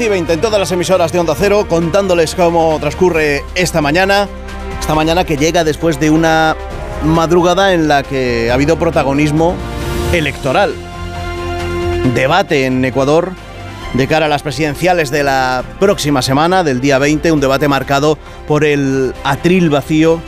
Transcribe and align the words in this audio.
Y 0.00 0.08
20 0.08 0.32
en 0.32 0.40
todas 0.40 0.58
las 0.58 0.72
emisoras 0.72 1.12
de 1.12 1.18
Onda 1.18 1.34
Cero, 1.36 1.66
contándoles 1.68 2.34
cómo 2.34 2.78
transcurre 2.80 3.44
esta 3.54 3.82
mañana. 3.82 4.28
Esta 4.80 4.94
mañana 4.94 5.24
que 5.24 5.36
llega 5.36 5.62
después 5.62 6.00
de 6.00 6.10
una 6.10 6.56
madrugada 7.04 7.74
en 7.74 7.86
la 7.86 8.02
que 8.02 8.50
ha 8.50 8.54
habido 8.54 8.78
protagonismo 8.78 9.54
electoral. 10.12 10.74
Debate 12.14 12.66
en 12.66 12.84
Ecuador 12.84 13.32
de 13.92 14.06
cara 14.06 14.26
a 14.26 14.28
las 14.28 14.42
presidenciales 14.42 15.10
de 15.10 15.22
la 15.22 15.64
próxima 15.78 16.22
semana, 16.22 16.64
del 16.64 16.80
día 16.80 16.98
20, 16.98 17.32
un 17.32 17.40
debate 17.40 17.68
marcado 17.68 18.16
por 18.48 18.64
el 18.64 19.12
atril 19.22 19.68
vacío 19.68 20.20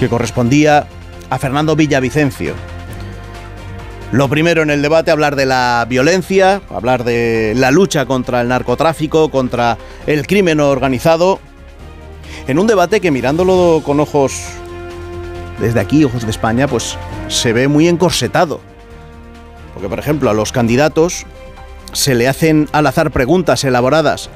que 0.00 0.08
correspondía 0.08 0.86
a 1.30 1.38
Fernando 1.38 1.76
Villavicencio. 1.76 2.71
Lo 4.12 4.28
primero 4.28 4.62
en 4.62 4.68
el 4.68 4.82
debate, 4.82 5.10
hablar 5.10 5.36
de 5.36 5.46
la 5.46 5.86
violencia, 5.88 6.60
hablar 6.68 7.02
de 7.02 7.54
la 7.56 7.70
lucha 7.70 8.04
contra 8.04 8.42
el 8.42 8.48
narcotráfico, 8.48 9.30
contra 9.30 9.78
el 10.06 10.26
crimen 10.26 10.60
organizado, 10.60 11.40
en 12.46 12.58
un 12.58 12.66
debate 12.66 13.00
que 13.00 13.10
mirándolo 13.10 13.80
con 13.82 14.00
ojos 14.00 14.34
desde 15.58 15.80
aquí, 15.80 16.04
ojos 16.04 16.24
de 16.24 16.30
España, 16.30 16.68
pues 16.68 16.98
se 17.28 17.54
ve 17.54 17.68
muy 17.68 17.88
encorsetado. 17.88 18.60
Porque, 19.72 19.88
por 19.88 19.98
ejemplo, 19.98 20.28
a 20.28 20.34
los 20.34 20.52
candidatos 20.52 21.24
se 21.94 22.14
le 22.14 22.28
hacen 22.28 22.68
al 22.72 22.86
azar 22.88 23.12
preguntas 23.12 23.64
elaboradas, 23.64 24.28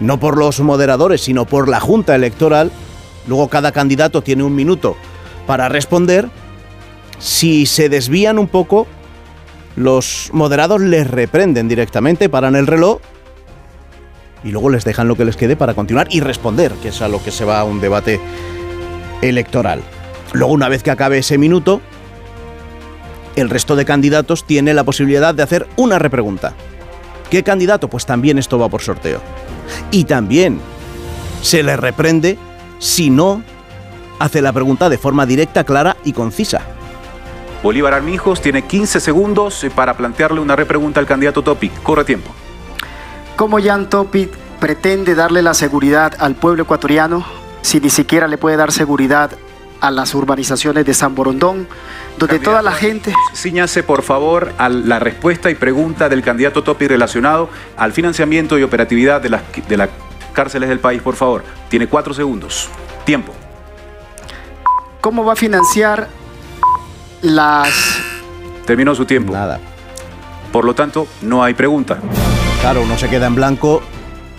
no 0.00 0.18
por 0.18 0.36
los 0.36 0.58
moderadores, 0.58 1.20
sino 1.20 1.44
por 1.44 1.68
la 1.68 1.78
Junta 1.78 2.16
Electoral. 2.16 2.72
Luego 3.28 3.46
cada 3.46 3.70
candidato 3.70 4.22
tiene 4.22 4.42
un 4.42 4.56
minuto 4.56 4.96
para 5.46 5.68
responder. 5.68 6.28
Si 7.20 7.66
se 7.66 7.88
desvían 7.88 8.40
un 8.40 8.48
poco, 8.48 8.88
los 9.76 10.30
moderados 10.32 10.80
les 10.80 11.10
reprenden 11.10 11.68
directamente, 11.68 12.28
paran 12.28 12.56
el 12.56 12.66
reloj 12.66 13.00
y 14.44 14.50
luego 14.50 14.70
les 14.70 14.84
dejan 14.84 15.08
lo 15.08 15.16
que 15.16 15.24
les 15.24 15.36
quede 15.36 15.56
para 15.56 15.74
continuar 15.74 16.06
y 16.10 16.20
responder, 16.20 16.72
que 16.74 16.88
es 16.88 17.00
a 17.02 17.08
lo 17.08 17.22
que 17.22 17.30
se 17.30 17.44
va 17.44 17.60
a 17.60 17.64
un 17.64 17.80
debate 17.80 18.20
electoral. 19.22 19.80
Luego, 20.32 20.52
una 20.52 20.68
vez 20.68 20.82
que 20.82 20.90
acabe 20.90 21.18
ese 21.18 21.38
minuto, 21.38 21.80
el 23.36 23.50
resto 23.50 23.74
de 23.74 23.84
candidatos 23.84 24.44
tiene 24.44 24.74
la 24.74 24.84
posibilidad 24.84 25.34
de 25.34 25.42
hacer 25.42 25.66
una 25.76 25.98
repregunta. 25.98 26.52
¿Qué 27.30 27.42
candidato? 27.42 27.88
Pues 27.88 28.06
también 28.06 28.38
esto 28.38 28.58
va 28.58 28.68
por 28.68 28.82
sorteo. 28.82 29.20
Y 29.90 30.04
también 30.04 30.60
se 31.42 31.62
le 31.62 31.76
reprende 31.76 32.38
si 32.78 33.10
no 33.10 33.42
hace 34.18 34.42
la 34.42 34.52
pregunta 34.52 34.88
de 34.88 34.98
forma 34.98 35.26
directa, 35.26 35.64
clara 35.64 35.96
y 36.04 36.12
concisa. 36.12 36.60
Bolívar 37.64 37.94
Armijos 37.94 38.42
tiene 38.42 38.66
15 38.66 39.00
segundos 39.00 39.64
para 39.74 39.96
plantearle 39.96 40.38
una 40.38 40.54
repregunta 40.54 41.00
al 41.00 41.06
candidato 41.06 41.42
Topic. 41.42 41.72
Corre 41.82 42.04
tiempo. 42.04 42.30
¿Cómo 43.36 43.58
Jan 43.58 43.88
Topic 43.88 44.30
pretende 44.60 45.14
darle 45.14 45.40
la 45.40 45.54
seguridad 45.54 46.12
al 46.18 46.34
pueblo 46.34 46.64
ecuatoriano 46.64 47.24
si 47.62 47.80
ni 47.80 47.88
siquiera 47.88 48.28
le 48.28 48.36
puede 48.36 48.58
dar 48.58 48.70
seguridad 48.70 49.30
a 49.80 49.90
las 49.90 50.14
urbanizaciones 50.14 50.84
de 50.84 50.92
San 50.92 51.14
Borondón, 51.14 51.66
donde 52.18 52.38
toda 52.38 52.60
la 52.60 52.72
gente... 52.72 53.14
Ciñase, 53.34 53.82
por 53.82 54.02
favor, 54.02 54.52
a 54.58 54.68
la 54.68 54.98
respuesta 54.98 55.50
y 55.50 55.54
pregunta 55.54 56.10
del 56.10 56.22
candidato 56.22 56.64
Topic 56.64 56.90
relacionado 56.90 57.48
al 57.78 57.92
financiamiento 57.92 58.58
y 58.58 58.62
operatividad 58.62 59.22
de 59.22 59.30
las, 59.30 59.40
de 59.66 59.76
las 59.78 59.88
cárceles 60.34 60.68
del 60.68 60.80
país, 60.80 61.00
por 61.00 61.16
favor. 61.16 61.42
Tiene 61.70 61.86
cuatro 61.86 62.12
segundos. 62.12 62.68
Tiempo. 63.06 63.32
¿Cómo 65.00 65.24
va 65.24 65.32
a 65.32 65.36
financiar 65.36 66.08
las... 67.24 68.00
Terminó 68.66 68.94
su 68.94 69.04
tiempo. 69.04 69.32
Nada. 69.32 69.58
Por 70.52 70.64
lo 70.64 70.74
tanto, 70.74 71.08
no 71.22 71.42
hay 71.42 71.54
pregunta. 71.54 71.98
Claro, 72.60 72.82
uno 72.82 72.96
se 72.96 73.08
queda 73.08 73.26
en 73.26 73.34
blanco. 73.34 73.82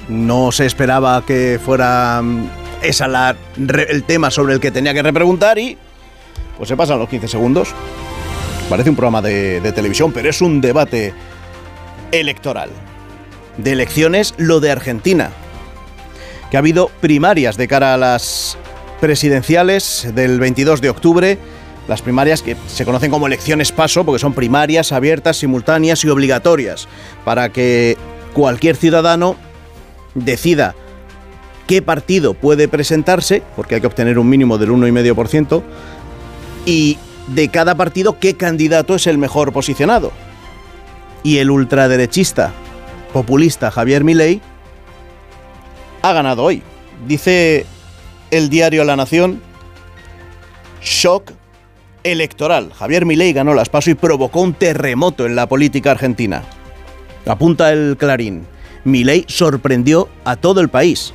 No 0.08 0.52
se 0.52 0.66
esperaba 0.66 1.24
que 1.26 1.60
fuera 1.64 2.22
mm, 2.22 2.50
esa 2.82 3.08
la, 3.08 3.36
el 3.58 4.04
tema 4.04 4.32
sobre 4.32 4.54
el 4.54 4.60
que 4.60 4.72
tenía 4.72 4.94
que 4.94 5.02
repreguntar 5.02 5.58
y 5.58 5.78
pues 6.58 6.70
se 6.70 6.78
pasan 6.78 7.00
los 7.00 7.10
15 7.10 7.28
segundos. 7.28 7.74
Parece 8.70 8.90
un 8.90 8.96
programa 8.96 9.22
de, 9.22 9.62
de 9.62 9.72
televisión, 9.72 10.12
pero 10.12 10.30
es 10.30 10.42
un 10.42 10.62
debate 10.62 11.14
electoral. 12.12 12.70
De 13.58 13.72
elecciones, 13.72 14.34
lo 14.38 14.60
de 14.60 14.72
Argentina. 14.72 15.32
Que 16.50 16.58
ha 16.58 16.60
habido 16.60 16.90
primarias 17.02 17.58
de 17.58 17.68
cara 17.68 17.94
a 17.96 17.98
las 17.98 18.58
presidenciales 19.02 20.08
del 20.14 20.40
22 20.40 20.82
de 20.82 20.90
octubre. 20.90 21.40
Las 21.88 22.02
primarias 22.02 22.42
que 22.42 22.58
se 22.68 22.86
conocen 22.86 23.12
como 23.12 23.28
elecciones 23.28 23.72
paso 23.72 24.04
porque 24.04 24.20
son 24.20 24.34
primarias, 24.34 24.92
abiertas, 24.92 25.38
simultáneas 25.38 26.04
y 26.04 26.10
obligatorias 26.10 26.88
para 27.24 27.50
que 27.50 27.98
cualquier 28.34 28.76
ciudadano 28.76 29.36
decida 30.16 30.76
qué 31.68 31.82
partido 31.82 32.34
puede 32.34 32.68
presentarse, 32.68 33.44
porque 33.56 33.76
hay 33.76 33.82
que 33.82 33.88
obtener 33.88 34.20
un 34.20 34.30
mínimo 34.30 34.58
del 34.58 34.72
1,5%, 34.72 35.64
y 36.66 36.98
de 37.28 37.50
cada 37.50 37.76
partido 37.76 38.20
qué 38.20 38.36
candidato 38.36 38.96
es 38.96 39.08
el 39.08 39.18
mejor 39.18 39.54
posicionado. 39.54 40.12
Y 41.24 41.38
el 41.38 41.50
ultraderechista 41.50 42.54
populista 43.14 43.72
Javier 43.72 44.04
Milei 44.04 44.42
ha 46.02 46.14
ganado 46.14 46.44
hoy. 46.44 46.62
Dice 47.08 47.66
el 48.32 48.50
diario 48.50 48.84
La 48.84 48.96
Nación, 48.96 49.42
shock 50.82 51.32
electoral. 52.06 52.72
Javier 52.72 53.06
Milei 53.06 53.34
ganó 53.34 53.54
las 53.54 53.68
PASO 53.68 53.90
y 53.90 53.96
provocó 53.96 54.42
un 54.42 54.54
terremoto 54.54 55.26
en 55.26 55.36
la 55.36 55.48
política 55.48 55.92
argentina. 55.92 56.44
Apunta 57.26 57.74
el 57.74 57.98
Clarín. 57.98 58.46
Milei 58.86 59.26
sorprendió 59.28 60.08
a 60.24 60.36
todo 60.36 60.62
el 60.62 60.70
país. 60.70 61.14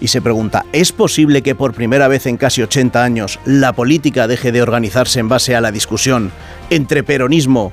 Y 0.00 0.08
se 0.08 0.22
pregunta, 0.22 0.64
¿es 0.72 0.92
posible 0.92 1.42
que 1.42 1.54
por 1.54 1.74
primera 1.74 2.08
vez 2.08 2.26
en 2.26 2.36
casi 2.36 2.62
80 2.62 3.02
años 3.02 3.38
la 3.44 3.72
política 3.72 4.28
deje 4.28 4.52
de 4.52 4.62
organizarse 4.62 5.18
en 5.20 5.28
base 5.28 5.56
a 5.56 5.60
la 5.60 5.72
discusión 5.72 6.30
entre 6.68 7.02
peronismo 7.02 7.72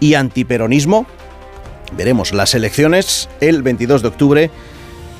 y 0.00 0.14
antiperonismo? 0.14 1.06
Veremos 1.96 2.32
las 2.32 2.54
elecciones 2.54 3.28
el 3.40 3.62
22 3.62 4.02
de 4.02 4.08
octubre. 4.08 4.50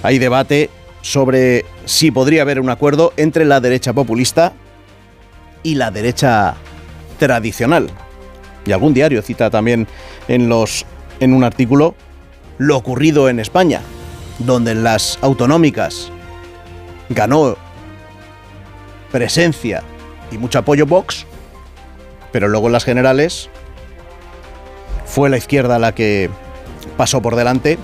Hay 0.03 0.19
debate 0.19 0.71
sobre 1.03 1.65
si 1.85 2.11
podría 2.11 2.43
haber 2.43 2.61
un 2.61 2.71
acuerdo 2.71 3.13
entre 3.17 3.45
la 3.45 3.61
derecha 3.61 3.93
populista 3.93 4.53
y 5.67 5.75
la 5.75 5.91
derecha 5.91 6.55
tradicional. 7.19 7.91
Y 8.65 8.71
algún 8.71 8.95
diario 8.95 9.21
cita 9.21 9.51
también 9.51 9.89
en, 10.29 10.49
los, 10.49 10.87
en 11.19 11.33
un 11.33 11.43
artículo 11.43 11.97
lo 12.59 12.77
ocurrido 12.77 13.29
en 13.29 13.41
España, 13.41 13.81
donde 14.39 14.71
en 14.71 14.85
las 14.85 15.19
autonómicas 15.23 16.13
ganó 17.09 17.57
presencia 19.11 19.83
y 20.31 20.39
mucho 20.39 20.61
apoyo 20.61 20.87
Vox, 20.87 21.27
pero 22.31 22.47
luego 22.47 22.69
en 22.69 22.73
las 22.73 22.85
generales 22.85 23.51
fue 25.05 25.31
la 25.31 25.37
izquierda 25.37 25.81
la 25.81 25.97
que 25.97 26.31
pasó 26.97 27.21
por 27.21 27.35
delante 27.35 27.77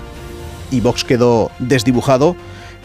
y 0.71 0.79
Vox 0.79 1.03
quedó 1.03 1.51
desdibujado 1.59 2.37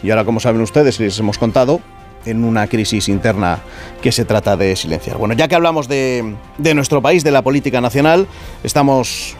y 0.03 0.09
ahora 0.09 0.25
como 0.25 0.41
saben 0.41 0.59
ustedes 0.59 0.99
les 0.99 1.17
hemos 1.19 1.37
contado 1.37 1.79
en 2.25 2.43
una 2.43 2.67
crisis 2.67 3.09
interna 3.09 3.59
que 4.01 4.11
se 4.11 4.25
trata 4.25 4.57
de 4.57 4.75
silenciar. 4.75 5.17
Bueno, 5.17 5.33
ya 5.33 5.47
que 5.47 5.55
hablamos 5.55 5.87
de, 5.87 6.35
de 6.57 6.73
nuestro 6.73 7.01
país, 7.01 7.23
de 7.23 7.31
la 7.31 7.41
política 7.41 7.81
nacional, 7.81 8.27
estamos 8.63 9.35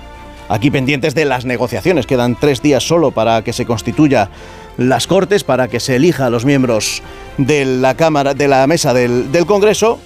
aquí 0.49 0.71
pendientes 0.71 1.15
de 1.15 1.25
las 1.25 1.45
negociaciones. 1.45 2.05
Quedan 2.05 2.35
tres 2.37 2.61
días 2.61 2.83
solo 2.83 3.11
para 3.11 3.43
que 3.43 3.53
se 3.53 3.65
constituya 3.65 4.29
las 4.77 5.07
Cortes, 5.07 5.43
para 5.43 5.67
que 5.67 5.79
se 5.79 5.95
elija 5.95 6.25
a 6.25 6.29
los 6.29 6.45
miembros 6.45 7.01
de 7.37 7.65
la 7.65 7.95
Cámara, 7.95 8.33
de 8.33 8.47
la 8.47 8.65
mesa 8.67 8.93
del, 8.93 9.31
del 9.31 9.45
Congreso. 9.45 9.99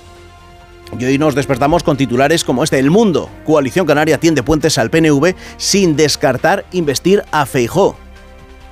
Y 0.99 1.05
hoy 1.05 1.17
nos 1.17 1.33
despertamos 1.33 1.81
con 1.81 1.97
titulares 1.97 2.43
como 2.43 2.63
este. 2.63 2.77
El 2.77 2.91
Mundo, 2.91 3.29
Coalición 3.45 3.87
Canaria 3.87 4.19
tiende 4.19 4.43
puentes 4.43 4.77
al 4.77 4.91
PNV 4.91 5.33
sin 5.57 5.95
descartar 5.95 6.65
investir 6.71 7.23
a 7.31 7.45
Feijó. 7.45 7.95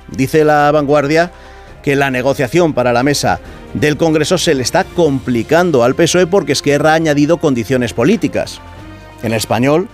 Dice 0.08 0.44
la 0.44 0.70
vanguardia 0.70 1.32
que 1.82 1.96
la 1.96 2.10
negociación 2.10 2.72
para 2.72 2.92
la 2.92 3.02
mesa 3.02 3.40
del 3.74 3.96
Congreso 3.96 4.38
se 4.38 4.54
le 4.54 4.62
está 4.62 4.84
complicando 4.84 5.84
al 5.84 5.94
PSOE 5.94 6.26
porque 6.26 6.52
Esquerra 6.52 6.92
ha 6.92 6.94
añadido 6.94 7.38
condiciones 7.38 7.92
políticas. 7.92 8.60
En 9.22 9.32
español, 9.32 9.88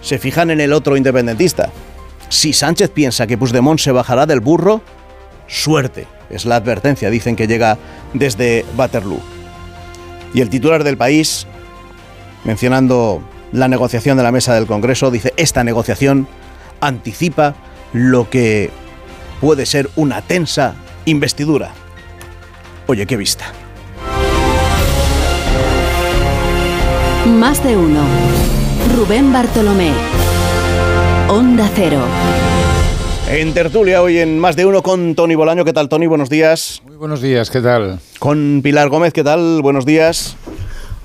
se 0.00 0.18
fijan 0.18 0.50
en 0.50 0.60
el 0.60 0.72
otro 0.72 0.96
independentista. 0.96 1.70
Si 2.28 2.52
Sánchez 2.52 2.90
piensa 2.90 3.26
que 3.26 3.38
Puigdemont 3.38 3.80
se 3.80 3.92
bajará 3.92 4.26
del 4.26 4.40
burro, 4.40 4.82
suerte. 5.46 6.06
Es 6.30 6.44
la 6.44 6.56
advertencia, 6.56 7.10
dicen 7.10 7.36
que 7.36 7.46
llega 7.46 7.78
desde 8.12 8.64
Waterloo. 8.76 9.20
Y 10.34 10.40
el 10.40 10.50
titular 10.50 10.84
del 10.84 10.96
país, 10.96 11.46
mencionando 12.44 13.22
la 13.52 13.68
negociación 13.68 14.16
de 14.16 14.24
la 14.24 14.32
mesa 14.32 14.54
del 14.54 14.66
Congreso, 14.66 15.10
dice, 15.10 15.32
esta 15.36 15.64
negociación 15.64 16.26
anticipa 16.80 17.54
lo 17.92 18.28
que 18.28 18.70
puede 19.40 19.64
ser 19.64 19.88
una 19.96 20.22
tensa 20.22 20.74
investidura. 21.06 21.72
Oye, 22.86 23.06
qué 23.06 23.16
vista. 23.16 23.46
Más 27.26 27.62
de 27.64 27.76
uno. 27.76 28.04
Rubén 28.96 29.32
Bartolomé. 29.32 29.92
Onda 31.28 31.68
Cero. 31.74 32.00
En 33.28 33.54
tertulia 33.54 34.02
hoy 34.02 34.18
en 34.18 34.38
Más 34.38 34.54
de 34.54 34.66
uno 34.66 34.82
con 34.82 35.14
Tony 35.14 35.34
Bolaño. 35.34 35.64
¿Qué 35.64 35.72
tal, 35.72 35.88
Tony? 35.88 36.06
Buenos 36.06 36.28
días. 36.28 36.82
Muy 36.84 36.96
buenos 36.96 37.22
días, 37.22 37.50
¿qué 37.50 37.60
tal? 37.60 37.98
Con 38.18 38.60
Pilar 38.62 38.90
Gómez, 38.90 39.12
¿qué 39.14 39.24
tal? 39.24 39.62
Buenos 39.62 39.86
días. 39.86 40.36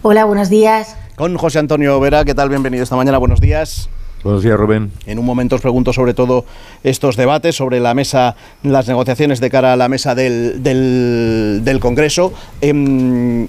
Hola, 0.01 0.25
buenos 0.25 0.49
días. 0.49 0.97
Con 1.15 1.37
José 1.37 1.59
Antonio 1.59 1.99
Vera, 1.99 2.25
¿qué 2.25 2.35
tal? 2.35 2.49
Bienvenido 2.49 2.83
esta 2.83 2.95
mañana, 2.95 3.17
buenos 3.17 3.39
días. 3.39 3.89
Buenos 4.21 4.43
días, 4.43 4.57
Rubén. 4.57 4.91
En 5.05 5.17
un 5.17 5.25
momento 5.25 5.55
os 5.55 5.61
pregunto 5.61 5.93
sobre 5.93 6.13
todo 6.13 6.43
estos 6.83 7.15
debates, 7.15 7.55
sobre 7.55 7.79
la 7.79 7.93
mesa, 7.93 8.35
las 8.63 8.85
negociaciones 8.85 9.39
de 9.39 9.49
cara 9.49 9.71
a 9.71 9.75
la 9.77 9.87
mesa 9.87 10.13
del, 10.13 10.61
del, 10.61 11.79
Congreso. 11.79 12.33
Em, 12.59 13.47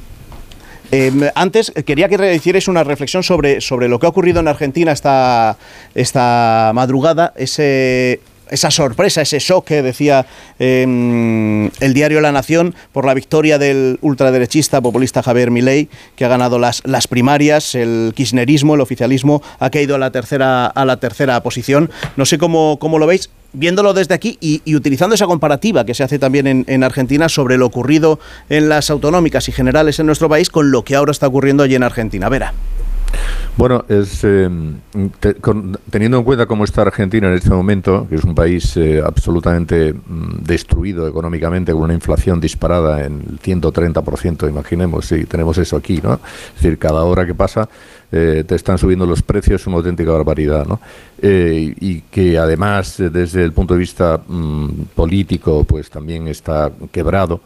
em, 0.92 1.22
antes 1.34 1.72
quería 1.84 2.08
que 2.08 2.34
hicierais 2.34 2.68
una 2.68 2.84
reflexión 2.84 3.24
sobre, 3.24 3.60
sobre 3.60 3.88
lo 3.88 3.98
que 3.98 4.06
ha 4.06 4.10
ocurrido 4.10 4.38
en 4.38 4.46
Argentina 4.46 4.92
esta, 4.92 5.58
esta 5.96 6.70
madrugada, 6.72 7.32
ese 7.34 8.20
esa 8.50 8.70
sorpresa, 8.70 9.22
ese 9.22 9.38
shock 9.38 9.66
que 9.66 9.82
decía 9.82 10.26
em, 10.58 11.66
el 11.80 11.94
diario 11.94 12.20
La 12.20 12.32
Nación 12.32 12.74
por 12.92 13.04
la 13.04 13.14
victoria 13.14 13.58
del 13.58 13.98
ultraderechista 14.02 14.80
populista 14.80 15.22
Javier 15.22 15.50
Milei, 15.50 15.88
que 16.16 16.24
ha 16.24 16.28
ganado 16.28 16.58
las, 16.58 16.82
las 16.84 17.06
primarias, 17.06 17.74
el 17.74 18.12
kirchnerismo, 18.14 18.74
el 18.74 18.80
oficialismo, 18.80 19.42
ha 19.58 19.70
caído 19.70 19.94
a 19.94 19.98
la 19.98 20.10
tercera, 20.10 20.66
a 20.66 20.84
la 20.84 20.98
tercera 20.98 21.42
posición. 21.42 21.90
No 22.16 22.26
sé 22.26 22.38
cómo, 22.38 22.78
cómo 22.78 22.98
lo 22.98 23.06
veis 23.06 23.30
viéndolo 23.52 23.94
desde 23.94 24.14
aquí 24.14 24.38
y, 24.40 24.62
utilizando 24.76 25.14
esa 25.14 25.26
comparativa 25.26 25.84
que 25.84 25.94
se 25.94 26.04
hace 26.04 26.18
también 26.18 26.46
en, 26.46 26.64
en, 26.68 26.84
Argentina 26.84 27.28
sobre 27.28 27.58
lo 27.58 27.66
ocurrido 27.66 28.20
en 28.48 28.68
las 28.68 28.90
autonómicas 28.90 29.48
y 29.48 29.52
generales 29.52 29.98
en 29.98 30.06
nuestro 30.06 30.28
país 30.28 30.50
con 30.50 30.70
lo 30.70 30.84
que 30.84 30.94
ahora 30.94 31.10
está 31.10 31.26
ocurriendo 31.26 31.64
allí 31.64 31.74
en 31.74 31.82
Argentina. 31.82 32.28
Vera. 32.28 32.54
Bueno, 33.56 33.84
es 33.88 34.24
em, 34.24 34.76
teniendo 35.90 36.18
en 36.18 36.24
cuenta 36.24 36.46
cómo 36.46 36.64
está 36.64 36.82
Argentina 36.82 37.28
en 37.28 37.34
este 37.34 37.50
momento, 37.50 38.06
que 38.08 38.14
es 38.14 38.24
un 38.24 38.34
país 38.34 38.76
eh, 38.76 39.02
absolutamente 39.04 39.92
mm, 39.92 40.42
destruido 40.42 41.06
económicamente, 41.06 41.72
con 41.72 41.82
una 41.82 41.94
inflación 41.94 42.40
disparada 42.40 43.04
en 43.04 43.22
el 43.28 43.38
130%, 43.40 44.48
imaginemos, 44.48 45.06
si 45.06 45.24
tenemos 45.24 45.58
eso 45.58 45.76
aquí, 45.76 46.00
¿no? 46.02 46.14
Es 46.14 46.62
decir, 46.62 46.78
cada 46.78 47.02
hora 47.04 47.26
que 47.26 47.34
pasa 47.34 47.68
eh, 48.12 48.44
te 48.46 48.54
están 48.54 48.78
subiendo 48.78 49.06
los 49.06 49.22
precios, 49.22 49.60
es 49.60 49.66
una 49.66 49.76
auténtica 49.76 50.10
barbaridad, 50.10 50.66
¿no? 50.66 50.80
Eh, 51.20 51.74
y 51.80 52.00
que 52.02 52.38
además, 52.38 52.96
desde 52.98 53.44
el 53.44 53.52
punto 53.52 53.74
de 53.74 53.80
vista 53.80 54.20
mm, 54.26 54.68
político, 54.94 55.64
pues 55.64 55.90
también 55.90 56.28
está 56.28 56.72
quebrado. 56.90 57.40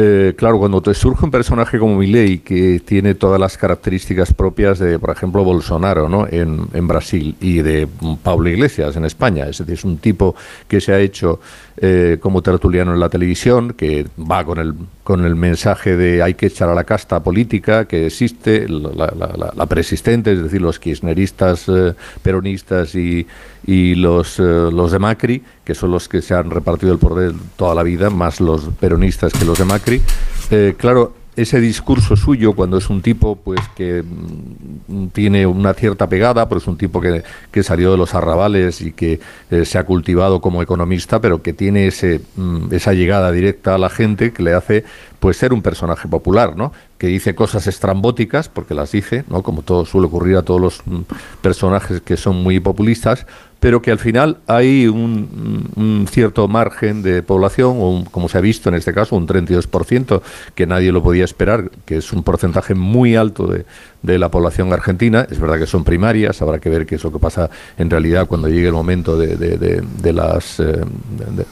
Eh, 0.00 0.34
claro, 0.36 0.60
cuando 0.60 0.80
te 0.80 0.94
surge 0.94 1.24
un 1.24 1.32
personaje 1.32 1.76
como 1.76 1.96
Milei, 1.96 2.38
que 2.38 2.78
tiene 2.78 3.16
todas 3.16 3.40
las 3.40 3.58
características 3.58 4.32
propias 4.32 4.78
de, 4.78 4.96
por 4.96 5.10
ejemplo, 5.10 5.42
Bolsonaro 5.42 6.08
¿no? 6.08 6.24
en, 6.28 6.68
en 6.72 6.86
Brasil 6.86 7.34
y 7.40 7.62
de 7.62 7.88
Pablo 8.22 8.48
Iglesias 8.48 8.94
en 8.94 9.04
España, 9.04 9.48
es 9.48 9.58
decir, 9.58 9.74
es 9.74 9.84
un 9.84 9.98
tipo 9.98 10.36
que 10.68 10.80
se 10.80 10.92
ha 10.92 11.00
hecho 11.00 11.40
eh, 11.80 12.18
como 12.20 12.42
tertuliano 12.42 12.92
en 12.92 13.00
la 13.00 13.08
televisión, 13.08 13.72
que 13.72 14.06
va 14.18 14.44
con 14.44 14.58
el, 14.58 14.74
con 15.04 15.24
el 15.24 15.36
mensaje 15.36 15.96
de 15.96 16.22
hay 16.22 16.34
que 16.34 16.46
echar 16.46 16.68
a 16.68 16.74
la 16.74 16.84
casta 16.84 17.22
política 17.22 17.86
que 17.86 18.06
existe, 18.06 18.68
la, 18.68 19.12
la, 19.16 19.52
la, 19.54 19.66
persistente, 19.66 20.32
es 20.32 20.42
decir, 20.42 20.60
los 20.60 20.78
kirchneristas, 20.78 21.68
eh, 21.68 21.94
peronistas 22.22 22.94
y, 22.94 23.26
y 23.66 23.94
los, 23.94 24.38
los 24.38 24.92
de 24.92 24.98
Macri, 24.98 25.42
que 25.64 25.74
son 25.74 25.90
los 25.90 26.08
que 26.08 26.22
se 26.22 26.34
han 26.34 26.50
repartido 26.50 26.92
el 26.92 26.98
poder 26.98 27.32
toda 27.56 27.74
la 27.74 27.82
vida, 27.82 28.10
más 28.10 28.40
los 28.40 28.64
peronistas 28.80 29.32
que 29.32 29.44
los 29.44 29.58
de 29.58 29.64
Macri. 29.64 30.02
Eh, 30.50 30.74
claro, 30.78 31.12
ese 31.38 31.60
discurso 31.60 32.16
suyo 32.16 32.52
cuando 32.54 32.78
es 32.78 32.90
un 32.90 33.00
tipo 33.00 33.36
pues 33.36 33.60
que 33.76 34.02
mm, 34.02 35.06
tiene 35.08 35.46
una 35.46 35.72
cierta 35.72 36.08
pegada, 36.08 36.48
pero 36.48 36.58
es 36.58 36.66
un 36.66 36.76
tipo 36.76 37.00
que, 37.00 37.22
que 37.52 37.62
salió 37.62 37.92
de 37.92 37.96
los 37.96 38.14
arrabales 38.16 38.80
y 38.80 38.90
que 38.90 39.20
eh, 39.50 39.64
se 39.64 39.78
ha 39.78 39.84
cultivado 39.84 40.40
como 40.40 40.62
economista, 40.62 41.20
pero 41.20 41.40
que 41.40 41.52
tiene 41.52 41.86
ese, 41.86 42.20
mm, 42.34 42.74
esa 42.74 42.92
llegada 42.92 43.30
directa 43.30 43.76
a 43.76 43.78
la 43.78 43.88
gente 43.88 44.32
que 44.32 44.42
le 44.42 44.54
hace 44.54 44.84
pues 45.20 45.36
ser 45.36 45.52
un 45.52 45.62
personaje 45.62 46.08
popular, 46.08 46.56
¿no? 46.56 46.72
Que 46.96 47.08
dice 47.08 47.34
cosas 47.34 47.66
estrambóticas, 47.66 48.48
porque 48.48 48.74
las 48.74 48.92
dice, 48.92 49.24
¿no? 49.28 49.42
Como 49.42 49.62
todo 49.62 49.84
suele 49.84 50.06
ocurrir 50.06 50.36
a 50.36 50.42
todos 50.42 50.60
los 50.60 50.82
mm, 50.86 51.00
personajes 51.40 52.00
que 52.00 52.16
son 52.16 52.42
muy 52.42 52.60
populistas, 52.60 53.26
pero 53.60 53.82
que 53.82 53.90
al 53.90 53.98
final 53.98 54.38
hay 54.46 54.86
un, 54.86 56.06
cierto 56.10 56.46
margen 56.46 57.02
de 57.02 57.22
población, 57.22 57.76
o 57.80 58.04
como 58.10 58.28
se 58.28 58.38
ha 58.38 58.40
visto 58.40 58.68
en 58.68 58.76
este 58.76 58.92
caso, 58.92 59.16
un 59.16 59.26
32%, 59.26 60.22
que 60.54 60.66
nadie 60.66 60.92
lo 60.92 61.02
podía 61.02 61.24
esperar, 61.24 61.70
que 61.84 61.96
es 61.96 62.12
un 62.12 62.22
porcentaje 62.22 62.74
muy 62.74 63.16
alto 63.16 63.46
de, 63.46 63.64
de, 64.02 64.18
la 64.18 64.30
población 64.30 64.72
argentina. 64.72 65.26
Es 65.28 65.40
verdad 65.40 65.58
que 65.58 65.66
son 65.66 65.82
primarias, 65.82 66.40
habrá 66.40 66.60
que 66.60 66.70
ver 66.70 66.86
qué 66.86 66.94
es 66.94 67.04
lo 67.04 67.12
que 67.12 67.18
pasa 67.18 67.50
en 67.76 67.90
realidad 67.90 68.26
cuando 68.28 68.48
llegue 68.48 68.68
el 68.68 68.74
momento 68.74 69.18
de, 69.18 69.36
de 69.36 70.12
las, 70.12 70.60
eh, 70.60 70.84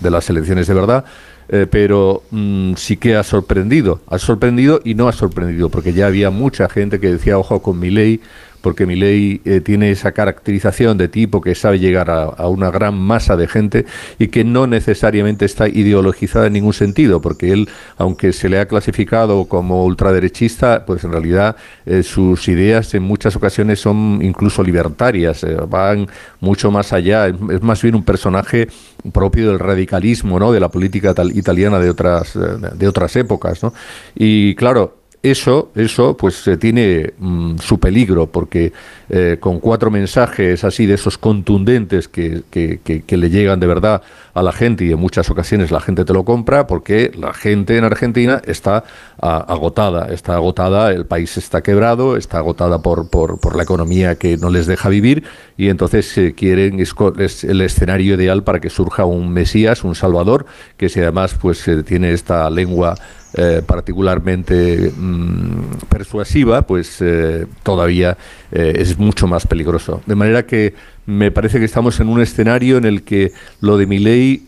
de, 0.00 0.10
las 0.10 0.30
elecciones 0.30 0.68
de 0.68 0.74
verdad. 0.74 1.04
Eh, 1.48 1.66
pero 1.70 2.22
mm, 2.30 2.74
sí 2.74 2.96
que 2.96 3.14
ha 3.14 3.22
sorprendido, 3.22 4.00
ha 4.08 4.18
sorprendido 4.18 4.80
y 4.84 4.94
no 4.94 5.08
ha 5.08 5.12
sorprendido, 5.12 5.68
porque 5.68 5.92
ya 5.92 6.06
había 6.06 6.30
mucha 6.30 6.68
gente 6.68 6.98
que 6.98 7.12
decía, 7.12 7.38
ojo 7.38 7.62
con 7.62 7.78
mi 7.78 7.90
ley, 7.90 8.20
porque 8.60 8.86
mi 8.86 8.96
ley 8.96 9.40
eh, 9.44 9.60
tiene 9.60 9.90
esa 9.90 10.12
caracterización 10.12 10.98
de 10.98 11.08
tipo 11.08 11.40
que 11.40 11.54
sabe 11.54 11.78
llegar 11.78 12.10
a, 12.10 12.48
una 12.48 12.70
gran 12.70 12.98
masa 12.98 13.36
de 13.36 13.48
gente 13.48 13.86
y 14.18 14.28
que 14.28 14.44
no 14.44 14.66
necesariamente 14.66 15.44
está 15.44 15.68
ideologizada 15.68 16.46
en 16.46 16.54
ningún 16.54 16.72
sentido, 16.72 17.20
porque 17.20 17.52
él, 17.52 17.68
aunque 17.96 18.32
se 18.32 18.48
le 18.48 18.58
ha 18.58 18.66
clasificado 18.66 19.44
como 19.46 19.84
ultraderechista, 19.84 20.84
pues 20.84 21.04
en 21.04 21.12
realidad 21.12 21.56
eh, 21.84 22.02
sus 22.02 22.48
ideas 22.48 22.94
en 22.94 23.02
muchas 23.02 23.36
ocasiones 23.36 23.80
son 23.80 24.20
incluso 24.22 24.62
libertarias, 24.62 25.44
eh, 25.44 25.56
van 25.68 26.08
mucho 26.40 26.70
más 26.70 26.92
allá, 26.92 27.28
es, 27.28 27.62
más 27.62 27.82
bien 27.82 27.94
un 27.94 28.04
personaje 28.04 28.68
propio 29.12 29.48
del 29.48 29.58
radicalismo, 29.58 30.38
¿no? 30.38 30.52
de 30.52 30.60
la 30.60 30.68
política 30.68 31.14
italiana 31.34 31.78
de 31.78 31.90
otras, 31.90 32.32
de 32.34 32.88
otras 32.88 33.14
épocas. 33.16 33.62
¿no? 33.62 33.72
Y 34.14 34.54
claro, 34.54 34.95
eso, 35.22 35.70
eso 35.74 36.16
pues 36.16 36.48
tiene 36.60 37.12
mm, 37.18 37.58
su 37.58 37.78
peligro, 37.80 38.26
porque 38.26 38.72
eh, 39.08 39.36
con 39.40 39.60
cuatro 39.60 39.90
mensajes 39.90 40.64
así 40.64 40.86
de 40.86 40.94
esos 40.94 41.18
contundentes 41.18 42.08
que, 42.08 42.42
que, 42.50 43.16
le 43.16 43.30
llegan 43.30 43.60
de 43.60 43.66
verdad 43.66 44.02
a 44.34 44.42
la 44.42 44.52
gente 44.52 44.84
y 44.84 44.92
en 44.92 44.98
muchas 44.98 45.30
ocasiones 45.30 45.70
la 45.70 45.80
gente 45.80 46.04
te 46.04 46.12
lo 46.12 46.24
compra, 46.24 46.66
porque 46.66 47.10
la 47.16 47.32
gente 47.32 47.76
en 47.76 47.84
Argentina 47.84 48.42
está 48.44 48.84
agotada, 49.18 50.12
está 50.12 50.34
agotada, 50.34 50.92
el 50.92 51.06
país 51.06 51.36
está 51.36 51.62
quebrado, 51.62 52.16
está 52.16 52.38
agotada 52.38 52.82
por, 52.82 53.08
por, 53.08 53.40
por 53.40 53.56
la 53.56 53.62
economía 53.62 54.16
que 54.16 54.36
no 54.36 54.50
les 54.50 54.66
deja 54.66 54.88
vivir 54.88 55.24
y 55.56 55.68
entonces 55.68 56.06
se 56.06 56.34
quieren, 56.34 56.80
es, 56.80 57.44
el 57.44 57.60
escenario 57.60 58.14
ideal 58.14 58.42
para 58.42 58.60
que 58.60 58.70
surja 58.70 59.04
un 59.04 59.32
Mesías, 59.32 59.84
un 59.84 59.94
Salvador, 59.94 60.46
que 60.76 60.88
si 60.88 61.00
además 61.00 61.36
pues 61.40 61.66
eh, 61.68 61.82
tiene 61.82 62.12
esta 62.12 62.48
lengua 62.50 62.94
eh, 63.38 63.60
particularmente 63.66 64.90
mm, 64.96 65.88
persuasiva, 65.90 66.62
pues 66.62 66.96
eh, 67.02 67.44
todavía 67.62 68.16
eh, 68.50 68.76
es 68.76 68.98
mucho 68.98 69.26
más 69.26 69.46
peligroso. 69.46 70.00
De 70.06 70.14
manera 70.14 70.46
que 70.46 70.72
me 71.04 71.30
parece 71.30 71.58
que 71.58 71.66
estamos 71.66 72.00
en 72.00 72.08
un 72.08 72.22
escenario 72.22 72.78
en 72.78 72.86
el 72.86 73.02
que 73.02 73.32
lo 73.60 73.76
de 73.76 73.84
mi 73.84 73.98
ley, 73.98 74.46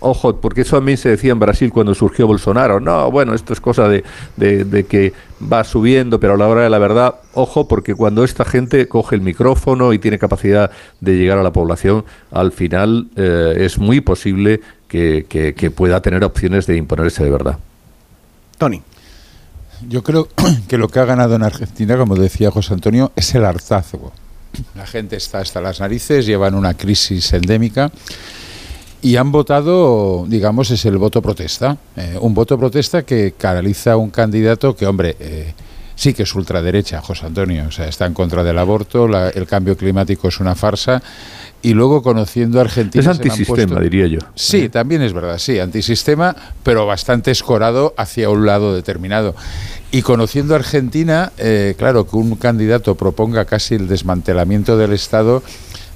ojo, 0.00 0.40
porque 0.40 0.62
eso 0.62 0.78
también 0.78 0.98
se 0.98 1.10
decía 1.10 1.30
en 1.30 1.38
Brasil 1.38 1.70
cuando 1.72 1.94
surgió 1.94 2.26
Bolsonaro, 2.26 2.80
no, 2.80 3.08
bueno, 3.12 3.34
esto 3.34 3.52
es 3.52 3.60
cosa 3.60 3.88
de, 3.88 4.02
de, 4.36 4.84
que 4.84 5.12
va 5.40 5.62
subiendo, 5.62 6.18
pero 6.18 6.34
a 6.34 6.36
la 6.36 6.48
hora 6.48 6.62
de 6.62 6.70
la 6.70 6.78
verdad, 6.78 7.14
ojo, 7.34 7.68
porque 7.68 7.94
cuando 7.94 8.24
esta 8.24 8.44
gente 8.44 8.88
coge 8.88 9.14
el 9.14 9.22
micrófono 9.22 9.92
y 9.92 10.00
tiene 10.00 10.18
capacidad 10.18 10.72
de 11.00 11.16
llegar 11.16 11.38
a 11.38 11.44
la 11.44 11.52
población, 11.52 12.04
al 12.32 12.50
final 12.50 13.08
es 13.14 13.78
muy 13.78 14.00
posible 14.00 14.60
que 14.88 15.72
pueda 15.74 16.02
tener 16.02 16.24
opciones 16.24 16.66
de 16.66 16.76
imponerse 16.76 17.22
de 17.22 17.30
verdad. 17.30 17.58
Tony. 18.62 18.80
Yo 19.88 20.04
creo 20.04 20.28
que 20.68 20.78
lo 20.78 20.86
que 20.88 21.00
ha 21.00 21.04
ganado 21.04 21.34
en 21.34 21.42
Argentina, 21.42 21.96
como 21.96 22.14
decía 22.14 22.52
José 22.52 22.74
Antonio, 22.74 23.10
es 23.16 23.34
el 23.34 23.44
hartazgo. 23.44 24.12
La 24.76 24.86
gente 24.86 25.16
está 25.16 25.40
hasta 25.40 25.60
las 25.60 25.80
narices, 25.80 26.26
llevan 26.26 26.54
una 26.54 26.74
crisis 26.74 27.32
endémica 27.32 27.90
y 29.00 29.16
han 29.16 29.32
votado, 29.32 30.26
digamos, 30.28 30.70
es 30.70 30.84
el 30.84 30.96
voto 30.96 31.20
protesta. 31.20 31.76
Eh, 31.96 32.16
un 32.20 32.34
voto 32.34 32.56
protesta 32.56 33.02
que 33.02 33.34
canaliza 33.36 33.96
un 33.96 34.10
candidato 34.10 34.76
que, 34.76 34.86
hombre, 34.86 35.16
eh, 35.18 35.54
sí 35.96 36.14
que 36.14 36.22
es 36.22 36.32
ultraderecha, 36.32 37.00
José 37.00 37.26
Antonio. 37.26 37.64
O 37.66 37.72
sea, 37.72 37.88
está 37.88 38.06
en 38.06 38.14
contra 38.14 38.44
del 38.44 38.58
aborto, 38.58 39.06
el 39.06 39.46
cambio 39.48 39.76
climático 39.76 40.28
es 40.28 40.38
una 40.38 40.54
farsa. 40.54 41.02
Y 41.62 41.74
luego 41.74 42.02
conociendo 42.02 42.58
a 42.58 42.62
Argentina. 42.62 43.02
Es 43.02 43.08
antisistema, 43.08 43.80
diría 43.80 44.06
yo. 44.08 44.18
Sí, 44.34 44.68
también 44.68 45.02
es 45.02 45.12
verdad, 45.12 45.38
sí, 45.38 45.60
antisistema, 45.60 46.34
pero 46.64 46.86
bastante 46.86 47.30
escorado 47.30 47.94
hacia 47.96 48.28
un 48.30 48.44
lado 48.44 48.74
determinado. 48.74 49.36
Y 49.92 50.02
conociendo 50.02 50.54
a 50.54 50.56
Argentina, 50.56 51.32
eh, 51.38 51.74
claro, 51.78 52.06
que 52.08 52.16
un 52.16 52.34
candidato 52.36 52.96
proponga 52.96 53.44
casi 53.44 53.76
el 53.76 53.86
desmantelamiento 53.86 54.76
del 54.76 54.92
Estado, 54.92 55.42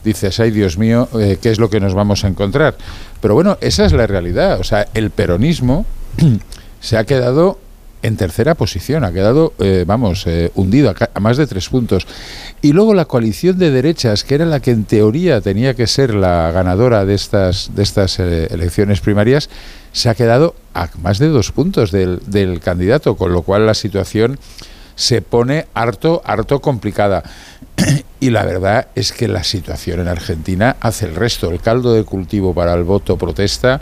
dices, 0.04 0.38
ay 0.38 0.52
Dios 0.52 0.78
mío, 0.78 1.08
eh, 1.18 1.38
¿qué 1.40 1.50
es 1.50 1.58
lo 1.58 1.68
que 1.68 1.80
nos 1.80 1.94
vamos 1.94 2.24
a 2.24 2.28
encontrar? 2.28 2.76
Pero 3.20 3.34
bueno, 3.34 3.58
esa 3.60 3.84
es 3.84 3.92
la 3.92 4.06
realidad. 4.06 4.60
O 4.60 4.64
sea, 4.64 4.86
el 4.94 5.10
peronismo 5.10 5.84
se 6.80 6.96
ha 6.96 7.04
quedado 7.04 7.58
en 8.02 8.16
tercera 8.16 8.54
posición, 8.54 9.04
ha 9.04 9.12
quedado, 9.12 9.52
eh, 9.58 9.84
vamos, 9.86 10.26
eh, 10.26 10.50
hundido 10.54 10.94
a, 11.14 11.20
más 11.20 11.36
de 11.36 11.46
tres 11.46 11.68
puntos. 11.68 12.06
Y 12.62 12.72
luego 12.72 12.94
la 12.94 13.06
coalición 13.06 13.58
de 13.58 13.70
derechas, 13.70 14.24
que 14.24 14.34
era 14.36 14.46
la 14.46 14.60
que 14.60 14.70
en 14.70 14.84
teoría 14.84 15.40
tenía 15.40 15.74
que 15.74 15.86
ser 15.86 16.14
la 16.14 16.50
ganadora 16.52 17.04
de 17.04 17.14
estas, 17.14 17.74
de 17.74 17.82
estas 17.82 18.18
eh, 18.18 18.48
elecciones 18.50 19.00
primarias, 19.00 19.48
se 19.92 20.08
ha 20.08 20.14
quedado 20.14 20.54
a 20.74 20.88
más 21.02 21.18
de 21.18 21.28
dos 21.28 21.52
puntos 21.52 21.90
del, 21.90 22.20
del 22.26 22.60
candidato, 22.60 23.16
con 23.16 23.32
lo 23.32 23.42
cual 23.42 23.66
la 23.66 23.74
situación 23.74 24.38
se 24.94 25.22
pone 25.22 25.66
harto, 25.74 26.22
harto 26.24 26.60
complicada. 26.60 27.22
y 28.20 28.30
la 28.30 28.44
verdad 28.44 28.88
es 28.94 29.12
que 29.12 29.28
la 29.28 29.44
situación 29.44 30.00
en 30.00 30.08
Argentina 30.08 30.76
hace 30.80 31.06
el 31.06 31.14
resto. 31.14 31.50
El 31.50 31.60
caldo 31.60 31.92
de 31.92 32.04
cultivo 32.04 32.54
para 32.54 32.74
el 32.74 32.84
voto 32.84 33.16
protesta 33.16 33.80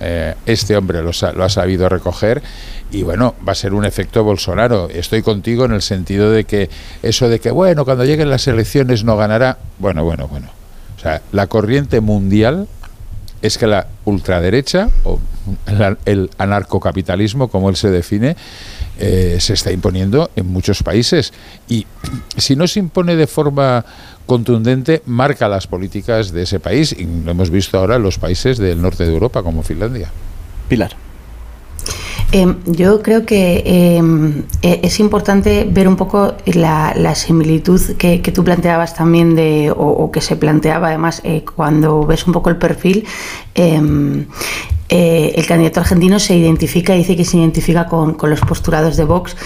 eh, 0.00 0.34
este 0.46 0.76
hombre 0.76 1.02
lo, 1.02 1.10
ha 1.10 1.48
sabido 1.48 1.88
recoger 1.88 2.42
y 2.90 3.02
bueno, 3.02 3.34
va 3.46 3.52
a 3.52 3.54
ser 3.54 3.74
un 3.74 3.84
efecto 3.84 4.24
Bolsonaro. 4.24 4.88
Estoy 4.88 5.22
contigo 5.22 5.66
en 5.66 5.72
el 5.72 5.82
sentido 5.82 6.30
de 6.30 6.44
que 6.44 6.70
eso 7.02 7.28
de 7.28 7.38
que, 7.38 7.50
bueno, 7.50 7.84
cuando 7.84 8.04
lleguen 8.04 8.30
las 8.30 8.48
elecciones 8.48 9.04
no 9.04 9.16
ganará, 9.16 9.58
bueno, 9.78 10.02
bueno, 10.02 10.26
bueno. 10.26 10.48
O 10.96 11.00
sea, 11.00 11.22
la 11.32 11.46
corriente 11.46 12.00
mundial 12.00 12.66
es 13.42 13.58
que 13.58 13.66
la 13.66 13.86
ultraderecha 14.04 14.88
o 15.04 15.18
el 16.04 16.30
anarcocapitalismo, 16.36 17.48
como 17.48 17.70
él 17.70 17.76
se 17.76 17.90
define, 17.90 18.36
eh, 19.00 19.38
se 19.40 19.54
está 19.54 19.72
imponiendo 19.72 20.30
en 20.36 20.46
muchos 20.46 20.82
países. 20.82 21.32
Y 21.68 21.86
si 22.36 22.54
no 22.54 22.66
se 22.66 22.80
impone 22.80 23.16
de 23.16 23.26
forma 23.26 23.84
contundente, 24.26 25.02
marca 25.06 25.48
las 25.48 25.66
políticas 25.66 26.32
de 26.32 26.42
ese 26.42 26.60
país. 26.60 26.94
Y 26.96 27.06
lo 27.24 27.30
hemos 27.30 27.50
visto 27.50 27.78
ahora 27.78 27.96
en 27.96 28.02
los 28.02 28.18
países 28.18 28.58
del 28.58 28.80
norte 28.80 29.04
de 29.04 29.12
Europa, 29.12 29.42
como 29.42 29.62
Finlandia. 29.62 30.10
Pilar. 30.68 30.94
Em, 32.32 32.58
yo 32.64 33.02
creo 33.02 33.26
que 33.26 33.62
em, 33.66 34.44
e, 34.62 34.80
es 34.84 35.00
importante 35.00 35.66
ver 35.68 35.88
un 35.88 35.96
poco 35.96 36.34
la, 36.46 37.14
similitud 37.16 37.80
que, 37.96 38.18
tú 38.20 38.44
planteabas 38.44 38.94
también 38.94 39.34
de, 39.34 39.72
o, 39.76 40.10
que 40.12 40.20
se 40.20 40.36
planteaba 40.36 40.88
además 40.88 41.22
eh, 41.24 41.44
cuando 41.56 42.06
ves 42.06 42.26
un 42.26 42.32
poco 42.32 42.50
el 42.50 42.56
perfil. 42.56 43.04
Eh, 44.92 45.32
el 45.36 45.46
candidato 45.46 45.80
argentino 45.80 46.18
se 46.18 46.34
identifica, 46.34 46.94
dice 46.94 47.16
que 47.16 47.24
se 47.24 47.36
identifica 47.36 47.86
con, 47.86 48.14
con 48.14 48.28
los 48.28 48.40
postulados 48.40 48.96
de 48.96 49.04
Vox 49.04 49.36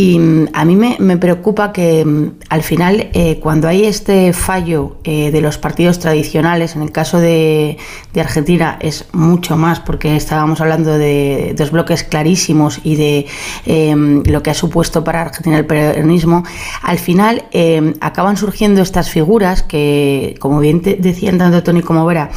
y 0.00 0.18
mm, 0.18 0.48
a 0.54 0.64
mí 0.64 0.76
me, 0.76 1.16
preocupa 1.18 1.74
que 1.74 2.06
mm, 2.06 2.38
al 2.48 2.62
final, 2.62 3.10
eh, 3.12 3.38
cuando 3.38 3.68
hay 3.68 3.84
este 3.84 4.32
fallo 4.32 4.96
eh, 5.04 5.30
de 5.30 5.42
los 5.42 5.58
partidos 5.58 5.98
tradicionales, 5.98 6.74
en 6.74 6.80
el 6.80 6.90
caso 6.90 7.18
de, 7.20 7.76
Argentina 8.18 8.78
es 8.80 9.04
mucho 9.12 9.58
más, 9.58 9.80
porque 9.80 10.16
estábamos 10.16 10.62
hablando 10.62 10.96
de 10.96 11.54
dos 11.56 11.70
bloques 11.70 12.02
clarísimos 12.02 12.80
y 12.82 12.96
de 12.96 13.26
em, 13.66 14.22
lo 14.24 14.42
que 14.42 14.50
ha 14.50 14.54
supuesto 14.54 15.04
para 15.04 15.20
Argentina 15.20 15.58
el 15.58 15.66
peronismo, 15.66 16.44
al 16.82 16.98
final 16.98 17.44
em, 17.50 17.92
acaban 18.00 18.38
surgiendo 18.38 18.80
estas 18.80 19.10
figuras 19.10 19.62
que, 19.62 20.34
como 20.38 20.60
bien 20.60 20.80
decían 20.82 21.36
tanto 21.36 21.62
Tony 21.62 21.82
como 21.82 22.06
Vera, 22.06 22.30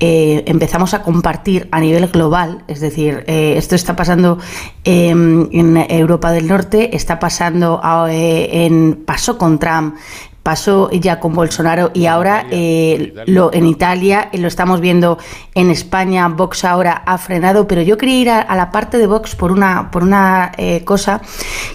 eh, 0.00 0.42
empezamos 0.46 0.94
a 0.94 1.02
compartir 1.02 1.68
a 1.70 1.78
nivel 1.78 2.08
global, 2.08 2.64
es 2.66 2.80
decir, 2.80 3.22
esto 3.26 3.74
está 3.76 3.94
pasando 3.94 4.38
em, 4.84 5.48
en 5.52 5.76
Europa 5.88 6.32
del 6.32 6.48
Norte, 6.48 6.96
está 7.04 7.18
pasando 7.18 7.80
eh, 8.08 8.64
en 8.64 9.04
pasó 9.04 9.36
con 9.36 9.58
Trump 9.58 9.96
pasó 10.42 10.90
ya 10.90 11.20
con 11.20 11.34
Bolsonaro 11.34 11.90
y 11.94 12.06
ahora 12.06 12.46
eh, 12.50 13.14
lo 13.26 13.52
en 13.52 13.66
Italia 13.66 14.30
lo 14.32 14.48
estamos 14.48 14.80
viendo 14.80 15.18
en 15.54 15.70
España 15.70 16.28
Vox 16.28 16.64
ahora 16.64 17.02
ha 17.06 17.18
frenado 17.18 17.66
pero 17.66 17.82
yo 17.82 17.98
quería 17.98 18.20
ir 18.20 18.30
a, 18.30 18.56
la 18.56 18.70
parte 18.70 18.98
de 18.98 19.06
Vox 19.06 19.36
por 19.36 19.52
una 19.52 19.90
por 19.90 20.02
una 20.02 20.52
eh, 20.56 20.82
cosa 20.84 21.20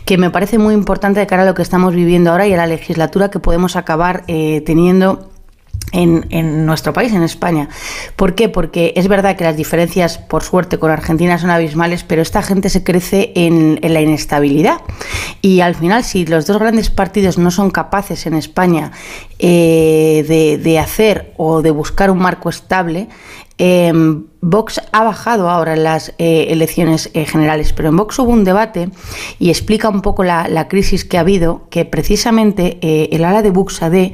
que 0.06 0.18
me 0.18 0.32
parece 0.32 0.58
muy 0.58 0.74
importante 0.74 1.20
de 1.20 1.28
cara 1.28 1.44
a 1.44 1.46
lo 1.46 1.54
que 1.54 1.62
estamos 1.62 1.94
viviendo 1.94 2.32
ahora 2.32 2.48
y 2.48 2.54
a 2.54 2.58
la 2.58 2.68
legislatura 2.68 3.30
que 3.30 3.40
podemos 3.40 3.76
acabar 3.76 4.26
teniendo 4.26 5.30
en, 5.92 6.66
nuestro 6.66 6.94
país, 6.94 7.14
en 7.14 7.24
España. 7.24 7.70
¿Por 8.16 8.36
qué? 8.36 8.50
Porque 8.50 8.94
es 8.96 9.08
verdad 9.08 9.36
que 9.36 9.44
las 9.44 9.58
diferencias, 9.58 10.18
por 10.18 10.44
suerte, 10.44 10.78
con 10.78 10.92
Argentina 10.92 11.38
son 11.38 11.50
abismales, 11.50 12.04
pero 12.04 12.22
esta 12.22 12.42
gente 12.42 12.70
se 12.70 12.84
crece 12.84 13.32
en, 13.36 13.80
la 13.82 14.02
inestabilidad. 14.02 14.82
Y 15.42 15.62
al 15.62 15.76
final, 15.76 16.04
si 16.04 16.26
los 16.26 16.46
dos 16.46 16.60
grandes 16.60 16.90
partidos 16.90 17.38
no 17.38 17.52
son 17.52 17.72
capaces 17.72 18.26
en 18.26 18.34
España 18.34 18.92
eh, 19.40 20.60
de, 20.62 20.80
hacer 20.80 21.34
o 21.38 21.62
de 21.62 21.72
buscar 21.72 22.12
un 22.12 22.20
marco 22.20 22.50
estable, 22.50 23.08
em, 23.58 24.26
Vox 24.42 24.82
ha 24.94 25.04
bajado 25.04 25.50
ahora 25.50 25.74
en 25.74 25.84
las 25.84 26.14
eh, 26.18 26.48
elecciones 26.50 27.10
eh, 27.14 27.26
generales, 27.26 27.74
pero 27.74 27.90
en 27.90 27.98
Vox 27.98 28.18
hubo 28.20 28.32
un 28.32 28.46
debate 28.46 28.90
y 29.38 29.50
explica 29.50 29.90
un 29.90 30.02
poco 30.02 30.24
la, 30.24 30.48
la 30.48 30.70
crisis 30.70 31.04
que 31.04 31.18
ha 31.18 31.22
habido, 31.22 31.68
que 31.70 31.84
precisamente 31.84 32.80
el 33.14 33.26
ala 33.26 33.42
de 33.42 33.50
Buxade 33.50 34.14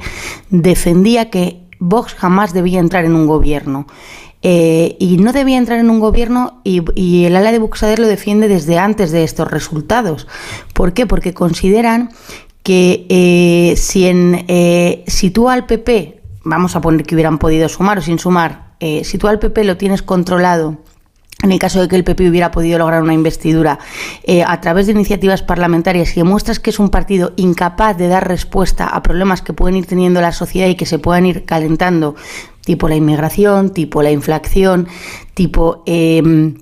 defendía 0.50 1.30
que 1.30 1.65
Vox 1.78 2.14
jamás 2.14 2.52
debía 2.52 2.80
entrar 2.80 3.04
en 3.04 3.14
un 3.14 3.26
gobierno. 3.26 3.86
Eh, 4.42 4.96
y 5.00 5.16
no 5.16 5.32
debía 5.32 5.58
entrar 5.58 5.78
en 5.78 5.90
un 5.90 5.98
gobierno 5.98 6.60
y, 6.62 7.24
el 7.24 7.34
ala 7.34 7.50
de 7.50 7.58
Buxader 7.58 7.98
lo 7.98 8.06
defiende 8.06 8.48
desde 8.48 8.78
antes 8.78 9.10
de 9.10 9.24
estos 9.24 9.50
resultados. 9.50 10.28
¿Por 10.72 10.92
qué? 10.92 11.06
Porque 11.06 11.34
consideran 11.34 12.10
que 12.62 13.06
eh, 13.08 13.76
si, 13.76 14.06
en, 14.06 14.44
eh, 14.48 15.04
si 15.06 15.30
tú 15.30 15.48
al 15.48 15.66
PP, 15.66 16.20
vamos 16.44 16.76
a 16.76 16.80
poner 16.80 17.04
que 17.04 17.14
hubieran 17.14 17.38
podido 17.38 17.68
sumar 17.68 17.98
o 17.98 18.02
sin 18.02 18.18
sumar, 18.18 18.66
si 18.78 19.16
tú 19.18 19.26
al 19.26 19.38
PP 19.38 19.64
lo 19.64 19.78
tienes 19.78 20.02
controlado 20.02 20.76
en 21.46 21.52
el 21.52 21.58
caso 21.58 21.80
de 21.80 21.88
que 21.88 21.96
el 21.96 22.04
PP 22.04 22.28
hubiera 22.28 22.50
podido 22.50 22.78
lograr 22.78 23.02
una 23.02 23.14
investidura 23.14 23.78
eh, 24.24 24.42
a 24.42 24.60
través 24.60 24.86
de 24.86 24.92
iniciativas 24.92 25.42
parlamentarias 25.42 26.12
y 26.12 26.20
demuestras 26.20 26.60
que 26.60 26.70
es 26.70 26.78
un 26.78 26.90
partido 26.90 27.32
incapaz 27.36 27.96
de 27.96 28.08
dar 28.08 28.28
respuesta 28.28 28.86
a 28.86 29.02
problemas 29.02 29.42
que 29.42 29.52
pueden 29.52 29.76
ir 29.76 29.86
teniendo 29.86 30.20
la 30.20 30.32
sociedad 30.32 30.68
y 30.68 30.74
que 30.74 30.86
se 30.86 30.98
puedan 30.98 31.24
ir 31.24 31.44
calentando, 31.44 32.16
tipo 32.64 32.88
la 32.88 32.96
inmigración, 32.96 33.70
tipo 33.70 34.02
la 34.02 34.10
inflación, 34.10 34.88
tipo... 35.34 35.82
Em, 35.86 36.58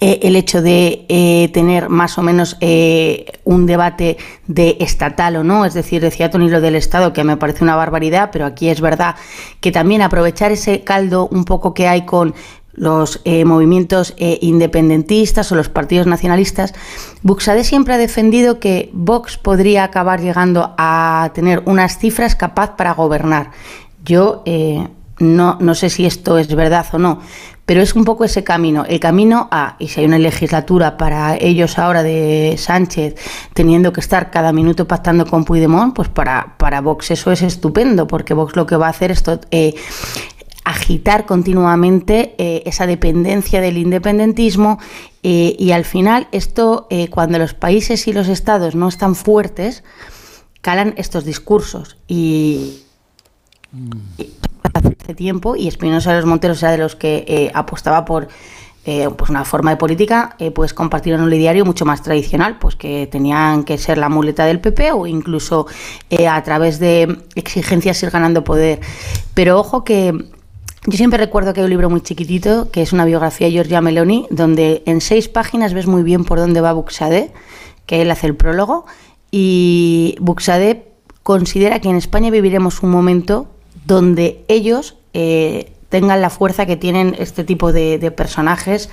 eh, 0.00 0.20
el 0.22 0.36
hecho 0.36 0.62
de 0.62 1.04
eh, 1.08 1.50
tener 1.52 1.88
más 1.88 2.16
o 2.16 2.22
menos 2.22 2.56
un 3.44 3.66
debate 3.66 4.16
de 4.46 4.76
estatal 4.78 5.36
o 5.36 5.44
no, 5.44 5.64
es 5.64 5.74
decir, 5.74 6.00
decía 6.00 6.30
Tony 6.30 6.48
lo 6.48 6.60
del 6.60 6.76
Estado, 6.76 7.12
que 7.12 7.24
me 7.24 7.36
parece 7.36 7.64
una 7.64 7.74
barbaridad, 7.74 8.30
pero 8.32 8.46
aquí 8.46 8.68
es 8.68 8.80
verdad 8.80 9.16
que 9.60 9.72
también 9.72 10.00
aprovechar 10.00 10.52
ese 10.52 10.82
caldo 10.84 11.28
un 11.28 11.44
poco 11.44 11.74
que 11.74 11.88
hay 11.88 12.06
con 12.06 12.32
los 12.74 13.20
eh, 13.24 13.44
movimientos 13.44 14.14
eh, 14.16 14.38
independentistas 14.40 15.52
o 15.52 15.54
los 15.54 15.68
partidos 15.68 16.06
nacionalistas, 16.06 16.74
Buxade 17.22 17.64
siempre 17.64 17.94
ha 17.94 17.98
defendido 17.98 18.60
que 18.60 18.90
Vox 18.92 19.36
podría 19.36 19.84
acabar 19.84 20.20
llegando 20.20 20.74
a 20.78 21.30
tener 21.34 21.62
unas 21.66 21.98
cifras 21.98 22.34
capaz 22.34 22.76
para 22.76 22.94
gobernar. 22.94 23.50
Yo 24.04 24.42
eh, 24.46 24.88
no, 25.18 25.58
no 25.60 25.74
sé 25.74 25.90
si 25.90 26.06
esto 26.06 26.38
es 26.38 26.52
verdad 26.54 26.86
o 26.92 26.98
no, 26.98 27.20
pero 27.64 27.80
es 27.80 27.94
un 27.94 28.04
poco 28.04 28.24
ese 28.24 28.42
camino, 28.42 28.84
el 28.88 28.98
camino 28.98 29.48
a, 29.52 29.76
y 29.78 29.88
si 29.88 30.00
hay 30.00 30.06
una 30.06 30.18
legislatura 30.18 30.96
para 30.96 31.36
ellos 31.36 31.78
ahora 31.78 32.02
de 32.02 32.56
Sánchez 32.58 33.14
teniendo 33.54 33.92
que 33.92 34.00
estar 34.00 34.30
cada 34.30 34.52
minuto 34.52 34.88
pactando 34.88 35.26
con 35.26 35.44
Puigdemont, 35.44 35.94
pues 35.94 36.08
para, 36.08 36.56
para 36.58 36.80
Vox 36.80 37.12
eso 37.12 37.30
es 37.30 37.42
estupendo, 37.42 38.08
porque 38.08 38.34
Vox 38.34 38.56
lo 38.56 38.66
que 38.66 38.76
va 38.76 38.88
a 38.88 38.90
hacer 38.90 39.12
es 39.12 39.22
agitar 40.64 41.26
continuamente 41.26 42.34
eh, 42.38 42.62
esa 42.66 42.86
dependencia 42.86 43.60
del 43.60 43.78
independentismo 43.78 44.78
eh, 45.22 45.56
y 45.58 45.72
al 45.72 45.84
final 45.84 46.28
esto, 46.32 46.86
eh, 46.90 47.08
cuando 47.08 47.38
los 47.38 47.54
países 47.54 48.06
y 48.06 48.12
los 48.12 48.28
estados 48.28 48.74
no 48.74 48.88
están 48.88 49.14
fuertes, 49.14 49.82
calan 50.60 50.94
estos 50.96 51.24
discursos. 51.24 51.96
Y, 52.06 52.80
hace 54.74 55.14
tiempo 55.14 55.56
y 55.56 55.66
Espinosa 55.66 56.10
de 56.10 56.18
los 56.18 56.26
Monteros 56.26 56.62
era 56.62 56.72
de 56.72 56.78
los 56.78 56.94
que 56.94 57.50
apostaba 57.54 58.04
por 58.04 58.28
pues 58.84 59.30
una 59.30 59.44
forma 59.44 59.70
de 59.70 59.76
política 59.76 60.36
pues 60.54 60.74
compartir 60.74 61.14
en 61.14 61.20
un 61.20 61.30
diario 61.30 61.64
mucho 61.64 61.84
más 61.84 62.02
tradicional 62.02 62.58
pues 62.58 62.76
que 62.76 63.06
tenían 63.06 63.64
que 63.64 63.78
ser 63.78 63.96
la 63.96 64.08
muleta 64.08 64.44
del 64.44 64.60
PP 64.60 64.92
o 64.92 65.06
incluso 65.06 65.66
a 66.28 66.42
través 66.42 66.78
de 66.80 67.18
exigencias 67.34 68.02
ir 68.02 68.10
ganando 68.10 68.44
poder. 68.44 68.80
Pero 69.34 69.58
ojo 69.58 69.84
que 69.84 70.32
yo 70.86 70.96
siempre 70.96 71.18
recuerdo 71.18 71.54
que 71.54 71.60
hay 71.60 71.64
un 71.64 71.70
libro 71.70 71.90
muy 71.90 72.00
chiquitito, 72.00 72.70
que 72.70 72.82
es 72.82 72.92
una 72.92 73.04
biografía 73.04 73.46
de 73.46 73.52
Giorgia 73.52 73.80
Meloni, 73.80 74.26
donde 74.30 74.82
en 74.86 75.00
seis 75.00 75.28
páginas 75.28 75.74
ves 75.74 75.86
muy 75.86 76.02
bien 76.02 76.24
por 76.24 76.38
dónde 76.38 76.60
va 76.60 76.72
Buxade, 76.72 77.30
que 77.86 78.02
él 78.02 78.10
hace 78.10 78.26
el 78.26 78.34
prólogo, 78.34 78.84
y 79.30 80.16
Buxadep 80.20 80.86
considera 81.22 81.80
que 81.80 81.88
en 81.88 81.96
España 81.96 82.30
viviremos 82.30 82.82
un 82.82 82.90
momento 82.90 83.46
donde 83.86 84.44
ellos 84.48 84.96
eh, 85.14 85.71
tengan 85.92 86.22
la 86.22 86.30
fuerza 86.30 86.64
que 86.64 86.78
tienen 86.78 87.14
este 87.18 87.44
tipo 87.44 87.70
de, 87.70 88.10
personajes 88.16 88.88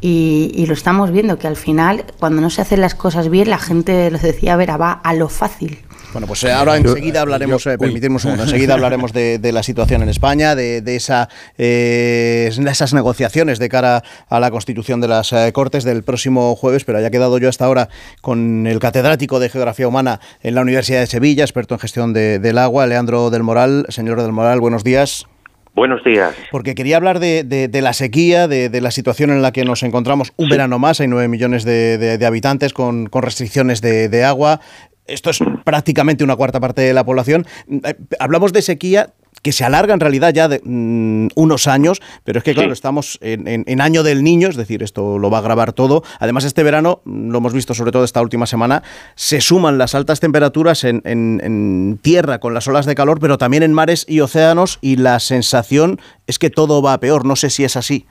y, 0.00 0.64
lo 0.68 0.72
estamos 0.72 1.10
viendo, 1.10 1.36
que 1.36 1.48
al 1.48 1.56
final, 1.56 2.04
cuando 2.20 2.40
no 2.40 2.48
se 2.48 2.62
hacen 2.62 2.80
las 2.80 2.94
cosas 2.94 3.28
bien, 3.28 3.50
la 3.50 3.58
gente, 3.58 4.08
les 4.10 4.22
decía, 4.22 4.54
ver, 4.54 4.70
va 4.80 4.92
a 4.92 5.14
lo 5.14 5.28
fácil. 5.28 5.80
Bueno, 6.12 6.28
pues 6.28 6.44
eh, 6.44 6.52
ahora 6.52 6.76
enseguida 6.76 7.22
hablaremos, 7.22 7.66
eh, 7.66 7.76
permitirme 7.76 8.16
un 8.16 8.20
segundo, 8.20 8.44
enseguida 8.44 8.74
hablaremos 8.74 9.12
de, 9.12 9.50
la 9.52 9.64
situación 9.64 10.02
en 10.02 10.08
España, 10.08 10.54
de, 10.54 10.82
esa, 10.94 11.28
eh, 11.58 12.48
esas 12.56 12.94
negociaciones 12.94 13.58
de 13.58 13.68
cara 13.68 14.04
a 14.28 14.38
la 14.38 14.52
constitución 14.52 15.00
de 15.00 15.08
las 15.08 15.34
Cortes 15.52 15.82
del 15.82 16.04
próximo 16.04 16.54
jueves, 16.54 16.84
pero 16.84 16.98
haya 16.98 17.10
quedado 17.10 17.38
yo 17.38 17.48
hasta 17.48 17.64
ahora 17.64 17.88
con 18.20 18.68
el 18.68 18.78
catedrático 18.78 19.40
de 19.40 19.48
Geografía 19.48 19.88
Humana 19.88 20.20
en 20.40 20.54
la 20.54 20.60
Universidad 20.60 21.00
de 21.00 21.08
Sevilla, 21.08 21.42
experto 21.42 21.74
en 21.74 21.80
gestión 21.80 22.12
del 22.12 22.58
agua, 22.58 22.86
Leandro 22.86 23.30
del 23.30 23.42
Moral. 23.42 23.86
Señor 23.88 24.22
del 24.22 24.30
Moral, 24.30 24.60
buenos 24.60 24.84
días. 24.84 25.26
Buenos 25.74 26.04
días. 26.04 26.34
Porque 26.52 26.76
quería 26.76 26.96
hablar 26.96 27.18
de, 27.18 27.68
la 27.82 27.92
sequía, 27.92 28.46
de, 28.46 28.80
la 28.80 28.90
situación 28.92 29.30
en 29.30 29.42
la 29.42 29.50
que 29.52 29.64
nos 29.64 29.82
encontramos 29.82 30.32
un 30.36 30.48
verano 30.48 30.78
más. 30.78 31.00
Hay 31.00 31.08
nueve 31.08 31.26
millones 31.28 31.64
de, 31.64 32.24
habitantes 32.24 32.72
con, 32.72 33.06
con 33.06 33.22
restricciones 33.22 33.80
de, 33.80 34.24
agua 34.24 34.60
esto 35.06 35.28
es 35.28 35.38
prácticamente 35.64 36.24
una 36.24 36.34
cuarta 36.34 36.60
parte 36.60 36.80
de 36.80 36.94
la 36.94 37.04
población. 37.04 37.44
Eh, 37.68 37.94
hablamos 38.18 38.54
de 38.54 38.62
sequía 38.62 39.12
que 39.44 39.52
se 39.52 39.64
alarga 39.64 39.94
en 39.94 40.00
realidad 40.00 40.32
ya 40.34 40.48
de 40.48 40.60
mm, 40.64 41.28
unos 41.36 41.68
años, 41.68 42.00
pero 42.24 42.38
es 42.38 42.44
que 42.44 42.54
claro, 42.54 42.72
estamos 42.72 43.18
en, 43.22 43.80
año 43.80 44.02
del 44.02 44.24
niño, 44.24 44.48
es 44.48 44.56
decir, 44.56 44.82
esto 44.82 45.18
lo 45.18 45.30
va 45.30 45.38
a 45.38 45.42
grabar 45.42 45.72
todo. 45.72 46.02
Además, 46.18 46.44
este 46.44 46.64
verano, 46.64 47.00
mm, 47.04 47.30
lo 47.30 47.38
hemos 47.38 47.54
visto 47.54 47.74
sobre 47.74 47.92
todo 47.92 48.02
esta 48.02 48.22
última 48.22 48.46
semana, 48.46 48.82
se 49.14 49.40
suman 49.40 49.78
las 49.78 49.94
altas 49.94 50.18
temperaturas 50.18 50.82
en, 50.82 51.02
en 51.04 51.98
tierra 52.02 52.40
con 52.40 52.54
las 52.54 52.66
olas 52.66 52.86
de 52.86 52.96
calor, 52.96 53.18
pero 53.20 53.38
también 53.38 53.62
en 53.62 53.72
mares 53.72 54.04
y 54.08 54.20
océanos 54.20 54.78
y 54.80 54.96
la 54.96 55.20
sensación 55.20 55.98
es 56.26 56.38
que 56.38 56.50
todo 56.50 56.82
va 56.82 56.94
a 56.94 57.00
peor. 57.00 57.24
No 57.24 57.36
sé 57.36 57.50
si 57.50 57.64
es 57.64 57.76
así. 57.76 58.06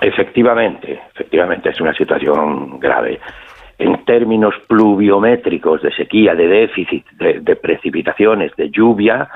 Efectivamente, 0.00 1.00
efectivamente, 1.14 1.70
es 1.70 1.80
una 1.80 1.94
situación 1.94 2.78
grave 2.78 3.18
en 3.78 4.04
términos 4.04 4.54
pluviométricos 4.66 5.82
de 5.82 5.92
sequía, 5.92 6.34
de 6.34 6.48
déficit, 6.48 7.06
de, 7.12 7.56
precipitaciones, 7.56 8.54
de 8.56 8.70
lluvia, 8.70 9.28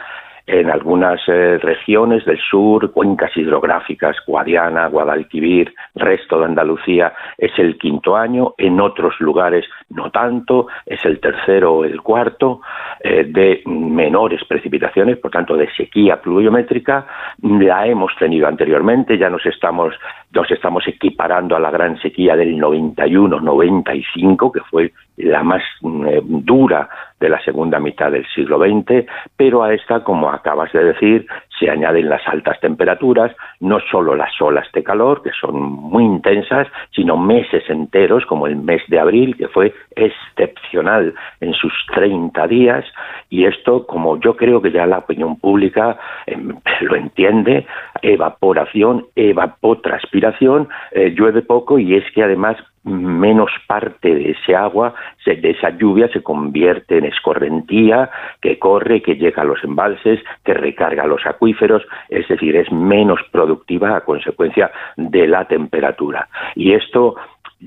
en 0.47 0.71
algunas 0.71 1.21
eh, 1.29 1.59
regiones 1.59 2.25
del 2.25 2.39
sur, 2.39 2.91
cuencas 2.93 3.37
hidrográficas, 3.37 4.17
Guadiana, 4.27 4.89
Guadalquivir, 4.89 5.73
resto 5.95 6.39
de 6.39 6.47
Andalucía, 6.47 7.13
es 7.39 7.53
el 7.59 7.79
quinto 7.79 8.17
año, 8.17 8.55
en 8.59 8.81
otros 8.81 9.15
lugares 9.21 9.65
no 9.95 10.11
tanto, 10.11 10.67
es 10.87 11.05
el 11.05 11.21
tercero 11.21 11.75
o 11.75 11.85
el 11.85 12.01
cuarto, 12.01 12.61
eh, 13.01 13.25
de 13.25 13.63
menores 13.67 14.45
precipitaciones, 14.45 15.19
por 15.19 15.31
tanto 15.31 15.57
de 15.57 15.71
sequía 15.73 16.21
pluviométrica, 16.21 17.07
la 17.43 17.87
hemos 17.87 18.15
tenido 18.17 18.47
anteriormente, 18.47 19.19
ya 19.19 19.29
nos 19.31 19.45
estamos, 19.47 19.95
nos 20.33 20.51
estamos 20.51 20.87
equiparando 20.87 21.57
a 21.57 21.61
la 21.61 21.71
gran 21.71 22.01
sequía 22.01 22.37
del 22.37 22.57
91-95, 22.57 24.53
que 24.53 24.61
fue 24.71 24.93
la 25.17 25.43
más 25.43 25.63
eh, 26.07 26.21
dura 26.25 26.89
de 27.21 27.29
la 27.29 27.41
segunda 27.45 27.79
mitad 27.79 28.11
del 28.11 28.27
siglo 28.35 28.59
XX, 28.59 29.07
pero 29.37 29.63
a 29.63 29.73
esta, 29.73 30.03
como 30.03 30.31
acabas 30.31 30.73
de 30.73 30.85
decir, 30.85 31.27
se 31.59 31.71
añaden 31.71 32.09
las 32.09 32.27
altas 32.27 32.59
temperaturas, 32.61 33.31
no 33.61 33.79
solo 33.91 34.17
las 34.17 34.33
olas 34.41 34.67
de 34.73 34.83
calor, 34.83 35.23
que 35.23 35.31
son 35.41 35.55
muy 35.61 36.05
intensas, 36.05 36.67
sino 36.91 37.17
meses 37.17 37.63
enteros, 37.69 38.27
como 38.27 38.49
el 38.49 38.57
mes 38.57 38.83
de 38.89 38.99
abril, 38.99 39.37
que 39.37 39.47
fue 39.49 39.73
excepcional 39.95 41.15
en 41.41 41.53
sus 41.55 41.73
30 41.95 42.47
días, 42.47 42.85
y 43.31 43.45
esto, 43.45 43.87
como 43.87 44.19
yo 44.21 44.37
creo 44.37 44.61
que 44.61 44.71
ya 44.71 44.87
la 44.87 44.99
opinión 44.99 45.39
pública 45.39 45.99
em, 46.27 46.57
lo 46.81 46.97
entiende, 46.97 47.67
evaporación, 48.03 49.07
evapotranspiración, 49.17 50.69
eh, 50.93 51.11
llueve 51.17 51.43
poco 51.43 51.78
y 51.78 51.95
es 51.95 52.04
que 52.13 52.23
además 52.23 52.56
menos 52.85 53.50
parte 53.67 54.15
de 54.15 54.30
ese 54.33 54.56
agua, 54.56 54.95
de 55.25 55.50
esa 55.50 55.71
lluvia, 55.71 56.09
se 56.09 56.23
convierte 56.23 56.99
en 56.99 57.04
escorrentía 57.04 58.11
que 58.41 58.59
corre, 58.59 59.02
que 59.02 59.15
llega 59.15 59.43
a 59.43 59.45
los 59.45 59.63
embalses, 59.63 60.21
que 60.45 60.54
recarga 60.54 61.06
los 61.06 61.25
acuíferos, 61.25 61.83
es 62.09 62.26
decir, 62.26 62.56
es 62.56 62.71
menos 62.73 63.21
productiva 63.30 63.97
a 63.97 64.00
consecuencia 64.00 64.73
de 64.97 65.28
la 65.28 65.45
temperatura. 65.47 66.28
Y 66.56 66.73
esto 66.73 67.15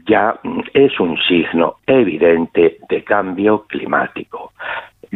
ya 0.07 0.39
es 0.73 0.99
un 0.99 1.17
signo 1.27 1.75
evidente 1.87 2.77
de 2.89 3.03
cambio 3.03 3.65
climático 3.67 4.51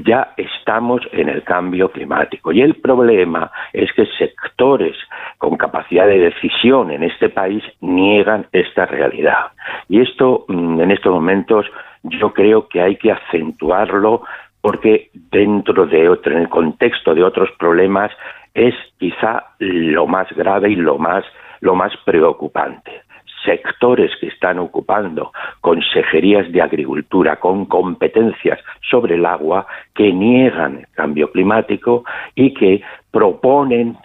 ya 0.05 0.33
estamos 0.37 1.01
en 1.11 1.29
el 1.29 1.43
cambio 1.43 1.91
climático. 1.91 2.51
Y 2.51 2.61
el 2.61 2.75
problema 2.75 3.51
es 3.73 3.91
que 3.93 4.05
sectores 4.17 4.95
con 5.37 5.57
capacidad 5.57 6.07
de 6.07 6.19
decisión 6.19 6.91
en 6.91 7.03
este 7.03 7.29
país 7.29 7.63
niegan 7.81 8.47
esta 8.51 8.85
realidad. 8.85 9.51
Y 9.87 10.01
esto, 10.01 10.45
mm, 10.47 10.81
en 10.81 10.91
estos 10.91 11.13
momentos, 11.13 11.65
yo 12.03 12.33
creo 12.33 12.67
que 12.67 12.81
hay 12.81 12.95
que 12.95 13.11
acentuarlo 13.11 14.23
porque 14.61 15.09
dentro 15.13 15.85
de 15.85 16.09
otro, 16.09 16.33
en 16.33 16.39
el 16.39 16.49
contexto 16.49 17.15
de 17.15 17.23
otros 17.23 17.49
problemas, 17.57 18.11
es 18.53 18.75
quizá 18.97 19.43
lo 19.59 20.05
más 20.05 20.27
grave 20.31 20.71
y 20.71 20.75
lo 20.75 20.97
más, 20.97 21.23
lo 21.61 21.75
más 21.75 21.93
preocupante 22.03 23.08
sectores 23.45 24.11
que 24.19 24.27
están 24.27 24.59
ocupando 24.59 25.31
consejerías 25.61 26.51
de 26.51 26.61
agricultura 26.61 27.37
con 27.37 27.65
competencias 27.65 28.59
sobre 28.89 29.15
el 29.15 29.25
agua 29.25 29.65
que 29.93 30.11
niegan 30.11 30.79
el 30.79 30.87
cambio 30.93 31.31
climático 31.31 32.03
y 32.35 32.53
que 32.53 32.81
proponen 33.11 33.97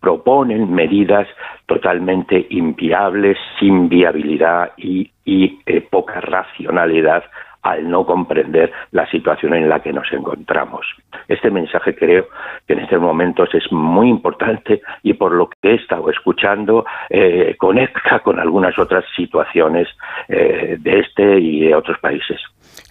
proponen 0.00 0.72
medidas 0.72 1.26
totalmente 1.66 2.46
inviables, 2.50 3.36
sin 3.58 3.88
viabilidad 3.88 4.70
y, 4.76 5.10
eh, 5.24 5.80
poca 5.90 6.20
racionalidad 6.20 7.24
al 7.66 7.90
no 7.90 8.06
comprender 8.06 8.72
la 8.92 9.06
situación 9.10 9.54
en 9.54 9.68
la 9.68 9.80
que 9.80 9.92
nos 9.92 10.10
encontramos. 10.12 10.86
Este 11.26 11.50
mensaje 11.50 11.96
creo 11.96 12.28
que 12.66 12.74
en 12.74 12.80
estos 12.80 13.00
momentos 13.00 13.52
es 13.54 13.70
muy 13.72 14.08
importante 14.08 14.80
y 15.02 15.14
por 15.14 15.32
lo 15.32 15.48
que 15.48 15.70
he 15.70 15.74
estado 15.74 16.08
escuchando 16.10 16.84
eh, 17.10 17.56
conecta 17.58 18.20
con 18.20 18.38
algunas 18.38 18.78
otras 18.78 19.04
situaciones 19.16 19.88
eh, 20.28 20.76
de 20.78 21.00
este 21.00 21.38
y 21.40 21.60
de 21.66 21.74
otros 21.74 21.98
países. 21.98 22.40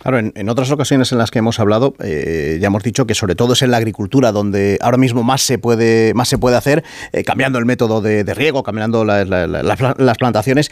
Claro, 0.05 0.19
en, 0.19 0.49
otras 0.49 0.69
ocasiones 0.69 1.11
en 1.11 1.17
las 1.17 1.31
que 1.31 1.39
hemos 1.39 1.59
hablado, 1.59 1.95
eh, 1.99 2.59
ya 2.61 2.67
hemos 2.67 2.83
dicho 2.83 3.07
que 3.07 3.15
sobre 3.15 3.33
todo 3.33 3.53
es 3.53 3.63
en 3.63 3.71
la 3.71 3.77
agricultura 3.77 4.31
donde 4.31 4.77
ahora 4.79 4.97
mismo 4.97 5.23
más 5.23 5.41
se 5.41 5.57
puede, 5.57 6.13
más 6.13 6.29
se 6.29 6.37
puede 6.37 6.55
hacer, 6.55 6.83
cambiando 7.25 7.57
el 7.57 7.65
método 7.65 8.01
de, 8.01 8.23
riego, 8.35 8.61
cambiando 8.61 9.03
las 9.03 10.17
plantaciones 10.19 10.69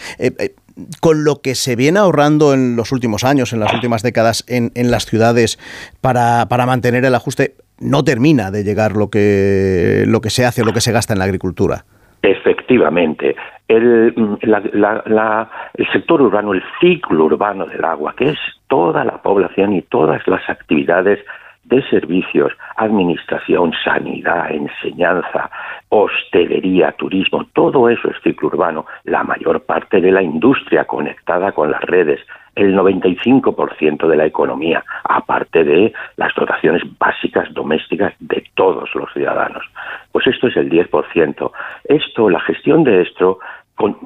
con 1.00 1.24
lo 1.24 1.42
que 1.42 1.56
se 1.56 1.76
viene 1.76 1.98
ahorrando 1.98 2.54
en 2.54 2.76
los 2.76 2.92
últimos 2.92 3.24
años, 3.24 3.54
en 3.54 3.60
las 3.60 3.74
últimas 3.74 4.04
décadas 4.04 4.44
en, 4.46 4.72
las 4.92 5.08
ciudades 5.08 5.58
para, 6.00 6.46
mantener 6.46 7.04
el 7.04 7.16
ajuste, 7.16 7.56
no 7.80 8.04
termina 8.04 8.52
de 8.52 8.64
llegar 8.64 8.96
lo 8.96 9.10
que, 9.10 10.04
lo 10.06 10.22
que 10.22 10.30
se 10.30 10.46
hace 10.46 10.62
o 10.62 10.66
lo 10.66 10.74
que 10.74 10.82
se 10.82 10.92
gasta 10.92 11.14
en 11.14 11.20
la 11.20 11.26
agricultura. 11.26 11.86
Efectivamente, 12.24 13.36
el, 13.68 14.14
el 14.42 15.92
sector 15.92 16.22
urbano, 16.22 16.54
el 16.54 16.64
ciclo 16.80 17.26
urbano 17.26 17.66
del 17.66 17.84
agua, 17.84 18.16
que 18.16 18.30
es 18.30 18.40
toda 18.68 19.04
la 19.04 19.22
población 19.22 19.74
y 19.74 19.82
todas 19.82 20.26
las 20.26 20.50
actividades 20.50 21.20
de 21.74 21.90
servicios, 21.90 22.54
administración, 22.78 23.74
sanidad, 23.84 24.52
enseñanza, 24.52 25.50
hostelería, 25.90 26.92
turismo, 26.92 27.46
todo 27.54 27.90
eso 27.90 28.10
es 28.10 28.18
ciclo 28.24 28.50
urbano, 28.50 28.86
la 29.06 29.24
mayor 29.24 29.64
parte 29.64 30.00
de 30.02 30.12
la 30.12 30.22
industria 30.22 30.86
conectada 30.86 31.52
con 31.52 31.72
las 31.72 31.82
redes, 31.82 32.20
el 32.56 32.76
95% 32.76 34.08
de 34.08 34.16
la 34.16 34.26
economía, 34.26 34.84
aparte 35.04 35.64
de 35.64 35.94
las 36.18 36.34
dotaciones 36.36 36.84
básicas 37.00 37.52
domésticas 37.54 38.14
de 38.20 38.44
todos 38.54 38.94
los 38.94 39.12
ciudadanos. 39.14 39.66
Pues 40.12 40.28
esto 40.28 40.48
es 40.48 40.58
el 40.58 40.70
10%. 40.70 41.52
Esto, 41.86 42.30
la 42.30 42.40
gestión 42.42 42.84
de 42.84 43.02
esto 43.02 43.40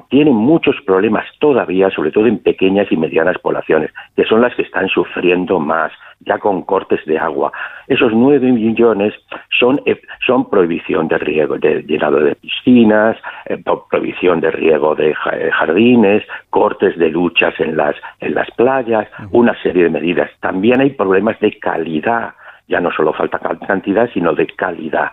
tiene 0.08 0.30
muchos 0.30 0.76
problemas 0.86 1.26
todavía, 1.38 1.90
sobre 1.90 2.10
todo 2.10 2.26
en 2.26 2.38
pequeñas 2.38 2.90
y 2.90 2.96
medianas 2.96 3.38
poblaciones, 3.38 3.90
que 4.16 4.24
son 4.24 4.40
las 4.40 4.54
que 4.54 4.62
están 4.62 4.88
sufriendo 4.88 5.60
más 5.60 5.92
ya 6.20 6.38
con 6.38 6.62
cortes 6.62 7.04
de 7.06 7.18
agua. 7.18 7.52
Esos 7.86 8.12
nueve 8.12 8.50
millones 8.50 9.14
son, 9.58 9.80
eh, 9.86 10.00
son 10.26 10.50
prohibición 10.50 11.08
de 11.08 11.18
riego, 11.18 11.58
de 11.58 11.82
llenado 11.82 12.18
de 12.20 12.34
piscinas, 12.34 13.16
eh, 13.46 13.62
prohibición 13.88 14.40
de 14.40 14.50
riego 14.50 14.94
de 14.94 15.10
eh, 15.10 15.50
jardines, 15.52 16.24
cortes 16.50 16.98
de 16.98 17.10
luchas 17.10 17.54
en 17.60 17.76
las, 17.76 17.94
en 18.20 18.34
las 18.34 18.50
playas, 18.52 19.06
una 19.30 19.54
serie 19.62 19.84
de 19.84 19.90
medidas. 19.90 20.30
También 20.40 20.80
hay 20.80 20.90
problemas 20.90 21.38
de 21.40 21.56
calidad, 21.58 22.34
ya 22.66 22.80
no 22.80 22.90
solo 22.90 23.12
falta 23.12 23.38
cantidad, 23.38 24.10
sino 24.12 24.34
de 24.34 24.46
calidad. 24.48 25.10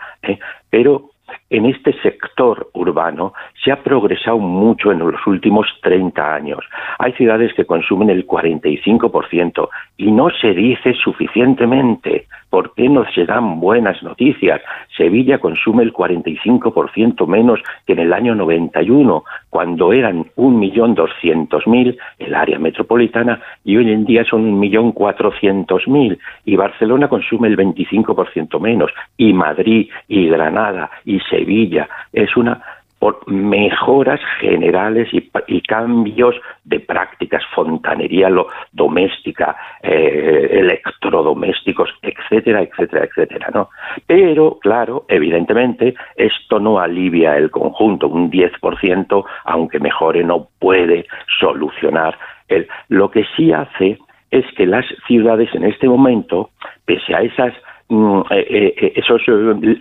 Pero 0.70 1.12
en 1.50 1.66
este 1.66 1.94
sector 2.02 2.70
urbano 2.74 3.34
se 3.64 3.72
ha 3.72 3.82
progresado 3.82 4.38
mucho 4.40 4.92
en 4.92 5.00
los 5.00 5.26
últimos 5.28 5.68
30 5.82 6.36
años. 6.36 6.66
Hay 7.00 7.14
ciudades 7.14 7.54
que 7.54 7.66
consumen 7.66 8.10
el 8.10 8.26
45% 8.26 9.70
y 9.98 10.12
no 10.12 10.30
se 10.30 10.54
dice 10.54 10.94
suficientemente. 10.94 12.28
¿Por 12.50 12.74
qué 12.74 12.88
no 12.88 13.06
se 13.14 13.26
dan 13.26 13.60
buenas 13.60 14.02
noticias? 14.04 14.62
Sevilla 14.96 15.40
consume 15.40 15.84
el 15.84 15.92
45% 15.92 17.28
menos 17.28 17.60
que 17.86 17.94
en 17.94 18.00
el 18.00 18.14
año 18.14 18.34
91, 18.36 19.24
cuando 19.50 19.92
eran 19.92 20.26
1.200.000 20.38 21.98
el 22.20 22.36
área 22.36 22.60
metropolitana 22.60 23.42
y 23.64 23.78
hoy 23.78 23.92
en 23.92 24.06
día 24.06 24.24
son 24.24 24.62
1.400.000 24.62 26.18
y 26.46 26.56
Barcelona 26.56 27.08
consume 27.10 27.48
el 27.50 27.58
25% 27.58 28.60
menos 28.60 28.92
y 29.18 29.34
Madrid 29.34 29.90
y 30.08 30.28
Granada 30.28 30.90
y 31.04 31.20
Sevilla 31.22 31.90
es 32.14 32.36
una 32.38 32.62
por 33.06 33.32
mejoras 33.32 34.20
generales 34.40 35.08
y, 35.12 35.62
cambios 35.62 36.34
de 36.64 36.80
prácticas, 36.80 37.44
fontanería 37.54 38.32
lo, 38.32 38.48
doméstica, 38.72 39.56
eh, 39.84 40.48
electrodomésticos, 40.52 41.92
etcétera, 42.02 42.64
etcétera, 42.64 43.06
etcétera, 43.06 43.52
¿no? 43.54 43.70
Pero, 44.08 44.58
claro, 44.60 45.06
evidentemente, 45.08 45.94
esto 46.16 46.60
no 46.60 46.80
alivia 46.80 47.38
el 47.38 47.52
conjunto, 47.52 48.08
un 48.08 48.32
10%, 48.32 49.24
aunque 49.44 49.80
mejore, 49.80 50.24
no 50.24 50.48
puede 50.58 51.06
solucionar 51.40 52.18
el, 52.48 52.68
lo 52.90 53.12
que 53.12 53.24
sí 53.38 53.54
hace 53.54 54.00
es 54.32 54.46
que 54.58 54.66
las 54.66 54.86
ciudades 55.06 55.54
en 55.54 55.66
este 55.66 55.88
momento, 55.88 56.50
pese 56.86 57.14
a 57.14 57.22
esas 57.22 57.54
esos, 57.90 59.22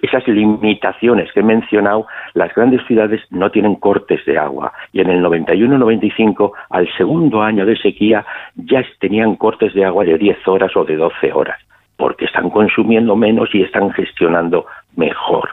esas 0.03 0.29
limitaciones 0.29 1.33
que 1.33 1.41
he 1.41 1.43
mencionado, 1.43 2.07
las 2.35 2.55
grandes 2.55 2.85
ciudades 2.87 3.23
no 3.31 3.51
tienen 3.51 3.77
cortes 3.77 4.25
de 4.27 4.39
agua 4.39 4.73
y 4.93 5.01
en 5.01 5.11
el 5.11 5.25
91-95, 5.25 6.53
al 6.71 6.89
segundo 6.97 7.43
año 7.43 7.65
de 7.65 7.77
sequía, 7.77 8.25
ya 8.57 8.85
tenían 9.01 9.37
cortes 9.37 9.73
de 9.75 9.85
agua 9.85 10.05
de 10.05 10.19
10 10.19 10.47
horas 10.49 10.77
o 10.77 10.85
de 10.85 10.97
12 10.97 11.33
horas 11.33 11.59
porque 11.97 12.25
están 12.25 12.51
consumiendo 12.51 13.15
menos 13.17 13.55
y 13.55 13.63
están 13.63 13.93
gestionando 13.93 14.67
mejor. 14.97 15.51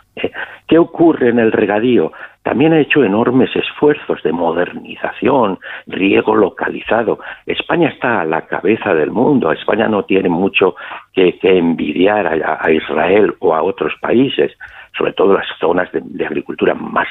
¿Qué 0.68 0.78
ocurre 0.78 1.30
en 1.30 1.40
el 1.40 1.52
regadío? 1.52 2.12
También 2.44 2.74
ha 2.74 2.80
hecho 2.80 3.04
enormes 3.04 3.56
esfuerzos 3.56 4.24
de 4.24 4.32
modernización, 4.32 5.60
riego 5.86 6.36
localizado. 6.36 7.20
España 7.46 7.90
está 7.90 8.22
a 8.22 8.26
la 8.26 8.48
cabeza 8.48 8.96
del 8.96 9.12
mundo. 9.12 9.52
España 9.52 9.88
no 9.88 10.06
tiene 10.06 10.30
mucho 10.30 10.76
que, 11.14 11.38
envidiar 11.44 12.26
a, 12.28 12.72
Israel 12.72 13.36
o 13.40 13.54
a 13.54 13.62
otros 13.62 13.94
países, 14.02 14.52
sobre 14.98 15.14
todo 15.14 15.34
las 15.34 15.46
zonas 15.60 15.90
de, 15.92 16.26
agricultura 16.26 16.74
más 16.74 17.08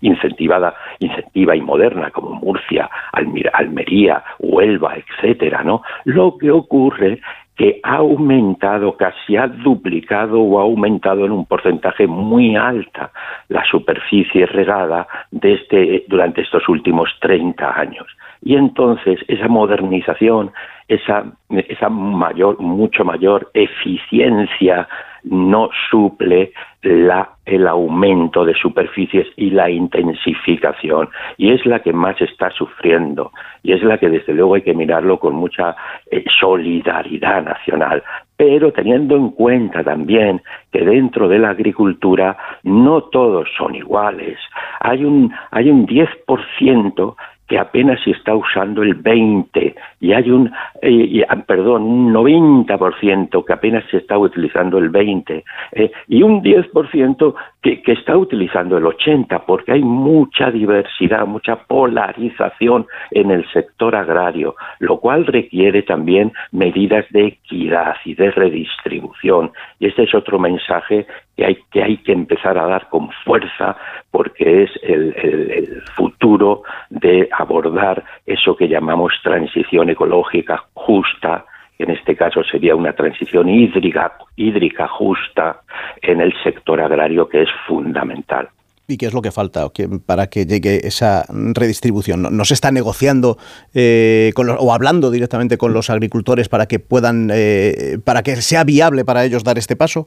incentivada, 0.00 0.74
incentiva 1.00 1.56
y 1.56 1.60
moderna, 1.60 2.10
como 2.10 2.30
Murcia, 2.34 2.88
Almería, 3.12 4.22
Huelva, 4.38 4.94
etcétera. 4.96 5.64
¿no? 5.64 5.82
Lo 6.04 6.38
que 6.38 6.52
ocurre 6.52 7.20
que 7.56 7.80
ha 7.82 7.96
aumentado, 7.96 8.96
casi 8.96 9.36
ha 9.36 9.46
duplicado 9.46 10.40
o 10.40 10.58
ha 10.58 10.62
aumentado 10.62 11.24
en 11.24 11.32
un 11.32 11.46
porcentaje 11.46 12.06
muy 12.06 12.54
alta 12.54 13.10
la 13.48 13.64
superficie 13.64 14.44
regada 14.46 15.06
desde, 15.30 16.04
durante 16.08 16.42
estos 16.42 16.68
últimos 16.68 17.08
30 17.20 17.80
años. 17.80 18.06
Y 18.42 18.56
entonces 18.56 19.18
esa 19.26 19.48
modernización, 19.48 20.52
esa, 20.86 21.24
esa 21.48 21.88
mayor, 21.88 22.60
mucho 22.60 23.04
mayor 23.04 23.50
eficiencia 23.54 24.86
no 25.26 25.70
suple 25.90 26.52
la, 26.82 27.30
el 27.44 27.66
aumento 27.66 28.44
de 28.44 28.54
superficies 28.54 29.26
y 29.36 29.50
la 29.50 29.68
intensificación. 29.68 31.08
Y 31.36 31.52
es 31.52 31.66
la 31.66 31.80
que 31.80 31.92
más 31.92 32.20
está 32.20 32.50
sufriendo. 32.50 33.32
Y 33.62 33.72
es 33.72 33.82
la 33.82 33.98
que 33.98 34.08
desde 34.08 34.34
luego 34.34 34.54
hay 34.54 34.62
que 34.62 34.74
mirarlo 34.74 35.18
con 35.18 35.34
mucha 35.34 35.74
eh, 36.10 36.24
solidaridad 36.38 37.42
nacional. 37.42 38.02
Pero 38.36 38.72
teniendo 38.72 39.16
en 39.16 39.30
cuenta 39.30 39.82
también 39.82 40.42
que 40.70 40.84
dentro 40.84 41.28
de 41.28 41.38
la 41.38 41.50
agricultura 41.50 42.36
no 42.62 43.02
todos 43.02 43.48
son 43.56 43.74
iguales. 43.74 44.38
Hay 44.80 45.04
un, 45.04 45.32
hay 45.50 45.70
un 45.70 45.86
10% 45.86 47.16
que 47.46 47.58
apenas 47.58 48.02
se 48.02 48.10
está 48.10 48.34
usando 48.34 48.82
el 48.82 48.94
20 48.94 49.74
y 50.00 50.12
hay 50.12 50.30
un 50.30 50.52
eh, 50.82 51.24
ah, 51.28 51.36
perdón 51.46 51.82
un 51.82 52.12
90% 52.12 53.44
que 53.44 53.52
apenas 53.52 53.84
se 53.90 53.98
está 53.98 54.18
utilizando 54.18 54.78
el 54.78 54.90
20 54.90 55.44
eh, 55.72 55.92
y 56.08 56.22
un 56.22 56.42
10% 56.42 57.34
que, 57.74 57.92
está 57.92 58.16
utilizando 58.16 58.76
el 58.78 58.86
80 58.86 59.44
porque 59.46 59.72
hay 59.72 59.82
mucha 59.82 60.50
diversidad 60.50 61.26
mucha 61.26 61.56
polarización 61.56 62.86
en 63.10 63.30
el 63.30 63.48
sector 63.50 63.96
agrario 63.96 64.54
lo 64.78 64.98
cual 65.00 65.26
requiere 65.26 65.82
también 65.82 66.32
medidas 66.52 67.04
de 67.10 67.26
equidad 67.26 67.96
y 68.04 68.14
de 68.14 68.30
redistribución. 68.30 69.52
Y 69.78 69.86
este 69.86 70.04
es 70.04 70.14
otro 70.14 70.38
mensaje 70.38 71.06
que 71.36 71.44
hay 71.44 71.58
que, 71.70 71.82
hay 71.82 71.96
que 71.98 72.12
empezar 72.12 72.58
a 72.58 72.66
dar 72.66 72.88
con 72.88 73.10
fuerza 73.24 73.76
porque 74.10 74.64
es 74.64 74.70
el, 74.82 75.82
futuro 75.94 76.62
de 76.90 77.28
abordar 77.32 78.02
eso 78.26 78.56
que 78.56 78.68
llamamos 78.68 79.12
transición 79.22 79.90
ecológica 79.90 80.64
justa, 80.74 81.44
en 81.78 81.90
este 81.90 82.16
caso 82.16 82.42
sería 82.44 82.74
una 82.74 82.92
transición 82.92 83.48
hídrica, 83.48 84.12
hídrica 84.36 84.88
justa 84.88 85.60
en 86.02 86.20
el 86.20 86.32
sector 86.42 86.80
agrario 86.80 87.28
que 87.28 87.42
es 87.42 87.48
fundamental. 87.66 88.48
¿Y 88.88 88.98
qué 88.98 89.06
es 89.06 89.14
lo 89.14 89.20
que 89.20 89.32
falta 89.32 89.66
para 90.06 90.28
que 90.28 90.46
llegue 90.46 90.86
esa 90.86 91.24
redistribución? 91.28 92.22
¿No, 92.22 92.44
se 92.44 92.54
está 92.54 92.70
negociando 92.70 93.36
eh, 93.74 94.32
o 94.36 94.72
hablando 94.72 95.10
directamente 95.10 95.58
con 95.58 95.72
los 95.72 95.90
agricultores 95.90 96.48
para 96.48 96.66
que 96.66 96.78
puedan, 96.78 97.28
eh, 97.32 97.98
para 98.04 98.22
que 98.22 98.36
sea 98.36 98.62
viable 98.62 99.04
para 99.04 99.24
ellos 99.24 99.42
dar 99.42 99.58
este 99.58 99.74
paso? 99.74 100.06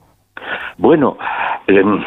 Bueno, 0.78 1.18
em, 1.68 2.00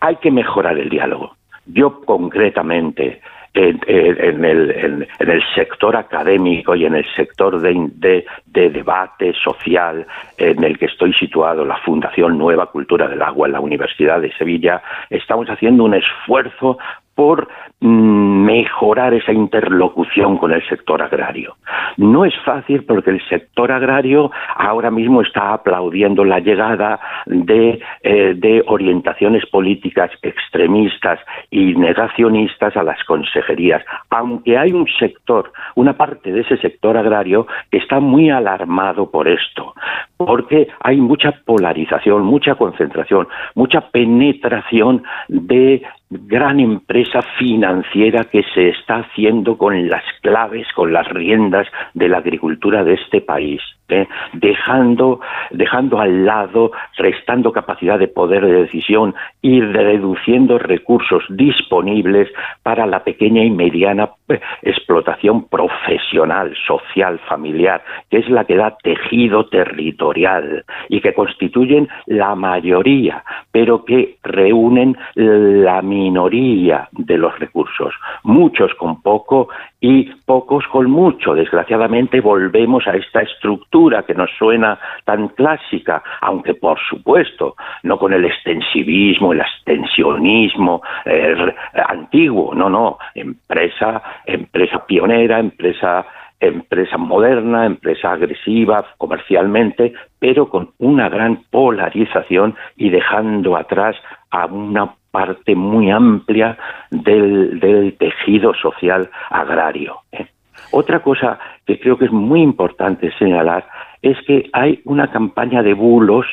hay 0.00 0.16
que 0.16 0.30
mejorar 0.30 0.76
el 0.78 0.90
diálogo. 0.90 1.34
Yo 1.64 2.02
concretamente 2.02 3.22
en, 3.54 4.44
el, 4.44 5.42
sector 5.54 5.96
académico 5.96 6.74
y 6.74 6.86
en 6.86 6.94
el 6.94 7.06
sector 7.14 7.60
de, 7.60 8.24
debate 8.46 9.34
social 9.34 10.06
en 10.38 10.64
el 10.64 10.78
que 10.78 10.86
estoy 10.86 11.12
situado, 11.14 11.64
la 11.64 11.76
Fundación 11.78 12.38
Nueva 12.38 12.66
Cultura 12.66 13.08
del 13.08 13.22
Agua 13.22 13.46
en 13.46 13.52
la 13.52 13.60
Universidad 13.60 14.20
de 14.20 14.32
Sevilla, 14.32 14.82
estamos 15.10 15.48
haciendo 15.48 15.84
un 15.84 15.94
esfuerzo 15.94 16.78
por 17.14 17.48
mm, 17.80 18.44
mejorar 18.44 19.14
esa 19.14 19.32
interlocución 19.32 20.38
con 20.38 20.52
el 20.52 20.66
sector 20.68 21.02
agrario. 21.02 21.56
No 21.96 22.24
es 22.24 22.34
fácil 22.44 22.84
porque 22.84 23.10
el 23.10 23.20
sector 23.28 23.70
agrario 23.70 24.30
ahora 24.56 24.90
mismo 24.90 25.22
está 25.22 25.52
aplaudiendo 25.52 26.24
la 26.24 26.40
llegada 26.40 27.00
eh, 27.26 28.34
de 28.36 28.64
orientaciones 28.66 29.44
políticas 29.46 30.10
extremistas 30.22 31.20
y 31.50 31.74
negacionistas 31.74 32.76
a 32.76 32.82
las 32.82 33.02
consejerías, 33.04 33.84
aunque 34.10 34.56
hay 34.56 34.72
un 34.72 34.86
sector, 34.98 35.52
una 35.74 35.96
parte 35.96 36.32
de 36.32 36.40
ese 36.40 36.56
sector 36.58 36.96
agrario 36.96 37.46
que 37.70 37.78
está 37.78 38.00
muy 38.00 38.30
alarmado 38.30 39.10
por 39.10 39.28
esto, 39.28 39.74
porque 40.16 40.68
hay 40.80 40.96
mucha 40.96 41.32
polarización, 41.44 42.22
mucha 42.22 42.54
concentración, 42.54 43.28
mucha 43.54 43.80
penetración 43.90 45.02
de 45.28 45.82
gran 46.12 46.60
empresa 46.60 47.22
financiera 47.38 48.24
que 48.24 48.42
se 48.54 48.68
está 48.68 48.96
haciendo 48.96 49.56
con 49.56 49.88
las 49.88 50.04
claves, 50.20 50.66
con 50.74 50.92
las 50.92 51.08
riendas 51.08 51.66
de 51.94 52.08
la 52.08 52.18
agricultura 52.18 52.84
de 52.84 52.94
este 52.94 53.22
país, 53.22 53.62
¿eh? 53.88 54.06
dejando, 54.34 55.20
dejando 55.50 56.00
al 56.00 56.26
lado, 56.26 56.72
restando 56.98 57.52
capacidad 57.52 57.98
de 57.98 58.08
poder 58.08 58.44
de 58.44 58.62
decisión 58.62 59.14
y 59.40 59.60
reduciendo 59.60 60.58
recursos 60.58 61.24
disponibles 61.30 62.28
para 62.62 62.86
la 62.86 63.04
pequeña 63.04 63.42
y 63.44 63.50
mediana 63.50 64.10
eh, 64.28 64.40
explotación 64.62 65.48
profesional, 65.48 66.54
social, 66.66 67.20
familiar, 67.28 67.82
que 68.10 68.18
es 68.18 68.28
la 68.28 68.44
que 68.44 68.56
da 68.56 68.76
tejido 68.82 69.46
territorial 69.46 70.64
y 70.88 71.00
que 71.00 71.14
constituyen 71.14 71.88
la 72.06 72.34
mayoría, 72.34 73.24
pero 73.50 73.84
que 73.84 74.16
reúnen 74.22 74.96
la 75.14 75.80
minoría 75.80 76.01
de 76.10 77.18
los 77.18 77.38
recursos, 77.38 77.94
muchos 78.24 78.74
con 78.74 79.00
poco 79.02 79.48
y 79.80 80.04
pocos 80.26 80.66
con 80.68 80.90
mucho. 80.90 81.34
Desgraciadamente 81.34 82.20
volvemos 82.20 82.86
a 82.86 82.96
esta 82.96 83.20
estructura 83.20 84.02
que 84.02 84.14
nos 84.14 84.30
suena 84.38 84.78
tan 85.04 85.28
clásica, 85.28 86.02
aunque 86.20 86.54
por 86.54 86.78
supuesto 86.88 87.54
no 87.82 87.98
con 87.98 88.12
el 88.12 88.24
extensivismo, 88.24 89.32
el 89.32 89.40
extensionismo 89.40 90.82
eh, 91.04 91.54
antiguo, 91.88 92.54
no, 92.54 92.68
no, 92.68 92.98
empresa, 93.14 94.02
empresa 94.26 94.84
pionera, 94.86 95.38
empresa 95.38 96.06
empresa 96.40 96.98
moderna, 96.98 97.66
empresa 97.66 98.10
agresiva 98.10 98.84
comercialmente, 98.98 99.92
pero 100.18 100.48
con 100.48 100.70
una 100.78 101.08
gran 101.08 101.44
polarización 101.50 102.56
y 102.76 102.90
dejando 102.90 103.56
atrás 103.56 103.94
a 104.32 104.46
una 104.46 104.92
parte 105.12 105.54
muy 105.54 105.92
amplia 105.92 106.58
del, 106.90 107.94
tejido 107.98 108.52
social 108.54 109.08
agrario. 109.30 109.98
¿eh? 110.10 110.26
Otra 110.72 111.00
cosa 111.00 111.38
que 111.64 111.78
creo 111.78 111.96
que 111.96 112.06
es 112.06 112.12
muy 112.12 112.42
importante 112.42 113.12
señalar 113.18 113.64
es 114.00 114.16
que 114.26 114.50
hay 114.52 114.80
una 114.84 115.12
campaña 115.12 115.62
de 115.62 115.74
bulos 115.74 116.26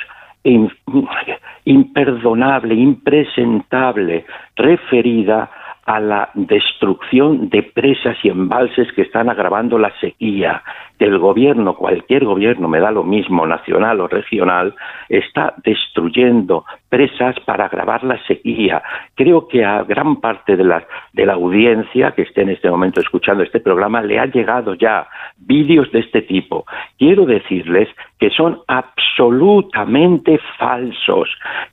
imperdonable, 1.65 2.73
impresentable, 2.73 4.25
referida 4.55 5.51
a 5.89 5.99
la 5.99 6.29
destrucción 6.35 7.49
de 7.49 7.63
presas 7.63 8.15
y 8.21 8.29
embalses 8.29 8.93
que 8.93 9.01
están 9.01 9.27
agravando 9.27 9.79
la 9.79 9.91
sequía, 9.99 10.61
el 10.99 11.17
gobierno, 11.17 11.73
cualquier 11.73 12.25
gobierno, 12.25 12.67
me 12.67 12.79
da 12.79 12.91
lo 12.91 13.03
mismo, 13.03 13.47
nacional 13.47 13.99
o 13.99 14.07
regional, 14.07 14.75
está 15.09 15.55
destruyendo 15.63 16.63
presas 16.89 17.39
para 17.39 17.65
agravar 17.65 18.03
la 18.03 18.23
sequía. 18.27 18.83
Creo 19.15 19.47
que 19.47 19.65
a 19.65 19.81
gran 19.81 20.17
parte 20.17 20.55
de 20.55 20.63
la, 20.63 20.85
de 21.13 21.25
la 21.25 21.33
audiencia 21.33 22.11
que 22.11 22.21
esté 22.21 22.43
en 22.43 22.49
este 22.49 22.69
momento 22.69 23.01
escuchando 23.01 23.41
este 23.41 23.59
programa 23.59 24.03
le 24.03 24.19
ha 24.19 24.27
llegado 24.27 24.75
ya 24.75 25.07
vídeos 25.39 25.91
de 25.91 26.01
este 26.01 26.21
tipo. 26.21 26.65
Quiero 26.99 27.25
decirles 27.25 27.89
que 28.19 28.29
son 28.29 28.59
absolutamente 28.67 30.39
falsos, 30.59 31.29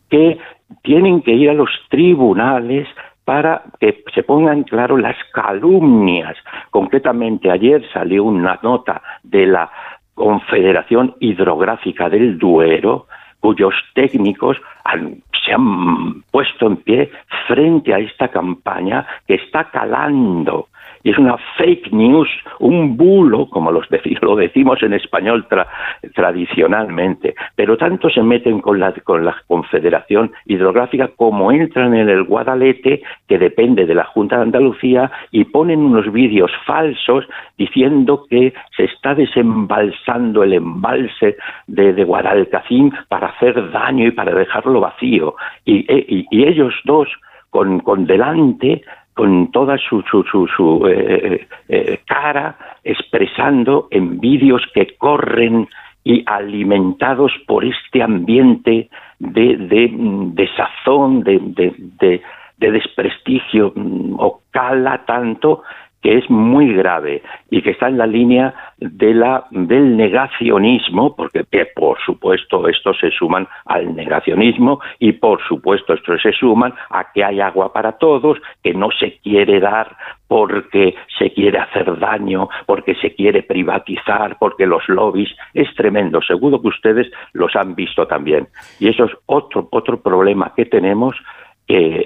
que 0.09 0.39
tienen 0.83 1.21
que 1.21 1.33
ir 1.33 1.51
a 1.51 1.55
los 1.55 1.69
tribunales 1.91 2.89
para 3.27 3.65
que 3.81 4.05
se 4.15 4.23
pongan 4.23 4.63
claro 4.63 4.97
las 4.97 5.17
calumnias. 5.35 6.37
Concretamente, 6.71 7.51
ayer 7.51 7.83
salió 7.93 8.23
una 8.23 8.61
nota 8.63 9.03
de 9.25 9.47
la 9.47 9.69
Confederación 10.15 11.17
Hidrográfica 11.19 12.09
del 12.09 12.39
Duero, 12.39 13.09
cuyos 13.41 13.75
técnicos 13.95 14.57
se 15.45 15.53
han 15.53 16.23
puesto 16.31 16.69
en 16.69 16.77
pie 16.77 17.11
frente 17.49 17.93
a 17.93 17.99
esta 17.99 18.29
campaña 18.29 19.05
que 19.27 19.35
está 19.35 19.71
calando 19.71 20.69
y 21.07 21.11
es 21.11 21.19
una 21.19 21.37
fake 21.57 21.93
news, 21.93 22.29
un 22.59 22.97
bulo, 22.97 23.49
como 23.49 23.71
lo 24.23 24.37
decimos 24.37 24.83
en 24.83 24.93
español 24.93 25.47
tradicionalmente, 26.17 27.37
pero 27.55 27.77
tanto 27.77 28.11
se 28.11 28.25
meten 28.25 28.61
con 28.61 28.81
la, 28.81 28.93
con 29.05 29.25
la 29.25 29.37
Confederación 29.47 30.33
Hidrográfica 30.47 31.11
como 31.15 31.53
entran 31.53 31.95
en 31.95 32.09
el 32.09 32.25
Guadalete, 32.25 33.03
que 33.29 33.39
depende 33.39 33.87
de 33.87 33.95
la 33.95 34.03
Junta 34.03 34.35
de 34.35 34.43
Andalucía, 34.43 35.13
y 35.31 35.45
ponen 35.45 35.79
unos 35.79 36.11
vídeos 36.11 36.51
falsos 36.65 37.25
diciendo 37.57 38.25
que 38.29 38.53
se 38.77 38.87
está 38.87 39.15
desembalsando 39.15 40.43
el 40.43 40.55
embalse 40.55 41.37
de, 41.69 41.93
de 41.93 42.03
Guadalcacín 42.03 42.93
para 43.09 43.29
hacer 43.29 43.71
daño 43.71 44.09
y 44.09 44.11
para 44.11 44.35
dejarlo 44.35 44.81
vacío. 44.81 45.37
Y, 45.65 45.87
y 45.89 46.45
ellos 46.49 46.75
dos, 46.85 47.09
con 47.51 48.07
delante, 48.07 48.83
con 49.17 49.51
toda 49.51 49.79
su, 49.79 50.03
su, 50.03 50.23
su, 50.25 50.87
eh, 50.87 50.93
eh, 50.93 51.49
eh, 51.69 52.01
cara 52.07 52.55
expresando 52.85 53.89
en 53.91 54.21
vídeos 54.21 54.63
que 54.75 54.95
corren 54.99 55.67
y 56.05 56.23
alimentados 56.27 57.33
por 57.47 57.65
este 57.65 58.03
ambiente 58.03 58.91
de, 59.19 59.57
de, 59.57 59.91
de 59.91 60.49
sazón, 60.55 61.23
de 61.23 62.21
desprestigio, 62.59 63.73
mm, 63.75 64.17
o 64.19 64.43
cala 64.51 65.03
tanto 65.07 65.63
que 66.07 66.19
es 66.19 66.31
muy 66.31 66.73
grave 66.73 67.21
y 67.51 67.63
que 67.63 67.71
está 67.71 67.89
en 67.89 67.99
la 67.99 68.07
línea 68.07 68.55
de 68.79 69.13
la, 69.13 69.45
del 69.51 69.97
negacionismo, 69.97 71.17
porque 71.17 71.45
por 71.75 71.99
supuesto 71.99 72.69
estos 72.69 72.97
se 73.01 73.11
suman 73.11 73.49
al 73.65 73.93
negacionismo 73.93 74.79
y 75.01 75.15
por 75.15 75.43
supuesto 75.49 75.95
estos 75.95 76.23
se 76.23 76.31
suman 76.31 76.73
a 76.91 77.11
que 77.13 77.25
hay 77.25 77.41
agua 77.41 77.73
para 77.73 77.99
todos, 77.99 78.39
que 78.63 78.73
no 78.73 78.91
se 78.93 79.19
quiere 79.19 79.59
dar 79.59 79.97
porque 80.29 80.95
se 81.19 81.33
quiere 81.33 81.59
hacer 81.59 81.99
daño, 81.99 82.51
porque 82.67 82.95
se 82.95 83.13
quiere 83.13 83.43
privatizar, 83.43 84.37
porque 84.39 84.65
los 84.65 84.89
lobbies 84.89 85.31
es 85.55 85.75
tremendo. 85.75 86.23
Seguro 86.23 86.63
que 86.63 86.69
ustedes 86.69 87.11
los 87.33 87.57
han 87.57 87.75
visto 87.75 88.07
también. 88.07 88.47
Y 88.79 88.91
eso 88.91 89.07
es 89.07 89.13
otro, 89.27 89.67
otro 89.73 90.01
problema 90.01 90.53
que 90.55 90.67
tenemos 90.67 91.17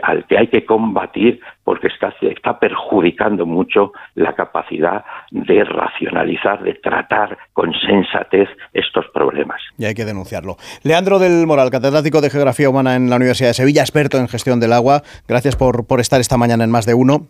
al 0.02 0.26
que 0.26 0.38
hay 0.38 0.48
que 0.48 0.64
combatir 0.64 1.40
porque 1.64 1.88
está, 1.88 2.14
está 2.22 2.58
perjudicando 2.58 3.46
mucho 3.46 3.92
la 4.14 4.34
capacidad 4.34 5.04
de 5.30 5.64
racionalizar, 5.64 6.62
de 6.62 6.74
tratar 6.74 7.38
con 7.52 7.72
sensatez 7.74 8.48
estos 8.72 9.06
problemas. 9.12 9.60
Y 9.78 9.84
hay 9.84 9.94
que 9.94 10.04
denunciarlo. 10.04 10.56
Leandro 10.82 11.18
del 11.18 11.46
Moral, 11.46 11.70
catedrático 11.70 12.20
de 12.20 12.30
Geografía 12.30 12.70
Humana 12.70 12.96
en 12.96 13.10
la 13.10 13.16
Universidad 13.16 13.50
de 13.50 13.54
Sevilla, 13.54 13.82
experto 13.82 14.18
en 14.18 14.28
gestión 14.28 14.60
del 14.60 14.72
agua. 14.72 15.02
Gracias 15.28 15.56
por, 15.56 15.86
por 15.86 16.00
estar 16.00 16.20
esta 16.20 16.36
mañana 16.36 16.64
en 16.64 16.70
más 16.70 16.86
de 16.86 16.94
uno. 16.94 17.28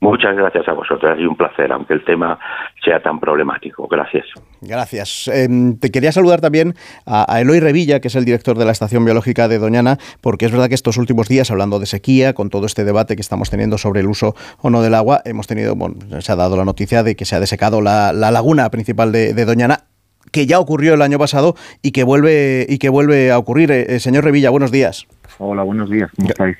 Muchas 0.00 0.36
gracias 0.36 0.68
a 0.68 0.72
vosotros 0.74 1.18
y 1.18 1.24
un 1.24 1.36
placer, 1.36 1.72
aunque 1.72 1.92
el 1.92 2.04
tema 2.04 2.38
sea 2.84 3.02
tan 3.02 3.18
problemático. 3.18 3.88
Gracias. 3.88 4.26
Gracias. 4.60 5.28
Em, 5.28 5.76
te 5.76 5.90
quería 5.90 6.12
saludar 6.12 6.40
también 6.40 6.74
a, 7.04 7.40
Eloy 7.40 7.58
Revilla, 7.58 8.00
que 8.00 8.06
es 8.06 8.14
el 8.14 8.24
director 8.24 8.56
de 8.56 8.64
la 8.64 8.70
Estación 8.70 9.04
Biológica 9.04 9.48
de 9.48 9.58
Doñana, 9.58 9.98
porque 10.20 10.46
es 10.46 10.52
verdad 10.52 10.68
que 10.68 10.76
estos 10.76 10.98
últimos 10.98 11.28
días, 11.28 11.50
hablando 11.50 11.80
de 11.80 11.86
sequía, 11.86 12.32
con 12.32 12.48
todo 12.48 12.66
este 12.66 12.84
debate 12.84 13.16
que 13.16 13.22
estamos 13.22 13.50
teniendo 13.50 13.76
sobre 13.76 14.00
el 14.00 14.06
uso 14.06 14.36
o 14.60 14.70
no 14.70 14.82
del 14.82 14.94
agua, 14.94 15.20
hemos 15.24 15.48
tenido, 15.48 15.74
bueno, 15.74 15.96
se 16.20 16.30
ha 16.30 16.36
dado 16.36 16.56
la 16.56 16.64
noticia 16.64 17.02
de 17.02 17.16
que 17.16 17.24
se 17.24 17.34
ha 17.34 17.40
desecado 17.40 17.80
la, 17.80 18.12
laguna 18.12 18.70
principal 18.70 19.10
de, 19.10 19.44
Doñana 19.44 19.84
que 20.30 20.46
ya 20.46 20.60
ocurrió 20.60 20.94
el 20.94 21.02
año 21.02 21.18
pasado 21.18 21.54
y 21.82 21.92
que 21.92 22.04
vuelve 22.04 22.66
y 22.68 22.78
que 22.78 22.90
vuelve 22.90 23.30
a 23.30 23.38
ocurrir. 23.38 23.70
Eh, 23.70 23.86
eh, 23.88 23.98
señor 23.98 24.24
Revilla, 24.24 24.50
buenos 24.50 24.70
días. 24.70 25.06
Hola, 25.38 25.62
buenos 25.62 25.88
días. 25.88 26.10
¿Cómo 26.16 26.28
estáis? 26.28 26.56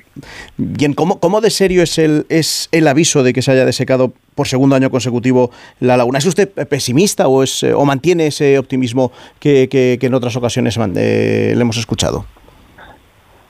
Bien, 0.56 0.94
¿cómo, 0.94 1.18
¿cómo, 1.18 1.40
de 1.40 1.50
serio 1.50 1.82
es 1.82 1.98
el, 1.98 2.26
es 2.28 2.68
el 2.70 2.86
aviso 2.86 3.24
de 3.24 3.32
que 3.32 3.42
se 3.42 3.50
haya 3.50 3.64
desecado 3.64 4.12
por 4.36 4.46
segundo 4.46 4.76
año 4.76 4.88
consecutivo 4.90 5.50
la 5.80 5.96
laguna? 5.96 6.18
¿Es 6.18 6.26
usted 6.26 6.48
pesimista 6.68 7.26
o, 7.26 7.42
es, 7.42 7.64
o 7.64 7.84
mantiene 7.84 8.28
ese 8.28 8.56
optimismo 8.58 9.10
que, 9.40 9.68
que, 9.68 9.98
en 10.00 10.14
otras 10.14 10.36
ocasiones 10.36 10.76
le 10.76 11.60
hemos 11.60 11.76
escuchado? 11.76 12.24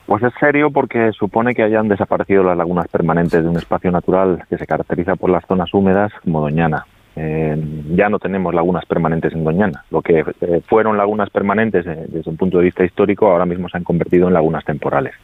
Pues 0.06 0.22
es 0.22 0.32
serio 0.40 0.70
porque 0.70 1.12
supone 1.12 1.54
que 1.54 1.62
hayan 1.62 1.88
desaparecido 1.88 2.42
las 2.42 2.56
lagunas 2.56 2.88
permanentes 2.88 3.42
de 3.42 3.48
un 3.50 3.58
espacio 3.58 3.90
natural 3.90 4.42
que 4.48 4.56
se 4.56 4.66
caracteriza 4.66 5.16
por 5.16 5.28
las 5.28 5.44
zonas 5.46 5.74
húmedas 5.74 6.10
como 6.24 6.40
Doñana. 6.40 6.86
Eh, 7.20 7.56
ya 7.96 8.08
no 8.08 8.20
tenemos 8.20 8.54
lagunas 8.54 8.86
permanentes 8.86 9.32
en 9.32 9.42
Doñana. 9.42 9.84
Lo 9.90 10.02
que 10.02 10.24
eh, 10.40 10.60
fueron 10.68 10.96
lagunas 10.96 11.30
permanentes 11.30 11.84
eh, 11.84 12.06
desde 12.06 12.30
un 12.30 12.36
punto 12.36 12.58
de 12.58 12.64
vista 12.64 12.84
histórico 12.84 13.28
ahora 13.28 13.44
mismo 13.44 13.68
se 13.68 13.76
han 13.76 13.82
convertido 13.82 14.28
en 14.28 14.34
lagunas 14.34 14.64
temporales. 14.64 15.14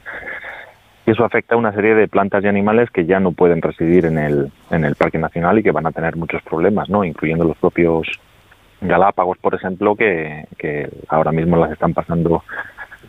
Y 1.06 1.12
eso 1.12 1.24
afecta 1.24 1.54
a 1.54 1.58
una 1.58 1.72
serie 1.72 1.94
de 1.94 2.08
plantas 2.08 2.42
y 2.42 2.48
animales 2.48 2.90
que 2.90 3.06
ya 3.06 3.20
no 3.20 3.30
pueden 3.30 3.62
residir 3.62 4.06
en 4.06 4.18
el, 4.18 4.50
en 4.72 4.84
el 4.84 4.96
Parque 4.96 5.18
Nacional 5.18 5.56
y 5.60 5.62
que 5.62 5.70
van 5.70 5.86
a 5.86 5.92
tener 5.92 6.16
muchos 6.16 6.42
problemas, 6.42 6.88
¿no? 6.88 7.04
incluyendo 7.04 7.44
los 7.44 7.56
propios 7.58 8.08
Galápagos, 8.80 9.38
por 9.38 9.54
ejemplo, 9.54 9.94
que, 9.94 10.46
que 10.58 10.90
ahora 11.08 11.30
mismo 11.30 11.56
las 11.56 11.70
están 11.70 11.94
pasando 11.94 12.42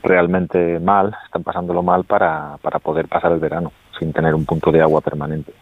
realmente 0.04 0.80
mal, 0.80 1.16
están 1.26 1.44
pasándolo 1.44 1.82
mal 1.82 2.04
para, 2.04 2.58
para 2.62 2.78
poder 2.78 3.08
pasar 3.08 3.32
el 3.32 3.40
verano 3.40 3.72
sin 3.98 4.14
tener 4.14 4.36
un 4.36 4.46
punto 4.46 4.72
de 4.72 4.82
agua 4.82 5.02
permanente. 5.02 5.54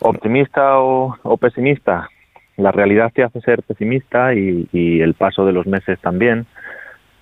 Optimista 0.00 0.80
o, 0.80 1.16
o 1.22 1.36
pesimista, 1.36 2.08
la 2.56 2.72
realidad 2.72 3.12
te 3.12 3.24
hace 3.24 3.40
ser 3.40 3.62
pesimista 3.62 4.34
y, 4.34 4.68
el 4.72 5.14
paso 5.14 5.44
de 5.44 5.52
los 5.52 5.66
meses 5.66 5.98
también, 6.00 6.46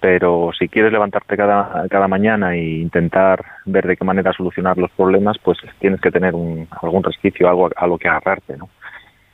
pero 0.00 0.50
si 0.58 0.68
quieres 0.68 0.92
levantarte 0.92 1.36
cada, 1.36 1.86
cada 1.88 2.08
mañana 2.08 2.54
e 2.54 2.80
intentar 2.80 3.44
ver 3.64 3.86
de 3.86 3.96
qué 3.96 4.04
manera 4.04 4.32
solucionar 4.32 4.76
los 4.78 4.90
problemas, 4.90 5.36
pues 5.42 5.58
tienes 5.78 6.00
que 6.00 6.10
tener 6.10 6.34
un, 6.34 6.66
algún 6.82 7.02
resquicio, 7.02 7.48
algo 7.48 7.70
a, 7.74 7.86
lo 7.86 7.98
que 7.98 8.08
agarrarte, 8.08 8.56
¿no? 8.56 8.68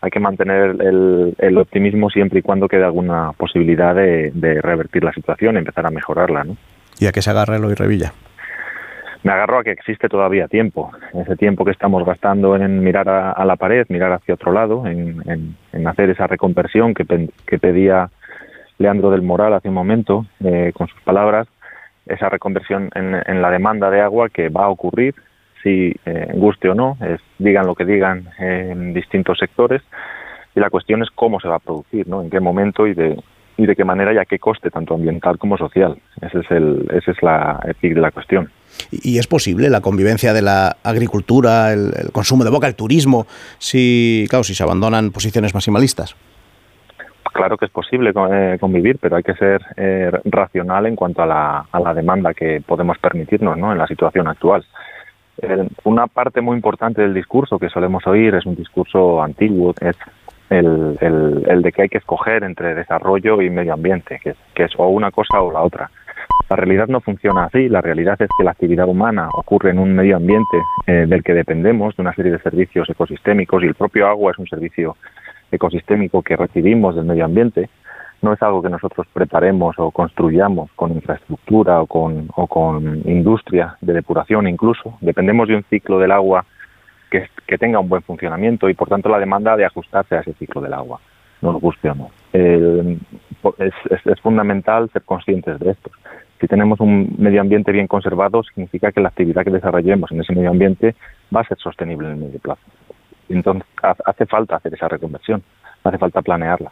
Hay 0.00 0.10
que 0.10 0.20
mantener 0.20 0.76
el, 0.80 1.58
optimismo 1.58 2.08
siempre 2.08 2.38
y 2.38 2.42
cuando 2.42 2.68
quede 2.68 2.84
alguna 2.84 3.32
posibilidad 3.32 3.96
de, 3.96 4.30
de 4.32 4.60
revertir 4.62 5.02
la 5.02 5.12
situación, 5.12 5.56
empezar 5.56 5.86
a 5.86 5.90
mejorarla, 5.90 6.44
¿no? 6.44 6.56
¿Y 7.00 7.06
a 7.06 7.12
qué 7.12 7.22
se 7.22 7.30
agarra 7.30 7.56
y 7.56 7.74
Revilla? 7.74 8.12
Me 9.22 9.32
agarro 9.32 9.58
a 9.58 9.64
que 9.64 9.70
existe 9.70 10.08
todavía 10.08 10.48
tiempo. 10.48 10.90
Ese 11.14 11.36
tiempo 11.36 11.64
que 11.64 11.72
estamos 11.72 12.04
gastando 12.04 12.56
en 12.56 12.82
mirar 12.82 13.08
a, 13.08 13.44
la 13.44 13.56
pared, 13.56 13.86
mirar 13.88 14.12
hacia 14.12 14.34
otro 14.34 14.52
lado, 14.52 14.86
en, 14.86 15.56
hacer 15.86 16.10
esa 16.10 16.26
reconversión 16.26 16.94
que, 16.94 17.04
pedía 17.58 18.10
Leandro 18.78 19.10
del 19.10 19.22
Moral 19.22 19.54
hace 19.54 19.68
un 19.68 19.74
momento 19.74 20.26
eh, 20.44 20.72
con 20.74 20.86
sus 20.88 21.00
palabras, 21.02 21.48
esa 22.06 22.28
reconversión 22.28 22.90
en, 22.94 23.42
la 23.42 23.50
demanda 23.50 23.90
de 23.90 24.00
agua 24.00 24.28
que 24.28 24.48
va 24.48 24.64
a 24.64 24.68
ocurrir, 24.68 25.14
si 25.62 25.94
eh, 26.06 26.28
guste 26.34 26.68
o 26.70 26.74
no, 26.74 26.96
es, 27.00 27.20
digan 27.38 27.66
lo 27.66 27.74
que 27.74 27.84
digan 27.84 28.28
en 28.38 28.94
distintos 28.94 29.38
sectores, 29.38 29.82
y 30.54 30.60
la 30.60 30.70
cuestión 30.70 31.02
es 31.02 31.10
cómo 31.10 31.40
se 31.40 31.48
va 31.48 31.56
a 31.56 31.60
producir, 31.60 32.08
¿no? 32.08 32.22
en 32.22 32.30
qué 32.30 32.40
momento 32.40 32.86
y 32.86 32.94
de, 32.94 33.20
y 33.56 33.66
de 33.66 33.76
qué 33.76 33.84
manera 33.84 34.12
y 34.12 34.18
a 34.18 34.24
qué 34.24 34.38
coste, 34.38 34.70
tanto 34.70 34.94
ambiental 34.94 35.36
como 35.38 35.58
social. 35.58 35.98
Ese 36.22 36.40
es 36.40 36.50
el, 36.50 36.88
esa 36.92 37.10
es 37.10 37.22
la, 37.22 37.60
la 37.82 38.10
cuestión. 38.12 38.50
¿Y 38.90 39.18
es 39.18 39.26
posible 39.26 39.70
la 39.70 39.80
convivencia 39.80 40.32
de 40.32 40.42
la 40.42 40.76
agricultura, 40.82 41.72
el, 41.72 41.92
consumo 42.12 42.44
de 42.44 42.50
boca, 42.50 42.66
el 42.66 42.74
turismo, 42.74 43.26
si, 43.58 44.26
claro, 44.28 44.44
si 44.44 44.54
se 44.54 44.62
abandonan 44.62 45.10
posiciones 45.10 45.54
maximalistas? 45.54 46.16
Claro 47.32 47.56
que 47.56 47.66
es 47.66 47.70
posible 47.70 48.12
eh, 48.32 48.56
convivir, 48.58 48.98
pero 49.00 49.16
hay 49.16 49.22
que 49.22 49.34
ser 49.34 49.62
eh, 49.76 50.10
racional 50.24 50.86
en 50.86 50.96
cuanto 50.96 51.22
a 51.22 51.26
la, 51.26 51.66
a 51.70 51.80
la 51.80 51.94
demanda 51.94 52.34
que 52.34 52.62
podemos 52.66 52.98
permitirnos 52.98 53.56
¿no? 53.56 53.70
en 53.70 53.78
la 53.78 53.86
situación 53.86 54.26
actual. 54.28 54.64
una 55.84 56.06
parte 56.08 56.40
muy 56.40 56.56
importante 56.56 57.02
del 57.02 57.14
discurso 57.14 57.58
que 57.58 57.68
solemos 57.68 58.06
oír 58.06 58.34
es 58.34 58.44
un 58.44 58.56
discurso 58.56 59.22
antiguo, 59.22 59.72
es 59.80 59.96
el, 60.50 60.98
el, 61.00 61.62
de 61.62 61.72
que 61.72 61.82
hay 61.82 61.88
que 61.88 61.98
escoger 61.98 62.42
entre 62.44 62.74
desarrollo 62.74 63.42
y 63.42 63.50
medio 63.50 63.74
ambiente, 63.74 64.18
que, 64.22 64.34
que 64.54 64.64
es 64.64 64.72
o 64.76 64.88
una 64.88 65.10
cosa 65.10 65.40
o 65.40 65.52
la 65.52 65.62
otra. 65.62 65.90
La 66.48 66.56
realidad 66.56 66.88
no 66.88 67.00
funciona 67.00 67.44
así, 67.44 67.68
la 67.68 67.82
realidad 67.82 68.20
es 68.20 68.28
que 68.38 68.44
la 68.44 68.52
actividad 68.52 68.88
humana 68.88 69.28
ocurre 69.34 69.70
en 69.70 69.78
un 69.78 69.94
medio 69.94 70.16
ambiente 70.16 70.56
eh, 70.86 71.04
del 71.06 71.22
que 71.22 71.34
dependemos 71.34 71.94
de 71.96 72.02
una 72.02 72.14
serie 72.14 72.32
de 72.32 72.38
servicios 72.38 72.88
ecosistémicos 72.88 73.62
y 73.62 73.66
el 73.66 73.74
propio 73.74 74.06
agua 74.08 74.32
es 74.32 74.38
un 74.38 74.46
servicio 74.46 74.96
ecosistémico 75.52 76.22
que 76.22 76.36
recibimos 76.36 76.94
del 76.94 77.04
medio 77.04 77.26
ambiente, 77.26 77.68
no 78.22 78.32
es 78.32 78.42
algo 78.42 78.62
que 78.62 78.70
nosotros 78.70 79.06
preparemos 79.12 79.78
o 79.78 79.90
construyamos 79.90 80.70
con 80.74 80.92
infraestructura 80.92 81.80
o 81.82 81.86
con, 81.86 82.28
o 82.34 82.46
con 82.46 83.02
industria 83.08 83.76
de 83.80 83.92
depuración 83.92 84.48
incluso. 84.48 84.98
Dependemos 85.00 85.48
de 85.48 85.56
un 85.56 85.64
ciclo 85.64 85.98
del 85.98 86.12
agua 86.12 86.44
que, 87.10 87.28
que, 87.46 87.58
tenga 87.58 87.78
un 87.78 87.88
buen 87.88 88.02
funcionamiento 88.02 88.68
y 88.68 88.74
por 88.74 88.88
tanto 88.88 89.08
la 89.08 89.18
demanda 89.18 89.56
de 89.56 89.64
ajustarse 89.64 90.16
a 90.16 90.20
ese 90.20 90.34
ciclo 90.34 90.60
del 90.60 90.74
agua, 90.74 91.00
no 91.42 91.52
nos 91.52 91.60
guste 91.60 91.90
o 91.90 91.94
no. 91.94 92.10
Es, 93.58 93.72
es, 94.04 94.20
fundamental 94.20 94.90
ser 94.92 95.02
conscientes 95.02 95.58
de 95.58 95.70
esto. 95.70 95.90
Si 96.40 96.46
tenemos 96.46 96.80
un 96.80 97.14
medio 97.18 97.40
ambiente 97.40 97.72
bien 97.72 97.86
conservado, 97.86 98.42
significa 98.42 98.92
que 98.92 99.00
la 99.00 99.08
actividad 99.08 99.44
que 99.44 99.50
desarrollemos 99.50 100.10
en 100.12 100.20
ese 100.20 100.34
medio 100.34 100.50
ambiente 100.50 100.94
va 101.34 101.40
a 101.40 101.44
ser 101.44 101.58
sostenible 101.58 102.08
en 102.08 102.14
el 102.14 102.20
medio 102.20 102.38
plazo. 102.38 102.62
Entonces, 103.28 103.66
hace 103.82 104.26
falta 104.26 104.56
hacer 104.56 104.74
esa 104.74 104.88
reconversión, 104.88 105.42
hace 105.84 105.98
falta 105.98 106.22
planearla. 106.22 106.70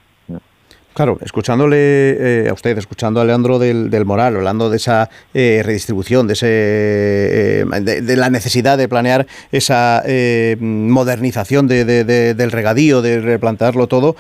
Claro, 0.97 1.19
escuchándole 1.21 1.77
eh, 1.77 2.49
a 2.49 2.55
usted, 2.55 2.79
escuchando 2.79 3.21
a 3.21 3.25
Leandro 3.27 3.59
del, 3.59 4.05
Moral, 4.07 4.35
hablando 4.35 4.71
de 4.71 4.79
esa 4.79 5.11
eh, 5.35 5.61
redistribución, 5.63 6.27
de, 6.27 6.33
ese, 6.33 6.49
eh, 7.61 7.65
de, 7.83 8.17
la 8.17 8.31
necesidad 8.31 8.79
de 8.79 8.89
planear 8.89 9.27
esa 9.53 10.03
modernización 10.59 11.69
del 11.69 12.51
regadío, 12.51 13.03
de 13.03 13.21
replantearlo 13.21 13.89
todo, 13.89 14.17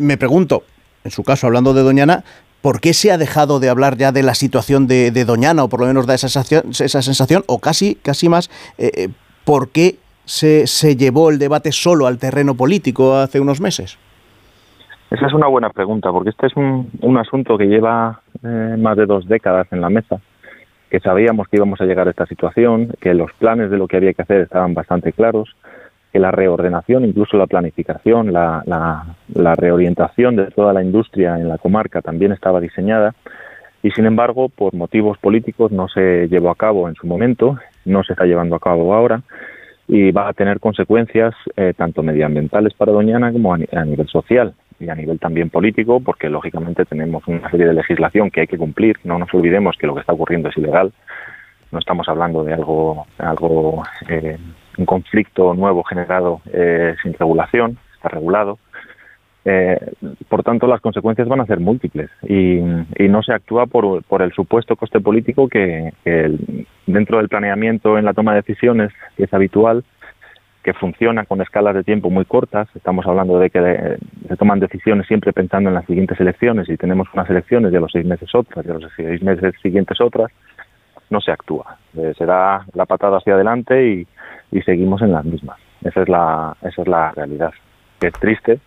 me 0.00 0.16
pregunto, 0.16 0.64
en 1.04 1.10
su 1.10 1.22
caso, 1.22 1.46
hablando 1.46 1.74
de 1.74 1.82
Doñana, 1.82 2.24
¿por 2.62 2.80
qué 2.80 2.92
se 2.92 3.10
ha 3.10 3.18
dejado 3.18 3.60
de 3.60 3.68
hablar 3.68 3.96
ya 3.96 4.12
de 4.12 4.22
la 4.22 4.34
situación 4.34 4.86
de, 4.86 5.24
Doñana, 5.24 5.64
o 5.64 5.68
por 5.68 5.80
lo 5.80 5.86
menos 5.86 6.06
da 6.06 6.14
esa 6.14 6.28
sensación, 6.28 6.70
esa 6.70 7.02
sensación 7.02 7.42
o 7.46 7.58
casi, 7.58 7.94
casi 7.96 8.28
más, 8.28 8.50
por 9.44 9.70
qué 9.70 9.96
se, 10.24 10.66
se 10.66 10.96
llevó 10.96 11.30
el 11.30 11.38
debate 11.38 11.72
solo 11.72 12.06
al 12.06 12.18
terreno 12.18 12.54
político 12.54 13.16
hace 13.16 13.40
unos 13.40 13.60
meses? 13.60 13.98
Esa 15.10 15.26
es 15.26 15.34
una 15.34 15.48
buena 15.48 15.70
pregunta, 15.70 16.12
porque 16.12 16.30
este 16.30 16.46
es 16.46 16.56
un, 16.56 16.88
un 17.02 17.18
asunto 17.18 17.58
que 17.58 17.64
lleva 17.64 18.20
eh, 18.44 18.76
más 18.78 18.96
de 18.96 19.06
dos 19.06 19.26
décadas 19.26 19.66
en 19.72 19.80
la 19.80 19.90
mesa, 19.90 20.20
que 20.88 21.00
sabíamos 21.00 21.48
que 21.48 21.56
íbamos 21.56 21.80
a 21.80 21.84
llegar 21.84 22.06
a 22.06 22.10
esta 22.10 22.26
situación, 22.26 22.92
que 23.00 23.12
los 23.12 23.32
planes 23.32 23.72
de 23.72 23.76
lo 23.76 23.88
que 23.88 23.96
había 23.96 24.12
que 24.12 24.22
hacer 24.22 24.42
estaban 24.42 24.72
bastante 24.72 25.12
claros, 25.12 25.56
que 26.12 26.18
la 26.18 26.30
reordenación, 26.30 27.04
incluso 27.04 27.36
la 27.36 27.46
planificación, 27.46 28.32
la, 28.32 28.62
la, 28.66 29.54
reorientación 29.54 30.36
de 30.36 30.46
toda 30.46 30.72
la 30.72 30.82
industria 30.82 31.36
en 31.36 31.48
la 31.48 31.58
comarca 31.58 32.02
también 32.02 32.32
estaba 32.32 32.60
diseñada 32.60 33.14
y 33.82 33.90
sin 33.92 34.06
embargo 34.06 34.48
por 34.48 34.74
motivos 34.74 35.18
políticos 35.18 35.70
no 35.72 35.88
se 35.88 36.28
llevó 36.28 36.50
a 36.50 36.56
cabo 36.56 36.88
en 36.88 36.94
su 36.94 37.06
momento, 37.06 37.58
no 37.84 38.02
se 38.02 38.12
está 38.12 38.24
llevando 38.24 38.56
a 38.56 38.60
cabo 38.60 38.94
ahora 38.94 39.22
y 39.92 40.12
va 40.12 40.28
a 40.28 40.32
tener 40.32 40.60
consecuencias 40.60 41.34
eh, 41.56 41.74
tanto 41.76 42.02
medioambientales 42.04 42.74
para 42.74 42.92
Doñana 42.92 43.32
como 43.32 43.54
a, 43.54 43.58
nivel 43.58 44.06
social 44.06 44.54
y 44.78 44.88
a 44.88 44.94
nivel 44.94 45.18
también 45.18 45.50
político, 45.50 45.98
porque 45.98 46.28
lógicamente 46.28 46.84
tenemos 46.84 47.26
una 47.26 47.50
serie 47.50 47.66
de 47.66 47.74
legislación 47.74 48.30
que 48.30 48.42
hay 48.42 48.46
que 48.46 48.56
cumplir. 48.56 48.98
No 49.02 49.18
nos 49.18 49.34
olvidemos 49.34 49.76
que 49.76 49.88
lo 49.88 49.94
que 49.94 50.00
está 50.02 50.12
ocurriendo 50.12 50.48
es 50.48 50.56
ilegal. 50.56 50.92
No 51.72 51.80
estamos 51.80 52.08
hablando 52.08 52.44
de 52.44 52.54
algo, 52.54 53.04
algo 53.18 53.82
eh, 54.08 54.38
un 54.80 54.86
conflicto 54.86 55.54
nuevo 55.54 55.84
generado 55.84 56.40
eh, 56.52 56.96
sin 57.02 57.12
regulación, 57.14 57.78
está 57.94 58.08
regulado. 58.08 58.58
Eh, 59.44 59.78
por 60.28 60.42
tanto, 60.42 60.66
las 60.66 60.80
consecuencias 60.80 61.28
van 61.28 61.40
a 61.40 61.46
ser 61.46 61.60
múltiples 61.60 62.10
y, 62.28 62.60
no 63.08 63.22
se 63.22 63.32
actúa 63.32 63.66
por, 63.66 64.02
por, 64.04 64.22
el 64.22 64.32
supuesto 64.32 64.76
coste 64.76 65.00
político 65.00 65.48
que, 65.48 65.92
dentro 66.86 67.18
del 67.18 67.28
planeamiento 67.28 67.98
en 67.98 68.04
la 68.04 68.12
toma 68.14 68.32
de 68.32 68.42
decisiones, 68.42 68.92
que 69.16 69.24
es 69.24 69.34
habitual, 69.34 69.84
que 70.62 70.74
funciona 70.74 71.24
con 71.24 71.40
escalas 71.40 71.74
de 71.74 71.84
tiempo 71.84 72.10
muy 72.10 72.24
cortas. 72.24 72.68
Estamos 72.74 73.06
hablando 73.06 73.38
de 73.38 73.50
que 73.50 73.98
se 74.28 74.36
toman 74.36 74.60
decisiones 74.60 75.06
siempre 75.06 75.32
pensando 75.32 75.70
en 75.70 75.74
las 75.74 75.86
siguientes 75.86 76.20
elecciones 76.20 76.68
y 76.68 76.76
tenemos 76.76 77.08
unas 77.14 77.30
elecciones 77.30 77.72
de 77.72 77.78
a 77.78 77.80
los 77.80 77.92
seis 77.92 78.04
meses 78.04 78.28
otras 78.34 78.64
y 78.66 78.70
a 78.70 78.74
los 78.74 78.92
seis 78.94 79.22
meses 79.22 79.54
siguientes 79.62 80.00
otras. 80.00 80.30
No 81.10 81.20
se 81.20 81.32
actúa. 81.32 81.76
Eh, 81.96 82.14
se 82.16 82.24
da 82.24 82.64
la 82.74 82.86
patada 82.86 83.18
hacia 83.18 83.34
adelante 83.34 83.84
y, 83.84 84.06
seguimos 84.62 85.02
en 85.02 85.12
las 85.12 85.24
mismas. 85.24 85.58
Esa 85.82 86.02
es 86.02 86.08
la, 86.08 86.56
esa 86.62 86.82
es 86.82 86.88
la 86.88 87.12
realidad. 87.12 87.52
Es 88.00 88.12
triste, 88.14 88.58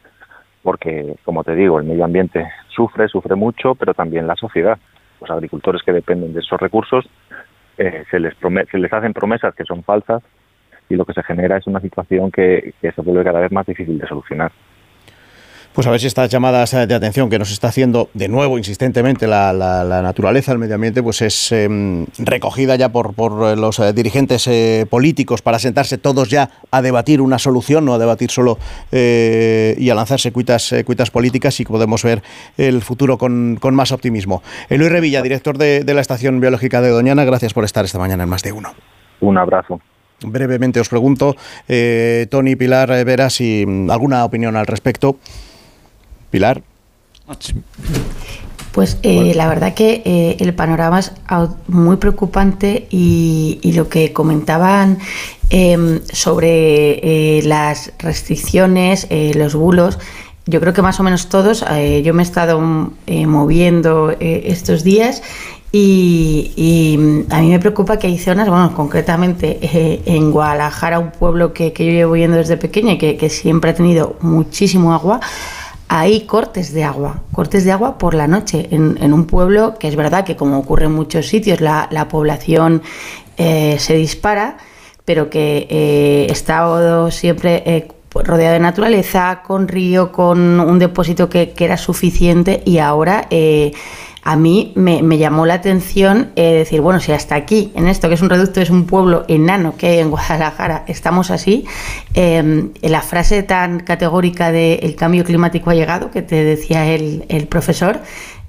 porque, 0.61 1.15
como 1.25 1.43
te 1.43 1.55
digo, 1.55 1.77
el 1.79 1.85
medio 1.85 2.05
ambiente 2.05 2.47
sufre, 2.69 3.07
sufre 3.07 3.35
mucho, 3.35 3.75
pero 3.75 3.93
también 3.93 4.27
la 4.27 4.35
sociedad. 4.35 4.77
Los 5.19 5.29
agricultores 5.29 5.81
que 5.83 5.91
dependen 5.91 6.33
de 6.33 6.39
esos 6.39 6.59
recursos 6.59 7.05
eh, 7.77 8.03
se, 8.09 8.19
les 8.19 8.33
se 8.71 8.77
les 8.77 8.93
hacen 8.93 9.13
promesas 9.13 9.55
que 9.55 9.65
son 9.65 9.83
falsas 9.83 10.23
y 10.89 10.95
lo 10.95 11.05
que 11.05 11.13
se 11.13 11.23
genera 11.23 11.57
es 11.57 11.67
una 11.67 11.79
situación 11.79 12.31
que 12.31 12.73
se 12.81 13.01
vuelve 13.01 13.23
cada 13.23 13.39
vez 13.39 13.51
más 13.51 13.65
difícil 13.65 13.97
de 13.97 14.07
solucionar. 14.07 14.51
Pues 15.73 15.87
a 15.87 15.89
ver 15.89 15.99
si 15.99 16.05
estas 16.05 16.29
llamadas 16.29 16.71
de 16.71 16.93
atención 16.93 17.31
que 17.31 17.39
nos 17.39 17.51
está 17.51 17.69
haciendo 17.69 18.09
de 18.13 18.27
nuevo 18.27 18.59
insistentemente 18.59 19.25
la, 19.25 20.01
naturaleza, 20.03 20.51
el 20.51 20.59
medio 20.59 20.75
ambiente, 20.75 21.01
pues 21.01 21.23
es 21.23 21.51
em, 21.51 22.05
recogida 22.19 22.75
ya 22.75 22.89
por, 22.89 23.15
por 23.15 23.57
los 23.57 23.79
eh, 23.79 23.91
dirigentes 23.91 24.45
eh, 24.45 24.85
políticos 24.87 25.41
para 25.41 25.57
sentarse 25.57 25.97
todos 25.97 26.29
ya 26.29 26.51
a 26.69 26.83
debatir 26.83 27.21
una 27.21 27.39
solución, 27.39 27.85
no 27.85 27.95
a 27.95 27.97
debatir 27.97 28.29
solo 28.29 28.59
eh, 28.91 29.73
y 29.79 29.89
a 29.89 29.95
lanzarse 29.95 30.31
cuitas, 30.31 30.75
cuitas 30.85 31.09
políticas 31.09 31.59
y 31.59 31.65
podemos 31.65 32.03
ver 32.03 32.21
el 32.55 32.83
futuro 32.83 33.17
con, 33.17 33.57
más 33.71 33.91
optimismo. 33.91 34.43
Eloy 34.69 34.89
Revilla, 34.89 35.23
director 35.23 35.57
de, 35.57 35.83
de 35.83 35.93
la 35.95 36.01
Estación 36.01 36.39
Biológica 36.39 36.81
de 36.81 36.89
Doñana, 36.89 37.23
gracias 37.25 37.55
por 37.55 37.63
estar 37.63 37.83
esta 37.83 37.97
mañana 37.97 38.23
en 38.23 38.29
Más 38.29 38.43
de 38.43 38.51
Uno. 38.51 38.73
Un 39.21 39.39
abrazo. 39.39 39.79
Brevemente 40.21 40.79
os 40.79 40.87
pregunto, 40.87 41.35
Tony 42.29 42.55
Pilar 42.55 43.03
Veras, 43.03 43.33
si 43.33 43.65
mm, 43.65 43.89
alguna 43.89 44.23
opinión 44.23 44.55
al 44.55 44.67
respecto. 44.67 45.17
Pilar. 46.33 46.63
Pues 48.71 48.97
eh, 49.03 49.33
la 49.35 49.47
verdad 49.47 49.75
que 49.75 50.01
eh, 50.03 50.35
el 50.39 50.55
panorama 50.55 50.97
es 50.97 51.11
muy 51.67 51.97
preocupante 51.97 52.87
y, 52.89 53.71
lo 53.75 53.87
que 53.87 54.13
comentaban 54.13 54.97
em, 55.51 56.01
sobre 56.11 57.37
eh, 57.37 57.43
las 57.43 57.93
restricciones, 57.99 59.07
los 59.35 59.53
bulos, 59.53 59.99
yo 60.47 60.59
creo 60.59 60.73
que 60.73 60.81
más 60.81 60.99
o 60.99 61.03
menos 61.03 61.29
todos, 61.29 61.63
yo 62.03 62.13
me 62.15 62.23
he 62.23 62.25
estado 62.25 62.59
moviendo 63.07 64.15
estos 64.19 64.83
días 64.83 65.21
y, 65.71 66.97
a 67.29 67.41
mí 67.41 67.49
me 67.49 67.59
preocupa 67.59 67.99
que 67.99 68.07
hay 68.07 68.17
zonas, 68.17 68.49
bueno, 68.49 68.73
concretamente 68.75 69.59
en 70.05 70.31
Guadalajara, 70.31 70.97
un 70.97 71.11
pueblo 71.11 71.53
que, 71.53 71.71
yo 71.77 71.85
llevo 71.85 72.15
yendo 72.15 72.37
desde 72.37 72.57
pequeña 72.57 72.93
y 72.93 72.97
que 72.97 73.29
siempre 73.29 73.69
ha 73.69 73.75
tenido 73.75 74.17
muchísimo 74.21 74.93
agua, 74.93 75.19
hay 75.95 76.21
cortes 76.21 76.73
de 76.73 76.83
agua, 76.83 77.21
cortes 77.31 77.65
de 77.65 77.71
agua 77.71 77.99
por 77.99 78.15
la 78.15 78.27
noche 78.27 78.67
en, 78.71 79.13
un 79.13 79.25
pueblo 79.25 79.75
que 79.77 79.87
es 79.87 79.95
verdad 79.95 80.25
que 80.25 80.35
como 80.35 80.57
ocurre 80.57 80.85
en 80.85 80.91
muchos 80.91 81.27
sitios 81.27 81.61
la, 81.61 82.07
población 82.09 82.81
eh, 83.37 83.75
se 83.77 83.95
dispara, 83.95 84.57
pero 85.05 85.29
que 85.29 85.67
eh, 85.69 86.25
está 86.31 87.11
siempre 87.11 87.61
eh, 87.67 87.87
rodeado 88.11 88.53
de 88.53 88.59
naturaleza, 88.59 89.43
con 89.45 89.67
río, 89.67 90.11
con 90.11 90.59
un 90.59 90.79
depósito 90.79 91.29
que, 91.29 91.51
que 91.51 91.65
era 91.65 91.77
suficiente 91.77 92.63
y 92.65 92.79
ahora 92.79 93.27
a 94.23 94.37
mí 94.37 94.71
me, 94.75 95.17
llamó 95.17 95.45
la 95.45 95.55
atención 95.55 96.31
eh, 96.35 96.53
decir, 96.53 96.79
bueno, 96.79 96.99
si 97.01 97.11
hasta 97.11 97.35
aquí, 97.35 97.71
en 97.75 97.87
esto 97.87 98.07
que 98.07 98.15
es 98.15 98.21
un 98.21 98.29
reducto, 98.29 98.61
es 98.61 98.69
un 98.69 98.85
pueblo 98.85 99.25
enano 99.27 99.75
que 99.77 99.99
en 99.99 100.09
Guadalajara, 100.11 100.85
estamos 100.87 101.29
así, 101.29 101.65
em, 102.13 102.69
la 102.81 103.01
frase 103.01 103.43
tan 103.43 103.81
categórica 103.81 104.51
de 104.51 104.75
el 104.75 104.95
cambio 104.95 105.25
climático 105.25 105.69
ha 105.69 105.75
llegado, 105.75 106.09
que 106.09 106.21
te 106.21 106.43
decía 106.43 106.85
el, 106.85 107.25
el 107.27 107.47
profesor, 107.47 107.99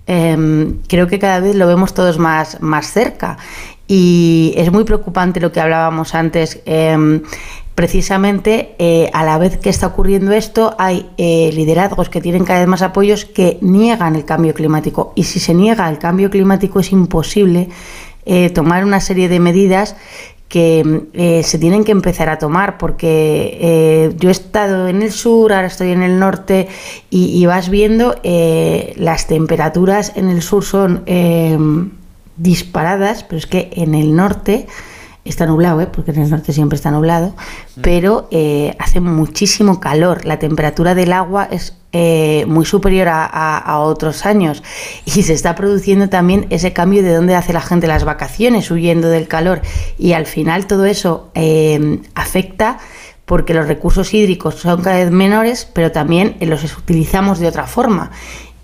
em, 0.06 0.78
creo 0.86 1.08
que 1.08 1.18
cada 1.18 1.40
vez 1.40 1.56
lo 1.56 1.66
vemos 1.66 1.92
todos 1.92 2.18
más, 2.18 2.60
más 2.60 2.92
cerca. 2.92 3.38
Y 3.86 4.54
es 4.56 4.72
muy 4.72 4.84
preocupante 4.84 5.40
lo 5.40 5.52
que 5.52 5.60
hablábamos 5.60 6.14
antes. 6.14 6.60
Em, 6.64 7.22
precisamente 7.74 8.74
eh, 8.78 9.10
a 9.12 9.24
la 9.24 9.38
vez 9.38 9.56
que 9.56 9.68
está 9.68 9.88
ocurriendo 9.88 10.32
esto, 10.32 10.74
hay 10.78 11.10
eh, 11.18 11.50
liderazgos 11.52 12.08
que 12.08 12.20
tienen 12.20 12.44
cada 12.44 12.60
vez 12.60 12.68
más 12.68 12.82
apoyos 12.82 13.24
que 13.24 13.58
niegan 13.60 14.14
el 14.14 14.24
cambio 14.24 14.54
climático. 14.54 15.12
Y 15.16 15.24
si 15.24 15.40
se 15.40 15.54
niega 15.54 15.88
el 15.88 15.98
cambio 15.98 16.30
climático 16.30 16.80
es 16.80 16.92
imposible 16.92 17.68
eh, 18.26 18.50
tomar 18.50 18.84
una 18.84 19.00
serie 19.00 19.28
de 19.28 19.40
medidas 19.40 19.96
que 20.48 21.42
se 21.44 21.58
tienen 21.58 21.82
que 21.82 21.90
empezar 21.90 22.28
a 22.28 22.38
tomar, 22.38 22.78
porque 22.78 24.14
yo 24.20 24.28
he 24.28 24.30
estado 24.30 24.86
en 24.86 25.02
el 25.02 25.10
sur, 25.10 25.52
ahora 25.52 25.66
estoy 25.66 25.90
en 25.90 26.00
el 26.00 26.20
norte, 26.20 26.68
y, 27.10 27.44
vas 27.46 27.70
viendo 27.70 28.14
las 28.94 29.26
temperaturas 29.26 30.12
en 30.14 30.28
el 30.28 30.42
sur 30.42 30.62
son 30.62 31.02
disparadas, 32.36 33.24
pero 33.24 33.38
es 33.38 33.46
que 33.46 33.70
en 33.74 33.96
el 33.96 34.14
norte 34.14 34.68
está 35.24 35.46
nublado, 35.46 35.80
¿eh? 35.80 35.86
porque 35.86 36.10
en 36.10 36.22
el 36.22 36.30
norte 36.30 36.52
siempre 36.52 36.76
está 36.76 36.90
nublado, 36.90 37.34
pero 37.80 38.28
eh, 38.30 38.76
hace 38.78 39.00
muchísimo 39.00 39.80
calor. 39.80 40.24
La 40.24 40.38
temperatura 40.38 40.94
del 40.94 41.12
agua 41.12 41.48
es 41.50 41.76
eh, 41.92 42.44
muy 42.46 42.64
superior 42.64 43.08
a, 43.08 43.24
a, 43.24 43.78
otros 43.78 44.26
años 44.26 44.64
y 45.04 45.22
se 45.22 45.32
está 45.32 45.54
produciendo 45.54 46.08
también 46.08 46.46
ese 46.50 46.72
cambio 46.72 47.02
de 47.02 47.14
dónde 47.14 47.36
hace 47.36 47.52
la 47.52 47.60
gente 47.60 47.86
las 47.86 48.04
vacaciones, 48.04 48.70
huyendo 48.70 49.08
del 49.08 49.28
calor 49.28 49.62
y 49.96 50.12
al 50.12 50.26
final 50.26 50.66
todo 50.66 50.86
eso 50.86 51.30
eh, 51.34 52.00
afecta 52.16 52.78
porque 53.26 53.54
los 53.54 53.68
recursos 53.68 54.12
hídricos 54.12 54.56
son 54.56 54.82
cada 54.82 54.98
vez 54.98 55.10
menores, 55.10 55.68
pero 55.72 55.92
también 55.92 56.36
los 56.40 56.76
utilizamos 56.76 57.38
de 57.38 57.46
otra 57.46 57.66
forma. 57.66 58.10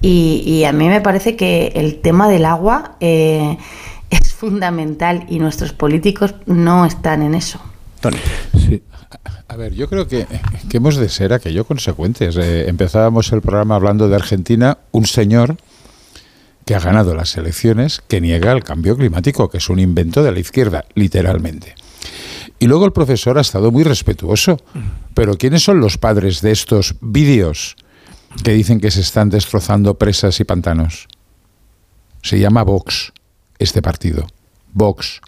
Y, 0.03 0.43
y 0.45 0.65
a 0.65 0.73
mí 0.73 0.89
me 0.89 1.01
parece 1.01 1.37
que 1.37 1.73
el 1.77 2.01
tema 2.01 2.29
del 2.29 2.45
agua 2.45 2.97
eh, 3.01 3.59
es 4.11 4.33
fundamental 4.33 5.27
y 5.29 5.39
nuestros 5.39 5.73
políticos 5.73 6.35
no 6.47 6.85
están 6.85 7.23
en 7.23 7.35
eso. 7.35 7.61
Tony. 8.01 8.19
Sí. 8.59 8.83
A 9.49 9.57
ver, 9.57 9.75
yo 9.75 9.89
creo 9.89 10.07
que, 10.07 10.27
que 10.69 10.77
hemos 10.77 10.97
de 10.97 11.09
ser 11.09 11.33
aquello 11.33 11.65
consecuentes. 11.65 12.37
Eh, 12.37 12.69
empezábamos 12.69 13.33
el 13.33 13.41
programa 13.41 13.75
hablando 13.75 14.09
de 14.09 14.15
Argentina, 14.15 14.79
un 14.93 15.07
señor 15.07 15.57
que 16.65 16.75
ha 16.77 16.81
ganado 16.81 17.15
las 17.15 17.37
elecciones 17.37 18.01
que 18.07 18.21
niega 18.21 18.53
el 18.53 18.63
cambio 18.63 18.97
climático, 18.97 19.51
que 19.51 19.59
es 19.59 19.69
un 19.69 19.81
invento 19.81 20.23
de 20.23 20.31
la 20.31 20.39
izquierda, 20.39 20.85
literalmente. 20.95 21.75
Y 22.61 22.67
luego 22.67 22.85
el 22.85 22.93
profesor 22.93 23.39
ha 23.39 23.41
estado 23.41 23.73
muy 23.73 23.83
respetuoso. 23.83 24.59
Pero 25.15 25.37
¿quiénes 25.37 25.65
son 25.65 25.81
los 25.81 25.99
padres 25.99 26.43
de 26.43 26.53
estos 26.53 26.95
vídeos 27.01 27.77
que 28.45 28.53
dicen 28.53 28.81
que 28.81 28.91
se 28.91 29.01
están 29.01 29.31
destrozando 29.31 29.99
presas 29.99 30.39
y 30.41 30.45
pantanos? 30.45 31.09
Se 32.23 32.39
llama 32.39 32.63
Vox, 32.63 33.13
este 33.61 33.81
partido. 33.83 34.27
Vox 34.73 35.21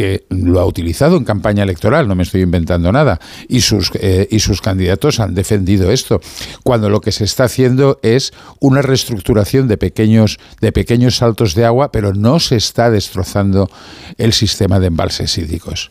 que 0.00 0.24
lo 0.30 0.60
ha 0.60 0.64
utilizado 0.64 1.18
en 1.18 1.24
campaña 1.24 1.62
electoral, 1.62 2.08
no 2.08 2.14
me 2.14 2.22
estoy 2.22 2.40
inventando 2.40 2.90
nada, 2.90 3.20
y 3.48 3.60
sus, 3.60 3.90
eh, 4.00 4.26
y 4.30 4.38
sus 4.38 4.62
candidatos 4.62 5.20
han 5.20 5.34
defendido 5.34 5.90
esto, 5.90 6.22
cuando 6.62 6.88
lo 6.88 7.02
que 7.02 7.12
se 7.12 7.24
está 7.24 7.44
haciendo 7.44 7.98
es 8.02 8.32
una 8.60 8.80
reestructuración 8.80 9.68
de 9.68 9.76
pequeños, 9.76 10.38
de 10.62 10.72
pequeños 10.72 11.16
saltos 11.16 11.54
de 11.54 11.66
agua, 11.66 11.92
pero 11.92 12.14
no 12.14 12.40
se 12.40 12.56
está 12.56 12.90
destrozando 12.90 13.70
el 14.16 14.32
sistema 14.32 14.80
de 14.80 14.86
embalses 14.86 15.36
hídricos. 15.36 15.90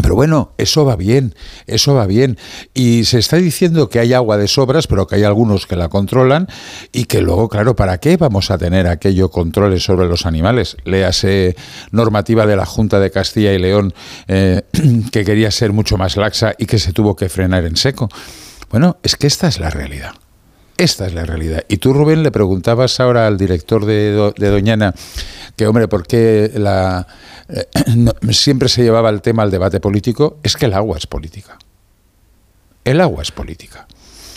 Pero 0.00 0.14
bueno, 0.14 0.52
eso 0.56 0.86
va 0.86 0.96
bien, 0.96 1.34
eso 1.66 1.94
va 1.94 2.06
bien. 2.06 2.38
Y 2.72 3.04
se 3.04 3.18
está 3.18 3.36
diciendo 3.36 3.90
que 3.90 3.98
hay 3.98 4.14
agua 4.14 4.38
de 4.38 4.48
sobras, 4.48 4.86
pero 4.86 5.06
que 5.06 5.16
hay 5.16 5.24
algunos 5.24 5.66
que 5.66 5.76
la 5.76 5.90
controlan 5.90 6.48
y 6.92 7.04
que 7.04 7.20
luego, 7.20 7.48
claro, 7.50 7.76
¿para 7.76 7.98
qué 7.98 8.16
vamos 8.16 8.50
a 8.50 8.56
tener 8.56 8.86
aquello 8.86 9.30
controles 9.30 9.84
sobre 9.84 10.08
los 10.08 10.24
animales? 10.24 10.78
Léase 10.84 11.56
normativa 11.90 12.46
de 12.46 12.56
la 12.56 12.64
Junta 12.64 13.00
de 13.00 13.10
Castilla 13.10 13.52
y 13.52 13.58
León 13.58 13.92
eh, 14.28 14.62
que 15.12 15.24
quería 15.24 15.50
ser 15.50 15.74
mucho 15.74 15.98
más 15.98 16.16
laxa 16.16 16.54
y 16.56 16.64
que 16.64 16.78
se 16.78 16.94
tuvo 16.94 17.14
que 17.14 17.28
frenar 17.28 17.66
en 17.66 17.76
seco. 17.76 18.08
Bueno, 18.70 18.96
es 19.02 19.16
que 19.16 19.26
esta 19.26 19.48
es 19.48 19.60
la 19.60 19.68
realidad. 19.68 20.14
Esta 20.78 21.06
es 21.06 21.12
la 21.12 21.24
realidad. 21.26 21.64
Y 21.68 21.76
tú, 21.76 21.92
Rubén, 21.92 22.22
le 22.22 22.30
preguntabas 22.30 22.98
ahora 22.98 23.26
al 23.26 23.36
director 23.36 23.84
de, 23.84 24.32
de 24.36 24.48
Doñana 24.48 24.94
que, 25.56 25.66
hombre, 25.66 25.88
¿por 25.88 26.06
qué 26.06 26.50
la, 26.54 27.06
eh, 27.48 27.66
siempre 28.30 28.68
se 28.68 28.82
llevaba 28.82 29.10
el 29.10 29.22
tema 29.22 29.42
al 29.42 29.50
debate 29.50 29.80
político? 29.80 30.38
Es 30.42 30.56
que 30.56 30.66
el 30.66 30.74
agua 30.74 30.98
es 30.98 31.06
política. 31.06 31.58
El 32.84 33.00
agua 33.00 33.22
es 33.22 33.30
política. 33.30 33.86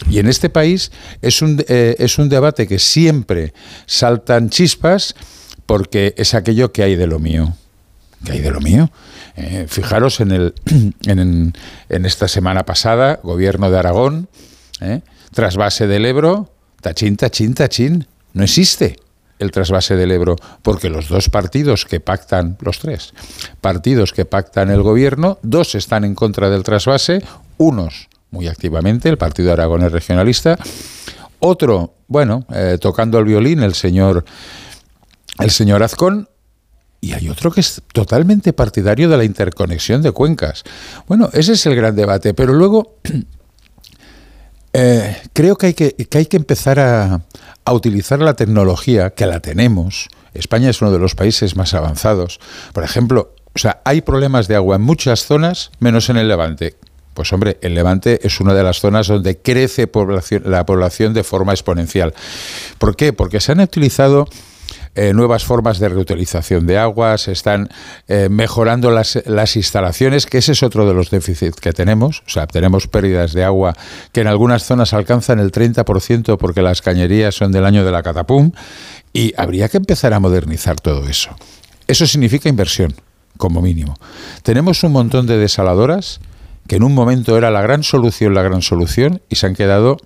Y 0.09 0.19
en 0.19 0.27
este 0.27 0.49
país 0.49 0.91
es 1.21 1.41
un, 1.41 1.63
eh, 1.67 1.95
es 1.99 2.17
un 2.17 2.29
debate 2.29 2.67
que 2.67 2.79
siempre 2.79 3.53
saltan 3.85 4.49
chispas 4.49 5.15
porque 5.65 6.13
es 6.17 6.33
aquello 6.33 6.71
que 6.71 6.83
hay 6.83 6.95
de 6.95 7.07
lo 7.07 7.19
mío. 7.19 7.53
¿Qué 8.23 8.33
hay 8.33 8.41
de 8.41 8.51
lo 8.51 8.59
mío? 8.59 8.91
Eh, 9.35 9.65
fijaros 9.67 10.19
en, 10.19 10.31
el, 10.31 10.53
en, 11.05 11.53
en, 11.89 12.05
esta 12.05 12.27
semana 12.27 12.65
pasada, 12.65 13.19
gobierno 13.23 13.71
de 13.71 13.79
Aragón, 13.79 14.29
trasvase 15.33 15.87
del 15.87 16.05
Ebro, 16.05 16.51
tachín, 16.81 17.17
tachín, 17.17 17.53
tachín. 17.53 18.07
No 18.33 18.43
existe 18.43 18.97
el 19.39 19.51
trasvase 19.51 19.95
del 19.95 20.11
Ebro, 20.11 20.35
porque 20.61 20.89
los 20.89 21.09
dos 21.09 21.29
partidos 21.29 21.85
que 21.85 21.99
pactan, 21.99 22.57
los 22.61 22.79
tres 22.79 23.13
partidos 23.61 24.13
que 24.13 24.25
pactan 24.25 24.69
el 24.69 24.81
gobierno, 24.81 25.39
dos 25.41 25.75
están 25.75 26.05
en 26.05 26.15
contra 26.15 26.49
del 26.49 26.63
trasvase, 26.63 27.23
unos 27.57 28.07
muy 28.31 28.47
activamente, 28.47 29.09
el 29.09 29.17
Partido 29.17 29.53
Aragonés 29.53 29.91
Regionalista, 29.91 30.57
otro, 31.39 31.93
bueno, 32.07 32.45
eh, 32.53 32.77
tocando 32.79 33.19
el 33.19 33.25
violín, 33.25 33.63
el 33.63 33.75
señor, 33.75 34.25
el 35.39 35.51
señor 35.51 35.83
Azcón, 35.83 36.27
y 37.01 37.13
hay 37.13 37.29
otro 37.29 37.51
que 37.51 37.61
es 37.61 37.81
totalmente 37.93 38.51
partidario 38.51 39.07
de 39.09 39.17
la 39.17 39.23
interconexión 39.23 40.01
de 40.01 40.11
cuencas. 40.11 40.63
Bueno, 41.07 41.29
ese 41.33 41.53
es 41.53 41.65
el 41.65 41.75
gran 41.75 41.95
debate, 41.95 42.33
pero 42.33 42.53
luego 42.53 42.97
eh, 44.73 45.17
creo 45.31 45.55
que 45.55 45.67
hay 45.67 45.73
que, 45.73 45.93
que, 45.93 46.17
hay 46.17 46.25
que 46.25 46.37
empezar 46.37 46.79
a, 46.79 47.21
a, 47.65 47.73
utilizar 47.73 48.19
la 48.19 48.35
tecnología, 48.35 49.11
que 49.11 49.25
la 49.25 49.39
tenemos. 49.39 50.09
España 50.33 50.69
es 50.69 50.81
uno 50.81 50.91
de 50.91 50.99
los 50.99 51.15
países 51.15 51.55
más 51.55 51.73
avanzados. 51.73 52.39
Por 52.73 52.83
ejemplo, 52.83 53.33
o 53.53 53.59
sea, 53.59 53.81
hay 53.85 54.01
problemas 54.01 54.47
de 54.47 54.55
agua 54.55 54.75
en 54.75 54.81
muchas 54.81 55.25
zonas, 55.25 55.71
menos 55.79 56.09
en 56.09 56.17
el 56.17 56.27
Levante. 56.27 56.75
Pues 57.13 57.31
hombre, 57.31 57.57
el 57.61 57.73
Levante 57.73 58.19
es 58.27 58.41
una 58.41 58.53
de 58.53 58.63
las 58.63 58.81
zonas 58.81 59.07
donde 59.07 59.37
crece 59.37 59.89
la 60.43 60.65
población 60.65 61.13
de 61.13 61.23
forma 61.23 61.53
exponencial. 61.53 62.13
¿Por 62.77 62.97
qué? 62.97 63.13
Porque 63.13 63.39
se 63.39 63.53
han 63.53 63.61
utilizado 63.61 64.27
eh, 64.95 65.13
nuevas 65.13 65.43
formas 65.43 65.79
de 65.79 65.89
reutilización 65.89 66.65
de 66.65 66.77
agua, 66.77 67.17
se 67.17 67.31
están 67.31 67.69
eh, 68.07 68.29
mejorando 68.29 68.91
las, 68.91 69.21
las, 69.25 69.55
instalaciones, 69.55 70.25
que 70.25 70.37
ese 70.37 70.53
es 70.53 70.63
otro 70.63 70.87
de 70.87 70.93
los 70.93 71.09
déficits 71.09 71.59
que 71.59 71.73
tenemos. 71.73 72.23
O 72.25 72.29
sea, 72.29 72.47
tenemos 72.47 72.87
pérdidas 72.87 73.33
de 73.33 73.43
agua 73.43 73.75
que 74.11 74.21
en 74.21 74.27
algunas 74.27 74.63
zonas 74.63 74.93
alcanzan 74.93 75.39
el 75.39 75.51
30% 75.51 76.37
porque 76.37 76.61
las 76.61 76.81
cañerías 76.81 77.35
son 77.35 77.51
del 77.51 77.65
año 77.65 77.83
de 77.85 77.91
la 77.91 78.03
catapum 78.03 78.51
y 79.13 79.33
habría 79.37 79.69
que 79.69 79.77
empezar 79.77 80.13
a 80.13 80.19
modernizar 80.19 80.79
todo 80.79 81.07
eso. 81.07 81.35
Eso 81.87 82.07
significa 82.07 82.49
inversión, 82.49 82.95
como 83.37 83.61
mínimo. 83.61 83.95
Tenemos 84.43 84.83
un 84.83 84.91
montón 84.91 85.27
de 85.27 85.37
desaladoras 85.37 86.19
que 86.67 86.77
en 86.77 86.83
un 86.83 86.93
momento 86.93 87.37
era 87.37 87.51
la 87.51 87.61
gran 87.61 87.83
solución, 87.83 88.33
la 88.33 88.41
gran 88.41 88.61
solución, 88.61 89.21
y 89.29 89.35
se 89.35 89.45
han 89.45 89.55
quedado 89.55 89.97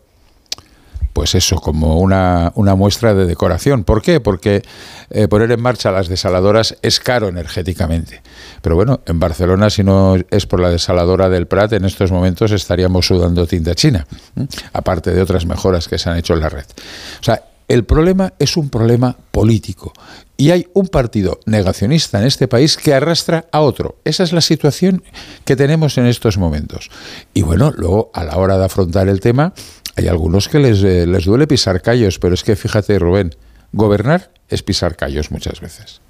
pues 1.20 1.36
eso, 1.36 1.58
como 1.58 2.00
una, 2.00 2.54
una, 2.56 2.76
muestra 2.76 3.14
de 3.14 3.26
decoración. 3.26 3.84
¿Por 3.84 4.02
qué? 4.02 4.22
Porque 4.22 4.64
eh, 5.10 5.28
poner 5.28 5.52
en 5.52 5.62
marcha 5.62 5.92
las 5.92 6.08
desaladoras 6.08 6.78
es 6.82 7.02
caro 7.02 7.28
energéticamente. 7.28 8.22
Pero 8.62 8.78
bueno, 8.78 9.02
en 9.06 9.20
Barcelona, 9.20 9.70
si 9.70 9.84
no 9.84 10.16
es 10.16 10.46
por 10.46 10.62
la 10.62 10.70
desaladora 10.70 11.28
del 11.28 11.46
Prat, 11.46 11.74
en 11.74 11.84
estos 11.84 12.10
momentos 12.14 12.54
estaríamos 12.54 13.06
sudando 13.06 13.46
tinta 13.46 13.76
china, 13.76 14.08
aparte 14.72 15.12
de 15.12 15.22
otras 15.22 15.46
mejoras 15.46 15.90
que 15.90 15.98
se 15.98 16.10
han 16.10 16.16
hecho 16.16 16.36
en 16.36 16.40
la 16.40 16.48
red. 16.48 16.64
O 17.20 17.24
sea, 17.26 17.44
el 17.68 17.84
problema 17.84 18.34
es 18.40 18.56
un 18.56 18.70
problema 18.70 19.16
político. 19.32 19.92
Y 20.38 20.52
hay 20.52 20.68
un 20.74 20.88
partido 20.88 21.42
negacionista 21.46 22.18
en 22.18 22.26
este 22.26 22.48
país 22.48 22.78
que 22.78 22.94
arrastra 22.94 23.46
a 23.52 23.60
otro. 23.60 23.98
Esa 24.06 24.24
es 24.24 24.32
la 24.32 24.40
situación 24.40 25.04
que 25.44 25.58
tenemos 25.58 25.98
en 25.98 26.06
estos 26.06 26.38
momentos. 26.38 26.90
Y 27.34 27.42
bueno, 27.42 27.72
luego 27.76 28.10
a 28.14 28.24
la 28.24 28.38
hora 28.38 28.58
de 28.58 28.64
afrontar 28.64 29.10
el 29.10 29.20
tema, 29.20 29.54
hay 30.00 30.08
algunos 30.08 30.48
que 30.48 30.60
les, 30.60 30.84
eh, 30.84 31.06
les 31.06 31.26
duele 31.26 31.48
pisar 31.48 31.82
callos, 31.82 32.20
pero 32.20 32.34
es 32.34 32.44
que 32.44 32.56
fíjate, 32.56 32.98
Rubén, 33.00 33.36
gobernar 33.72 34.32
es 34.48 34.64
pisar 34.64 34.96
callos 34.96 35.32
muchas 35.32 35.62
veces. 35.62 36.02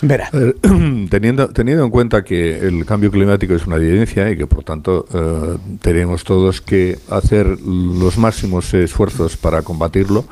Verá. 0.00 0.30
Eh, 0.32 0.54
teniendo, 1.10 1.48
teniendo 1.48 1.84
en 1.84 1.90
cuenta 1.90 2.22
que 2.22 2.58
el 2.58 2.84
cambio 2.86 3.10
climático 3.10 3.54
es 3.54 3.66
una 3.66 3.76
evidencia 3.76 4.30
y 4.30 4.36
que 4.36 4.46
por 4.46 4.64
tanto 4.64 5.06
eh, 5.12 5.58
tenemos 5.80 6.24
todos 6.24 6.60
que 6.60 6.98
hacer 7.10 7.46
los 7.60 8.16
máximos 8.16 8.72
esfuerzos 8.74 9.36
para 9.36 9.62
combatirlo, 9.62 10.24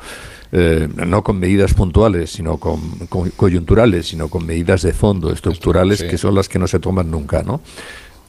eh, 0.53 0.87
no 1.05 1.23
con 1.23 1.39
medidas 1.39 1.73
puntuales, 1.73 2.31
sino 2.31 2.57
con, 2.57 2.79
con, 3.09 3.29
coyunturales, 3.31 4.07
sino 4.07 4.29
con 4.29 4.45
medidas 4.45 4.81
de 4.83 4.93
fondo, 4.93 5.33
estructurales, 5.33 5.99
sí. 5.99 6.07
que 6.07 6.17
son 6.17 6.35
las 6.35 6.47
que 6.47 6.59
no 6.59 6.67
se 6.67 6.79
toman 6.79 7.11
nunca, 7.11 7.43
¿no? 7.43 7.59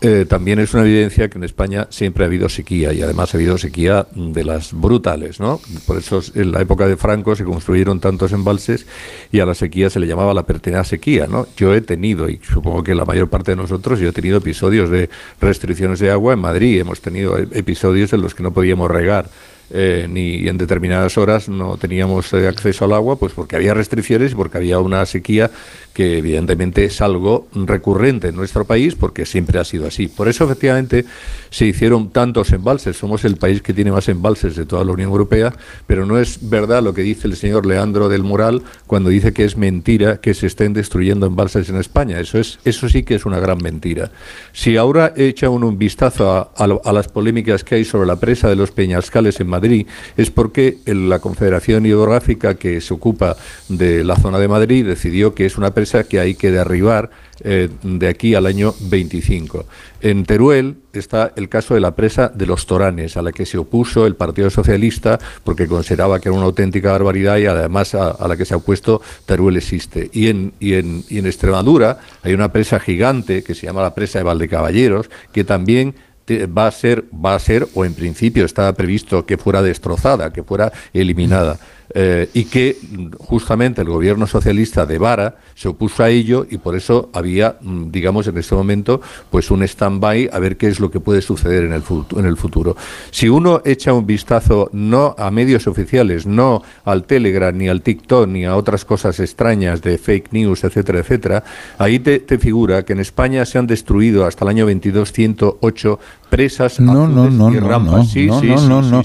Eh, 0.01 0.27
también 0.29 0.61
es 0.61 0.75
una 0.75 0.85
evidencia 0.85 1.29
que 1.29 1.39
en 1.39 1.45
España 1.45 1.89
siempre 1.91 2.23
ha 2.23 2.29
habido 2.29 2.49
sequía 2.49 2.93
y 2.93 3.03
además 3.03 3.35
ha 3.35 3.37
habido 3.37 3.59
sequía 3.59 4.07
de 4.15 4.45
las 4.45 4.73
brutales, 4.73 5.41
¿no? 5.41 5.61
Por 5.89 5.99
eso 5.99 6.23
en 6.37 6.53
la 6.53 6.63
época 6.63 6.87
de 6.87 6.97
Franco 6.97 7.35
se 7.35 7.45
construyeron 7.45 7.99
tantos 7.99 8.31
embalses 8.31 8.87
y 9.33 9.41
a 9.41 9.47
la 9.47 9.57
sequía 9.57 9.91
se 9.91 9.99
le 9.99 10.07
llamaba 10.07 10.33
la 10.35 10.45
pertinaz 10.45 10.87
sequía, 10.87 11.27
¿no? 11.27 11.49
Yo 11.57 11.75
he 11.75 11.81
tenido, 11.81 12.29
y 12.29 12.39
supongo 12.49 12.85
que 12.85 12.95
la 12.95 13.05
mayor 13.05 13.29
parte 13.29 13.53
de 13.53 13.57
nosotros, 13.57 13.99
yo 13.99 14.11
he 14.11 14.13
tenido 14.13 14.39
episodios 14.39 14.89
de 14.89 15.11
restricciones 15.41 15.99
de 15.99 16.13
agua 16.13 16.35
en 16.35 16.39
Madrid, 16.39 16.79
hemos 16.79 17.01
tenido 17.01 17.37
episodios 17.37 18.13
en 18.13 18.21
los 18.21 18.37
que 18.37 18.45
no 18.45 18.53
podíamos 18.53 18.89
regar 18.89 19.29
eh, 19.71 20.07
ni 20.09 20.49
en 20.49 20.57
determinadas 20.57 21.19
horas 21.19 21.47
no 21.51 21.77
teníamos 21.77 22.33
eh, 22.33 22.49
acceso 22.49 22.87
al 22.87 22.95
agua, 22.95 23.17
pues 23.19 23.35
porque 23.35 23.57
había 23.57 23.75
restricciones 23.75 24.33
y 24.33 24.35
porque 24.35 24.57
había 24.57 24.79
una 24.79 25.05
sequía 25.05 25.51
que 25.99 26.19
evidentemente 26.19 26.85
es 26.85 27.01
algo 27.01 27.49
recurrente 27.53 28.29
en 28.29 28.37
nuestro 28.37 28.65
país 28.65 28.95
porque 28.95 29.27
siempre 29.27 29.59
ha 29.59 29.65
sido 29.65 29.89
así. 29.89 30.07
Por 30.07 30.29
eso 30.29 30.45
efectivamente 30.45 31.05
se 31.51 31.67
hicieron 31.67 32.11
tantos 32.11 32.53
embalses. 32.53 32.97
Somos 32.97 33.25
el 33.25 33.37
país 33.37 33.63
que 33.63 33.75
tiene 33.75 33.91
más 33.91 34.09
embalses 34.09 34.55
de 34.55 34.65
toda 34.65 34.85
la 34.85 34.93
Unión 34.93 35.11
Europea, 35.11 35.53
pero 35.89 36.07
no 36.07 36.17
es 36.21 36.39
verdad 36.49 36.85
lo 36.85 36.95
que 36.95 37.03
dice 37.03 37.27
el 37.27 37.35
señor 37.35 37.67
Leandro 37.67 38.09
del 38.09 38.23
Moral 38.23 38.63
cuando 38.87 39.11
dice 39.11 39.33
que 39.33 39.45
es 39.45 39.57
mentira 39.57 40.21
que 40.21 40.35
se 40.35 40.47
estén 40.47 40.73
destruyendo 40.73 41.27
embalses 41.27 41.69
en 41.69 41.75
España. 41.75 42.21
Eso 42.21 42.39
es, 42.39 42.61
eso 42.65 42.89
sí 42.89 43.03
que 43.03 43.17
es 43.17 43.27
una 43.27 43.41
gran 43.41 43.59
mentira. 43.59 44.13
Si 44.53 44.77
ahora 44.77 45.13
echa 45.17 45.51
uno 45.51 45.67
un 45.67 45.79
vistazo 45.79 46.31
a, 46.31 46.53
a 46.55 46.93
las 46.93 47.09
polémicas 47.09 47.65
que 47.65 47.75
hay 47.75 47.85
sobre 47.85 48.07
la 48.07 48.21
presa 48.21 48.49
de 48.49 48.55
los 48.55 48.71
Peñascales 48.71 49.41
en 49.41 49.49
Madrid, 49.49 49.85
es 50.17 50.31
porque 50.31 50.79
la 50.87 51.19
Confederación 51.19 51.87
Hidrográfica 51.87 52.55
que 52.55 52.81
se 52.81 52.95
ocupa 52.95 53.37
de 53.69 54.05
la 54.05 54.15
zona 54.15 54.39
de 54.39 54.47
Madrid 54.47 54.87
decidió 54.87 55.35
que 55.35 55.45
es 55.45 55.59
una 55.59 55.75
presa 55.75 55.88
que 56.05 56.21
hay 56.21 56.35
que 56.35 56.51
derribar 56.51 57.11
eh, 57.45 57.69
de 57.83 58.09
aquí 58.09 58.35
al 58.35 58.47
año 58.47 58.75
25. 58.81 59.65
En 60.01 60.25
Teruel 60.25 60.77
está 60.93 61.33
el 61.37 61.49
caso 61.49 61.75
de 61.75 61.81
la 61.81 61.95
presa 61.95 62.29
de 62.29 62.47
los 62.47 62.67
Toranes, 62.67 63.17
a 63.17 63.23
la 63.23 63.33
que 63.33 63.47
se 63.47 63.59
opuso 63.59 64.07
el 64.07 64.17
Partido 64.17 64.51
Socialista 64.51 65.19
porque 65.45 65.67
consideraba 65.67 66.21
que 66.21 66.29
era 66.29 66.37
una 66.37 66.47
auténtica 66.47 66.93
barbaridad 66.93 67.39
y 67.39 67.47
además 67.47 67.95
a, 67.95 68.27
la 68.27 68.37
que 68.37 68.45
se 68.45 68.55
ha 68.55 68.59
opuesto 68.59 69.01
Teruel 69.25 69.57
existe. 69.57 70.11
Y 70.13 70.29
en, 70.29 70.53
y, 70.61 70.75
en, 70.75 71.05
y 71.09 71.19
en 71.19 71.27
Extremadura 71.27 72.01
hay 72.23 72.35
una 72.35 72.53
presa 72.53 72.81
gigante 72.81 73.43
que 73.43 73.55
se 73.55 73.67
llama 73.67 73.83
la 73.83 73.95
presa 73.95 74.19
de 74.19 74.25
Valdecaballeros, 74.25 75.11
que 75.33 75.45
también 75.45 75.95
va 76.29 76.67
a 76.67 76.71
ser, 76.71 77.05
va 77.15 77.35
a 77.35 77.39
ser, 77.39 77.67
o 77.75 77.85
en 77.85 77.95
principio 77.95 78.45
estaba 78.45 78.73
previsto 78.73 79.25
que 79.25 79.39
fuera 79.39 79.63
destrozada, 79.63 80.33
que 80.33 80.43
fuera 80.43 80.73
eliminada. 80.93 81.59
Eh, 81.95 82.29
y 82.35 82.45
que 82.45 82.77
justamente 83.19 83.81
el 83.81 83.89
gobierno 83.89 84.27
socialista 84.27 84.85
de 84.85 84.99
Vara 84.99 85.37
se 85.55 85.69
opuso 85.69 86.03
a 86.03 86.11
ello 86.11 86.47
y 86.49 86.59
por 86.59 86.77
eso 86.77 87.09
había, 87.15 87.57
mm, 87.61 87.91
digamos, 87.91 88.27
en 88.27 88.37
este 88.37 88.55
momento, 88.55 89.01
pues 89.31 89.51
un 89.51 89.63
stand-by 89.63 90.29
a 90.31 90.39
ver 90.39 90.57
qué 90.59 90.69
es 90.69 90.81
lo 90.81 90.91
que 90.91 91.01
puede 91.01 91.23
suceder 91.23 91.65
en 91.65 91.73
el, 91.73 91.83
en 92.17 92.27
el 92.27 92.37
futuro. 92.37 92.77
Si 93.11 93.29
uno 93.29 93.63
echa 93.65 93.95
un 93.95 94.07
vistazo 94.07 94.69
no 94.73 95.15
a 95.19 95.31
medios 95.31 95.67
oficiales, 95.67 96.27
no 96.27 96.63
al 96.85 97.05
Telegram, 97.05 97.57
ni 97.57 97.69
al 97.69 97.81
TikTok, 97.81 98.29
ni 98.29 98.45
a 98.45 98.57
otras 98.57 98.85
cosas 98.85 99.19
extrañas 99.21 99.81
de 99.81 99.97
fake 99.97 100.33
news, 100.33 100.65
etcétera, 100.65 100.99
etcétera, 101.01 101.45
ahí 101.79 101.99
te, 101.99 102.19
te 102.21 102.39
figura 102.39 102.85
que 102.85 102.93
en 102.93 103.01
España 103.01 103.47
se 103.47 103.59
han 103.59 103.67
destruido 103.67 104.27
hasta 104.27 104.45
el 104.45 104.51
año 104.51 104.67
22 104.67 105.13
108 105.13 105.99
presas 106.29 106.81
no, 106.81 107.09
no, 107.09 107.31
no, 107.31 107.53
y 107.53 107.59
rampas. 107.59 107.95
No, 107.95 108.05
sí, 108.05 108.27
no, 108.27 108.41
sí, 108.41 108.47
no, 108.47 108.83
no, 108.83 109.03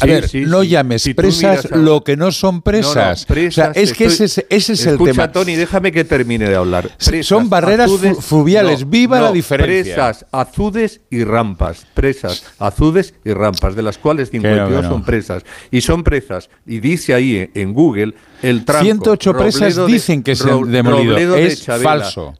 a 0.00 0.06
ver, 0.06 0.30
no 0.34 0.62
llames 0.62 1.08
presas 1.14 1.70
lo 1.70 2.02
que 2.02 2.16
no 2.16 2.32
son 2.32 2.62
presas. 2.62 3.26
o 3.28 3.50
sea, 3.50 3.72
es 3.74 3.92
que 3.92 4.06
ese, 4.06 4.24
ese 4.24 4.72
es 4.72 4.86
el 4.86 4.98
tema. 4.98 5.30
Tony, 5.32 5.54
déjame 5.54 5.92
que 5.92 6.04
termine 6.04 6.48
de 6.48 6.56
hablar. 6.56 6.90
son 7.22 7.48
barreras 7.48 7.90
fluviales. 8.20 8.88
Viva 8.88 9.20
la 9.20 9.32
diferencia. 9.32 9.94
Presas, 9.94 10.26
azudes 10.32 11.00
y 11.10 11.24
rampas. 11.24 11.86
Presas, 11.94 12.44
azudes 12.58 13.14
y 13.24 13.32
rampas, 13.32 13.74
de 13.74 13.82
las 13.82 13.98
cuales 13.98 14.30
52 14.30 14.86
son 14.86 15.04
presas. 15.04 15.44
Y 15.70 15.80
son 15.80 16.04
presas. 16.04 16.50
Y 16.66 16.80
dice 16.80 17.14
ahí 17.14 17.50
en 17.54 17.72
Google 17.72 18.14
el 18.42 18.64
tramo. 18.64 18.84
108 18.84 19.32
presas 19.36 19.86
dicen 19.86 20.22
que 20.22 20.36
se 20.36 20.50
han 20.50 20.70
demolido. 20.70 21.36
Es 21.36 21.64
falso. 21.64 22.34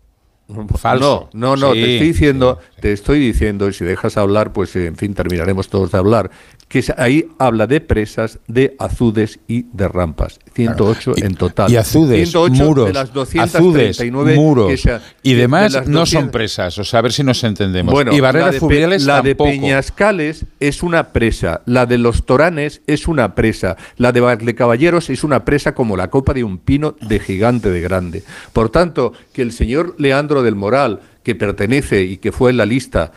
Falso. 0.79 1.31
No, 1.33 1.57
no, 1.57 1.69
no, 1.69 1.73
te 1.73 1.95
estoy 1.95 2.09
diciendo, 2.09 2.59
te 2.81 2.93
estoy 2.93 3.19
diciendo, 3.19 3.69
y 3.69 3.73
si 3.73 3.85
dejas 3.85 4.17
hablar, 4.17 4.53
pues 4.53 4.75
en 4.77 4.97
fin, 4.97 5.15
terminaremos 5.15 5.69
todos 5.69 5.93
de 5.93 5.99
hablar, 5.99 6.31
que 6.69 6.85
ahí 6.97 7.29
habla 7.39 7.67
de 7.67 7.81
presas, 7.81 8.41
de 8.49 8.75
azudes 8.79 9.39
y 9.47 9.67
de 9.73 9.87
rampas. 9.89 10.41
108 10.55 11.15
en 11.19 11.35
total. 11.35 11.71
Y 11.71 11.77
azudes, 11.77 12.35
muros, 12.35 12.87
de 12.89 12.93
las 12.93 13.13
239 13.13 14.35
muros 14.35 14.83
y 15.23 15.35
demás 15.35 15.87
no 15.87 16.07
son 16.07 16.31
presas. 16.31 16.79
O 16.79 16.85
sea, 16.85 16.99
a 16.99 17.03
ver 17.03 17.13
si 17.13 17.23
nos 17.23 17.45
entendemos. 17.45 17.93
Bueno, 17.93 18.13
y 18.13 18.21
barreras 18.21 18.61
la 18.61 18.69
de, 18.69 18.99
La 19.01 19.23
de 19.23 19.35
Peñascales 19.37 20.47
es 20.59 20.83
una 20.83 21.13
presa. 21.13 21.63
La 21.67 21.87
de 21.87 21.99
los 21.99 22.25
Toranes 22.27 22.83
es 22.87 23.07
una 23.07 23.35
presa. 23.35 23.77
La 23.97 24.13
de 24.13 24.55
Caballeros 24.55 25.11
es 25.11 25.23
una 25.23 25.45
presa 25.45 25.75
como 25.75 25.97
la 25.97 26.09
copa 26.09 26.35
de 26.35 26.43
un 26.43 26.59
pino 26.59 26.97
de 27.01 27.21
gigante 27.21 27.71
de 27.71 27.81
grande. 27.81 28.25
Por 28.53 28.71
tanto, 28.71 29.13
que 29.33 29.43
el 29.43 29.53
señor 29.53 29.95
Leandro 29.99 30.43
del 30.43 30.57
Moral 30.57 31.01
que 31.27 31.35
pertenece 31.35 32.05
y 32.05 32.19
que 32.19 32.31
fue 32.31 32.53
en 32.53 32.57
la 32.57 32.65
lista 32.65 33.11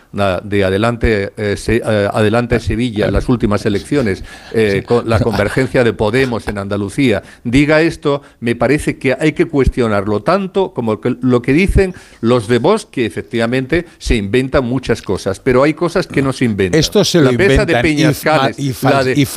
de 0.43 0.63
Adelante, 0.63 1.31
eh, 1.37 1.55
eh, 1.67 2.09
Adelante 2.11 2.59
Sevilla 2.59 3.05
en 3.05 3.13
las 3.13 3.29
últimas 3.29 3.67
elecciones, 3.67 4.23
eh, 4.51 4.81
con 4.83 5.07
la 5.07 5.19
convergencia 5.19 5.83
de 5.83 5.93
Podemos 5.93 6.47
en 6.47 6.57
Andalucía, 6.57 7.21
diga 7.43 7.83
esto, 7.83 8.23
me 8.39 8.55
parece 8.55 8.97
que 8.97 9.15
hay 9.19 9.33
que 9.33 9.45
cuestionarlo 9.45 10.23
tanto 10.23 10.73
como 10.73 10.99
lo 11.21 11.43
que 11.43 11.53
dicen 11.53 11.93
los 12.21 12.47
de 12.47 12.57
Vox, 12.57 12.87
que 12.87 13.05
efectivamente 13.05 13.85
se 13.99 14.15
inventan 14.15 14.65
muchas 14.65 15.03
cosas, 15.03 15.39
pero 15.39 15.61
hay 15.61 15.75
cosas 15.75 16.07
que 16.07 16.23
no 16.23 16.33
se 16.33 16.45
inventan. 16.45 16.79
Esto 16.79 17.05
se 17.05 17.21
lo 17.21 17.31
la 17.31 17.37
pesa 17.37 17.63
de 17.63 17.75
Peñascales, 17.75 18.57
y, 18.57 18.73
la 18.81 19.03
de, 19.03 19.27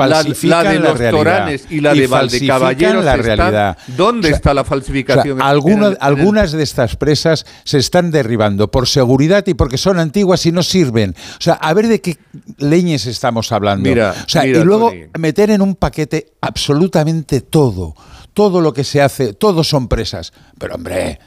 la, 0.44 0.62
de 0.64 0.78
los 0.78 0.98
Toranes 0.98 1.66
y 1.68 1.80
la 1.80 1.92
de 1.92 2.06
Valdecaballeros, 2.06 3.04
la 3.04 3.16
realidad. 3.16 3.76
¿dónde 3.98 4.30
está 4.30 4.54
la 4.54 4.64
falsificación? 4.64 5.42
algunas 5.42 6.52
de 6.52 6.62
estas 6.62 6.96
presas 6.96 7.44
se 7.64 7.76
están 7.76 8.10
derribando 8.10 8.61
por 8.70 8.88
seguridad 8.88 9.46
y 9.46 9.54
porque 9.54 9.78
son 9.78 9.98
antiguas 9.98 10.44
y 10.46 10.52
no 10.52 10.62
sirven. 10.62 11.14
O 11.38 11.40
sea, 11.40 11.54
a 11.54 11.72
ver 11.74 11.88
de 11.88 12.00
qué 12.00 12.16
leñes 12.58 13.06
estamos 13.06 13.52
hablando. 13.52 13.88
Mira, 13.88 14.14
o 14.26 14.28
sea, 14.28 14.46
y 14.46 14.54
luego 14.54 14.92
meter 15.18 15.50
en 15.50 15.62
un 15.62 15.74
paquete 15.74 16.32
absolutamente 16.40 17.40
todo. 17.40 17.94
Todo 18.34 18.60
lo 18.60 18.72
que 18.72 18.84
se 18.84 19.02
hace, 19.02 19.34
todos 19.34 19.68
son 19.68 19.88
presas. 19.88 20.32
Pero 20.58 20.74
hombre, 20.74 21.18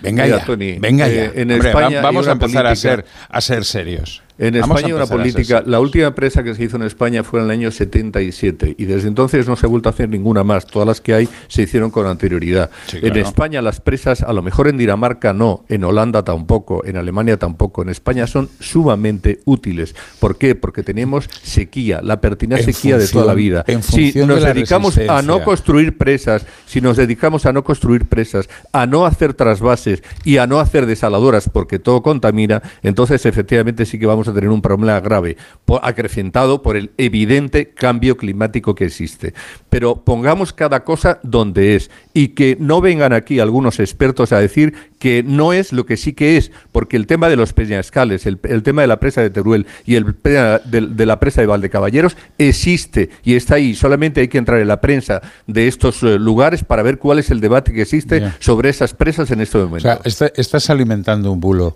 venga 0.00 0.26
ya. 0.26 0.44
venga 0.78 1.08
ya. 1.08 1.24
Eh, 1.24 1.32
en 1.36 1.50
España 1.50 2.00
vamos 2.00 2.26
a 2.26 2.32
empezar 2.32 2.66
a 2.66 2.74
ser, 2.74 3.04
a 3.28 3.40
ser 3.40 3.64
serios. 3.64 4.23
En 4.36 4.56
España 4.56 4.96
una 4.96 5.06
política, 5.06 5.62
la 5.64 5.78
última 5.78 6.06
empresa 6.06 6.42
que 6.42 6.56
se 6.56 6.64
hizo 6.64 6.74
en 6.76 6.82
España 6.82 7.22
fue 7.22 7.38
en 7.38 7.46
el 7.46 7.52
año 7.52 7.70
77 7.70 8.74
y 8.76 8.84
desde 8.84 9.06
entonces 9.06 9.46
no 9.46 9.54
se 9.54 9.66
ha 9.66 9.68
vuelto 9.68 9.88
a 9.88 9.92
hacer 9.92 10.08
ninguna 10.08 10.42
más. 10.42 10.66
Todas 10.66 10.88
las 10.88 11.00
que 11.00 11.14
hay 11.14 11.28
se 11.46 11.62
hicieron 11.62 11.92
con 11.92 12.06
anterioridad. 12.06 12.68
En 12.92 13.16
España 13.16 13.62
las 13.62 13.80
presas, 13.80 14.22
a 14.22 14.32
lo 14.32 14.42
mejor 14.42 14.66
en 14.66 14.76
Dinamarca 14.76 15.32
no, 15.32 15.64
en 15.68 15.84
Holanda 15.84 16.24
tampoco, 16.24 16.84
en 16.84 16.96
Alemania 16.96 17.38
tampoco. 17.38 17.82
En 17.82 17.90
España 17.90 18.26
son 18.26 18.48
sumamente 18.58 19.40
útiles. 19.44 19.94
¿Por 20.18 20.36
qué? 20.36 20.56
Porque 20.56 20.82
tenemos 20.82 21.30
sequía, 21.42 22.00
la 22.02 22.20
pertinaz 22.20 22.62
sequía 22.62 22.98
de 22.98 23.06
toda 23.06 23.26
la 23.26 23.34
vida. 23.34 23.64
si 23.82 24.12
nos 24.24 24.42
dedicamos 24.42 24.98
a 24.98 25.22
no 25.22 25.44
construir 25.44 25.96
presas, 25.96 26.44
si 26.66 26.80
nos 26.80 26.96
dedicamos 26.96 27.46
a 27.46 27.52
no 27.52 27.62
construir 27.62 28.06
presas, 28.06 28.48
a 28.72 28.86
no 28.86 29.06
hacer 29.06 29.34
trasvases 29.34 30.02
y 30.24 30.38
a 30.38 30.48
no 30.48 30.58
hacer 30.58 30.86
desaladoras 30.86 31.48
porque 31.48 31.78
todo 31.78 32.02
contamina, 32.02 32.62
entonces 32.82 33.26
efectivamente 33.26 33.86
sí 33.86 33.96
que 33.96 34.06
vamos 34.06 34.23
a 34.28 34.34
tener 34.34 34.50
un 34.50 34.62
problema 34.62 35.00
grave, 35.00 35.36
acrecentado 35.82 36.62
por 36.62 36.76
el 36.76 36.92
evidente 36.98 37.70
cambio 37.70 38.16
climático 38.16 38.74
que 38.74 38.86
existe. 38.86 39.34
Pero 39.70 40.04
pongamos 40.04 40.52
cada 40.52 40.84
cosa 40.84 41.20
donde 41.22 41.74
es 41.74 41.90
y 42.12 42.28
que 42.28 42.56
no 42.60 42.80
vengan 42.80 43.12
aquí 43.12 43.40
algunos 43.40 43.80
expertos 43.80 44.32
a 44.32 44.38
decir 44.38 44.74
que 44.98 45.22
no 45.22 45.52
es 45.52 45.72
lo 45.72 45.84
que 45.84 45.96
sí 45.96 46.14
que 46.14 46.36
es, 46.36 46.50
porque 46.72 46.96
el 46.96 47.06
tema 47.06 47.28
de 47.28 47.36
los 47.36 47.52
peñascales, 47.52 48.26
el, 48.26 48.38
tema 48.62 48.82
de 48.82 48.88
la 48.88 49.00
presa 49.00 49.20
de 49.20 49.30
Teruel 49.30 49.66
y 49.84 49.96
el 49.96 50.04
de, 50.24 50.80
de, 50.88 51.06
la 51.06 51.20
presa 51.20 51.40
de 51.40 51.46
Valdecaballeros 51.46 52.16
existe 52.38 53.10
y 53.22 53.34
está 53.34 53.56
ahí. 53.56 53.74
Solamente 53.74 54.20
hay 54.20 54.28
que 54.28 54.38
entrar 54.38 54.60
en 54.60 54.68
la 54.68 54.80
prensa 54.80 55.20
de 55.46 55.68
estos 55.68 56.02
eh, 56.02 56.18
lugares 56.18 56.64
para 56.64 56.82
ver 56.82 56.98
cuál 56.98 57.18
es 57.18 57.30
el 57.30 57.40
debate 57.40 57.72
que 57.72 57.82
existe 57.82 58.32
sobre 58.38 58.70
esas 58.70 58.94
presas 58.94 59.30
en 59.30 59.40
este 59.40 59.58
momento. 59.58 59.88
O 60.04 60.10
sea, 60.10 60.32
estás 60.34 60.70
alimentando 60.70 61.30
un 61.32 61.40
bulo 61.40 61.74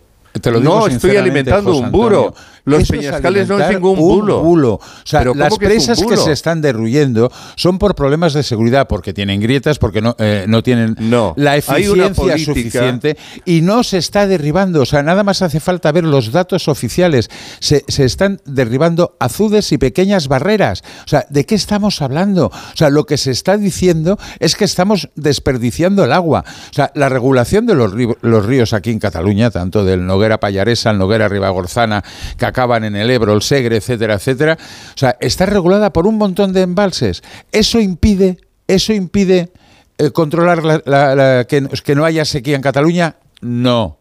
no, 0.61 0.87
estoy 0.87 1.17
alimentando 1.17 1.77
un 1.77 1.91
buro. 1.91 2.35
Los 2.69 2.89
peñascales 2.89 3.49
no 3.49 3.59
es 3.59 3.71
ningún 3.71 3.99
bulo. 3.99 4.43
bulo. 4.43 4.75
O 4.75 4.81
sea, 5.05 5.25
las 5.35 5.57
presas 5.57 6.03
que, 6.03 6.17
se 6.17 6.33
están 6.33 6.61
derruyendo 6.61 7.33
son 7.57 7.79
por 7.79 7.95
problemas 7.95 8.35
de 8.35 8.43
seguridad, 8.43 8.87
porque 8.89 9.15
tienen 9.15 9.41
grietas, 9.41 9.79
porque 9.79 10.03
no, 10.03 10.15
eh, 10.19 10.45
no 10.49 10.63
tienen 10.63 10.95
la 11.37 11.57
eficiencia 11.57 12.39
suficiente 12.39 13.17
y 13.45 13.63
no 13.63 13.83
se 13.83 13.99
está 13.99 14.27
derribando. 14.27 14.83
O 14.83 14.87
sea, 14.87 15.03
nada 15.03 15.23
más 15.23 15.41
hace 15.41 15.61
falta 15.61 15.93
ver 15.93 16.05
los 16.05 16.31
datos 16.31 16.69
oficiales. 16.69 17.31
Se, 17.61 17.85
se 17.89 18.05
están 18.05 18.41
derribando 18.45 19.17
azudes 19.19 19.73
y 19.73 19.79
pequeñas 19.79 20.29
barreras. 20.29 20.83
O 21.05 21.09
sea, 21.09 21.27
¿de 21.31 21.47
qué 21.47 21.55
estamos 21.55 22.03
hablando? 22.03 22.47
O 22.47 22.77
sea, 22.77 22.91
lo 22.91 23.07
que 23.07 23.17
se 23.17 23.31
está 23.31 23.57
diciendo 23.57 24.19
es 24.41 24.57
que 24.57 24.65
estamos 24.65 25.09
desperdiciando 25.15 26.05
el 26.05 26.13
agua. 26.13 26.45
O 26.71 26.75
sea, 26.75 26.93
la 26.95 27.09
regulación 27.09 27.67
de 27.67 27.75
los, 27.75 27.93
los 28.21 28.47
ríos 28.47 28.73
aquí 28.75 28.91
en 28.91 28.99
Cataluña, 28.99 29.51
tanto 29.51 29.85
del 29.85 30.07
Noguera 30.19 30.41
Payaresa, 30.41 30.91
el 30.91 30.99
Noguera 30.99 31.29
Ribagorzana, 31.29 32.03
que 32.37 32.45
acaban 32.45 32.85
en 32.85 32.97
el 32.97 33.09
Ebro, 33.09 33.33
el 33.33 33.43
Segre, 33.43 33.77
etcétera, 33.77 34.15
etcétera. 34.15 34.59
O 34.95 34.99
sea, 34.99 35.17
está 35.21 35.47
regulada 35.47 35.93
por 35.93 36.07
un 36.07 36.19
montón 36.19 36.53
de 36.53 36.63
embalses. 36.63 37.23
Eso 37.53 37.79
impide, 37.79 38.39
eso 38.67 38.93
impide 38.93 39.53
eh, 39.99 40.11
controlar 40.11 40.65
la, 40.65 41.47
que, 41.49 41.69
que 41.85 41.95
no 41.95 42.05
haya 42.05 42.25
sequía 42.25 42.57
en 42.57 42.63
Cataluña. 42.63 43.17
No, 43.41 43.99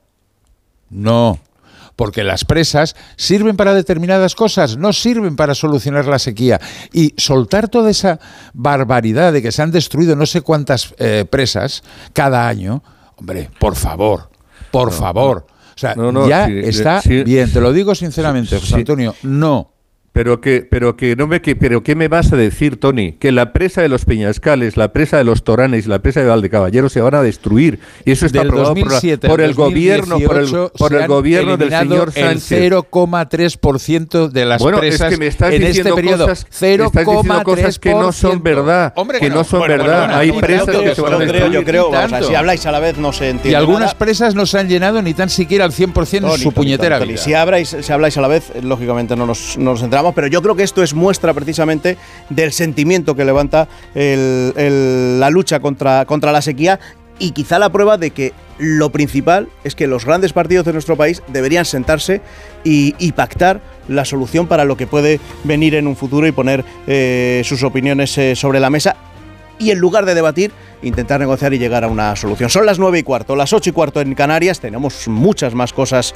no 0.90 1.40
porque 1.96 2.24
las 2.24 2.46
presas 2.46 2.96
sirven 3.16 3.58
para 3.58 3.74
determinadas 3.74 4.36
cosas, 4.36 4.78
no 4.78 4.94
sirven 4.94 5.36
para 5.36 5.56
solucionar 5.56 6.06
la 6.06 6.20
sequía. 6.20 6.62
Y 6.94 7.16
soltar 7.18 7.70
toda 7.70 7.90
esa 7.90 8.20
barbaridad 8.54 9.34
de 9.34 9.42
que 9.42 9.52
se 9.52 9.64
han 9.64 9.72
destruido 9.72 10.16
no 10.16 10.28
sé 10.28 10.42
cuántas 10.42 10.94
eh, 11.00 11.26
presas 11.28 11.82
cada 12.14 12.48
año, 12.48 12.84
Hombre, 13.18 13.50
por 13.60 13.76
favor, 13.76 14.30
por 14.72 14.92
favor. 14.92 15.48
Sea, 15.78 15.96
No, 15.96 16.12
no, 16.12 16.28
ya 16.28 16.48
sí, 16.48 16.60
está 16.64 17.02
sí. 17.02 17.24
bien, 17.24 17.52
te 17.52 17.62
lo 17.62 17.72
digo 17.74 17.94
sinceramente, 17.96 18.58
José. 18.60 18.76
Antonio, 18.76 19.16
no. 19.24 19.72
Pero 20.18 20.42
que, 20.42 20.62
pero 20.68 20.98
que 20.98 21.16
no 21.16 21.28
me, 21.28 21.42
que, 21.44 21.56
pero 21.56 21.84
qué 21.84 21.94
me 21.94 22.08
vas 22.08 22.34
a 22.34 22.36
decir, 22.38 22.80
Tony, 22.80 23.12
que 23.14 23.32
la 23.32 23.54
presa 23.54 23.84
de 23.84 23.88
los 23.88 24.04
Peñascales, 24.06 24.76
la 24.76 24.92
presa 24.92 25.18
de 25.18 25.24
los 25.24 25.44
Toranes, 25.44 25.86
la 25.86 26.00
presa 26.00 26.22
de 26.22 26.26
Valdecaballeros 26.26 26.92
se 26.92 27.02
van 27.02 27.14
a 27.14 27.22
destruir 27.22 27.80
y 28.04 28.12
eso 28.12 28.26
está 28.26 28.40
Del 28.40 28.48
aprobado 28.48 28.74
por, 28.74 28.78
la- 28.80 28.84
2007 28.96 29.28
por 29.28 29.42
el 29.42 29.54
gobierno, 29.54 30.20
por 30.20 30.38
el, 30.38 30.50
2018 30.50 30.74
por 30.76 30.94
el 30.96 31.08
gobierno 31.08 31.56
del 31.58 31.70
señor 31.70 32.12
Sánchez. 32.12 32.52
El 32.52 32.72
0,3% 32.74 34.30
de 34.30 34.46
las 34.46 34.62
bueno, 34.62 34.80
presas 34.80 35.02
es 35.12 35.14
que 35.14 35.20
me 35.20 35.28
estás 35.28 35.50
en 35.50 35.56
este 35.62 35.68
diciendo 35.68 35.96
periodo. 35.96 36.28
cosas, 36.28 36.46
me 36.62 36.74
estás 36.74 37.06
diciendo 37.06 37.44
cosas 37.44 37.80
que 37.80 37.92
no 37.92 38.12
son 38.12 38.32
0,3%. 38.40 38.44
verdad, 38.44 38.94
Hombre, 38.96 39.20
que 39.20 39.30
no 39.30 39.44
son 39.44 39.60
Bueno, 39.60 39.74
verdad. 39.78 39.94
perdona, 40.02 40.18
Hay 40.20 40.32
no, 40.32 40.40
presas 40.40 40.66
pero 40.66 40.82
que 40.82 40.96
se 40.96 41.02
van 41.02 41.14
a 41.14 41.20
yo 41.20 41.20
creo, 41.28 41.32
destruir. 41.32 41.54
yo 41.60 41.64
creo, 41.64 41.90
y 41.92 41.96
o 41.96 42.10
sea, 42.10 42.24
si 42.24 42.36
habláis 42.36 42.66
a 42.66 42.72
la 42.72 42.80
vez 42.80 42.98
no 42.98 43.14
se 43.14 43.26
entiende 43.30 43.52
Y 43.52 43.54
algunas 43.56 43.82
nada. 43.82 43.98
presas 43.98 44.36
no 44.36 44.46
se 44.46 44.58
han 44.60 44.68
llenado 44.68 45.02
ni 45.02 45.14
tan 45.14 45.30
siquiera 45.30 45.66
al 45.66 45.72
100% 45.72 46.14
en 46.18 46.22
Tony, 46.24 46.38
su 46.38 46.44
Tony, 46.46 46.54
puñetera 46.56 46.98
Tony, 46.98 47.06
Tony. 47.06 47.14
vida. 47.14 47.24
Si, 47.24 47.34
habláis, 47.34 47.78
si 47.82 47.94
habláis 47.94 48.18
a 48.18 48.22
la 48.22 48.28
vez, 48.28 48.52
lógicamente 48.64 49.16
no 49.16 49.26
nos, 49.26 49.58
no 49.58 49.76
pero 50.14 50.28
yo 50.28 50.42
creo 50.42 50.56
que 50.56 50.64
esto 50.64 50.84
es 50.84 50.94
muestra 50.94 51.34
precisamente 51.34 51.98
del 52.30 52.52
sentimiento 52.52 53.16
que 53.16 53.26
levanta 53.26 53.68
la 53.94 55.30
lucha 55.30 55.60
contra, 55.60 56.06
contra 56.06 56.32
la 56.32 56.42
sequía 56.42 56.80
y 57.20 57.32
quizá 57.32 57.58
la 57.60 57.72
prueba 57.72 57.98
de 57.98 58.12
que 58.12 58.34
lo 58.60 58.92
principal 58.92 59.50
es 59.64 59.76
que 59.76 59.88
los 59.88 60.06
grandes 60.06 60.34
partidos 60.34 60.66
de 60.66 60.74
nuestro 60.74 60.96
país 60.96 61.24
deberían 61.28 61.66
sentarse 61.66 62.22
y, 62.64 62.96
y 63.00 63.12
pactar 63.12 63.62
la 63.88 64.06
solución 64.06 64.48
para 64.48 64.66
lo 64.66 64.78
que 64.78 64.88
puede 64.88 65.20
venir 65.44 65.76
en 65.76 65.88
un 65.88 65.96
futuro 65.96 66.28
y 66.28 66.32
poner 66.32 66.64
eh, 66.86 67.42
sus 67.44 67.64
opiniones 67.64 68.18
eh, 68.18 68.36
sobre 68.36 68.60
la 68.60 68.70
mesa 68.70 68.96
y 69.60 69.72
en 69.72 69.80
lugar 69.80 70.06
de 70.06 70.14
debatir, 70.14 70.52
intentar 70.84 71.20
negociar 71.20 71.54
y 71.54 71.58
llegar 71.60 71.84
a 71.84 71.88
una 71.88 72.16
solución. 72.16 72.50
Son 72.50 72.66
las 72.66 72.78
9 72.78 73.00
y 73.00 73.04
cuarto, 73.04 73.36
las 73.36 73.54
8 73.54 73.72
y 73.72 73.74
cuarto 73.74 74.02
en 74.02 74.14
Canarias, 74.14 74.60
tenemos 74.60 75.08
muchas 75.08 75.54
más 75.56 75.74
cosas 75.74 76.14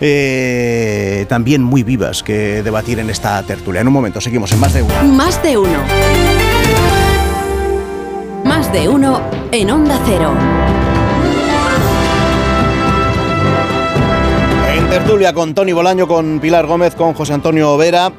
eh, 0.00 1.26
también 1.28 1.62
muy 1.62 1.82
vivas 1.82 2.22
que 2.22 2.62
debatir 2.62 2.98
en 2.98 3.10
esta 3.10 3.42
tertulia. 3.42 3.80
En 3.80 3.86
un 3.86 3.92
momento, 3.92 4.20
seguimos 4.20 4.52
en 4.52 4.60
más 4.60 4.74
de 4.74 4.82
uno. 4.82 4.94
Más 5.04 5.42
de 5.42 5.58
uno. 5.58 5.78
Más 8.44 8.72
de 8.72 8.88
uno 8.88 9.20
en 9.52 9.70
Onda 9.70 9.98
Cero. 10.04 10.34
En 14.76 14.88
tertulia 14.90 15.32
con 15.32 15.54
Tony 15.54 15.72
Bolaño, 15.72 16.06
con 16.06 16.40
Pilar 16.40 16.66
Gómez, 16.66 16.94
con 16.94 17.14
José 17.14 17.32
Antonio 17.32 17.76
Vera, 17.76 18.12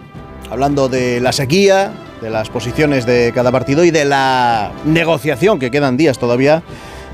hablando 0.50 0.90
de 0.90 1.20
la 1.20 1.32
sequía, 1.32 1.92
de 2.22 2.30
las 2.30 2.50
posiciones 2.50 3.06
de 3.06 3.32
cada 3.36 3.52
partido 3.52 3.84
y 3.84 3.92
de 3.92 4.06
la 4.06 4.72
negociación, 4.86 5.60
que 5.60 5.70
quedan 5.70 5.98
días 5.98 6.18
todavía, 6.18 6.64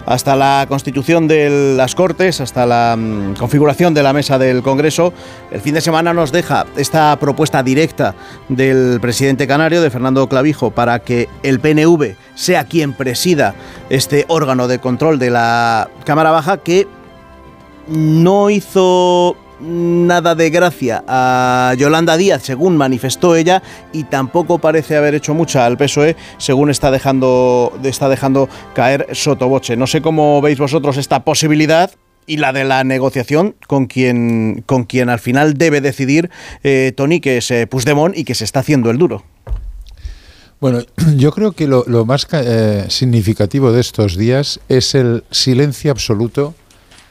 hasta 0.06 0.36
la 0.36 0.66
constitución 0.68 1.28
de 1.28 1.76
las 1.76 1.96
Cortes, 1.96 2.42
hasta 2.42 2.66
la 2.66 2.96
mm, 2.98 3.36
configuración 3.36 3.94
de 3.94 4.04
la 4.04 4.14
mesa 4.14 4.38
del 4.38 4.62
Congreso. 4.62 5.14
El 5.52 5.62
fin 5.62 5.74
de 5.74 5.82
semana 5.82 6.14
nos 6.14 6.32
deja 6.32 6.66
esta 6.76 7.18
propuesta 7.20 7.64
directa 7.64 8.16
del 8.50 9.00
presidente 9.02 9.48
canario, 9.48 9.82
de 9.82 9.90
Fernando 9.90 10.28
Clavijo, 10.28 10.72
para 10.72 11.00
que 11.00 11.30
el 11.44 11.60
PNV 11.60 12.16
sea 12.36 12.66
quien 12.66 12.94
presida 12.94 13.56
este 13.90 14.26
órgano 14.28 14.68
de 14.68 14.80
control 14.80 15.20
de 15.20 15.30
la 15.30 15.90
Cámara 16.06 16.32
Baja, 16.32 16.58
que 16.58 16.88
no 17.88 18.50
hizo 18.50 19.36
nada 19.62 20.36
de 20.36 20.50
gracia 20.50 21.04
a 21.08 21.74
Yolanda 21.78 22.18
Díaz, 22.18 22.44
según 22.44 22.78
manifestó 22.78 23.36
ella, 23.36 23.62
y 23.94 24.04
tampoco 24.04 24.60
parece 24.60 24.98
haber 24.98 25.16
hecho 25.16 25.34
mucha 25.34 25.66
al 25.66 25.78
PSOE, 25.78 26.16
según 26.38 26.70
está 26.70 26.92
dejando, 26.92 27.78
está 27.84 28.10
dejando 28.10 28.50
caer 28.74 29.08
Sotoboche. 29.12 29.78
No 29.78 29.88
sé 29.88 30.02
cómo 30.02 30.42
veis 30.42 30.60
vosotros 30.60 30.98
esta 30.98 31.24
posibilidad. 31.24 31.92
Y 32.28 32.38
la 32.38 32.54
de 32.54 32.64
la 32.64 32.84
negociación 32.84 33.56
con 33.68 33.88
quien, 33.88 34.64
con 34.68 34.84
quien 34.84 35.10
al 35.10 35.20
final 35.20 35.56
debe 35.56 35.82
decidir 35.82 36.30
eh, 36.64 36.94
Tony, 36.96 37.20
que 37.20 37.38
es 37.38 37.50
eh, 37.50 37.68
y 38.14 38.24
que 38.24 38.36
se 38.36 38.44
está 38.44 38.60
haciendo 38.60 38.92
el 38.92 39.00
duro. 39.00 39.24
Bueno, 40.62 40.84
yo 41.18 41.32
creo 41.32 41.52
que 41.52 41.68
lo, 41.68 41.84
más 42.06 42.28
eh, 42.32 42.86
significativo 42.90 43.72
de 43.72 43.82
estos 43.82 44.16
días 44.16 44.60
es 44.70 44.94
el 44.94 45.24
silencio 45.32 45.92
absoluto 45.92 46.54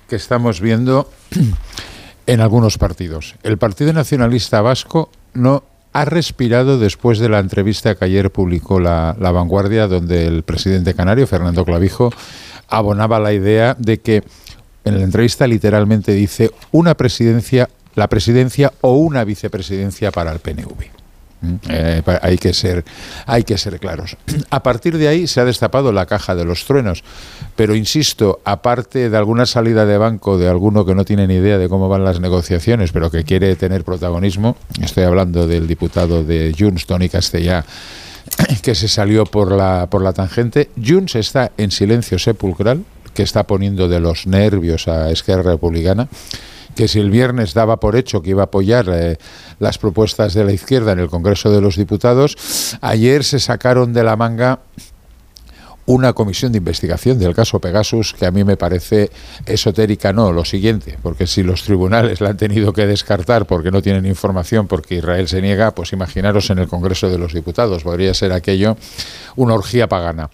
que 0.08 0.16
estamos 0.16 0.60
viendo 0.60 1.10
en 2.30 2.40
algunos 2.40 2.78
partidos. 2.78 3.34
El 3.42 3.58
Partido 3.58 3.92
Nacionalista 3.92 4.60
Vasco 4.60 5.10
no 5.34 5.64
ha 5.92 6.04
respirado 6.04 6.78
después 6.78 7.18
de 7.18 7.28
la 7.28 7.40
entrevista 7.40 7.96
que 7.96 8.04
ayer 8.04 8.30
publicó 8.30 8.78
la, 8.78 9.16
Vanguardia, 9.18 9.88
donde 9.88 10.28
el 10.28 10.44
presidente 10.44 10.94
canario, 10.94 11.26
Fernando 11.26 11.64
Clavijo, 11.64 12.12
abonaba 12.68 13.18
la 13.18 13.32
idea 13.32 13.74
de 13.76 13.98
que 13.98 14.22
en 14.84 14.98
la 14.98 15.02
entrevista 15.02 15.48
literalmente 15.48 16.12
dice 16.12 16.52
una 16.70 16.94
presidencia, 16.94 17.68
la 17.96 18.06
presidencia 18.06 18.72
o 18.80 18.92
una 18.92 19.24
vicepresidencia 19.24 20.12
para 20.12 20.30
el 20.30 20.38
PNV. 20.38 20.99
Eh, 21.68 22.02
pa- 22.04 22.20
hay 22.22 22.36
que 22.36 22.52
ser 22.52 22.84
hay 23.26 23.44
que 23.44 23.56
ser 23.56 23.80
claros. 23.80 24.16
A 24.50 24.62
partir 24.62 24.98
de 24.98 25.08
ahí 25.08 25.26
se 25.26 25.40
ha 25.40 25.44
destapado 25.44 25.90
la 25.92 26.04
caja 26.06 26.34
de 26.34 26.44
los 26.44 26.64
truenos, 26.66 27.02
pero 27.56 27.74
insisto, 27.74 28.40
aparte 28.44 29.08
de 29.08 29.16
alguna 29.16 29.46
salida 29.46 29.86
de 29.86 29.96
banco 29.96 30.36
de 30.36 30.48
alguno 30.48 30.84
que 30.84 30.94
no 30.94 31.04
tiene 31.04 31.26
ni 31.26 31.34
idea 31.36 31.56
de 31.58 31.68
cómo 31.68 31.88
van 31.88 32.04
las 32.04 32.20
negociaciones, 32.20 32.92
pero 32.92 33.10
que 33.10 33.24
quiere 33.24 33.56
tener 33.56 33.84
protagonismo, 33.84 34.56
estoy 34.82 35.04
hablando 35.04 35.46
del 35.46 35.66
diputado 35.66 36.22
de 36.24 36.54
Junts, 36.58 36.84
Tony 36.86 37.08
Castellá, 37.08 37.64
que 38.62 38.74
se 38.74 38.88
salió 38.88 39.24
por 39.24 39.52
la 39.52 39.86
por 39.90 40.02
la 40.02 40.12
tangente. 40.12 40.68
Junts 40.76 41.14
está 41.14 41.52
en 41.56 41.70
silencio 41.70 42.18
sepulcral, 42.18 42.84
que 43.14 43.22
está 43.22 43.44
poniendo 43.44 43.88
de 43.88 43.98
los 44.00 44.26
nervios 44.26 44.88
a 44.88 45.10
Esquerra 45.10 45.42
Republicana 45.42 46.06
que 46.80 46.88
si 46.88 46.98
el 46.98 47.10
viernes 47.10 47.52
daba 47.52 47.78
por 47.78 47.94
hecho 47.94 48.22
que 48.22 48.30
iba 48.30 48.40
a 48.40 48.44
apoyar 48.44 48.86
eh, 48.88 49.18
las 49.58 49.76
propuestas 49.76 50.32
de 50.32 50.44
la 50.44 50.52
izquierda 50.52 50.92
en 50.92 50.98
el 50.98 51.10
Congreso 51.10 51.50
de 51.50 51.60
los 51.60 51.76
Diputados, 51.76 52.38
ayer 52.80 53.22
se 53.22 53.38
sacaron 53.38 53.92
de 53.92 54.02
la 54.02 54.16
manga 54.16 54.60
una 55.84 56.14
comisión 56.14 56.52
de 56.52 56.56
investigación 56.56 57.18
del 57.18 57.34
caso 57.34 57.60
Pegasus 57.60 58.14
que 58.14 58.24
a 58.24 58.30
mí 58.30 58.44
me 58.44 58.56
parece 58.56 59.10
esotérica, 59.44 60.14
no, 60.14 60.32
lo 60.32 60.46
siguiente, 60.46 60.96
porque 61.02 61.26
si 61.26 61.42
los 61.42 61.64
tribunales 61.64 62.22
la 62.22 62.30
han 62.30 62.38
tenido 62.38 62.72
que 62.72 62.86
descartar 62.86 63.44
porque 63.44 63.70
no 63.70 63.82
tienen 63.82 64.06
información, 64.06 64.66
porque 64.66 64.94
Israel 64.94 65.28
se 65.28 65.42
niega, 65.42 65.74
pues 65.74 65.92
imaginaros 65.92 66.48
en 66.48 66.60
el 66.60 66.66
Congreso 66.66 67.10
de 67.10 67.18
los 67.18 67.34
Diputados, 67.34 67.82
podría 67.82 68.14
ser 68.14 68.32
aquello 68.32 68.78
una 69.36 69.52
orgía 69.52 69.86
pagana. 69.86 70.30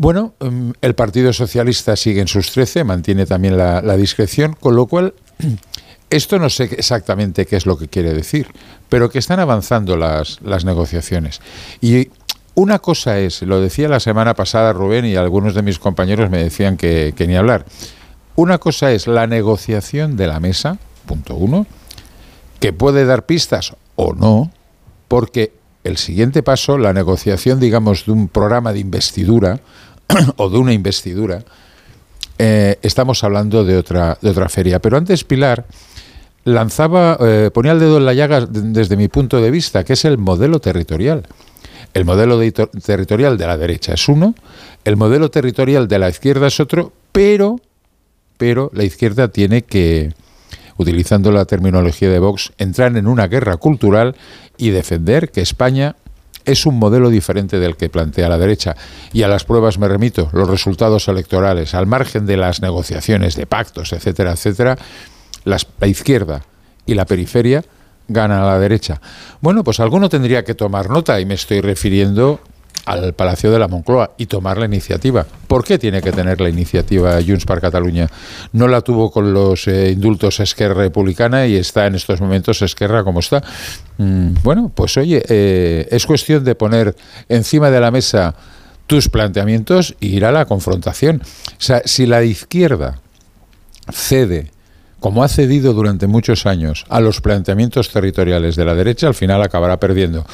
Bueno, 0.00 0.32
mm, 0.40 0.70
el 0.80 0.94
Partido 0.94 1.30
Socialista 1.34 1.94
sigue 1.94 2.22
en 2.22 2.26
sus 2.26 2.52
13, 2.52 2.84
mantiene 2.84 3.26
también 3.26 3.58
la, 3.58 3.82
la 3.82 3.98
discreción, 3.98 4.56
con 4.58 4.74
lo 4.74 4.86
cual 4.86 5.12
esto 6.10 6.38
no 6.38 6.48
sé 6.48 6.70
exactamente 6.72 7.44
qué 7.44 7.56
es 7.56 7.66
lo 7.66 7.76
que 7.76 7.86
quiere 7.86 8.14
decir, 8.14 8.46
pero 8.88 9.10
que 9.10 9.18
están 9.18 9.40
avanzando 9.40 9.98
las, 9.98 10.40
las 10.40 10.64
negociaciones. 10.64 11.42
Y 11.82 12.08
una 12.54 12.78
cosa 12.78 13.18
es, 13.18 13.42
lo 13.42 13.60
decía 13.60 13.90
la 13.90 14.00
semana 14.00 14.32
pasada 14.32 14.72
Rubén 14.72 15.04
y 15.04 15.16
algunos 15.16 15.54
de 15.54 15.60
mis 15.60 15.78
compañeros 15.78 16.30
me 16.30 16.42
decían 16.42 16.78
que, 16.78 17.12
que 17.14 17.26
ni 17.26 17.36
hablar, 17.36 17.66
una 18.36 18.56
cosa 18.56 18.92
es 18.92 19.06
la 19.06 19.26
negociación 19.26 20.16
de 20.16 20.28
la 20.28 20.40
mesa, 20.40 20.78
punto 21.04 21.34
uno, 21.34 21.66
que 22.58 22.72
puede 22.72 23.04
dar 23.04 23.26
pistas 23.26 23.76
o 23.96 24.14
no, 24.14 24.50
porque 25.08 25.52
el 25.84 25.96
siguiente 25.96 26.42
paso, 26.42 26.78
la 26.78 26.92
negociación, 26.92 27.60
digamos, 27.60 28.06
de 28.06 28.12
un 28.12 28.28
programa 28.28 28.72
de 28.72 28.80
investidura 28.80 29.60
o 30.36 30.48
de 30.50 30.58
una 30.58 30.72
investidura, 30.72 31.42
eh, 32.38 32.78
estamos 32.82 33.22
hablando 33.24 33.64
de 33.64 33.76
otra, 33.76 34.16
de 34.20 34.30
otra 34.30 34.48
feria. 34.48 34.78
Pero 34.80 34.96
antes 34.96 35.24
Pilar 35.24 35.66
lanzaba, 36.44 37.18
eh, 37.20 37.50
ponía 37.52 37.72
el 37.72 37.80
dedo 37.80 37.98
en 37.98 38.06
la 38.06 38.14
llaga 38.14 38.40
de- 38.46 38.62
desde 38.72 38.96
mi 38.96 39.08
punto 39.08 39.40
de 39.40 39.50
vista, 39.50 39.84
que 39.84 39.92
es 39.92 40.04
el 40.04 40.18
modelo 40.18 40.58
territorial. 40.60 41.26
El 41.92 42.04
modelo 42.04 42.38
de- 42.38 42.52
territorial 42.52 43.36
de 43.36 43.46
la 43.46 43.56
derecha 43.56 43.94
es 43.94 44.08
uno, 44.08 44.34
el 44.84 44.96
modelo 44.96 45.30
territorial 45.30 45.88
de 45.88 45.98
la 45.98 46.08
izquierda 46.08 46.46
es 46.46 46.60
otro, 46.60 46.92
pero, 47.12 47.60
pero 48.38 48.70
la 48.72 48.84
izquierda 48.84 49.28
tiene 49.28 49.62
que, 49.62 50.14
utilizando 50.76 51.32
la 51.32 51.44
terminología 51.44 52.08
de 52.08 52.18
Vox, 52.20 52.52
entrar 52.58 52.96
en 52.96 53.06
una 53.06 53.26
guerra 53.26 53.56
cultural 53.58 54.14
y 54.56 54.70
defender 54.70 55.30
que 55.30 55.40
España 55.42 55.96
es 56.44 56.66
un 56.66 56.78
modelo 56.78 57.10
diferente 57.10 57.58
del 57.58 57.76
que 57.76 57.88
plantea 57.88 58.28
la 58.28 58.38
derecha. 58.38 58.76
Y 59.12 59.22
a 59.22 59.28
las 59.28 59.44
pruebas 59.44 59.78
me 59.78 59.88
remito, 59.88 60.30
los 60.32 60.48
resultados 60.48 61.08
electorales, 61.08 61.74
al 61.74 61.86
margen 61.86 62.26
de 62.26 62.36
las 62.36 62.60
negociaciones 62.62 63.36
de 63.36 63.46
pactos, 63.46 63.92
etcétera, 63.92 64.32
etcétera, 64.32 64.76
las- 65.44 65.66
la 65.80 65.86
izquierda 65.86 66.42
y 66.86 66.94
la 66.94 67.04
periferia 67.06 67.64
ganan 68.08 68.42
a 68.42 68.46
la 68.46 68.58
derecha. 68.58 69.00
Bueno, 69.40 69.62
pues 69.62 69.78
alguno 69.80 70.08
tendría 70.08 70.44
que 70.44 70.54
tomar 70.54 70.90
nota 70.90 71.20
y 71.20 71.26
me 71.26 71.34
estoy 71.34 71.60
refiriendo 71.60 72.40
al 72.90 73.12
Palacio 73.14 73.52
de 73.52 73.58
la 73.58 73.68
Moncloa 73.68 74.14
y 74.18 74.26
tomar 74.26 74.58
la 74.58 74.64
iniciativa. 74.64 75.24
¿Por 75.46 75.64
qué 75.64 75.78
tiene 75.78 76.02
que 76.02 76.10
tener 76.10 76.40
la 76.40 76.48
iniciativa 76.48 77.20
Junts 77.24 77.44
per 77.44 77.60
Catalunya? 77.60 78.08
No 78.52 78.66
la 78.66 78.80
tuvo 78.80 79.12
con 79.12 79.32
los 79.32 79.68
eh, 79.68 79.92
indultos 79.92 80.40
Esquerra 80.40 80.74
Republicana 80.74 81.46
y 81.46 81.54
está 81.54 81.86
en 81.86 81.94
estos 81.94 82.20
momentos 82.20 82.62
Esquerra 82.62 83.04
como 83.04 83.20
está. 83.20 83.44
Mm, 83.98 84.34
bueno, 84.42 84.72
pues 84.74 84.96
oye, 84.96 85.22
eh, 85.28 85.86
es 85.90 86.04
cuestión 86.04 86.42
de 86.42 86.56
poner 86.56 86.96
encima 87.28 87.70
de 87.70 87.80
la 87.80 87.92
mesa 87.92 88.34
tus 88.88 89.08
planteamientos 89.08 89.94
e 90.00 90.06
ir 90.06 90.24
a 90.24 90.32
la 90.32 90.46
confrontación. 90.46 91.22
O 91.22 91.62
sea, 91.62 91.82
si 91.84 92.06
la 92.06 92.24
izquierda 92.24 93.00
cede 93.92 94.50
como 95.00 95.24
ha 95.24 95.28
cedido 95.28 95.72
durante 95.72 96.06
muchos 96.06 96.46
años 96.46 96.84
a 96.88 97.00
los 97.00 97.20
planteamientos 97.20 97.90
territoriales 97.90 98.56
de 98.56 98.64
la 98.64 98.74
derecha, 98.74 99.08
al 99.08 99.14
final 99.14 99.42
acabará 99.42 99.78
perdiendo. 99.78 100.24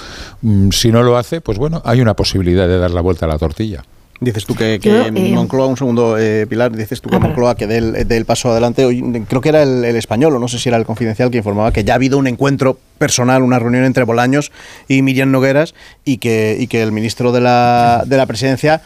Mm, 0.43 0.71
si 0.71 0.93
no 0.93 1.03
lo 1.03 1.17
hace, 1.17 1.41
pues 1.41 1.59
bueno, 1.59 1.81
hay 1.85 2.01
una 2.01 2.15
posibilidad 2.15 2.69
de 2.69 2.79
dar 2.79 2.91
la 2.91 3.01
vuelta 3.01 3.27
a 3.27 3.29
la 3.29 3.39
tortilla. 3.39 3.83
Dices 4.19 4.47
tú 4.47 4.55
que, 4.55 4.79
que 4.81 5.09
eh, 5.09 5.11
Moncloa, 5.11 5.67
un 5.67 5.77
segundo, 5.77 6.17
eh, 6.19 6.47
Pilar, 6.47 6.75
dices 6.75 7.03
tú 7.03 7.11
que 7.11 7.17
Ah. 7.17 7.19
Moncloa 7.19 7.55
que 7.55 7.67
dé 7.67 7.79
el, 7.79 8.09
dé 8.09 8.17
el 8.17 8.25
paso 8.25 8.51
adelante. 8.51 8.85
Hoy, 8.87 9.03
creo 9.29 9.43
que 9.43 9.51
era 9.51 9.63
el, 9.63 9.85
el 9.85 9.95
español, 9.95 10.35
o 10.35 10.39
no 10.39 10.49
sé 10.49 10.59
si 10.59 10.71
era 10.71 10.79
el 10.79 10.87
confidencial, 10.87 11.31
que 11.31 11.37
informaba 11.37 11.71
que 11.71 11.85
ya 11.85 11.93
ha 11.93 11.97
habido 11.97 12.17
un 12.17 12.27
encuentro 12.27 12.79
personal, 12.97 13.43
una 13.43 13.59
reunión 13.59 13.85
entre 13.85 14.05
Bolaños 14.05 14.53
y 14.89 15.03
Miriam 15.03 15.31
Nogueras, 15.31 15.75
y 16.05 16.17
que, 16.17 16.57
y 16.59 16.67
que 16.67 16.83
el 16.83 16.93
ministro 16.93 17.31
de 17.31 17.43
la, 17.43 18.05
de 18.07 18.17
la 18.17 18.25
presidencia 18.25 18.81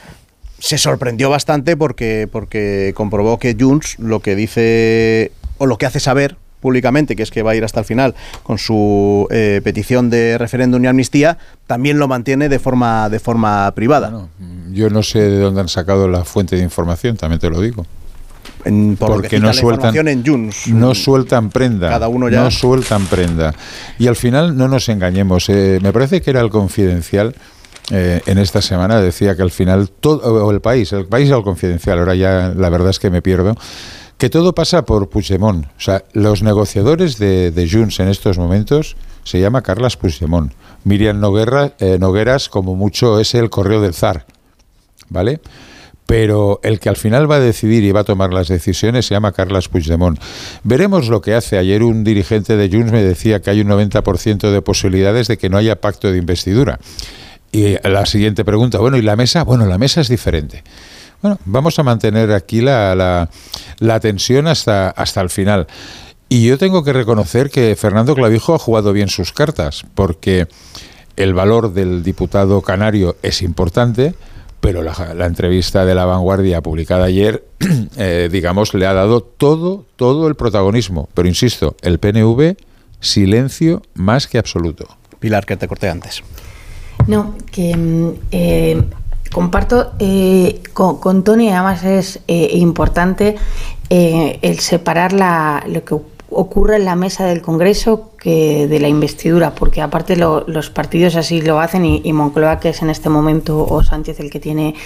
se 0.59 0.79
sorprendió 0.79 1.31
bastante 1.31 1.77
porque, 1.77 2.29
porque 2.31 2.93
comprobó 2.97 3.39
que 3.39 3.57
Junts 3.59 3.99
lo 4.01 4.21
que 4.21 4.35
dice, 4.35 5.31
o 5.61 5.67
lo 5.67 5.79
que 5.79 5.87
hace 5.87 6.01
saber 6.01 6.37
públicamente, 6.61 7.17
que 7.17 7.23
es 7.23 7.31
que 7.31 7.43
va 7.43 7.53
a 7.53 7.55
ir 7.55 7.65
hasta 7.65 7.81
el 7.81 7.87
final 7.87 8.15
con 8.43 8.59
su 8.59 9.27
eh, 9.31 9.61
petición 9.65 10.11
de 10.11 10.37
referéndum 10.37 10.83
y 10.85 10.89
amnistía, 10.89 11.39
también 11.67 11.99
lo 11.99 12.09
mantiene 12.09 12.49
de 12.49 12.59
forma, 12.59 13.09
de 13.09 13.19
forma 13.21 13.71
privada. 13.75 14.11
Bueno, 14.11 14.29
mm, 14.39 14.73
yo 14.75 14.91
no 14.91 15.03
sé 15.03 15.21
de 15.21 15.39
dónde 15.41 15.61
han 15.63 15.69
sacado 15.69 16.09
la 16.09 16.25
fuente 16.25 16.57
de 16.57 16.63
información, 16.63 17.17
también 17.17 17.41
te 17.41 17.49
lo 17.49 17.61
digo. 17.61 17.87
En- 18.65 18.97
por 18.99 19.13
porque 19.13 19.39
no 19.41 19.55
sueltan, 19.55 20.07
en 20.07 20.23
Junts. 20.27 20.69
no 20.69 20.95
sueltan 20.95 21.49
prenda. 21.49 21.89
Cada 21.89 22.09
uno 22.09 22.29
ya- 22.29 22.43
No 22.43 22.51
sueltan 22.51 23.07
prenda. 23.07 23.55
Y 23.99 24.07
al 24.07 24.17
final, 24.17 24.55
no 24.57 24.69
nos 24.69 24.87
engañemos, 24.91 25.49
eh, 25.49 25.79
me 25.83 25.93
parece 25.95 26.21
que 26.21 26.31
era 26.31 26.41
el 26.41 26.51
confidencial. 26.51 27.35
eh, 27.93 28.21
en 28.27 28.39
esta 28.39 28.63
semana 28.63 29.01
decía 29.01 29.35
que 29.35 29.43
al 29.43 29.51
final 29.51 29.91
todo 29.91 30.45
o 30.47 30.51
el 30.53 30.61
país, 30.61 30.93
el 30.93 31.07
país 31.07 31.27
era 31.27 31.39
el 31.39 31.43
confidencial, 31.43 31.99
ahora 31.99 32.15
ya 32.15 32.53
la 32.57 32.69
verdad 32.69 32.91
es 32.91 33.01
que 33.01 33.11
me 33.11 33.21
pierdo, 33.21 33.57
que 34.21 34.29
todo 34.29 34.55
pasa 34.55 34.85
por 34.85 35.09
Puigdemont. 35.09 35.65
O 35.65 35.81
sea, 35.81 36.05
los 36.13 36.43
negociadores 36.43 37.19
de, 37.19 37.51
de 37.51 37.69
Junts 37.69 38.01
en 38.01 38.09
estos 38.09 38.37
momentos 38.37 38.95
se 39.25 39.41
llama 39.41 39.63
Carlas 39.63 39.97
Puigdemont. 39.97 40.53
Miriam 40.85 41.19
Noguera, 41.21 41.73
eh, 41.79 41.97
Nogueras, 41.99 42.51
como 42.51 42.77
mucho, 42.77 43.19
es 43.19 43.35
el 43.35 43.49
correo 43.49 43.81
del 43.81 43.95
zar. 43.95 44.27
¿Vale? 45.09 45.41
Pero 46.05 46.61
el 46.63 46.81
que 46.81 46.91
al 46.91 46.97
final 46.97 47.31
va 47.31 47.37
a 47.37 47.41
decidir 47.41 47.83
y 47.83 47.93
va 47.93 48.01
a 48.01 48.05
tomar 48.05 48.31
las 48.35 48.49
decisiones 48.49 49.07
se 49.07 49.15
llama 49.15 49.33
Carles 49.33 49.69
Puigdemont. 49.69 50.21
Veremos 50.65 51.09
lo 51.09 51.23
que 51.23 51.33
hace. 51.35 51.57
Ayer 51.57 51.83
un 51.83 52.05
dirigente 52.05 52.59
de 52.59 52.69
Junts 52.69 52.93
me 52.93 53.03
decía 53.03 53.41
que 53.41 53.49
hay 53.49 53.63
un 53.63 53.69
90% 53.69 54.51
de 54.51 54.61
posibilidades 54.61 55.29
de 55.29 55.39
que 55.39 55.49
no 55.49 55.57
haya 55.57 55.81
pacto 55.81 56.13
de 56.13 56.19
investidura. 56.19 56.79
Y 57.53 57.77
la 57.89 58.05
siguiente 58.05 58.45
pregunta, 58.45 58.81
bueno, 58.81 58.99
¿y 58.99 59.03
la 59.03 59.17
mesa? 59.17 59.45
Bueno, 59.45 59.65
la 59.65 59.79
mesa 59.79 60.03
es 60.03 60.09
diferente. 60.09 60.63
Bueno, 61.23 61.39
vamos 61.45 61.79
a 61.79 61.83
mantener 61.83 62.33
aquí 62.33 62.61
la, 62.61 62.95
la, 62.95 63.29
la 63.79 64.01
tensión 64.01 64.47
hasta, 64.47 64.91
hasta 64.91 65.21
el 65.21 65.31
final. 65.31 65.67
Y 66.29 66.47
yo 66.47 66.59
tengo 66.59 66.85
que 66.85 66.93
reconocer 66.93 67.51
que 67.51 67.75
Fernando 67.77 68.15
Clavijo 68.15 68.55
ha 68.55 68.59
jugado 68.59 68.93
bien 68.93 69.09
sus 69.09 69.33
cartas, 69.33 69.85
porque 69.95 70.47
el 71.17 71.35
valor 71.35 71.73
del 71.73 72.03
diputado 72.03 72.63
canario 72.63 73.17
es 73.23 73.43
importante, 73.43 74.15
pero 74.61 74.83
la, 74.83 75.15
la 75.15 75.27
entrevista 75.27 75.85
de 75.85 75.95
La 75.95 76.05
Vanguardia 76.05 76.63
publicada 76.63 77.07
ayer, 77.07 77.45
eh, 77.97 78.29
digamos, 78.31 78.75
le 78.75 78.87
ha 78.87 78.95
dado 78.95 79.23
todo, 79.23 79.87
todo 79.97 80.29
el 80.29 80.37
protagonismo. 80.37 81.09
Pero 81.15 81.29
insisto, 81.29 81.77
el 81.83 81.99
PNV, 81.99 82.57
silencio 83.01 83.83
más 83.95 84.27
que 84.27 84.39
absoluto. 84.39 84.87
Pilar, 85.19 85.45
que 85.45 85.57
te 85.57 85.69
corté 85.69 85.89
antes. 85.89 86.23
No, 87.07 87.35
que 87.51 87.77
mm, 87.77 88.11
eh, 88.31 88.83
comparto 89.33 89.93
eh, 89.99 90.61
con, 90.73 90.99
con 90.99 91.25
Tony, 91.25 91.51
además 91.51 91.85
es 91.85 92.21
eh, 92.29 92.51
importante 92.55 93.37
eh, 93.89 94.39
el 94.43 94.59
separar 94.61 95.13
la, 95.13 95.65
lo 95.69 95.85
que 95.85 95.95
ocurre 96.33 96.77
en 96.77 96.85
la 96.85 96.95
mesa 96.95 97.25
del 97.25 97.43
Congreso 97.43 98.13
que 98.17 98.69
de 98.69 98.79
la 98.79 98.87
investidura, 98.87 99.53
porque 99.57 99.81
aparte 99.83 100.15
lo- 100.15 100.45
los 100.47 100.71
partidos 100.71 101.17
así 101.17 101.43
lo 101.43 101.59
hacen 101.59 101.85
y, 101.85 102.03
y 102.05 102.13
Moncloa, 102.13 102.61
que 102.61 102.69
es 102.69 102.83
en 102.83 102.91
este 102.91 103.09
momento, 103.09 103.67
o 103.69 103.83
Sánchez 103.83 104.21
el 104.21 104.31
que 104.31 104.39
tiene 104.39 104.77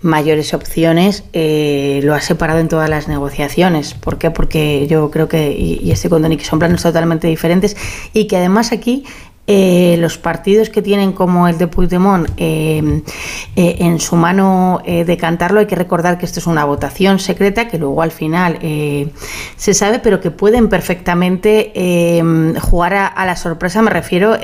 mayores 0.00 0.54
opciones, 0.54 1.24
eh, 1.34 2.00
lo 2.04 2.14
ha 2.14 2.22
separado 2.22 2.58
en 2.60 2.68
todas 2.68 2.88
las 2.88 3.06
negociaciones. 3.06 3.92
¿Por 3.92 4.16
qué? 4.16 4.30
Porque 4.30 4.86
yo 4.86 5.10
creo 5.10 5.28
que, 5.28 5.52
y, 5.52 5.80
y 5.82 5.90
estoy 5.90 6.08
con 6.08 6.22
Tony, 6.22 6.38
que 6.38 6.44
son 6.46 6.58
planes 6.58 6.82
totalmente 6.82 7.26
diferentes 7.26 7.76
y 8.14 8.26
que 8.26 8.38
además 8.38 8.72
aquí 8.72 9.04
eh, 9.46 9.96
los 9.98 10.16
partidos 10.18 10.70
que 10.70 10.80
tienen 10.82 11.12
como 11.12 11.48
el 11.48 11.58
de 11.58 11.66
Puigdemont 11.66 12.28
eh, 12.36 13.02
eh, 13.56 13.76
en 13.80 14.00
su 14.00 14.16
mano 14.16 14.80
eh, 14.84 15.04
decantarlo, 15.04 15.60
hay 15.60 15.66
que 15.66 15.76
recordar 15.76 16.18
que 16.18 16.26
esto 16.26 16.40
es 16.40 16.46
una 16.46 16.64
votación 16.64 17.18
secreta 17.18 17.68
que 17.68 17.78
luego 17.78 18.00
al 18.02 18.10
final 18.10 18.58
eh, 18.62 19.08
se 19.56 19.74
sabe, 19.74 19.98
pero 19.98 20.20
que 20.20 20.30
pueden 20.30 20.68
perfectamente 20.68 21.72
eh, 21.74 22.54
jugar 22.60 22.94
a, 22.94 23.06
a 23.06 23.26
la 23.26 23.36
sorpresa, 23.36 23.82
me 23.82 23.90
refiero. 23.90 24.36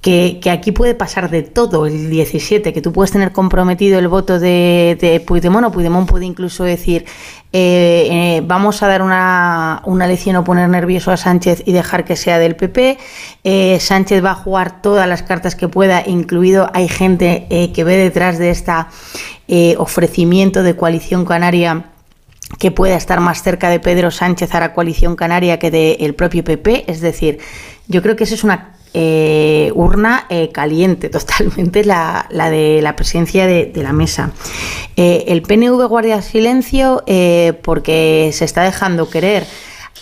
Que, 0.00 0.40
aquí 0.50 0.72
puede 0.72 0.94
pasar 0.94 1.30
de 1.30 1.42
todo 1.42 1.86
el 1.86 2.08
17, 2.08 2.72
que 2.72 2.80
tú 2.80 2.92
puedes 2.92 3.12
tener 3.12 3.32
comprometido 3.32 3.98
el 3.98 4.08
voto 4.08 4.38
de, 4.38 4.96
de 5.00 5.20
Puigdemont 5.20 5.66
o 5.66 5.70
Puigdemont 5.72 6.08
puede 6.08 6.24
incluso 6.24 6.64
decir 6.64 7.04
eh, 7.52 8.08
eh, 8.10 8.42
vamos 8.44 8.82
a 8.82 8.88
dar 8.88 9.02
una, 9.02 9.82
una 9.84 10.06
lección 10.06 10.36
o 10.36 10.44
poner 10.44 10.68
nervioso 10.68 11.10
a 11.10 11.16
Sánchez 11.16 11.64
y 11.66 11.72
dejar 11.72 12.04
que 12.04 12.16
sea 12.16 12.38
del 12.38 12.56
PP. 12.56 12.96
Eh, 13.44 13.78
Sánchez 13.80 14.24
va 14.24 14.30
a 14.30 14.36
jugar 14.36 14.80
todas 14.80 15.06
las 15.08 15.22
cartas 15.22 15.54
que 15.54 15.68
pueda, 15.68 16.02
incluido 16.06 16.70
hay 16.72 16.88
gente 16.88 17.46
que 17.74 17.84
ve 17.84 17.96
detrás 17.96 18.38
de 18.38 18.50
esta 18.50 18.88
eh, 19.52 19.74
ofrecimiento 19.78 20.62
de 20.62 20.76
coalición 20.76 21.24
canaria 21.24 21.86
que 22.60 22.70
pueda 22.70 22.94
estar 22.94 23.18
más 23.18 23.42
cerca 23.42 23.68
de 23.68 23.80
Pedro 23.80 24.12
Sánchez 24.12 24.54
a 24.54 24.60
la 24.60 24.72
coalición 24.74 25.16
canaria 25.16 25.58
que 25.58 25.72
del 25.72 26.14
propio 26.14 26.44
PP. 26.44 26.84
Es 26.86 27.00
decir, 27.00 27.40
yo 27.88 28.00
creo 28.00 28.14
que 28.14 28.22
esa 28.22 28.36
es 28.36 28.44
una 28.44 28.76
eh, 28.92 29.70
urna 29.74 30.26
eh, 30.30 30.50
caliente 30.52 31.08
totalmente, 31.10 31.84
la, 31.84 32.26
la 32.30 32.50
de 32.50 32.80
la 32.82 32.96
presidencia 32.96 33.46
de, 33.46 33.72
la 33.76 33.92
mesa. 33.92 34.32
Eh, 34.96 35.24
el 35.28 35.42
PNV 35.42 35.86
guardia 35.88 36.22
silencio 36.22 37.02
porque 37.62 38.30
se 38.32 38.44
está 38.44 38.62
dejando 38.62 39.08
querer. 39.08 39.46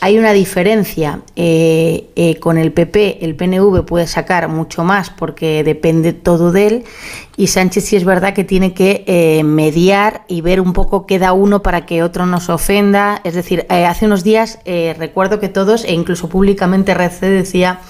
Hay 0.01 0.17
una 0.17 0.33
diferencia 0.33 1.23
eh, 1.35 2.09
eh, 2.15 2.37
con 2.37 2.57
el 2.57 2.73
PP, 2.73 3.25
el 3.25 3.35
PNV 3.35 3.85
puede 3.85 4.07
sacar 4.07 4.49
mucho 4.49 4.85
más 4.85 5.11
porque 5.11 5.65
depende 5.65 6.13
todo 6.13 6.53
de 6.53 6.67
él 6.69 6.85
y 7.37 7.49
Sánchez 7.49 7.85
sí 7.85 7.97
es 7.97 8.05
verdad 8.05 8.33
que 8.33 8.45
tiene 8.45 8.75
que 8.75 9.03
eh, 9.09 9.43
mediar 9.43 10.25
y 10.29 10.41
ver 10.41 10.61
un 10.61 10.73
poco 10.73 11.05
qué 11.05 11.19
da 11.19 11.33
uno 11.33 11.63
para 11.63 11.85
que 11.85 12.03
otro 12.03 12.27
no 12.27 12.39
ofenda. 12.49 13.21
Es 13.25 13.35
decir, 13.35 13.67
hace 13.69 14.07
unos 14.07 14.25
días 14.25 14.59
recuerdo 14.97 15.39
que 15.39 15.49
todos, 15.49 15.85
e 15.85 15.93
incluso 15.93 16.29
públicamente 16.29 16.93
RC 16.93 17.29
decía 17.29 17.81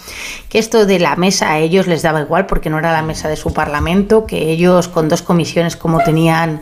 que 0.48 0.58
esto 0.58 0.86
de 0.86 0.98
la 0.98 1.16
mesa 1.16 1.52
a 1.52 1.58
ellos 1.58 1.86
les 1.86 2.02
daba 2.02 2.20
igual 2.20 2.46
porque 2.46 2.70
no 2.70 2.78
era 2.78 2.92
la 2.92 3.02
mesa 3.02 3.28
de 3.28 3.36
su 3.36 3.52
parlamento, 3.52 4.26
que 4.26 4.50
ellos 4.50 4.88
con 4.88 5.08
dos 5.08 5.22
comisiones 5.22 5.76
como 5.76 6.00
tenían 6.00 6.60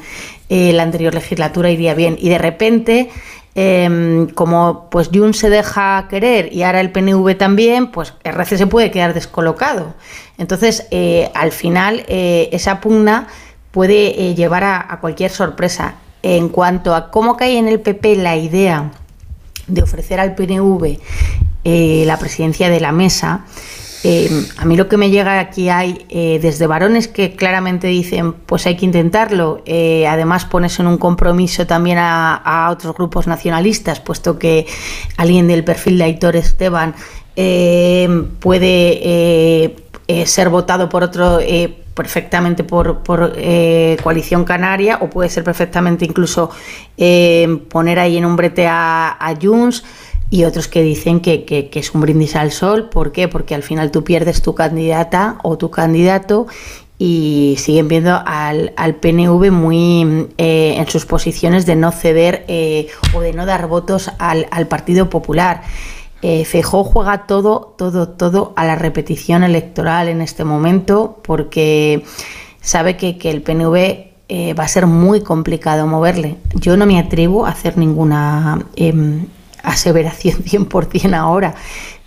eh, 0.48 0.72
la 0.72 0.84
anterior 0.84 1.12
legislatura 1.12 1.70
iría 1.72 1.94
bien 1.94 2.16
y 2.20 2.28
de 2.28 2.38
repente 2.38 3.10
eh, 3.58 4.28
como 4.34 4.88
pues 4.90 5.08
Jun 5.12 5.32
se 5.32 5.48
deja 5.48 6.06
querer 6.10 6.52
y 6.52 6.62
ahora 6.62 6.80
el 6.80 6.92
PNV 6.92 7.36
también, 7.38 7.90
pues 7.90 8.12
RC 8.22 8.58
se 8.58 8.66
puede 8.66 8.90
quedar 8.90 9.14
descolocado. 9.14 9.94
Entonces, 10.36 10.86
eh, 10.90 11.30
al 11.34 11.52
final, 11.52 12.04
eh, 12.06 12.50
esa 12.52 12.80
pugna 12.80 13.28
puede 13.70 14.28
eh, 14.28 14.34
llevar 14.34 14.64
a, 14.64 14.98
cualquier 15.00 15.30
sorpresa. 15.30 15.94
En 16.22 16.50
cuanto 16.50 16.94
a 16.94 17.10
cómo 17.10 17.36
cae 17.36 17.56
en 17.56 17.68
el 17.68 17.80
PP 17.80 18.16
la 18.16 18.36
idea 18.36 18.90
de 19.66 19.82
ofrecer 19.82 20.20
al 20.20 20.34
PNV 20.34 20.98
la 21.64 22.16
presidencia 22.18 22.68
de 22.68 22.78
la 22.78 22.92
mesa, 22.92 23.44
eh, 24.04 24.30
a 24.56 24.64
mí 24.64 24.76
lo 24.76 24.88
que 24.88 24.96
me 24.96 25.10
llega 25.10 25.40
aquí 25.40 25.68
hay 25.68 26.06
eh, 26.08 26.38
desde 26.40 26.66
varones 26.66 27.08
que 27.08 27.34
claramente 27.34 27.86
dicen 27.86 28.32
pues 28.32 28.66
hay 28.66 28.76
que 28.76 28.84
intentarlo, 28.84 29.62
eh, 29.64 30.06
además 30.06 30.44
pones 30.44 30.78
en 30.78 30.86
un 30.86 30.98
compromiso 30.98 31.66
también 31.66 31.98
a, 32.00 32.68
otros 32.70 32.94
grupos 32.94 33.26
nacionalistas, 33.26 34.00
puesto 34.00 34.38
que 34.38 34.66
alguien 35.16 35.48
del 35.48 35.64
perfil 35.64 35.98
de 35.98 36.04
Aitor 36.04 36.36
Esteban 36.36 36.94
puede 38.40 39.76
ser 40.24 40.48
votado 40.48 40.88
por 40.88 41.02
otro 41.02 41.38
perfectamente 41.94 42.64
por, 42.64 43.02
coalición 44.02 44.44
canaria 44.44 44.98
o 45.00 45.10
puede 45.10 45.28
ser 45.28 45.44
perfectamente 45.44 46.04
incluso 46.04 46.50
poner 47.68 47.98
ahí 47.98 48.16
en 48.16 48.24
un 48.24 48.36
brete 48.36 48.66
a, 48.66 49.16
a 49.18 49.34
Junts 49.40 49.84
y 50.30 50.44
otros 50.44 50.68
que 50.68 50.82
dicen 50.82 51.20
que, 51.20 51.44
que- 51.44 51.70
es 51.72 51.94
un 51.94 52.00
brindis 52.00 52.36
al 52.36 52.50
sol. 52.52 52.88
¿Por 52.90 53.12
qué? 53.12 53.28
Porque 53.28 53.54
al 53.54 53.62
final 53.62 53.90
tú 53.90 54.02
pierdes 54.04 54.42
tu 54.42 54.54
candidata 54.54 55.38
o 55.42 55.56
tu 55.56 55.70
candidato 55.70 56.46
y 56.98 57.56
siguen 57.58 57.88
viendo 57.88 58.20
al, 58.24 58.72
al 58.76 58.94
PNV 58.96 59.50
muy 59.52 60.28
eh, 60.38 60.74
en 60.78 60.88
sus 60.88 61.04
posiciones 61.04 61.66
de 61.66 61.76
no 61.76 61.92
ceder 61.92 62.44
eh, 62.48 62.88
o 63.14 63.20
de 63.20 63.32
no 63.34 63.44
dar 63.46 63.66
votos 63.68 64.10
al, 64.18 64.46
al 64.50 64.66
Partido 64.66 65.10
Popular. 65.10 65.62
Eh, 66.22 66.44
juega 66.62 67.26
todo, 67.26 67.74
todo, 67.76 68.08
todo 68.08 68.52
a 68.56 68.64
la 68.64 68.74
repetición 68.74 69.44
electoral 69.44 70.08
en 70.08 70.22
este 70.22 70.44
momento 70.44 71.20
porque 71.22 72.02
sabe 72.62 72.96
que, 72.96 73.18
que 73.18 73.30
el 73.30 73.42
PNV 73.42 73.76
eh, 74.28 74.54
va 74.54 74.64
a 74.64 74.68
ser 74.68 74.86
muy 74.86 75.20
complicado 75.20 75.86
moverle. 75.86 76.36
Yo 76.54 76.76
no 76.76 76.86
me 76.86 76.98
atrevo 76.98 77.46
a 77.46 77.50
hacer 77.50 77.76
ninguna 77.78 78.66
em, 78.74 79.26
aseveración 79.66 80.36
100% 80.44 81.14
ahora, 81.14 81.54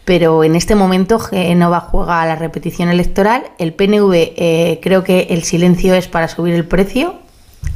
pero 0.05 0.43
en 0.43 0.55
este 0.55 0.73
momento 0.73 1.19
Genova 1.19 1.81
juega 1.81 2.23
a 2.23 2.25
la 2.25 2.35
repetición 2.35 2.89
electoral. 2.89 3.43
El 3.59 3.73
PNV 3.73 4.13
eh, 4.13 4.79
creo 4.81 5.03
que 5.03 5.27
el 5.29 5.43
silencio 5.43 5.93
es 5.93 6.07
para 6.07 6.27
subir 6.27 6.55
el 6.55 6.65
precio 6.65 7.19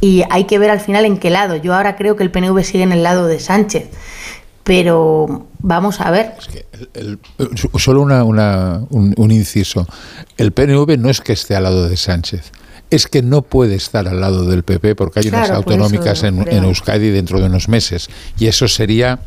y 0.02 0.24
hay 0.32 0.46
que 0.46 0.58
ver 0.58 0.72
al 0.72 0.80
final 0.80 1.06
en 1.06 1.18
qué 1.18 1.30
lado. 1.30 1.58
Yo 1.58 1.76
ahora 1.76 1.96
creo 1.96 2.16
que 2.16 2.24
el 2.24 2.32
PNV 2.32 2.64
sigue 2.64 2.84
en 2.84 2.92
el 2.92 3.04
lado 3.04 3.28
de 3.28 3.40
Sánchez, 3.40 3.90
pero 4.64 5.46
vamos 5.60 6.02
a 6.02 6.10
ver. 6.10 6.34
solo 7.78 8.02
un, 8.02 9.32
inciso. 9.32 9.86
El 10.38 10.54
PNV 10.54 10.98
no 10.98 11.12
es 11.12 11.22
que 11.22 11.34
esté 11.34 11.56
al 11.56 11.64
lado 11.64 11.88
de 11.88 11.98
Sánchez. 11.98 12.52
Es 12.90 13.08
que 13.08 13.22
no 13.22 13.44
puede 13.44 13.76
estar 13.76 14.08
al 14.08 14.20
lado 14.22 14.46
del 14.46 14.64
PP 14.64 14.96
porque 14.96 15.20
hay 15.20 15.28
unas 15.28 15.52
autonómicas 15.52 16.24
en, 16.24 16.48
en 16.48 16.64
Euskadi 16.64 17.10
dentro 17.10 17.40
de 17.40 17.46
unos 17.46 17.70
meses. 17.70 18.10
Y 18.40 18.48
eso 18.48 18.68
sería 18.68 19.20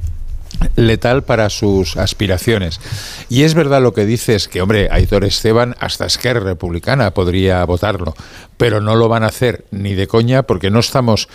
letal 0.76 1.24
para 1.24 1.51
sus 1.51 1.97
aspiraciones. 1.97 2.80
Y 3.28 3.42
es 3.42 3.55
verdad 3.55 3.82
lo 3.82 3.92
que 3.92 4.05
dices, 4.05 4.49
que 4.49 4.62
hombre, 4.62 4.88
Aitor 4.90 5.24
Esteban 5.24 5.74
hasta 5.80 6.07
Esquerra 6.07 6.40
Republicana 6.40 7.12
podría 7.12 7.64
votarlo, 7.64 8.14
pero 8.57 8.80
no 8.80 8.97
lo 8.97 9.09
van 9.09 9.22
a 9.22 9.28
hacer 9.28 9.64
ni 9.70 9.94
de 9.94 10.07
coña 10.07 10.44
porque 10.44 10.70
no 10.70 10.80
estamos 10.80 11.28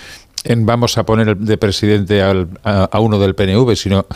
en 0.43 0.65
vamos 0.65 0.97
a 0.97 1.05
poner 1.05 1.37
de 1.37 1.57
presidente 1.57 2.21
a, 2.21 2.99
uno 2.99 3.19
del 3.19 3.35
PNV, 3.35 3.75
sino 3.75 4.07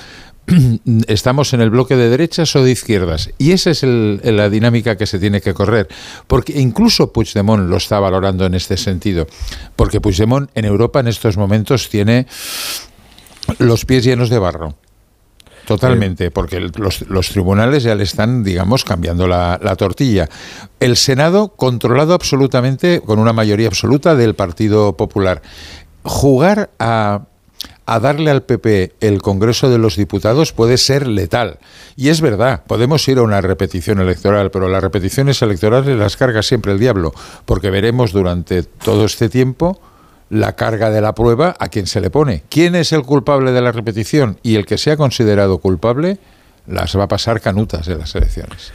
estamos 1.08 1.54
en 1.54 1.62
el 1.62 1.70
bloque 1.70 1.96
de 1.96 2.10
derechas 2.10 2.56
o 2.56 2.64
de 2.64 2.72
izquierdas. 2.72 3.30
Y 3.38 3.52
esa 3.52 3.72
es 3.72 3.84
la 3.84 4.50
dinámica 4.50 4.98
que 4.98 5.06
se 5.06 5.20
tiene 5.20 5.42
que 5.42 5.54
correr. 5.54 5.88
Porque 6.28 6.60
incluso 6.60 7.14
Puigdemont 7.14 7.70
lo 7.70 7.78
está 7.78 8.00
valorando 8.00 8.46
en 8.46 8.56
este 8.56 8.78
sentido. 8.78 9.28
Porque 9.76 10.02
Puigdemont 10.02 10.50
en 10.56 10.66
Europa 10.66 11.00
en 11.00 11.08
estos 11.08 11.38
momentos 11.38 11.90
tiene 11.90 12.26
los 13.60 13.86
pies 13.86 14.04
llenos 14.04 14.30
de 14.30 14.40
barro. 14.40 14.76
Totalmente, 15.66 16.32
porque 16.32 16.60
los, 16.60 17.30
tribunales 17.30 17.84
ya 17.84 17.96
le 17.96 18.04
están, 18.04 18.44
digamos, 18.44 18.84
cambiando 18.84 19.28
la, 19.28 19.58
tortilla. 19.78 20.30
El 20.80 20.96
Senado 20.96 21.50
controlado 21.50 22.14
absolutamente, 22.14 23.02
con 23.02 23.20
una 23.20 23.34
mayoría 23.34 23.68
absoluta 23.68 24.16
del 24.16 24.36
Partido 24.36 24.96
Popular. 24.96 25.42
Jugar 26.04 26.70
a, 26.78 27.22
a 27.86 28.00
darle 28.00 28.30
al 28.30 28.44
PP 28.44 28.94
el 29.00 29.22
Congreso 29.22 29.70
de 29.70 29.80
los 29.80 29.96
Diputados 29.96 30.52
puede 30.52 30.78
ser 30.78 31.08
letal. 31.08 31.58
Y 31.96 32.10
es 32.10 32.22
verdad, 32.22 32.64
podemos 32.68 33.08
ir 33.08 33.18
a 33.18 33.24
una 33.24 33.42
repetición 33.42 34.00
electoral, 34.00 34.52
pero 34.52 34.70
las 34.70 34.84
repeticiones 34.84 35.42
electorales 35.42 35.98
las 35.98 36.16
carga 36.16 36.44
siempre 36.44 36.74
el 36.74 36.80
diablo, 36.80 37.12
porque 37.46 37.72
veremos 37.72 38.12
durante 38.12 38.64
todo 38.64 39.06
este 39.06 39.30
tiempo 39.30 39.80
la 40.30 40.56
carga 40.56 40.90
de 40.90 41.02
la 41.02 41.14
prueba 41.14 41.56
a 41.60 41.68
quien 41.68 41.88
se 41.88 42.02
le 42.02 42.10
pone. 42.10 42.44
¿Quién 42.50 42.76
es 42.76 42.92
el 42.92 43.04
culpable 43.04 43.52
de 43.52 43.62
la 43.62 43.72
repetición? 43.72 44.38
Y 44.44 44.56
el 44.56 44.66
que 44.66 44.78
sea 44.78 44.98
considerado 44.98 45.60
culpable 45.60 46.18
las 46.68 46.98
va 46.98 47.04
a 47.04 47.08
pasar 47.08 47.42
canutas 47.42 47.86
de 47.86 47.96
las 47.96 48.16
elecciones. 48.16 48.74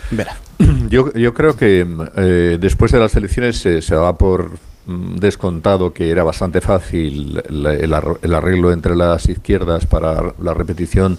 Yo, 0.88 1.12
yo 1.14 1.34
creo 1.34 1.56
que 1.56 1.86
eh, 2.16 2.58
después 2.60 2.92
de 2.92 2.98
las 2.98 3.16
elecciones 3.16 3.56
se 3.58 3.94
va 3.94 4.16
por 4.16 4.50
mm, 4.86 5.16
descontado 5.16 5.92
que 5.92 6.10
era 6.10 6.22
bastante 6.22 6.60
fácil 6.60 7.42
el, 7.48 7.94
arreglo 8.34 8.72
entre 8.72 8.94
las 8.94 9.28
izquierdas 9.28 9.86
para 9.86 10.34
la 10.40 10.54
repetición 10.54 11.18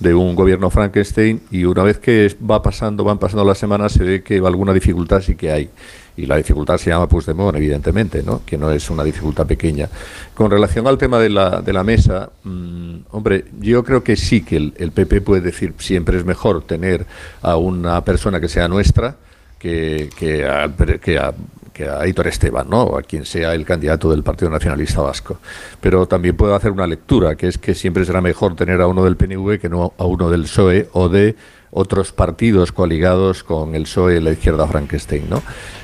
de 0.00 0.14
un 0.14 0.34
gobierno 0.34 0.70
Frankenstein 0.70 1.40
y 1.50 1.64
una 1.64 1.82
vez 1.82 1.98
que 1.98 2.36
va 2.48 2.62
pasando, 2.62 3.04
van 3.04 3.18
pasando 3.18 3.44
las 3.44 3.58
semanas 3.58 3.92
se 3.92 4.04
ve 4.04 4.22
que 4.22 4.38
alguna 4.38 4.72
dificultad 4.72 5.20
sí 5.20 5.36
que 5.36 5.52
hay 5.52 5.70
y 6.16 6.26
la 6.26 6.36
dificultad 6.36 6.78
se 6.78 6.90
llama 6.90 7.08
Puigdemont, 7.08 7.56
evidentemente, 7.56 8.22
¿no? 8.22 8.42
que 8.44 8.58
no 8.58 8.70
es 8.70 8.90
una 8.90 9.04
dificultad 9.04 9.46
pequeña. 9.46 9.88
Con 10.34 10.50
relación 10.50 10.86
al 10.86 10.98
tema 10.98 11.18
de 11.18 11.30
la, 11.30 11.62
de 11.62 11.72
la 11.72 11.84
mesa, 11.84 12.30
mm, 12.44 12.96
hombre, 13.10 13.44
yo 13.60 13.84
creo 13.84 14.02
que 14.02 14.16
sí 14.16 14.42
que 14.42 14.56
el, 14.56 14.92
PP 14.92 15.20
puede 15.20 15.40
decir 15.40 15.74
siempre 15.78 16.18
es 16.18 16.24
mejor 16.24 16.62
tener 16.62 17.06
a 17.42 17.56
una 17.56 18.04
persona 18.04 18.40
que 18.40 18.48
sea 18.48 18.68
nuestra 18.68 19.16
que, 19.58 20.10
que, 20.18 20.46
a, 20.46 20.70
que 21.02 21.18
a 21.18 22.04
Héctor 22.04 22.26
Esteban, 22.26 22.68
¿no? 22.68 22.96
a 22.96 23.02
quien 23.02 23.24
sea 23.24 23.54
el 23.54 23.64
candidato 23.64 24.10
del 24.10 24.22
Partido 24.22 24.50
Nacionalista 24.50 25.00
Vasco. 25.00 25.38
Pero 25.80 26.06
también 26.06 26.36
puedo 26.36 26.54
hacer 26.54 26.70
una 26.70 26.86
lectura, 26.86 27.36
que 27.36 27.48
es 27.48 27.58
que 27.58 27.74
siempre 27.74 28.04
será 28.04 28.20
mejor 28.20 28.56
tener 28.56 28.80
a 28.80 28.86
uno 28.86 29.04
del 29.04 29.16
PNV 29.16 29.58
que 29.58 29.68
no 29.68 29.94
a 29.96 30.04
uno 30.04 30.30
del 30.30 30.42
PSOE 30.42 30.88
o 30.92 31.08
de 31.08 31.36
otros 31.72 32.12
partidos 32.12 32.72
coligados 32.72 33.44
con 33.44 33.74
el 33.74 33.82
PSOE 33.82 34.16
y 34.16 34.20
la 34.20 34.32
izquierda 34.32 34.66
Frankenstein. 34.66 35.28
¿no? 35.28 35.42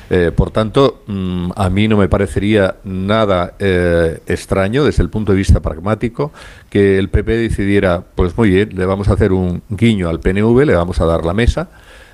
Eh, 0.09 0.31
por 0.35 0.51
tanto, 0.51 1.01
mm, 1.07 1.51
a 1.55 1.69
mí 1.69 1.87
no 1.87 1.97
me 1.97 2.09
parecería 2.09 2.75
nada 2.83 3.53
eh, 3.59 4.19
extraño 4.27 4.83
desde 4.83 5.03
el 5.03 5.09
punto 5.09 5.31
de 5.31 5.37
vista 5.37 5.59
pragmático 5.61 6.31
que 6.69 6.97
el 6.97 7.09
PP 7.09 7.37
decidiera, 7.37 8.03
pues 8.15 8.37
muy 8.37 8.49
bien, 8.49 8.69
le 8.75 8.85
vamos 8.85 9.07
a 9.07 9.13
hacer 9.13 9.31
un 9.31 9.61
guiño 9.69 10.09
al 10.09 10.19
PNV, 10.19 10.65
le 10.65 10.75
vamos 10.75 10.99
a 11.01 11.05
dar 11.05 11.25
la 11.25 11.33
mesa, 11.33 11.69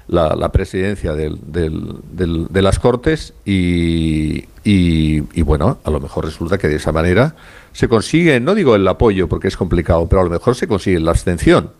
la, 0.07 0.51
presidencia 0.51 1.13
del, 1.13 1.39
de 1.47 2.61
las 2.61 2.77
Cortes 2.77 3.33
y, 3.45 4.45
y, 4.63 5.41
bueno, 5.41 5.79
a 5.83 5.91
lo 5.91 5.99
mejor 5.99 6.25
resulta 6.25 6.57
que 6.57 6.67
de 6.67 6.75
esa 6.75 6.91
manera 6.91 7.35
se 7.71 7.87
consigue, 7.87 8.39
no 8.39 8.53
digo 8.53 8.75
el 8.75 8.87
apoyo 8.87 9.27
porque 9.27 9.47
es 9.47 9.57
complicado, 9.57 10.07
pero 10.07 10.21
a 10.21 10.25
lo 10.25 10.29
mejor 10.29 10.55
se 10.55 10.67
consigue 10.67 10.99
la 10.99 11.11
abstención 11.11 11.71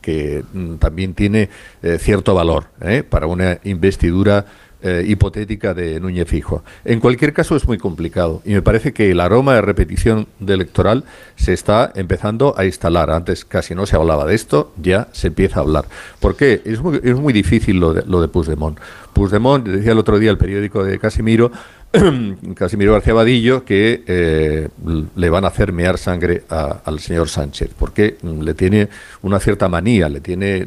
que 0.00 0.44
mm, 0.52 0.74
también 0.76 1.14
tiene 1.14 1.48
eh, 1.82 1.98
cierto 1.98 2.34
valor 2.34 2.66
para 3.08 3.26
una 3.26 3.58
investidura 3.64 4.46
eh, 4.84 5.04
hipotética 5.06 5.74
de 5.74 6.00
Núñez 6.00 6.26
Fijo. 6.26 6.64
En 6.84 6.98
cualquier 6.98 7.32
caso 7.32 7.54
es 7.54 7.68
muy 7.68 7.78
complicado 7.78 8.42
y 8.44 8.52
me 8.52 8.62
parece 8.62 8.92
que 8.92 9.12
el 9.12 9.20
aroma 9.20 9.54
de 9.54 9.60
repetición 9.60 10.26
de 10.40 10.54
electoral 10.54 11.04
se 11.36 11.52
está 11.52 11.92
empezando 11.94 12.58
a 12.58 12.64
instalar. 12.64 13.12
Antes 13.12 13.44
casi 13.44 13.76
no 13.76 13.86
se 13.86 13.94
hablaba 13.94 14.26
de 14.26 14.34
esto, 14.34 14.72
ya 14.82 15.06
se 15.12 15.28
empieza 15.28 15.60
a 15.60 15.62
hablar. 15.62 15.84
¿Por 16.18 16.34
qué? 16.34 16.62
Es 16.64 16.80
muy, 16.80 17.00
es 17.04 17.14
muy 17.14 17.32
difícil 17.32 17.78
lo 17.78 17.94
de, 17.94 18.02
lo 18.06 18.20
de 18.20 18.26
Puigdemont. 18.26 18.80
Puigdemont, 19.12 19.64
decía 19.68 19.92
el 19.92 19.98
otro 19.98 20.18
día 20.18 20.32
el 20.32 20.38
periódico 20.38 20.82
de 20.82 20.98
Casimiro, 20.98 21.52
Casimiro 22.54 22.92
García 22.92 23.12
Vadillo 23.12 23.64
que 23.64 24.02
eh, 24.06 24.68
le 25.14 25.30
van 25.30 25.44
a 25.44 25.48
hacer 25.48 25.72
mear 25.72 25.98
sangre 25.98 26.42
al 26.48 27.00
señor 27.00 27.28
Sánchez, 27.28 27.70
porque 27.78 28.16
le 28.22 28.54
tiene 28.54 28.88
una 29.20 29.38
cierta 29.38 29.68
manía, 29.68 30.08
le 30.08 30.20
tiene 30.20 30.66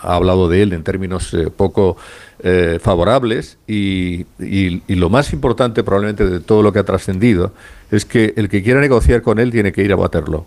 ha 0.00 0.14
hablado 0.14 0.48
de 0.48 0.62
él 0.62 0.72
en 0.72 0.82
términos 0.82 1.34
eh, 1.34 1.50
poco 1.54 1.98
eh, 2.42 2.78
favorables 2.80 3.58
y, 3.66 4.26
y, 4.38 4.94
lo 4.94 5.10
más 5.10 5.32
importante 5.32 5.82
probablemente 5.84 6.26
de 6.26 6.40
todo 6.40 6.62
lo 6.62 6.72
que 6.72 6.78
ha 6.78 6.84
trascendido 6.84 7.52
es 7.90 8.04
que 8.04 8.32
el 8.36 8.48
que 8.48 8.62
quiera 8.62 8.80
negociar 8.80 9.22
con 9.22 9.38
él 9.38 9.50
tiene 9.50 9.72
que 9.72 9.82
ir 9.82 9.92
a 9.92 9.96
Waterloo. 9.96 10.44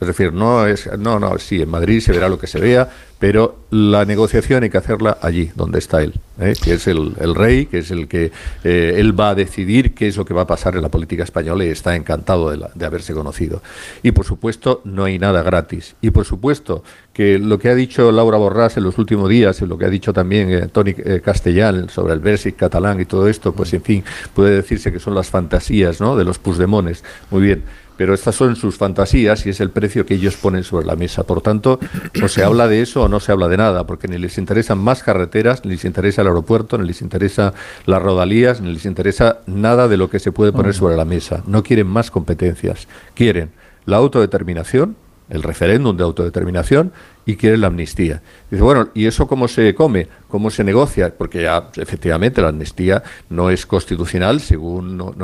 Es 0.00 0.06
decir, 0.06 0.32
no 0.32 0.66
es, 0.66 0.88
no, 0.98 1.18
no, 1.18 1.38
sí, 1.38 1.60
en 1.60 1.70
Madrid 1.70 2.00
se 2.00 2.12
verá 2.12 2.28
lo 2.28 2.38
que 2.38 2.46
se 2.46 2.60
vea, 2.60 2.88
pero 3.18 3.56
la 3.70 4.04
negociación 4.04 4.62
hay 4.62 4.70
que 4.70 4.78
hacerla 4.78 5.18
allí, 5.20 5.50
donde 5.56 5.80
está 5.80 6.02
él, 6.02 6.14
¿eh? 6.38 6.54
que 6.62 6.74
es 6.74 6.86
el, 6.86 7.14
rey, 7.34 7.66
que 7.66 7.78
es 7.78 7.90
el 7.90 8.06
que 8.06 8.30
eh, 8.62 8.94
él 8.96 9.18
va 9.18 9.30
a 9.30 9.34
decidir 9.34 9.94
qué 9.94 10.06
es 10.06 10.16
lo 10.16 10.24
que 10.24 10.34
va 10.34 10.42
a 10.42 10.46
pasar 10.46 10.76
en 10.76 10.82
la 10.82 10.88
política 10.88 11.24
española 11.24 11.64
y 11.64 11.68
está 11.68 11.96
encantado 11.96 12.50
de, 12.50 12.64
de, 12.72 12.86
haberse 12.86 13.12
conocido. 13.12 13.60
Y 14.04 14.12
por 14.12 14.24
supuesto, 14.24 14.82
no 14.84 15.04
hay 15.04 15.18
nada 15.18 15.42
gratis. 15.42 15.96
Y 16.00 16.10
por 16.10 16.24
supuesto 16.24 16.84
que 17.12 17.40
lo 17.40 17.58
que 17.58 17.68
ha 17.68 17.74
dicho 17.74 18.12
Laura 18.12 18.38
Borrás 18.38 18.76
en 18.76 18.84
los 18.84 18.98
últimos 18.98 19.28
días, 19.28 19.60
y 19.62 19.66
lo 19.66 19.76
que 19.76 19.86
ha 19.86 19.90
dicho 19.90 20.12
también 20.12 20.50
eh, 20.52 20.68
Tony 20.68 20.94
Castellán 20.94 21.88
sobre 21.88 22.14
el 22.14 22.20
Bersic 22.20 22.54
catalán 22.54 23.00
y 23.00 23.04
todo 23.04 23.26
esto, 23.26 23.52
pues 23.52 23.74
en 23.74 23.82
fin, 23.82 24.04
puede 24.32 24.54
decirse 24.54 24.92
que 24.92 25.00
son 25.00 25.16
las 25.16 25.28
fantasías 25.28 26.00
¿no? 26.00 26.14
de 26.14 26.24
los 26.24 26.38
pusdemones. 26.38 27.02
Muy 27.32 27.42
bien 27.42 27.87
pero 27.98 28.14
estas 28.14 28.36
son 28.36 28.54
sus 28.54 28.76
fantasías 28.76 29.44
y 29.44 29.50
es 29.50 29.60
el 29.60 29.70
precio 29.70 30.06
que 30.06 30.14
ellos 30.14 30.36
ponen 30.36 30.62
sobre 30.62 30.86
la 30.86 30.94
mesa. 30.94 31.24
Por 31.24 31.42
tanto, 31.42 31.80
o 32.22 32.28
se 32.28 32.44
habla 32.44 32.68
de 32.68 32.80
eso 32.80 33.02
o 33.02 33.08
no 33.08 33.18
se 33.18 33.32
habla 33.32 33.48
de 33.48 33.56
nada, 33.56 33.86
porque 33.86 34.06
ni 34.06 34.18
les 34.18 34.38
interesan 34.38 34.78
más 34.78 35.02
carreteras, 35.02 35.64
ni 35.64 35.72
les 35.72 35.84
interesa 35.84 36.22
el 36.22 36.28
aeropuerto, 36.28 36.78
ni 36.78 36.86
les 36.86 37.02
interesa 37.02 37.52
las 37.86 38.00
rodalías, 38.00 38.60
ni 38.60 38.72
les 38.72 38.86
interesa 38.86 39.40
nada 39.46 39.88
de 39.88 39.96
lo 39.96 40.08
que 40.08 40.20
se 40.20 40.30
puede 40.30 40.52
poner 40.52 40.74
sobre 40.74 40.96
la 40.96 41.04
mesa. 41.04 41.42
No 41.48 41.64
quieren 41.64 41.88
más 41.88 42.12
competencias, 42.12 42.86
quieren 43.14 43.50
la 43.84 43.96
autodeterminación, 43.96 44.96
el 45.30 45.42
referéndum 45.42 45.96
de 45.96 46.04
autodeterminación 46.04 46.92
y 47.26 47.36
quiere 47.36 47.58
la 47.58 47.66
amnistía. 47.66 48.22
Dice, 48.50 48.62
bueno, 48.62 48.88
¿y 48.94 49.06
eso 49.06 49.26
cómo 49.26 49.48
se 49.48 49.74
come? 49.74 50.08
¿Cómo 50.28 50.50
se 50.50 50.64
negocia? 50.64 51.12
Porque 51.16 51.42
ya 51.42 51.70
efectivamente 51.76 52.40
la 52.40 52.48
amnistía 52.48 53.02
no 53.28 53.50
es 53.50 53.66
constitucional, 53.66 54.40
según 54.40 54.96
no, 54.96 55.14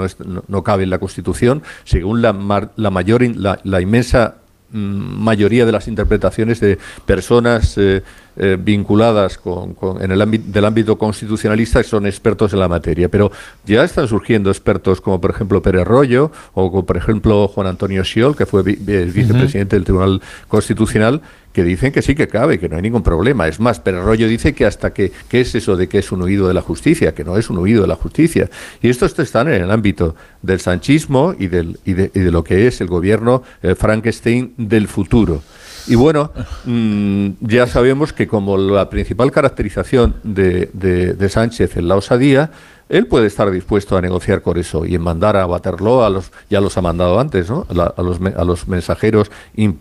no, 0.49 0.63
cabe 0.63 0.85
en 0.85 0.91
la 0.91 0.99
Constitución, 0.99 1.63
según 1.85 2.21
la, 2.21 2.71
la 2.77 2.91
mayor, 2.91 3.23
la, 3.37 3.59
la 3.65 3.81
inmensa 3.81 4.37
Mm, 4.75 5.23
mayoría 5.23 5.65
de 5.65 5.71
las 5.71 5.87
interpretaciones 5.87 6.59
de 6.59 6.81
personas 7.07 7.79
eh, 7.79 8.03
eh, 8.37 8.57
vinculadas 8.61 9.39
con, 9.39 9.77
en 10.01 10.11
el 10.11 10.21
ámbito 10.21 10.45
del 10.49 10.65
ámbito 10.65 10.99
constitucionalista 10.99 11.83
que 11.83 11.89
son 11.89 12.07
expertos 12.07 12.53
en 12.53 12.61
la 12.61 12.69
materia. 12.69 13.09
Pero 13.09 13.31
ya 13.65 13.85
están 13.85 14.09
surgiendo 14.09 14.51
expertos 14.51 15.01
como 15.01 15.21
por 15.21 15.31
ejemplo 15.31 15.63
Pérez 15.63 15.87
Rollo 15.87 16.33
o 16.53 16.71
como 16.71 16.85
por 16.85 16.97
ejemplo 16.97 17.49
Juan 17.49 17.67
Antonio 17.67 18.05
Schiol, 18.05 18.37
que 18.37 18.47
fue 18.47 18.63
vicepresidente 18.63 19.77
del 19.77 19.85
Tribunal 19.85 20.21
Constitucional, 20.49 21.23
que 21.55 21.63
dicen 21.63 21.93
que 21.93 22.03
sí 22.03 22.17
que 22.17 22.27
cabe, 22.27 22.59
que 22.59 22.69
no 22.69 22.77
hay 22.77 22.83
ningún 22.83 23.05
problema. 23.05 23.47
Es 23.47 23.61
más, 23.61 23.79
pero 23.79 24.05
Rollo 24.05 24.27
dice 24.27 24.55
que 24.55 24.67
hasta 24.67 24.93
que, 24.93 25.13
¿qué 25.29 25.41
es 25.41 25.55
eso 25.55 25.77
de 25.77 25.89
que 25.89 25.99
es 25.99 26.11
un 26.11 26.21
huido 26.21 26.49
de 26.49 26.55
la 26.55 26.63
justicia? 26.63 27.15
Que 27.15 27.23
no 27.25 27.39
es 27.39 27.49
un 27.49 27.59
huido 27.59 27.83
de 27.83 27.89
la 27.89 27.95
justicia. 27.95 28.51
Y 28.83 28.89
esto 28.89 29.07
están 29.07 29.47
en 29.47 29.63
el 29.63 29.71
ámbito 29.71 30.17
del 30.43 30.59
sanchismo 30.59 31.35
y, 31.39 31.47
del, 31.47 31.79
y, 31.85 31.93
de, 31.93 32.11
lo 32.33 32.43
que 32.43 32.67
es 32.67 32.81
el 32.81 32.89
gobierno 32.89 33.45
eh, 33.63 33.77
Frankenstein 33.77 34.55
del 34.57 34.89
futuro. 34.89 35.43
Y 35.87 35.97
bueno, 35.97 36.33
mm, 36.65 37.29
ya 37.41 37.67
sabemos 37.67 38.13
que 38.13 38.27
como 38.27 38.57
la 38.57 38.89
principal 38.89 39.31
caracterización 39.31 40.15
de, 40.23 40.71
de 40.73 41.29
Sánchez 41.29 41.77
en 41.77 41.89
la 41.89 41.97
osadía 41.97 42.51
él 42.89 43.07
puede 43.07 43.27
estar 43.27 43.51
dispuesto 43.51 43.97
a 43.97 44.03
negociar 44.03 44.43
con 44.43 44.59
eso 44.59 44.85
y 44.85 44.95
en 44.95 45.01
mandar 45.01 45.37
a 45.37 45.47
Waterloo, 45.47 46.03
a 46.03 46.11
los, 46.11 46.31
ya 46.51 46.61
los 46.61 46.77
ha 46.77 46.83
mandado 46.83 47.19
antes, 47.19 47.49
¿no? 47.49 47.67
a, 47.71 48.03
los, 48.03 48.21
a 48.21 48.45
los 48.45 48.69
mensajeros 48.69 49.31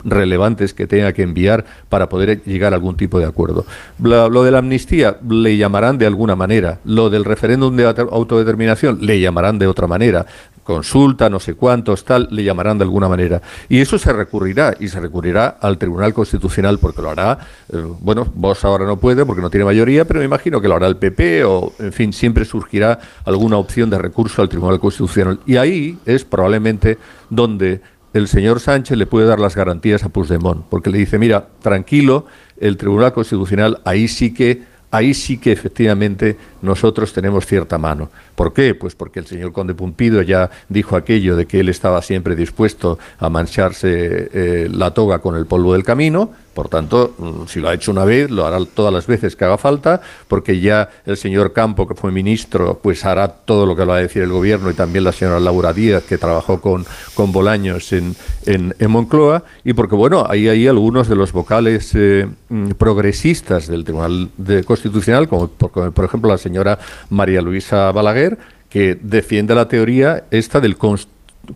relevantes 0.05 0.73
que 0.73 0.87
tenga 0.87 1.11
que 1.11 1.23
enviar 1.23 1.65
para 1.89 2.07
poder 2.07 2.41
llegar 2.43 2.73
a 2.73 2.77
algún 2.77 2.95
tipo 2.95 3.19
de 3.19 3.25
acuerdo. 3.25 3.65
lo 3.99 4.43
de 4.43 4.51
la 4.51 4.59
amnistía 4.59 5.17
le 5.27 5.57
llamarán 5.57 5.97
de 5.97 6.05
alguna 6.05 6.35
manera, 6.35 6.79
lo 6.85 7.09
del 7.09 7.25
referéndum 7.25 7.75
de 7.75 7.85
autodeterminación 7.85 8.99
le 9.01 9.19
llamarán 9.19 9.59
de 9.59 9.67
otra 9.67 9.87
manera 9.87 10.25
consulta, 10.63 11.29
no 11.29 11.39
sé 11.39 11.55
cuántos, 11.55 12.05
tal, 12.05 12.27
le 12.31 12.43
llamarán 12.43 12.77
de 12.77 12.85
alguna 12.85 13.07
manera. 13.07 13.41
Y 13.69 13.79
eso 13.79 13.97
se 13.97 14.11
recurrirá, 14.13 14.75
y 14.79 14.87
se 14.87 14.99
recurrirá 14.99 15.57
al 15.61 15.77
Tribunal 15.77 16.13
Constitucional, 16.13 16.79
porque 16.79 17.01
lo 17.01 17.09
hará, 17.09 17.37
eh, 17.71 17.83
bueno, 17.99 18.27
vos 18.33 18.63
ahora 18.65 18.85
no 18.85 18.97
puede 18.97 19.25
porque 19.25 19.41
no 19.41 19.49
tiene 19.49 19.65
mayoría, 19.65 20.05
pero 20.05 20.19
me 20.19 20.25
imagino 20.25 20.61
que 20.61 20.67
lo 20.67 20.75
hará 20.75 20.87
el 20.87 20.97
PP, 20.97 21.43
o, 21.43 21.73
en 21.79 21.93
fin, 21.93 22.13
siempre 22.13 22.45
surgirá 22.45 22.99
alguna 23.25 23.57
opción 23.57 23.89
de 23.89 23.97
recurso 23.97 24.41
al 24.41 24.49
Tribunal 24.49 24.79
Constitucional. 24.79 25.39
Y 25.45 25.57
ahí 25.57 25.97
es 26.05 26.23
probablemente 26.23 26.97
donde 27.29 27.81
el 28.13 28.27
señor 28.27 28.59
Sánchez 28.59 28.97
le 28.97 29.07
puede 29.07 29.25
dar 29.25 29.39
las 29.39 29.55
garantías 29.55 30.03
a 30.03 30.09
Puigdemont, 30.09 30.65
porque 30.69 30.89
le 30.89 30.99
dice, 30.99 31.17
mira, 31.17 31.47
tranquilo, 31.61 32.25
el 32.59 32.77
Tribunal 32.77 33.11
Constitucional 33.11 33.81
ahí 33.85 34.07
sí 34.07 34.33
que 34.33 34.72
ahí 34.93 35.15
sí 35.15 35.39
que 35.39 35.51
efectivamente 35.51 36.37
nosotros 36.61 37.11
tenemos 37.13 37.47
cierta 37.47 37.79
mano. 37.79 38.11
¿Por 38.35 38.53
qué? 38.53 38.75
Pues 38.75 38.93
porque 38.93 39.19
el 39.19 39.25
señor 39.25 39.51
conde 39.51 39.73
Pumpido 39.73 40.21
ya 40.21 40.51
dijo 40.69 40.95
aquello 40.95 41.35
de 41.35 41.47
que 41.47 41.59
él 41.61 41.69
estaba 41.69 41.99
siempre 42.03 42.35
dispuesto 42.35 42.99
a 43.17 43.27
mancharse 43.27 44.29
eh, 44.31 44.69
la 44.71 44.93
toga 44.93 45.17
con 45.17 45.35
el 45.35 45.47
polvo 45.47 45.73
del 45.73 45.83
camino, 45.83 46.31
por 46.53 46.69
tanto, 46.69 47.13
mm, 47.17 47.47
si 47.47 47.59
lo 47.59 47.69
ha 47.69 47.73
hecho 47.73 47.91
una 47.91 48.05
vez, 48.05 48.29
lo 48.29 48.45
hará 48.45 48.59
todas 48.65 48.93
las 48.93 49.07
veces 49.07 49.35
que 49.35 49.45
haga 49.45 49.57
falta, 49.57 50.01
porque 50.27 50.59
ya 50.59 50.89
el 51.05 51.17
señor 51.17 51.53
Campo, 51.53 51.87
que 51.87 51.95
fue 51.95 52.11
ministro, 52.11 52.79
pues 52.81 53.05
hará 53.05 53.27
todo 53.27 53.65
lo 53.65 53.75
que 53.75 53.85
va 53.85 53.97
a 53.97 53.99
decir 53.99 54.21
el 54.21 54.31
gobierno 54.31 54.69
y 54.69 54.73
también 54.73 55.03
la 55.03 55.11
señora 55.11 55.39
Laura 55.39 55.73
Díaz, 55.73 56.03
que 56.03 56.17
trabajó 56.17 56.61
con, 56.61 56.85
con 57.15 57.31
Bolaños 57.31 57.91
en, 57.93 58.15
en, 58.45 58.91
Moncloa, 58.91 59.43
y 59.63 59.73
porque, 59.73 59.95
bueno, 59.95 60.25
hay 60.29 60.47
ahí 60.47 60.67
algunos 60.67 61.07
de 61.07 61.15
los 61.15 61.31
vocales 61.31 61.91
eh, 61.95 62.27
mm, 62.49 62.71
progresistas 62.71 63.67
del 63.67 63.83
Tribunal 63.83 64.29
Constitucional, 64.65 65.27
como 65.27 65.47
por, 65.47 65.91
por 65.91 66.05
ejemplo 66.05 66.29
la 66.29 66.37
señora 66.37 66.79
María 67.09 67.41
Luisa 67.41 67.91
Balaguer, 67.91 68.37
que 68.69 68.97
defiende 68.99 69.53
la 69.53 69.67
teoría 69.67 70.23
esta 70.31 70.59
del 70.59 70.77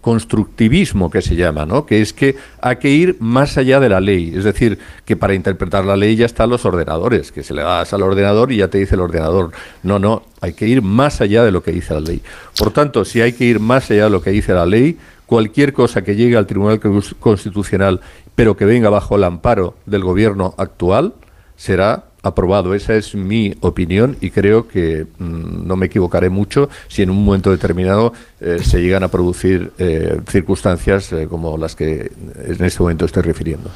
constructivismo 0.02 1.10
que 1.10 1.22
se 1.22 1.36
llama, 1.36 1.66
¿no? 1.66 1.86
Que 1.86 2.02
es 2.02 2.12
que 2.12 2.36
hay 2.62 2.76
que 2.76 2.90
ir 2.90 3.16
más 3.20 3.58
allá 3.58 3.80
de 3.80 3.88
la 3.88 4.02
ley, 4.02 4.34
es 4.36 4.44
decir, 4.44 4.80
que 5.06 5.16
para 5.16 5.34
interpretar 5.34 5.86
la 5.86 5.96
ley 5.96 6.16
ya 6.16 6.26
están 6.26 6.50
los 6.50 6.66
ordenadores, 6.66 7.32
que 7.32 7.44
se 7.44 7.54
le 7.54 7.62
das 7.62 7.94
al 7.94 8.02
ordenador 8.02 8.52
y 8.52 8.58
ya 8.58 8.68
te 8.68 8.80
dice 8.80 8.96
el 8.96 9.02
ordenador. 9.02 9.52
No, 9.84 9.98
no, 9.98 10.24
hay 10.42 10.54
que 10.54 10.68
ir 10.68 10.82
más 10.82 11.22
allá 11.22 11.44
de 11.44 11.52
lo 11.52 11.64
que 11.64 11.72
dice 11.72 11.94
la 11.94 12.02
ley. 12.02 12.22
Por 12.58 12.72
tanto, 12.72 13.06
si 13.06 13.22
hay 13.22 13.34
que 13.34 13.46
ir 13.46 13.60
más 13.60 13.90
allá 13.90 14.06
de 14.06 14.10
lo 14.10 14.22
que 14.22 14.32
dice 14.32 14.54
la 14.54 14.66
ley, 14.66 14.98
cualquier 15.26 15.72
cosa 15.72 16.04
que 16.04 16.16
llegue 16.16 16.36
al 16.36 16.48
Tribunal 16.48 16.82
Constitucional, 17.20 18.02
pero 18.36 18.58
que 18.58 18.66
venga 18.66 18.90
bajo 18.90 19.16
el 19.16 19.24
amparo 19.24 19.76
del 19.86 20.04
gobierno 20.04 20.54
actual, 20.58 21.14
será 21.56 22.07
aprobado. 22.24 22.74
Esa 22.74 22.96
es 22.96 23.16
mi 23.16 23.54
opinión 23.62 24.18
y 24.22 24.32
creo 24.32 24.68
que 24.68 25.06
mm, 25.18 25.68
no 25.68 25.76
me 25.76 25.88
equivocaré 25.88 26.30
mucho 26.30 26.70
si 26.88 27.02
en 27.02 27.10
un 27.10 27.24
momento 27.24 27.52
determinado 27.52 28.14
eh, 28.40 28.60
se 28.64 28.82
llegan 28.82 29.04
a 29.04 29.08
producir 29.08 29.72
eh, 29.78 30.20
circunstancias 30.28 31.12
eh, 31.14 31.28
como 31.30 31.58
las 31.58 31.76
que 31.76 32.12
en 32.46 32.64
este 32.64 32.82
momento 32.82 33.06
estoy 33.06 33.24
refiriendo. 33.24 33.70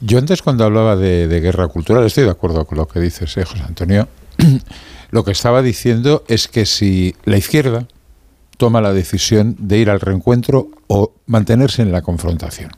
Yo 0.00 0.18
antes 0.18 0.42
cuando 0.42 0.64
hablaba 0.64 0.96
de, 0.96 1.40
guerra 1.40 1.68
cultural, 1.68 2.04
estoy 2.04 2.24
de 2.24 2.30
acuerdo 2.30 2.64
con 2.64 2.78
lo 2.78 2.86
que 2.86 3.00
dices, 3.00 3.32
José 3.34 3.62
Antonio. 3.66 4.08
lo 5.10 5.24
que 5.24 5.32
estaba 5.32 5.62
diciendo 5.62 6.24
es 6.28 6.48
que 6.48 6.66
si 6.66 7.14
la 7.24 7.36
izquierda 7.36 7.86
toma 8.56 8.80
la 8.80 8.92
decisión 8.92 9.56
de 9.58 9.78
ir 9.78 9.90
al 9.90 10.00
reencuentro 10.00 10.68
o 10.86 11.12
mantenerse 11.26 11.82
en 11.82 11.92
la 11.92 12.02
confrontación. 12.02 12.70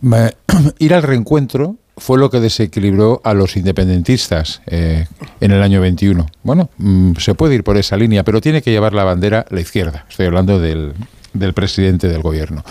ir 0.78 0.94
al 0.94 1.02
reencuentro 1.02 1.76
fue 1.96 2.18
lo 2.18 2.30
que 2.30 2.40
desequilibró 2.40 3.20
a 3.24 3.34
los 3.34 3.56
independentistas 3.56 4.62
eh, 4.66 5.06
en 5.40 5.52
el 5.52 5.62
año 5.62 5.80
21. 5.80 6.26
Bueno, 6.42 6.70
mm, 6.78 7.14
se 7.16 7.34
puede 7.34 7.54
ir 7.54 7.64
por 7.64 7.76
esa 7.76 7.96
línea, 7.96 8.24
pero 8.24 8.40
tiene 8.40 8.62
que 8.62 8.70
llevar 8.70 8.94
la 8.94 9.04
bandera 9.04 9.46
la 9.50 9.60
izquierda. 9.60 10.04
Estoy 10.08 10.26
hablando 10.26 10.58
del, 10.58 10.94
del 11.32 11.52
presidente 11.54 12.08
del 12.08 12.22
gobierno. 12.22 12.64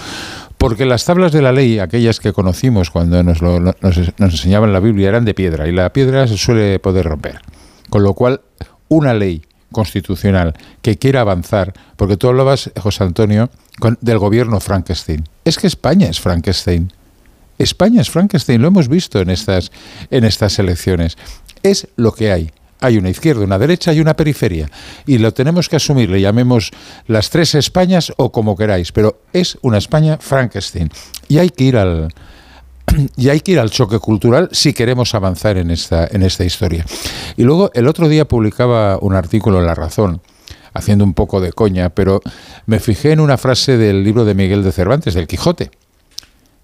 Porque 0.58 0.86
las 0.86 1.06
tablas 1.06 1.32
de 1.32 1.42
la 1.42 1.52
ley, 1.52 1.80
aquellas 1.80 2.20
que 2.20 2.32
conocimos 2.32 2.90
cuando 2.90 3.22
nos, 3.22 3.42
nos, 3.42 3.76
nos 3.82 3.98
enseñaban 4.18 4.72
la 4.72 4.80
Biblia, 4.80 5.10
eran 5.10 5.26
de 5.26 5.34
piedra 5.34 5.68
y 5.68 5.72
la 5.72 5.92
piedra 5.92 6.28
se 6.28 6.38
suele 6.38 6.80
poder 6.80 7.06
romper. 7.06 7.42
Con 7.90 8.04
lo 8.04 8.14
cual, 8.14 8.42
una 8.88 9.14
ley 9.14 9.42
constitucional 9.72 10.54
que 10.82 10.98
quiera 10.98 11.22
avanzar, 11.22 11.74
porque 11.98 12.16
tú 12.16 12.30
hablabas, 12.30 12.72
José 12.80 13.04
Antonio, 13.04 13.50
con, 13.80 13.98
del 14.00 14.20
gobierno 14.20 14.62
Frankenstein. 14.62 15.28
Es 15.44 15.58
que 15.58 15.68
España 15.68 16.08
es 16.08 16.22
Frankenstein. 16.22 16.94
España 17.58 18.01
es 18.01 18.10
Frankenstein, 18.10 18.62
lo 18.62 18.68
hemos 18.68 18.88
visto 18.88 19.20
en 19.20 19.30
estas, 19.30 19.72
en 20.10 20.24
estas 20.24 20.60
elecciones. 20.60 21.18
Es 21.62 21.88
lo 21.95 22.12
que 22.12 22.32
hay. 22.32 22.51
Hay 22.80 22.97
una 22.97 23.10
izquierda, 23.10 23.45
una 23.45 23.58
derecha 23.58 23.93
y 23.93 24.01
una 24.01 24.16
periferia. 24.16 24.70
Y 25.06 25.18
lo 25.18 25.34
tenemos 25.34 25.70
que 25.70 25.78
asumir, 25.78 26.10
le 26.10 26.20
llamemos 26.20 26.72
las 27.08 27.30
tres 27.30 27.56
Españas 27.56 28.12
o 28.18 28.32
como 28.32 28.58
queráis, 28.58 28.91
pero 28.91 29.22
es 29.32 29.58
una 29.62 29.78
España 29.78 30.18
Frankenstein. 30.20 30.89
Y 31.30 31.38
hay 31.38 31.49
que 31.49 31.64
ir 31.64 31.78
al, 31.78 32.10
y 33.16 33.30
hay 33.30 33.39
que 33.39 33.54
ir 33.54 33.60
al 33.60 33.70
choque 33.70 33.99
cultural 33.99 34.49
si 34.51 34.74
queremos 34.74 35.16
avanzar 35.16 35.58
en 35.58 35.72
esta, 35.72 36.08
en 36.12 36.24
esta 36.24 36.43
historia. 36.43 36.86
Y 37.38 37.43
luego 37.43 37.72
el 37.74 37.88
otro 37.88 38.10
día 38.10 38.26
publicaba 38.26 38.97
un 38.99 39.16
artículo 39.16 39.60
en 39.60 39.66
La 39.66 39.76
Razón, 39.76 40.22
haciendo 40.74 41.06
un 41.06 41.14
poco 41.14 41.39
de 41.39 41.54
coña, 41.54 41.89
pero 41.89 42.22
me 42.66 42.82
fijé 42.82 43.12
en 43.12 43.22
una 43.22 43.38
frase 43.38 43.78
del 43.78 44.04
libro 44.04 44.26
de 44.26 44.34
Miguel 44.34 44.64
de 44.64 44.74
Cervantes, 44.74 45.14
del 45.14 45.28
Quijote 45.28 45.72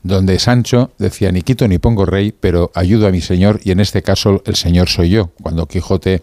donde 0.04 0.40
Sancho 0.40 0.92
decía 0.98 1.32
ni 1.32 1.42
quito 1.42 1.68
ni 1.68 1.78
pongo 1.78 2.06
rey, 2.06 2.34
pero 2.38 2.72
ayudo 2.74 3.08
a 3.08 3.12
mi 3.12 3.22
señor 3.22 3.60
y 3.64 3.72
en 3.72 3.80
este 3.80 4.02
caso 4.02 4.42
el 4.46 4.56
señor 4.56 4.88
soy 4.88 5.10
yo. 5.10 5.32
Cuando 5.42 5.66
Quijote, 5.68 6.22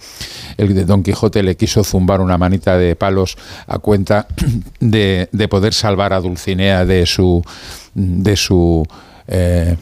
el 0.56 0.74
de 0.74 0.84
Don 0.84 1.02
Quijote 1.02 1.42
le 1.42 1.56
quiso 1.56 1.84
zumbar 1.84 2.20
una 2.20 2.38
manita 2.38 2.78
de 2.78 2.96
palos 2.96 3.36
a 3.66 3.78
cuenta 3.78 4.26
de, 4.80 5.28
poder 5.50 5.74
salvar 5.74 6.12
a 6.12 6.20
Dulcinea 6.20 6.84
de 6.84 7.06
su 7.06 7.42
de 7.94 8.36
su 8.36 8.86
eh, 9.28 9.76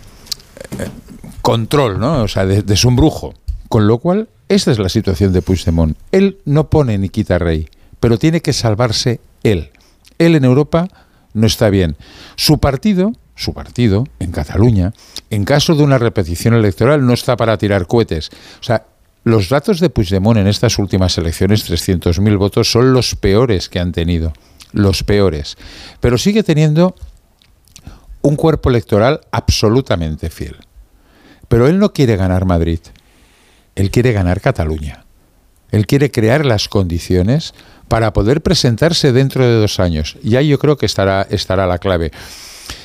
control, 1.41 1.99
¿no? 2.01 2.23
O 2.23 2.29
sea, 2.29 2.47
de, 2.47 2.63
de 2.63 2.77
su 2.77 2.89
embrujo. 2.89 3.35
Con 3.69 3.87
lo 3.87 3.99
cual, 3.99 4.29
esta 4.49 4.71
es 4.71 4.79
la 4.79 4.89
situación 4.89 5.33
de 5.33 5.43
Puigdemont. 5.43 5.97
Él 6.13 6.39
no 6.45 6.69
pone 6.69 6.99
ni 6.99 7.09
quita 7.09 7.39
rey, 7.39 7.69
pero 7.99 8.19
tiene 8.19 8.41
que 8.41 8.53
salvarse 8.53 9.21
él. 9.43 9.71
Él 10.19 10.37
en 10.37 10.45
Europa 10.45 10.89
no 11.33 11.47
está 11.47 11.71
bien. 11.71 11.97
Su 12.37 12.59
partido 12.59 13.13
su 13.35 13.53
partido, 13.53 14.07
en 14.21 14.33
Cataluña, 14.33 14.93
en 15.31 15.45
caso 15.45 15.75
de 15.75 15.83
una 15.83 15.99
repetición 15.99 16.55
electoral, 16.55 17.05
no 17.05 17.15
está 17.15 17.37
para 17.37 17.59
tirar 17.59 17.87
cohetes. 17.87 18.31
O 18.61 18.63
sea, 18.63 18.87
los 19.25 19.49
datos 19.49 19.81
de 19.81 19.91
Puigdemont 19.91 20.39
en 20.39 20.47
estas 20.47 20.79
últimas 20.79 21.17
elecciones, 21.19 21.69
300.000 21.69 22.39
votos, 22.39 22.71
son 22.71 22.93
los 22.93 23.15
peores 23.15 23.69
que 23.69 23.81
han 23.81 23.93
tenido. 23.93 24.33
Los 24.73 25.03
peores. 25.03 25.57
Pero 26.01 26.19
sigue 26.19 26.43
teniendo 26.43 26.95
un 28.23 28.37
cuerpo 28.37 28.71
electoral 28.71 29.21
absolutamente 29.31 30.31
fiel. 30.31 30.57
Pero 31.49 31.69
él 31.69 31.79
no 31.79 31.93
quiere 31.93 32.17
ganar 32.17 32.45
Madrid. 32.45 32.81
Él 33.75 33.91
quiere 33.91 34.13
ganar 34.13 34.41
Cataluña. 34.41 35.05
Él 35.71 35.87
quiere 35.87 36.11
crear 36.11 36.45
las 36.45 36.69
condiciones 36.69 37.55
para 37.89 38.13
poder 38.13 38.43
presentarse 38.43 39.13
dentro 39.13 39.45
de 39.45 39.55
dos 39.55 39.81
años. 39.81 40.17
Y 40.23 40.37
ahí 40.37 40.49
yo 40.49 40.59
creo 40.59 40.77
que 40.77 40.87
estará, 40.87 41.27
estará 41.31 41.67
la 41.67 41.79
clave. 41.79 42.13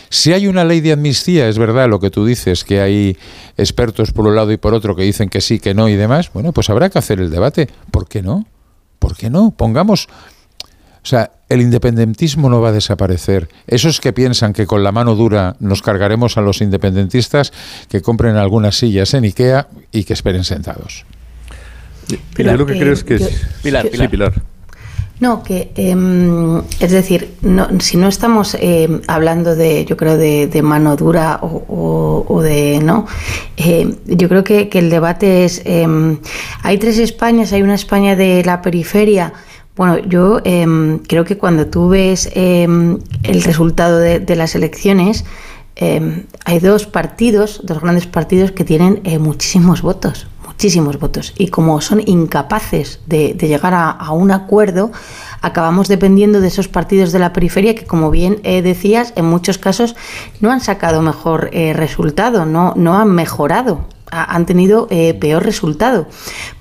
Si 0.09 0.33
hay 0.33 0.47
una 0.47 0.63
ley 0.63 0.81
de 0.81 0.91
amnistía, 0.91 1.47
es 1.47 1.57
verdad 1.57 1.87
lo 1.87 1.99
que 1.99 2.09
tú 2.09 2.25
dices, 2.25 2.63
que 2.63 2.81
hay 2.81 3.17
expertos 3.57 4.11
por 4.11 4.25
un 4.27 4.35
lado 4.35 4.51
y 4.51 4.57
por 4.57 4.73
otro 4.73 4.95
que 4.95 5.03
dicen 5.03 5.29
que 5.29 5.41
sí, 5.41 5.59
que 5.59 5.73
no 5.73 5.87
y 5.87 5.95
demás, 5.95 6.31
bueno, 6.33 6.51
pues 6.51 6.69
habrá 6.69 6.89
que 6.89 6.99
hacer 6.99 7.19
el 7.19 7.29
debate. 7.29 7.69
¿Por 7.91 8.07
qué 8.07 8.21
no? 8.21 8.47
¿Por 8.99 9.15
qué 9.15 9.29
no? 9.29 9.51
Pongamos... 9.51 10.07
O 11.01 11.07
sea, 11.09 11.31
el 11.47 11.61
independentismo 11.61 12.49
no 12.49 12.59
va 12.59 12.69
a 12.69 12.71
desaparecer. 12.73 13.47
Esos 13.67 14.01
que 14.01 14.11
piensan 14.11 14.51
que 14.51 14.67
con 14.67 14.83
la 14.83 14.91
mano 14.91 15.15
dura 15.15 15.55
nos 15.59 15.81
cargaremos 15.81 16.37
a 16.37 16.41
los 16.41 16.61
independentistas, 16.61 17.53
que 17.87 18.01
compren 18.01 18.35
algunas 18.35 18.77
sillas 18.77 19.13
en 19.13 19.23
Ikea 19.23 19.69
y 19.93 20.03
que 20.03 20.13
esperen 20.13 20.43
sentados. 20.43 21.05
Pilar, 22.35 22.59
lo 22.59 22.65
que 22.65 22.77
creo 22.77 22.93
es 22.93 23.03
que... 23.03 23.17
Pilar, 23.63 23.89
Pilar. 23.89 24.33
No, 25.19 25.43
que 25.43 25.71
em, 25.75 26.59
es 26.79 26.91
decir, 26.91 27.35
no, 27.41 27.67
si 27.81 27.97
no 27.97 28.07
estamos 28.07 28.55
em, 28.59 29.01
hablando 29.07 29.55
de, 29.55 29.83
yo 29.83 29.97
creo, 29.97 30.17
de, 30.17 30.61
mano 30.63 30.95
dura 30.95 31.39
o, 31.41 32.41
de 32.41 32.79
no, 32.81 33.05
eh, 33.57 33.95
yo 34.05 34.29
creo 34.29 34.43
que, 34.45 34.69
el 34.71 34.89
debate 34.89 35.43
es, 35.43 35.61
hay 36.63 36.77
tres 36.77 36.99
Españas, 36.99 37.51
hay 37.51 37.61
una 37.63 37.75
España 37.75 38.15
de 38.15 38.43
la 38.45 38.61
periferia. 38.61 39.33
Bueno, 39.75 39.97
yo 39.99 40.41
creo 41.07 41.23
que 41.23 41.37
cuando 41.37 41.67
tú 41.67 41.89
ves 41.89 42.29
el 42.33 43.43
resultado 43.43 43.99
de, 43.99 44.19
de 44.19 44.35
las 44.35 44.55
elecciones, 44.55 45.25
hay 46.45 46.59
dos 46.59 46.85
partidos, 46.85 47.61
dos 47.63 47.81
grandes 47.81 48.05
partidos 48.05 48.51
que 48.51 48.63
tienen 48.63 49.01
eh, 49.03 49.19
muchísimos 49.19 49.81
votos 49.81 50.27
muchísimos 50.59 50.99
votos. 50.99 51.33
Y 51.37 51.47
como 51.47 51.79
son 51.79 52.01
incapaces 52.05 52.99
de, 53.05 53.33
llegar 53.39 53.73
a, 53.73 54.11
un 54.11 54.29
acuerdo, 54.29 54.91
acabamos 55.39 55.87
dependiendo 55.87 56.41
de 56.41 56.49
esos 56.49 56.67
partidos 56.67 57.13
de 57.13 57.19
la 57.19 57.31
periferia 57.31 57.75
que, 57.75 57.85
como 57.85 58.11
bien 58.11 58.41
eh, 58.43 58.61
decías, 58.61 59.13
en 59.15 59.23
muchos 59.23 59.57
casos 59.57 59.95
no 60.41 60.51
han 60.51 60.59
sacado 60.59 61.01
mejor 61.01 61.49
eh, 61.53 61.71
resultado, 61.71 62.45
no, 62.45 62.73
no 62.75 62.99
han 62.99 63.09
mejorado 63.09 63.85
han 64.11 64.47
tenido 64.47 64.87
eh, 64.89 65.13
peor 65.13 65.45
resultado, 65.45 66.07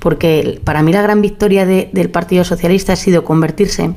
porque 0.01 0.61
para 0.65 0.83
mí 0.83 0.93
la 0.93 1.01
gran 1.01 1.23
victoria 1.23 1.65
del 1.65 2.11
Partido 2.11 2.45
Socialista 2.45 2.93
ha 2.93 2.97
sido 2.97 3.25
convertirse 3.25 3.95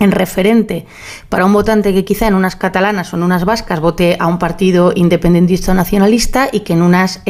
en 0.00 0.10
referente 0.10 0.84
para 1.28 1.44
un 1.46 1.52
votante 1.52 1.94
que 1.94 2.04
quizá 2.04 2.26
en 2.26 2.34
unas 2.34 2.56
catalanas 2.56 3.12
o 3.12 3.16
en 3.16 3.22
unas 3.22 3.44
vascas 3.44 3.78
vote 3.78 4.16
a 4.18 4.26
un 4.26 4.40
partido 4.40 4.92
independentista 4.96 5.70
o 5.70 5.74
nacionalista 5.76 6.48
y 6.50 6.60
que 6.60 6.72
en 6.72 6.82
unas 6.82 7.22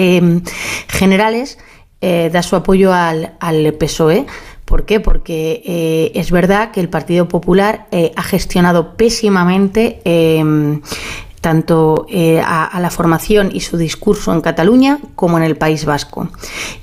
generales 0.88 1.58
eh, 2.02 2.30
da 2.32 2.42
su 2.42 2.56
apoyo 2.56 2.92
al, 2.92 3.30
PSOE. 3.78 4.26
¿Por 4.64 4.84
qué? 4.84 4.98
Porque 4.98 5.62
eh, 5.64 6.12
es 6.16 6.32
verdad 6.32 6.72
que 6.72 6.80
el 6.80 6.88
Partido 6.88 7.28
Popular 7.28 7.86
eh, 7.92 8.10
ha 8.16 8.22
gestionado 8.24 8.96
pésimamente 8.96 10.00
tanto 11.42 12.06
eh, 12.08 12.40
a, 12.40 12.78
la 12.80 12.88
formación 12.88 13.50
y 13.52 13.60
su 13.60 13.76
discurso 13.76 14.32
en 14.32 14.40
Cataluña 14.40 15.00
como 15.16 15.36
en 15.38 15.42
el 15.42 15.56
País 15.56 15.84
Vasco. 15.84 16.28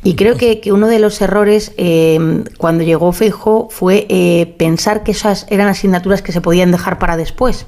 Y 0.04 0.16
creo 0.16 0.36
que, 0.36 0.62
uno 0.70 0.88
de 0.88 1.00
los 1.00 1.22
errores 1.22 1.72
eh, 1.78 2.44
cuando 2.58 2.84
llegó 2.84 3.14
Feijo 3.14 3.70
fue 3.72 4.06
eh, 4.10 4.54
pensar 4.58 5.04
que 5.04 5.12
esas 5.12 5.48
eran 5.50 5.70
asignaturas 5.70 6.22
que 6.22 6.34
se 6.34 6.42
podían 6.42 6.72
dejar 6.72 7.00
para 7.00 7.16
después. 7.16 7.68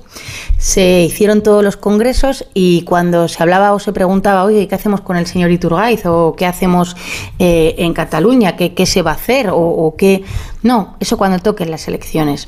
Se 0.57 1.03
hicieron 1.03 1.41
todos 1.43 1.63
los 1.63 1.77
congresos 1.77 2.45
y 2.53 2.83
cuando 2.83 3.29
se 3.29 3.41
hablaba 3.41 3.71
o 3.71 3.79
se 3.79 3.93
preguntaba, 3.93 4.43
oye, 4.43 4.67
¿qué 4.67 4.75
hacemos 4.75 4.99
con 4.99 5.15
el 5.15 5.25
señor 5.25 5.49
Iturgaiz? 5.49 6.05
¿O 6.05 6.35
qué 6.35 6.45
hacemos 6.45 6.97
en 7.39 7.93
Cataluña? 7.93 8.57
¿Qué, 8.57 8.73
¿Qué, 8.73 8.85
se 8.85 9.01
va 9.01 9.11
a 9.11 9.15
hacer? 9.15 9.49
¿O, 9.49 9.57
o 9.57 9.95
qué 9.95 10.23
no, 10.63 10.95
eso 10.99 11.17
cuando 11.17 11.39
toquen 11.39 11.71
las 11.71 11.87
elecciones. 11.87 12.47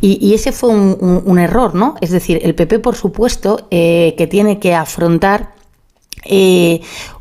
Y, 0.00 0.32
ese 0.34 0.52
fue 0.52 0.70
un, 0.70 1.38
error, 1.38 1.74
¿no? 1.74 1.94
Es 2.00 2.10
decir, 2.10 2.40
el 2.42 2.54
PP, 2.54 2.78
por 2.78 2.96
supuesto, 2.96 3.66
eh, 3.70 4.14
que 4.16 4.26
tiene 4.26 4.58
que 4.58 4.74
afrontar 4.74 5.54
eh, 6.24 6.80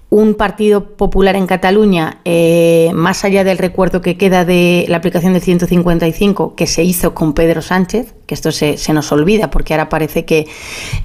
un 0.10 0.36
partido 0.36 0.96
popular 0.96 1.36
en 1.36 1.46
Cataluña, 1.46 2.20
eh, 2.26 2.92
más 2.94 3.24
allá 3.26 3.44
del 3.44 3.58
recuerdo 3.58 4.02
que 4.02 4.18
queda 4.18 4.46
de 4.46 4.86
la 4.88 4.98
aplicación 4.98 5.34
del 5.34 5.42
155 5.42 6.56
que 6.56 6.68
se 6.68 6.84
hizo 6.84 7.14
con 7.14 7.34
Pedro 7.34 7.62
Sánchez, 7.62 8.14
que 8.30 8.36
esto 8.36 8.51
se, 8.51 8.77
nos 8.93 9.11
olvida 9.11 9.49
porque 9.49 9.73
ahora 9.73 9.89
parece 9.89 10.23
que 10.23 10.47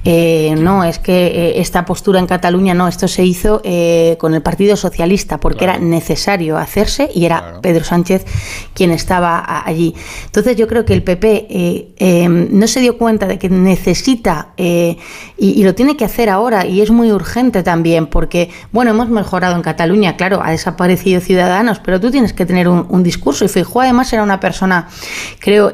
eh, 0.04 0.54
no, 0.58 0.84
es 0.84 0.98
que 0.98 1.26
eh, 1.28 1.60
esta 1.60 1.86
postura 1.86 2.20
en 2.20 2.26
Cataluña, 2.26 2.74
no, 2.74 2.86
esto 2.86 3.08
se 3.08 3.24
hizo 3.24 3.62
eh, 3.64 4.18
con 4.20 4.34
el 4.34 4.42
Partido 4.42 4.76
Socialista 4.76 5.40
porque 5.40 5.64
era 5.64 5.78
necesario 5.78 6.58
hacerse 6.58 7.08
y 7.14 7.24
era 7.24 7.62
Pedro 7.62 7.82
Sánchez 7.82 8.26
quien 8.74 8.90
estaba 8.90 9.42
allí. 9.66 9.94
Entonces 10.26 10.54
yo 10.56 10.68
creo 10.68 10.84
que 10.84 10.92
el 10.92 11.02
PP 11.02 12.36
no 12.50 12.66
se 12.66 12.80
dio 12.80 12.98
cuenta 12.98 13.26
de 13.26 13.38
que 13.38 13.48
necesita 13.48 14.52
y, 14.58 14.98
y, 15.38 15.64
lo 15.64 15.74
tiene 15.74 15.96
que 15.96 16.04
hacer 16.04 16.28
ahora 16.28 16.66
y 16.66 16.82
es 16.82 16.90
muy 16.90 17.10
urgente 17.10 17.62
también 17.62 18.06
porque, 18.06 18.50
bueno, 18.70 18.90
hemos 18.90 19.08
mejorado 19.08 19.56
en 19.56 19.62
Cataluña, 19.62 20.16
claro, 20.16 20.42
ha 20.42 20.50
desaparecido 20.50 21.22
Ciudadanos, 21.22 21.80
pero 21.82 22.00
tú 22.00 22.10
tienes 22.10 22.34
que 22.34 22.44
tener 22.44 22.68
un, 22.68 22.84
un 22.90 23.02
discurso 23.02 23.46
y 23.46 23.48
Feijóo 23.48 23.80
además 23.80 24.12
era 24.12 24.22
una 24.22 24.40
persona, 24.40 24.88
creo, 25.38 25.72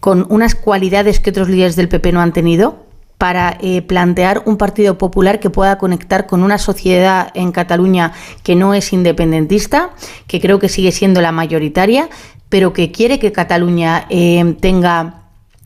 con 0.00 0.26
unas 0.28 0.54
cualidades 0.54 1.20
que 1.20 1.30
otros 1.30 1.48
líderes 1.48 1.76
del 1.76 1.88
PP 1.88 2.12
no 2.12 2.20
han 2.20 2.32
tenido 2.32 2.88
para 3.18 3.58
eh, 3.60 3.82
plantear 3.82 4.44
un 4.46 4.56
partido 4.56 4.96
popular 4.96 5.40
que 5.40 5.50
pueda 5.50 5.76
conectar 5.76 6.26
con 6.26 6.44
una 6.44 6.56
sociedad 6.56 7.30
en 7.34 7.50
Cataluña 7.50 8.12
que 8.44 8.54
no 8.54 8.74
es 8.74 8.92
independentista, 8.92 9.90
que 10.28 10.40
creo 10.40 10.60
que 10.60 10.68
sigue 10.68 10.92
siendo 10.92 11.20
la 11.20 11.32
mayoritaria, 11.32 12.08
pero 12.48 12.72
que 12.72 12.92
quiere 12.92 13.18
que 13.18 13.32
Cataluña 13.32 14.06
eh, 14.08 14.56
tenga 14.60 15.24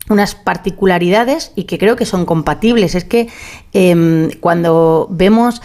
unas 0.08 0.34
particularidades 0.34 1.52
y 1.54 1.64
que 1.64 1.78
creo 1.78 1.94
que 1.94 2.06
son 2.06 2.24
compatibles. 2.24 2.94
Es 2.94 3.04
que 3.04 3.28
em, 3.74 4.30
cuando 4.40 5.06
vemos 5.10 5.60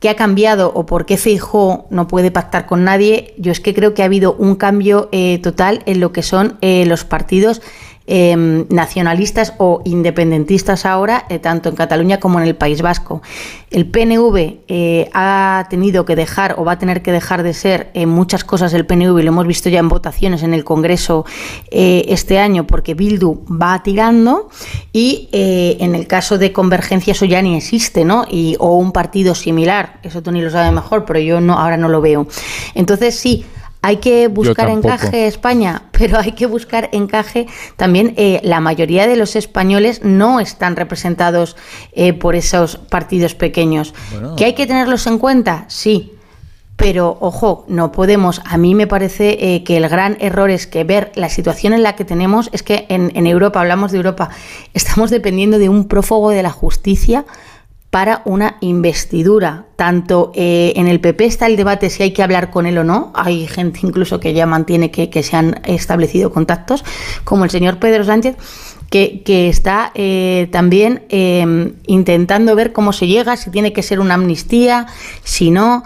qué 0.00 0.10
ha 0.10 0.16
cambiado 0.16 0.72
o 0.74 0.86
por 0.86 1.06
qué 1.06 1.16
Feijó 1.16 1.86
no 1.90 2.08
puede 2.08 2.30
pactar 2.30 2.66
con 2.66 2.84
nadie, 2.84 3.34
yo 3.38 3.52
es 3.52 3.60
que 3.60 3.74
creo 3.74 3.94
que 3.94 4.02
ha 4.02 4.06
habido 4.06 4.34
un 4.34 4.56
cambio 4.56 5.08
eh, 5.12 5.38
total 5.38 5.82
en 5.86 6.00
lo 6.00 6.12
que 6.12 6.22
son 6.22 6.58
los 6.60 7.04
partidos 7.04 7.62
Em, 8.10 8.64
nacionalistas 8.70 9.52
o 9.58 9.82
independentistas 9.84 10.86
ahora, 10.86 11.26
eh, 11.28 11.38
tanto 11.38 11.68
en 11.68 11.74
Cataluña 11.74 12.18
como 12.18 12.40
en 12.40 12.46
el 12.46 12.56
País 12.56 12.80
Vasco. 12.80 13.20
El 13.70 13.84
PNV 13.84 14.60
eh, 14.66 15.10
ha 15.12 15.66
tenido 15.68 16.06
que 16.06 16.16
dejar 16.16 16.54
o 16.56 16.64
va 16.64 16.72
a 16.72 16.78
tener 16.78 17.02
que 17.02 17.12
dejar 17.12 17.42
de 17.42 17.52
ser 17.52 17.90
en 17.92 18.08
muchas 18.08 18.44
cosas 18.44 18.72
el 18.72 18.86
PNV, 18.86 19.12
lo 19.22 19.28
hemos 19.28 19.46
visto 19.46 19.68
ya 19.68 19.80
en 19.80 19.90
votaciones 19.90 20.42
en 20.42 20.54
el 20.54 20.64
Congreso 20.64 21.26
eh, 21.70 22.06
este 22.08 22.38
año, 22.38 22.66
porque 22.66 22.94
Bildu 22.94 23.44
va 23.46 23.82
tirando 23.82 24.48
y 24.90 25.28
en 25.30 25.94
el 25.94 26.06
caso 26.06 26.38
de 26.38 26.50
Convergencia 26.50 27.12
eso 27.12 27.26
ya 27.26 27.42
ni 27.42 27.58
existe, 27.58 28.06
¿no? 28.06 28.24
Y, 28.30 28.56
o 28.58 28.76
un 28.76 28.92
partido 28.92 29.34
similar, 29.34 30.00
eso 30.02 30.22
Tony 30.22 30.40
lo 30.40 30.48
sabe 30.48 30.72
mejor, 30.72 31.04
pero 31.04 31.18
yo 31.18 31.42
no, 31.42 31.58
ahora 31.58 31.76
no 31.76 31.90
lo 31.90 32.00
veo. 32.00 32.26
Entonces 32.74 33.16
sí, 33.16 33.44
hay 33.82 33.98
que 33.98 34.28
buscar 34.28 34.68
encaje 34.70 35.26
España, 35.26 35.82
pero 35.92 36.18
hay 36.18 36.32
que 36.32 36.46
buscar 36.46 36.88
encaje 36.92 37.46
también. 37.76 38.14
Eh, 38.16 38.40
la 38.42 38.60
mayoría 38.60 39.06
de 39.06 39.16
los 39.16 39.36
españoles 39.36 40.02
no 40.02 40.40
están 40.40 40.76
representados 40.76 41.56
eh, 41.92 42.12
por 42.12 42.34
esos 42.34 42.76
partidos 42.76 43.34
pequeños. 43.34 43.94
¿Que 44.36 44.46
hay 44.46 44.54
que 44.54 44.66
tenerlos 44.66 45.06
en 45.06 45.18
cuenta? 45.18 45.64
Sí. 45.68 46.12
Pero 46.76 47.18
ojo, 47.20 47.64
no 47.66 47.90
podemos. 47.90 48.40
A 48.44 48.56
mí 48.56 48.76
me 48.76 48.86
parece 48.86 49.54
eh, 49.54 49.64
que 49.64 49.76
el 49.76 49.88
gran 49.88 50.16
error 50.20 50.48
es 50.48 50.68
que 50.68 50.84
ver 50.84 51.10
la 51.16 51.28
situación 51.28 51.72
en 51.72 51.82
la 51.82 51.96
que 51.96 52.04
tenemos 52.04 52.50
es 52.52 52.62
que 52.62 52.86
en, 52.88 53.10
en 53.16 53.26
Europa, 53.26 53.60
hablamos 53.60 53.90
de 53.90 53.96
Europa, 53.96 54.30
estamos 54.74 55.10
dependiendo 55.10 55.58
de 55.58 55.68
un 55.68 55.88
prófugo 55.88 56.30
de 56.30 56.44
la 56.44 56.50
justicia 56.50 57.24
para 57.90 58.22
una 58.26 58.56
investidura. 58.60 59.66
Tanto 59.76 60.32
eh, 60.34 60.72
en 60.76 60.88
el 60.88 61.00
PP 61.00 61.24
está 61.24 61.46
el 61.46 61.56
debate 61.56 61.88
si 61.88 62.02
hay 62.02 62.12
que 62.12 62.22
hablar 62.22 62.50
con 62.50 62.66
él 62.66 62.76
o 62.78 62.84
no. 62.84 63.12
Hay 63.14 63.46
gente 63.46 63.80
incluso 63.82 64.20
que 64.20 64.34
ya 64.34 64.46
mantiene 64.46 64.90
que, 64.90 65.22
se 65.22 65.36
han 65.36 65.60
establecido 65.64 66.30
contactos, 66.30 66.84
como 67.24 67.44
el 67.44 67.50
señor 67.50 67.78
Pedro 67.78 68.04
Sánchez, 68.04 68.36
que, 68.90 69.22
está 69.48 69.92
eh, 69.94 70.48
también 70.52 71.04
eh, 71.08 71.74
intentando 71.86 72.54
ver 72.54 72.72
cómo 72.72 72.92
se 72.92 73.06
llega, 73.06 73.36
si 73.36 73.50
tiene 73.50 73.72
que 73.72 73.82
ser 73.82 74.00
una 74.00 74.14
amnistía, 74.14 74.86
si 75.24 75.50
no. 75.50 75.82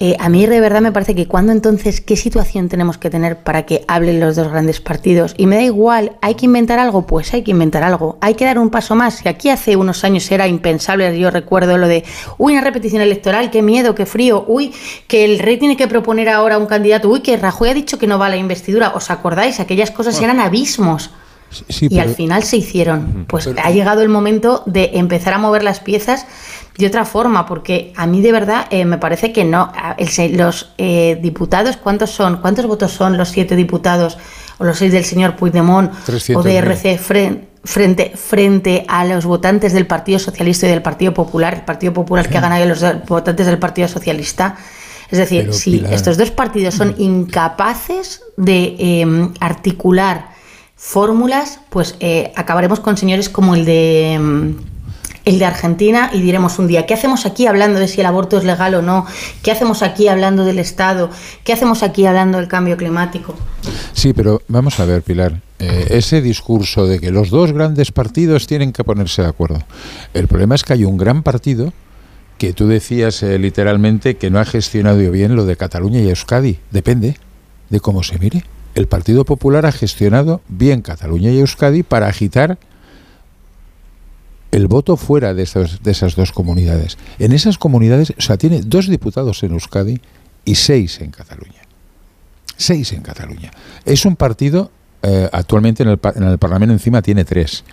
Eh, 0.00 0.16
a 0.18 0.28
mí 0.28 0.44
de 0.44 0.60
verdad 0.60 0.80
me 0.80 0.90
parece 0.90 1.14
que 1.14 1.28
cuando 1.28 1.52
entonces, 1.52 2.00
¿qué 2.00 2.16
situación 2.16 2.68
tenemos 2.68 2.98
que 2.98 3.10
tener 3.10 3.38
para 3.38 3.64
que 3.64 3.84
hablen 3.86 4.18
los 4.18 4.34
dos 4.34 4.48
grandes 4.48 4.80
partidos? 4.80 5.34
Y 5.36 5.46
me 5.46 5.54
da 5.54 5.62
igual, 5.62 6.16
¿hay 6.20 6.34
que 6.34 6.46
inventar 6.46 6.80
algo? 6.80 7.06
Pues 7.06 7.32
hay 7.32 7.42
que 7.42 7.52
inventar 7.52 7.84
algo. 7.84 8.18
Hay 8.20 8.34
que 8.34 8.44
dar 8.44 8.58
un 8.58 8.70
paso 8.70 8.96
más. 8.96 9.18
Si 9.18 9.28
aquí 9.28 9.50
hace 9.50 9.76
unos 9.76 10.02
años 10.02 10.28
era 10.32 10.48
impensable, 10.48 11.16
yo 11.16 11.30
recuerdo 11.30 11.78
lo 11.78 11.86
de, 11.86 12.02
uy, 12.38 12.54
una 12.54 12.62
repetición 12.62 13.02
electoral, 13.02 13.52
qué 13.52 13.62
miedo, 13.62 13.94
qué 13.94 14.04
frío, 14.04 14.44
uy, 14.48 14.72
que 15.06 15.24
el 15.24 15.38
rey 15.38 15.58
tiene 15.58 15.76
que 15.76 15.86
proponer 15.86 16.28
ahora 16.28 16.58
un 16.58 16.66
candidato, 16.66 17.08
uy, 17.08 17.20
que 17.20 17.36
Rajoy 17.36 17.68
ha 17.68 17.74
dicho 17.74 17.96
que 17.96 18.08
no 18.08 18.18
va 18.18 18.26
a 18.26 18.30
la 18.30 18.36
investidura. 18.36 18.92
¿Os 18.96 19.12
acordáis? 19.12 19.60
Aquellas 19.60 19.92
cosas 19.92 20.20
eran 20.20 20.40
abismos. 20.40 21.10
y 21.68 22.00
al 22.00 22.12
final 22.16 22.42
se 22.42 22.56
hicieron. 22.56 23.26
Pues 23.28 23.48
ha 23.62 23.70
llegado 23.70 24.02
el 24.02 24.08
momento 24.08 24.64
de 24.66 24.90
empezar 24.94 25.34
a 25.34 25.38
mover 25.38 25.62
las 25.62 25.78
piezas 25.78 26.26
de 26.76 26.86
otra 26.86 27.04
forma, 27.04 27.46
porque 27.46 27.92
a 27.96 28.06
mí 28.06 28.20
de 28.20 28.32
verdad 28.32 28.66
eh, 28.70 28.84
me 28.84 28.98
parece 28.98 29.32
que 29.32 29.44
no. 29.44 29.72
los 30.32 30.72
eh, 30.76 31.18
diputados, 31.22 31.76
¿cuántos 31.76 32.10
son? 32.10 32.38
¿Cuántos 32.38 32.66
votos 32.66 32.90
son 32.92 33.16
los 33.16 33.28
siete 33.28 33.54
diputados 33.54 34.18
o 34.58 34.64
los 34.64 34.78
seis 34.78 34.92
del 34.92 35.04
señor 35.04 35.36
Puigdemont 35.36 35.92
o 36.34 36.42
de 36.42 36.56
RC 36.56 36.98
frente, 37.62 38.12
frente 38.16 38.84
a 38.88 39.04
los 39.04 39.24
votantes 39.24 39.72
del 39.72 39.86
Partido 39.86 40.18
Socialista 40.18 40.66
y 40.66 40.70
del 40.70 40.82
Partido 40.82 41.14
Popular? 41.14 41.54
El 41.54 41.62
Partido 41.62 41.92
Popular 41.92 42.28
que 42.28 42.38
ha 42.38 42.40
ganado 42.40 42.66
los 42.66 42.84
votantes 43.06 43.46
del 43.46 43.58
Partido 43.58 43.86
Socialista. 43.86 44.56
Es 45.10 45.18
decir, 45.18 45.52
si 45.52 45.84
estos 45.90 46.16
dos 46.16 46.32
partidos 46.32 46.74
son 46.74 46.94
incapaces 46.98 48.22
de 48.36 48.74
em, 48.78 49.32
articular 49.38 50.30
fórmulas, 50.74 51.60
pues 51.70 51.94
eh, 52.00 52.32
acabaremos 52.34 52.80
con 52.80 52.96
señores 52.96 53.28
como 53.28 53.54
el 53.54 53.64
de 53.64 54.14
em, 54.14 54.56
el 55.24 55.38
de 55.38 55.44
Argentina 55.44 56.10
y 56.12 56.20
diremos 56.20 56.58
un 56.58 56.66
día, 56.66 56.86
¿qué 56.86 56.94
hacemos 56.94 57.26
aquí 57.26 57.46
hablando 57.46 57.78
de 57.78 57.88
si 57.88 58.00
el 58.00 58.06
aborto 58.06 58.38
es 58.38 58.44
legal 58.44 58.74
o 58.74 58.82
no? 58.82 59.06
¿Qué 59.42 59.50
hacemos 59.50 59.82
aquí 59.82 60.08
hablando 60.08 60.44
del 60.44 60.58
Estado? 60.58 61.10
¿Qué 61.44 61.52
hacemos 61.52 61.82
aquí 61.82 62.06
hablando 62.06 62.38
del 62.38 62.48
cambio 62.48 62.76
climático? 62.76 63.34
Sí, 63.92 64.12
pero 64.12 64.42
vamos 64.48 64.78
a 64.80 64.84
ver, 64.84 65.02
Pilar. 65.02 65.40
Eh, 65.58 65.86
ese 65.90 66.20
discurso 66.20 66.86
de 66.86 67.00
que 67.00 67.10
los 67.10 67.30
dos 67.30 67.52
grandes 67.52 67.90
partidos 67.90 68.46
tienen 68.46 68.72
que 68.72 68.84
ponerse 68.84 69.22
de 69.22 69.28
acuerdo. 69.28 69.60
El 70.12 70.28
problema 70.28 70.56
es 70.56 70.64
que 70.64 70.74
hay 70.74 70.84
un 70.84 70.98
gran 70.98 71.22
partido 71.22 71.72
que 72.38 72.52
tú 72.52 72.66
decías 72.66 73.22
eh, 73.22 73.38
literalmente 73.38 74.16
que 74.16 74.30
no 74.30 74.40
ha 74.40 74.44
gestionado 74.44 74.98
bien 75.10 75.36
lo 75.36 75.46
de 75.46 75.56
Cataluña 75.56 76.00
y 76.00 76.08
Euskadi. 76.08 76.58
Depende 76.70 77.16
de 77.70 77.80
cómo 77.80 78.02
se 78.02 78.18
mire. 78.18 78.44
El 78.74 78.88
Partido 78.88 79.24
Popular 79.24 79.66
ha 79.66 79.72
gestionado 79.72 80.40
bien 80.48 80.82
Cataluña 80.82 81.30
y 81.30 81.38
Euskadi 81.38 81.84
para 81.84 82.08
agitar 82.08 82.58
el 84.54 84.68
voto 84.68 84.96
fuera 84.96 85.34
de, 85.34 85.48
de 85.82 85.90
esas 85.90 86.14
dos 86.14 86.30
comunidades. 86.30 86.96
En 87.18 87.32
esas 87.32 87.58
comunidades, 87.58 88.14
o 88.16 88.20
sea, 88.20 88.36
tiene 88.36 88.60
dos 88.60 88.86
diputados 88.86 89.42
en 89.42 89.50
Euskadi 89.50 90.00
y 90.44 90.54
seis 90.54 91.00
en 91.00 91.10
Cataluña. 91.10 91.62
Seis 92.56 92.92
en 92.92 93.02
Cataluña. 93.02 93.50
Es 93.84 94.04
un 94.04 94.14
partido, 94.14 94.70
eh, 95.02 95.28
actualmente 95.32 95.82
en 95.82 95.88
el, 95.88 96.00
en 96.14 96.22
el 96.22 96.38
Parlamento 96.38 96.72
encima 96.72 97.02
tiene 97.02 97.24
tres. 97.24 97.64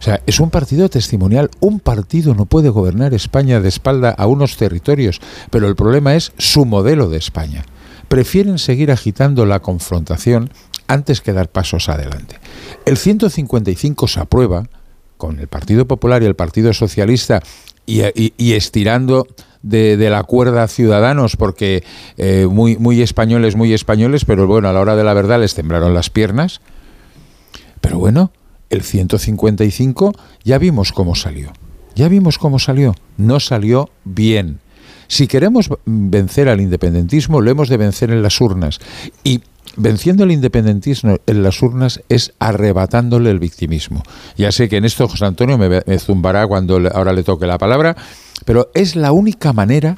O 0.00 0.02
sea, 0.02 0.20
es 0.26 0.40
un 0.40 0.50
partido 0.50 0.88
testimonial. 0.88 1.50
Un 1.60 1.78
partido 1.78 2.34
no 2.34 2.46
puede 2.46 2.68
gobernar 2.68 3.14
España 3.14 3.60
de 3.60 3.68
espalda 3.68 4.10
a 4.10 4.26
unos 4.26 4.56
territorios, 4.56 5.20
pero 5.50 5.68
el 5.68 5.76
problema 5.76 6.16
es 6.16 6.32
su 6.36 6.64
modelo 6.64 7.08
de 7.08 7.18
España. 7.18 7.64
Prefieren 8.08 8.58
seguir 8.58 8.90
agitando 8.90 9.46
la 9.46 9.60
confrontación 9.60 10.50
antes 10.88 11.20
que 11.20 11.32
dar 11.32 11.48
pasos 11.48 11.88
adelante. 11.88 12.40
El 12.86 12.96
155 12.96 14.08
se 14.08 14.18
aprueba 14.18 14.64
con 15.18 15.38
el 15.38 15.48
Partido 15.48 15.86
Popular 15.86 16.22
y 16.22 16.26
el 16.26 16.34
Partido 16.34 16.72
Socialista 16.72 17.42
y, 17.84 18.52
estirando 18.52 19.26
de, 19.62 19.96
la 20.10 20.22
cuerda 20.22 20.68
ciudadanos, 20.68 21.36
porque 21.36 21.84
eh, 22.16 22.46
muy, 22.50 22.76
muy 22.76 23.02
españoles, 23.02 23.56
muy 23.56 23.72
españoles, 23.74 24.24
pero 24.24 24.46
bueno, 24.46 24.68
a 24.68 24.72
la 24.72 24.80
hora 24.80 24.96
de 24.96 25.04
la 25.04 25.14
verdad 25.14 25.40
les 25.40 25.54
temblaron 25.54 25.94
las 25.94 26.08
piernas. 26.10 26.60
Pero 27.80 27.98
bueno, 27.98 28.32
el 28.70 28.82
155 28.82 30.12
ya 30.44 30.58
vimos 30.58 30.92
cómo 30.92 31.14
salió. 31.14 31.52
Ya 31.94 32.08
vimos 32.08 32.38
cómo 32.38 32.58
salió. 32.58 32.94
No 33.16 33.40
salió 33.40 33.90
bien. 34.04 34.60
Si 35.08 35.26
queremos 35.26 35.70
vencer 35.86 36.48
al 36.48 36.60
independentismo, 36.60 37.40
lo 37.40 37.50
hemos 37.50 37.68
de 37.68 37.78
vencer 37.78 38.10
en 38.10 38.22
las 38.22 38.40
urnas. 38.40 38.78
Y 39.24 39.40
venciendo 39.78 40.24
el 40.24 40.32
independentismo 40.32 41.18
en 41.26 41.42
las 41.42 41.62
urnas 41.62 42.02
es 42.08 42.34
arrebatándole 42.38 43.30
el 43.30 43.38
victimismo. 43.38 44.02
Ya 44.36 44.52
sé 44.52 44.68
que 44.68 44.76
en 44.76 44.84
esto 44.84 45.08
José 45.08 45.24
Antonio 45.24 45.56
me, 45.56 45.98
zumbará 45.98 46.46
cuando 46.46 46.80
ahora 46.92 47.12
le 47.12 47.22
toque 47.22 47.46
la 47.46 47.58
palabra, 47.58 47.96
pero 48.44 48.70
es 48.74 48.96
la 48.96 49.12
única 49.12 49.52
manera 49.52 49.96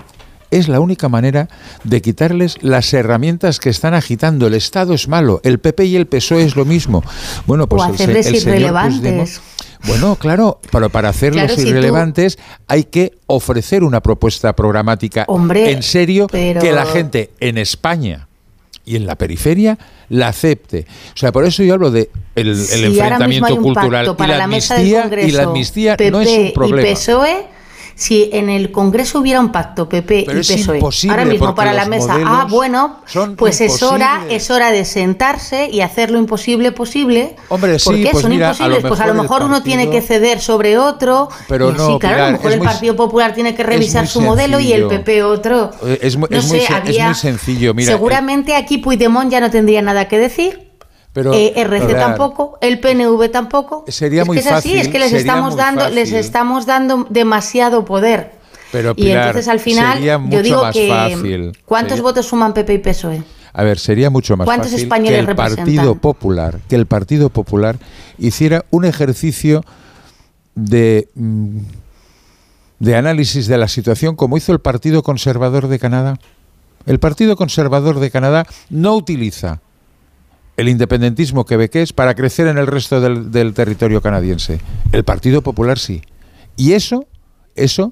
es 0.53 0.67
la 0.67 0.81
única 0.81 1.09
manera 1.09 1.49
de 1.85 2.03
quitarles 2.03 2.61
las 2.61 2.93
herramientas 2.93 3.61
que 3.61 3.71
están 3.71 3.95
agitando. 3.95 4.49
El 4.49 4.55
Estado 4.55 4.95
es 4.95 5.07
malo, 5.07 5.41
el 5.45 5.61
PP 5.61 5.85
y 5.85 5.95
el 5.95 6.09
PSOE 6.09 6.45
es 6.45 6.57
lo 6.57 6.65
mismo. 6.65 7.05
Bueno, 7.47 7.69
pues 7.69 7.81
o 7.81 7.85
hacerles 7.85 8.27
el, 8.27 8.35
irrelevantes. 8.35 9.41
Bueno, 9.87 10.17
claro, 10.17 10.59
pero 10.73 10.91
para 10.91 11.11
hacerlos 11.11 11.57
irrelevantes 11.57 12.37
hay 12.67 12.83
que 12.83 13.13
ofrecer 13.29 13.85
una 13.85 14.01
propuesta 14.01 14.57
programática 14.57 15.25
en 15.55 15.85
serio 15.85 16.27
que 16.27 16.73
la 16.73 16.85
gente 16.85 17.31
en 17.39 17.57
España 17.57 18.27
y 18.85 18.97
en 18.97 19.07
la 19.07 19.17
periferia 19.17 19.79
la 20.09 20.29
acepte. 20.29 20.87
O 21.15 21.17
sea, 21.17 21.33
por 21.33 21.45
eso 21.45 21.63
yo 21.63 21.75
hablo 21.75 21.91
de 21.91 22.11
el, 22.35 22.49
enfrentamiento 22.49 23.57
cultural 23.57 24.17
y 24.19 24.27
la, 24.27 24.45
amnistía, 24.45 25.11
y 25.27 25.31
la 25.31 25.43
amnistía 25.45 25.97
no 26.11 26.21
es 26.21 26.29
un 26.29 26.53
problema. 26.53 26.89
Y 26.89 26.93
PSOE, 26.95 27.47
si 28.01 28.31
en 28.33 28.49
el 28.49 28.73
Congreso 28.73 29.19
hubiera 29.19 29.41
un 29.41 29.53
pacto 29.53 29.87
PP 29.87 30.21
y 30.21 30.25
PSOE, 30.25 30.81
ahora 31.11 31.27
mismo 31.27 31.55
para 31.55 31.75
la 31.75 31.85
mesa, 31.85 32.17
ah, 32.25 32.47
bueno, 32.49 32.97
pues 33.37 33.61
es 33.61 33.83
hora, 33.83 34.25
es 34.31 34.51
hora 34.51 34.71
de 34.71 34.87
sentarse 34.87 35.69
y 35.71 35.83
hacer 35.83 36.11
lo 36.11 36.19
imposible 36.19 36.73
posible. 36.73 37.37
Hombre, 37.51 37.79
sí, 37.79 38.09
pues 38.11 38.23
son 38.23 38.33
imposibles. 38.33 38.83
pues 38.89 39.01
a 39.01 39.07
lo 39.07 39.13
mejor 39.13 39.43
uno 39.43 39.63
tiene 39.63 39.91
que 39.91 40.01
ceder 40.01 40.41
sobre 40.41 40.79
otro. 40.79 41.29
Pero 41.47 41.73
no, 41.73 41.99
claro, 41.99 42.25
a 42.25 42.27
lo 42.31 42.39
mejor 42.39 42.53
el 42.53 42.61
Partido 42.61 42.97
Popular 42.97 43.35
tiene 43.35 43.55
que 43.55 43.65
revisar 43.65 44.07
su 44.07 44.23
modelo 44.23 44.59
y 44.61 44.73
el 44.73 44.87
PP 44.87 45.23
otro. 45.23 45.71
Es, 46.01 46.17
muy, 46.17 46.29
sencillo. 47.15 47.75
Mira, 47.75 47.93
seguramente 47.93 48.57
aquí 48.57 48.79
Puigdemont 48.79 49.31
ya 49.31 49.41
no 49.41 49.51
tendría 49.51 49.83
nada 49.83 50.09
que 50.09 50.19
decir 50.19 50.70
pero, 51.13 51.35
eh, 51.35 51.53
RC 51.57 51.95
tampoco, 51.95 52.59
el 52.61 52.79
PNV 52.79 53.31
tampoco. 53.31 53.85
Sería 53.89 54.23
es 54.23 54.27
muy 54.27 54.37
que 54.37 54.41
es 54.41 54.49
fácil. 54.49 54.73
Así, 54.73 54.81
es 54.81 54.89
que 54.89 54.99
les 54.99 55.13
estamos 55.13 55.57
dando, 55.57 55.89
les 55.89 56.13
estamos 56.13 56.67
dando 56.67 57.07
demasiado 57.11 57.85
poder. 57.85 58.33
Pero, 58.71 58.95
y 58.97 59.11
entonces 59.11 59.49
al 59.49 59.59
final 59.59 60.01
yo 60.31 60.43
digo 60.43 60.63
que 60.73 61.53
¿cuántos 61.65 62.01
votos 62.01 62.27
suman 62.27 62.55
PP 62.55 62.75
y 62.75 62.79
PSOE? 62.79 63.23
A 63.53 63.65
ver, 63.65 63.81
sería 63.81 64.11
mucho 64.11 64.37
más 64.37 64.45
¿Cuántos 64.45 64.71
fácil 64.71 64.85
españoles 64.85 65.25
que 65.25 65.31
el 65.31 65.37
Partido 65.37 65.97
Popular, 65.97 66.61
que 66.69 66.77
el 66.77 66.87
Partido 66.87 67.31
Popular 67.31 67.77
hiciera 68.17 68.65
un 68.71 68.85
ejercicio 68.85 69.65
de 70.55 71.09
mm, 71.17 71.59
de 72.79 72.97
análisis 72.97 73.47
de 73.47 73.59
la 73.59 73.69
situación 73.69 74.17
como 74.17 74.37
hizo 74.37 74.53
el 74.53 74.61
Partido 74.61 75.03
Conservador 75.03 75.69
de 75.69 75.79
Canadá. 75.79 76.19
El 76.87 76.99
Partido 76.99 77.37
Conservador 77.37 78.01
de 78.01 78.11
Canadá 78.11 78.47
no 78.71 78.95
utiliza 78.95 79.61
el 80.61 80.69
independentismo 80.69 81.47
quebequés 81.47 81.95
para 81.95 82.15
crecer 82.15 82.47
en 82.47 82.59
el 82.59 82.67
resto 82.67 83.01
del, 83.01 83.55
territorio 83.55 84.03
canadiense. 84.03 84.61
El 84.93 85.05
Partido 85.05 85.41
Popular 85.41 85.79
sí. 85.79 86.03
Y 86.57 86.75
eso, 86.75 87.07
eso 87.57 87.91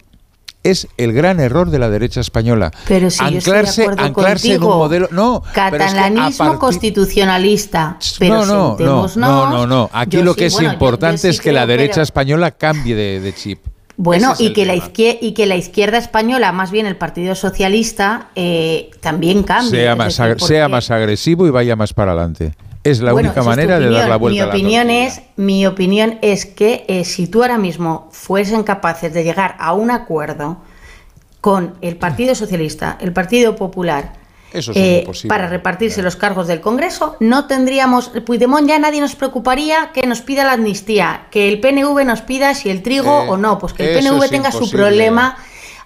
es 0.62 0.86
el 0.98 1.14
gran 1.14 1.40
error 1.40 1.70
de 1.70 1.78
la 1.78 1.88
derecha 1.88 2.20
española. 2.20 2.70
Pero 2.86 3.10
si 3.10 3.24
anclarse, 3.24 3.84
yo 3.84 3.94
anclarse 3.96 4.52
en 4.52 4.62
un 4.62 4.68
modelo. 4.68 5.08
No, 5.10 5.42
catalanismo 5.54 6.58
constitucionalista. 6.58 7.96
Pero 8.18 8.44
no, 8.44 8.76
no, 8.78 9.08
no, 9.16 9.50
no, 9.50 9.66
no, 9.66 9.90
Aquí 9.90 10.22
lo 10.22 10.34
que 10.34 10.46
es 10.46 10.60
importante 10.60 11.30
es 11.30 11.40
que 11.40 11.52
la 11.52 11.66
derecha 11.66 12.02
española 12.02 12.50
cambie 12.50 12.94
de 12.94 13.34
chip. 13.34 13.60
Bueno, 14.00 14.34
y 14.38 14.52
que, 14.52 14.64
la 14.64 14.76
izquierda, 14.76 15.18
y 15.20 15.32
que 15.32 15.46
la 15.46 15.56
izquierda 15.56 15.98
española, 15.98 16.52
más 16.52 16.70
bien 16.70 16.86
el 16.86 16.94
Partido 16.94 17.34
Socialista, 17.34 18.28
eh, 18.36 18.92
también 19.00 19.42
cambie. 19.42 19.72
Sea 19.72 19.96
más, 19.96 20.14
sea 20.38 20.68
más 20.68 20.92
agresivo 20.92 21.48
y 21.48 21.50
vaya 21.50 21.74
más 21.74 21.92
para 21.92 22.12
adelante. 22.12 22.54
Es 22.84 23.00
la 23.00 23.12
única 23.12 23.42
manera 23.42 23.80
de 23.80 23.90
dar 23.90 24.08
la 24.08 24.16
vuelta. 24.16 24.44
Mi 24.44 24.48
opinión 24.50 24.90
es, 24.90 25.22
mi 25.34 25.66
opinión 25.66 26.20
es 26.22 26.46
que 26.46 26.84
eh, 26.86 27.04
si 27.04 27.26
tú 27.26 27.42
ahora 27.42 27.58
mismo 27.58 28.08
fuesen 28.12 28.62
capaces 28.62 29.12
de 29.12 29.24
llegar 29.24 29.56
a 29.58 29.72
un 29.72 29.90
acuerdo 29.90 30.58
con 31.40 31.74
el 31.80 31.96
Partido 31.96 32.36
Socialista, 32.36 32.98
el 33.00 33.12
Partido 33.12 33.56
Popular 33.56 34.12
eh, 34.52 35.06
para 35.28 35.48
repartirse 35.48 36.02
los 36.02 36.16
cargos 36.16 36.46
del 36.46 36.60
Congreso, 36.60 37.16
no 37.20 37.46
tendríamos, 37.46 38.08
Puigdemont 38.24 38.68
ya 38.68 38.78
nadie 38.78 39.00
nos 39.00 39.14
preocuparía 39.14 39.90
que 39.92 40.06
nos 40.06 40.20
pida 40.20 40.44
la 40.44 40.52
amnistía, 40.52 41.26
que 41.30 41.48
el 41.48 41.60
PNV 41.60 42.04
nos 42.04 42.22
pida 42.22 42.54
si 42.54 42.70
el 42.70 42.82
trigo 42.82 43.24
eh, 43.24 43.28
o 43.28 43.36
no, 43.36 43.58
pues 43.58 43.72
que 43.72 43.94
el 43.94 44.04
PNV 44.04 44.28
tenga 44.30 44.52
su 44.52 44.70
problema 44.70 45.36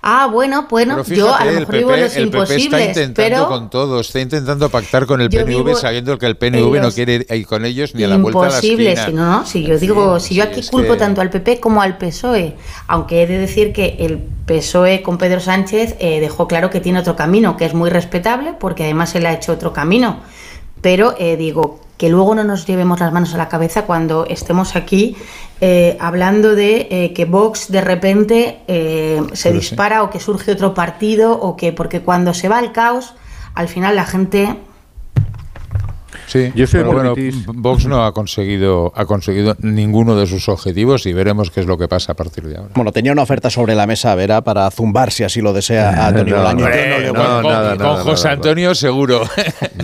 Ah, 0.05 0.27
bueno, 0.27 0.66
bueno, 0.69 1.05
yo 1.05 1.33
a 1.33 1.45
lo 1.45 1.53
mejor 1.53 1.77
vivo 1.77 1.97
los 1.97 2.16
el 2.16 2.29
PP 2.29 2.57
está 2.57 2.85
intentando 2.85 3.47
con 3.47 3.70
todo, 3.70 4.01
está 4.01 4.19
intentando 4.19 4.69
pactar 4.69 5.07
con 5.07 5.20
el 5.20 5.31
PNV 5.31 5.77
sabiendo 5.77 6.19
que 6.19 6.27
el 6.27 6.37
PNV 6.37 6.81
no 6.83 6.91
quiere 6.91 7.24
ir 7.31 7.47
con 7.47 7.65
ellos 7.65 7.95
ni 7.95 8.03
a 8.03 8.09
la 8.09 8.16
vuelta 8.16 8.41
a 8.41 8.43
la 8.43 8.49
Imposible, 8.49 8.97
si 8.97 9.12
no, 9.12 9.24
no, 9.24 9.47
si 9.47 9.62
yo 9.62 9.79
digo, 9.79 10.19
si 10.19 10.35
yo 10.35 10.43
aquí 10.43 10.61
culpo 10.69 10.97
tanto 10.97 11.20
al 11.20 11.31
PP 11.31 11.61
como 11.61 11.83
al 11.83 11.99
PSOE, 11.99 12.57
aunque 12.89 13.23
he 13.23 13.29
de 13.29 13.39
decir 13.39 13.73
que 13.73 13.97
el 14.01 14.19
PSOE 14.45 15.03
con 15.03 15.19
Pedro 15.19 15.39
Sánchez 15.39 15.95
eh, 16.01 16.19
dejó 16.19 16.49
claro 16.49 16.69
que 16.69 16.81
tiene 16.81 16.99
otro 16.99 17.15
camino, 17.15 17.57
que 17.57 17.65
es 17.65 17.74
muy 17.74 17.89
respetable, 17.89 18.55
porque 18.59 18.83
además 18.83 19.15
él 19.15 19.24
ha 19.27 19.33
hecho 19.33 19.53
otro 19.53 19.73
camino. 19.73 20.19
Pero 20.81 21.15
eh, 21.16 21.37
digo, 21.37 21.79
que 22.03 22.09
luego 22.09 22.35
no 22.35 22.43
nos 22.43 22.66
llevemos 22.66 22.99
las 22.99 23.12
manos 23.12 23.33
a 23.33 23.39
la 23.39 23.49
cabeza 23.49 23.83
cuando 23.83 24.27
estemos 24.27 24.74
aquí 24.74 25.15
eh, 25.61 25.97
hablando 26.01 26.57
de 26.57 26.89
eh, 26.91 27.12
que 27.15 27.27
Vox 27.27 27.70
de 27.70 27.81
repente 27.81 28.59
eh, 28.66 29.23
se 29.35 29.53
dispara 29.53 30.03
o 30.03 30.11
que 30.11 30.19
surge 30.19 30.51
otro 30.51 30.74
partido 30.74 31.31
o 31.31 31.55
que 31.55 31.73
porque 31.73 32.01
cuando 32.01 32.35
se 32.35 32.49
va 32.49 32.59
al 32.59 32.73
caos, 32.73 33.15
al 33.55 33.69
final 33.69 33.95
la 33.95 34.05
gente 34.05 34.57
Sí, 36.26 36.52
Yo 36.55 36.66
pero 36.70 36.93
bueno, 36.93 37.14
Vox 37.47 37.86
no 37.86 38.05
ha 38.05 38.12
conseguido, 38.12 38.93
ha 38.94 39.05
conseguido 39.05 39.56
ninguno 39.60 40.16
de 40.16 40.26
sus 40.26 40.48
objetivos 40.48 41.06
y 41.06 41.12
veremos 41.12 41.51
qué 41.51 41.60
es 41.60 41.66
lo 41.66 41.78
que 41.78 41.89
pasa 41.89 42.12
a 42.12 42.14
partir 42.14 42.44
de 42.44 42.56
ahora. 42.56 42.70
Bueno, 42.74 42.93
tenía 42.93 43.12
una 43.12 43.22
oferta 43.22 43.51
sobre 43.51 43.74
la 43.74 43.86
mesa, 43.86 44.14
Vera, 44.14 44.43
para 44.43 44.70
zumbar, 44.70 45.12
si 45.12 45.24
así 45.24 45.40
lo 45.40 45.52
desea, 45.52 46.06
a 46.06 46.12
Tony 46.12 46.32
Bolaño. 46.32 46.66
con, 47.14 47.97
José 48.05 48.28
Antonio 48.28 48.74
seguro. 48.74 49.22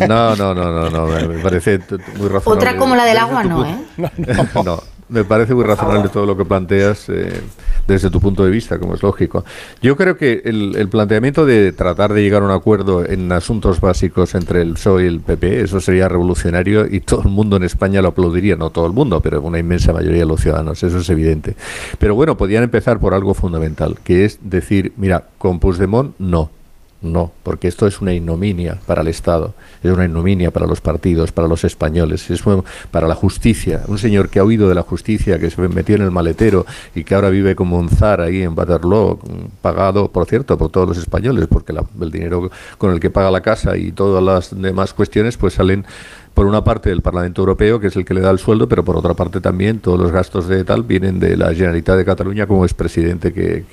No, 0.09 0.37
no, 0.37 0.55
no, 0.55 0.73
no, 0.73 0.91
no, 0.91 1.07
me 1.07 1.39
parece 1.39 1.81
muy 2.17 2.29
razonable. 2.29 2.41
Otra 2.45 2.77
como 2.77 2.95
la 2.97 3.05
del 3.05 3.19
agua, 3.19 3.45
no, 3.45 3.65
¿eh? 3.65 3.77
no. 4.65 4.83
me 5.09 5.25
parece 5.25 5.55
muy 5.55 5.65
razonable 5.65 6.09
todo 6.09 6.27
lo 6.27 6.37
que 6.37 6.45
planteas 6.45 7.09
eh, 7.09 7.41
desde 7.87 8.11
tu 8.11 8.21
punto 8.21 8.45
de 8.45 8.51
vista, 8.51 8.79
como 8.79 8.95
es 8.95 9.03
lógico. 9.03 9.45
Yo 9.83 9.97
creo 9.97 10.17
que 10.17 10.43
el, 10.45 10.89
planteamiento 10.89 11.47
de 11.47 11.73
tratar 11.73 12.13
de 12.13 12.23
llegar 12.23 12.43
a 12.43 12.47
un 12.47 12.51
acuerdo 12.51 13.05
en 13.05 13.31
asuntos 13.33 13.81
básicos 13.81 14.35
entre 14.35 14.63
el 14.63 14.75
PSOE 14.75 15.05
y 15.05 15.07
el 15.07 15.21
PP, 15.21 15.63
eso 15.63 15.81
sería 15.81 16.09
revolucionario 16.09 16.87
y 16.87 17.01
todo 17.01 17.23
el 17.23 17.29
mundo 17.29 17.57
en 17.57 17.65
España 17.65 18.03
lo 18.03 18.09
aplaudiría, 18.09 18.57
no 18.57 18.71
todo 18.71 18.87
el 18.87 18.93
mundo, 18.93 19.21
pero 19.21 19.41
una 19.41 19.59
inmensa 19.59 19.93
mayoría 19.93 20.21
de 20.21 20.27
los 20.27 20.41
ciudadanos, 20.41 20.83
eso 20.83 20.99
es 20.99 21.09
evidente. 21.11 21.57
Pero 21.99 22.15
bueno, 22.15 22.37
podían 22.37 22.65
empezar 22.65 22.99
por 22.99 23.15
algo 23.15 23.35
fundamental, 23.35 23.99
que 24.03 24.25
es 24.25 24.39
decir, 24.43 24.93
mira, 24.97 25.25
con 25.39 25.59
Puigdemont 25.59 26.15
no 26.19 26.51
no, 27.01 27.31
porque 27.45 27.69
esto 27.69 27.87
es 27.87 28.01
una 28.01 28.13
ignominia 28.13 28.79
para 28.87 29.03
el 29.03 29.09
Estado, 29.09 29.55
es 29.85 29.93
una 29.93 30.05
ignominia 30.05 30.51
para 30.51 30.67
los 30.67 30.81
partidos, 30.81 31.31
para 31.31 31.47
los 31.47 31.63
españoles, 31.63 32.29
es 32.29 32.43
para 32.91 33.07
la 33.07 33.15
justicia. 33.15 33.83
Un 33.87 33.99
señor 33.99 34.31
que 34.31 34.41
ha 34.41 34.45
huido 34.45 34.69
de 34.69 34.75
la 34.75 34.83
justicia, 34.83 35.39
que 35.39 35.49
se 35.49 35.61
metió 35.69 35.95
en 35.95 36.03
el 36.03 36.11
maletero 36.11 36.67
y 36.97 37.05
que 37.05 37.15
ahora 37.15 37.31
vive 37.31 37.55
como 37.55 37.79
un 37.79 37.89
zar 37.89 38.21
ahí 38.21 38.43
en 38.43 38.59
Waterloo, 38.59 39.21
pagado, 39.63 40.11
por 40.11 40.27
cierto, 40.27 40.59
por 40.59 40.71
todos 40.71 40.89
los 40.89 40.99
españoles, 40.99 41.47
porque 41.49 41.73
el 42.01 42.11
dinero 42.11 42.51
con 42.79 42.93
el 42.93 42.99
que 42.99 43.11
paga 43.11 43.31
la 43.31 43.43
casa 43.43 43.77
y 43.77 43.93
todas 43.93 44.23
las 44.23 44.61
demás 44.61 44.93
cuestiones, 44.93 45.37
pues 45.37 45.55
salen 45.55 45.87
por 46.35 46.47
una 46.47 46.63
parte 46.65 46.91
del 46.91 47.03
Parlamento 47.03 47.43
Europeo, 47.43 47.81
que 47.81 47.89
es 47.89 47.97
el 47.97 48.05
que 48.05 48.15
le 48.15 48.21
da 48.21 48.31
el 48.31 48.39
sueldo, 48.39 48.69
pero 48.69 48.85
por 48.85 48.97
otra 48.97 49.15
parte 49.15 49.41
también 49.41 49.81
todos 49.81 49.99
los 49.99 50.13
gastos 50.13 50.49
de 50.49 50.65
tal 50.65 50.83
vienen 50.83 51.19
de 51.19 51.37
la 51.37 51.53
Generalitat 51.53 51.97
de 51.97 52.05
Cataluña 52.05 52.47
como 52.47 52.65
expresidente 52.65 53.33
que, 53.33 53.65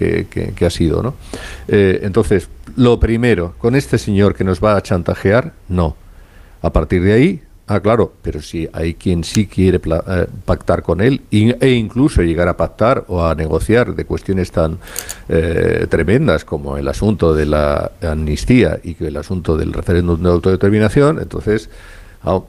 que, 0.56 0.66
ha 0.66 0.70
sido. 0.70 1.04
¿no? 1.04 1.14
Eh, 1.68 2.00
entonces, 2.04 2.50
lo 2.76 3.00
primero, 3.00 3.54
con 3.58 3.76
este 3.76 3.98
señor 3.98 4.36
que 4.36 4.44
nos 4.44 4.64
va 4.64 4.76
a 4.76 4.82
chantajear, 4.82 5.54
no. 5.70 5.96
A 6.62 6.74
partir 6.74 7.04
de 7.04 7.14
ahí, 7.14 7.42
ah, 7.68 7.80
claro, 7.80 8.14
pero 8.22 8.42
si 8.42 8.68
hay 8.74 8.96
quien 8.96 9.24
sí 9.24 9.48
quiere 9.48 9.80
eh, 9.84 10.28
pactar 10.46 10.82
con 10.82 11.02
él 11.02 11.22
e 11.32 11.70
incluso 11.70 12.22
llegar 12.22 12.48
a 12.48 12.58
pactar 12.58 13.06
o 13.08 13.26
a 13.26 13.36
negociar 13.36 13.96
de 13.96 14.06
cuestiones 14.06 14.52
tan 14.52 14.80
eh, 15.30 15.88
tremendas 15.90 16.46
como 16.46 16.78
el 16.78 16.88
asunto 16.88 17.34
de 17.34 17.46
la 17.46 17.92
amnistía 18.02 18.80
y 18.84 18.96
que 18.96 19.08
el 19.08 19.18
asunto 19.18 19.58
del 19.58 19.74
referéndum 19.74 20.22
de 20.22 20.30
autodeterminación, 20.30 21.20
entonces 21.20 21.70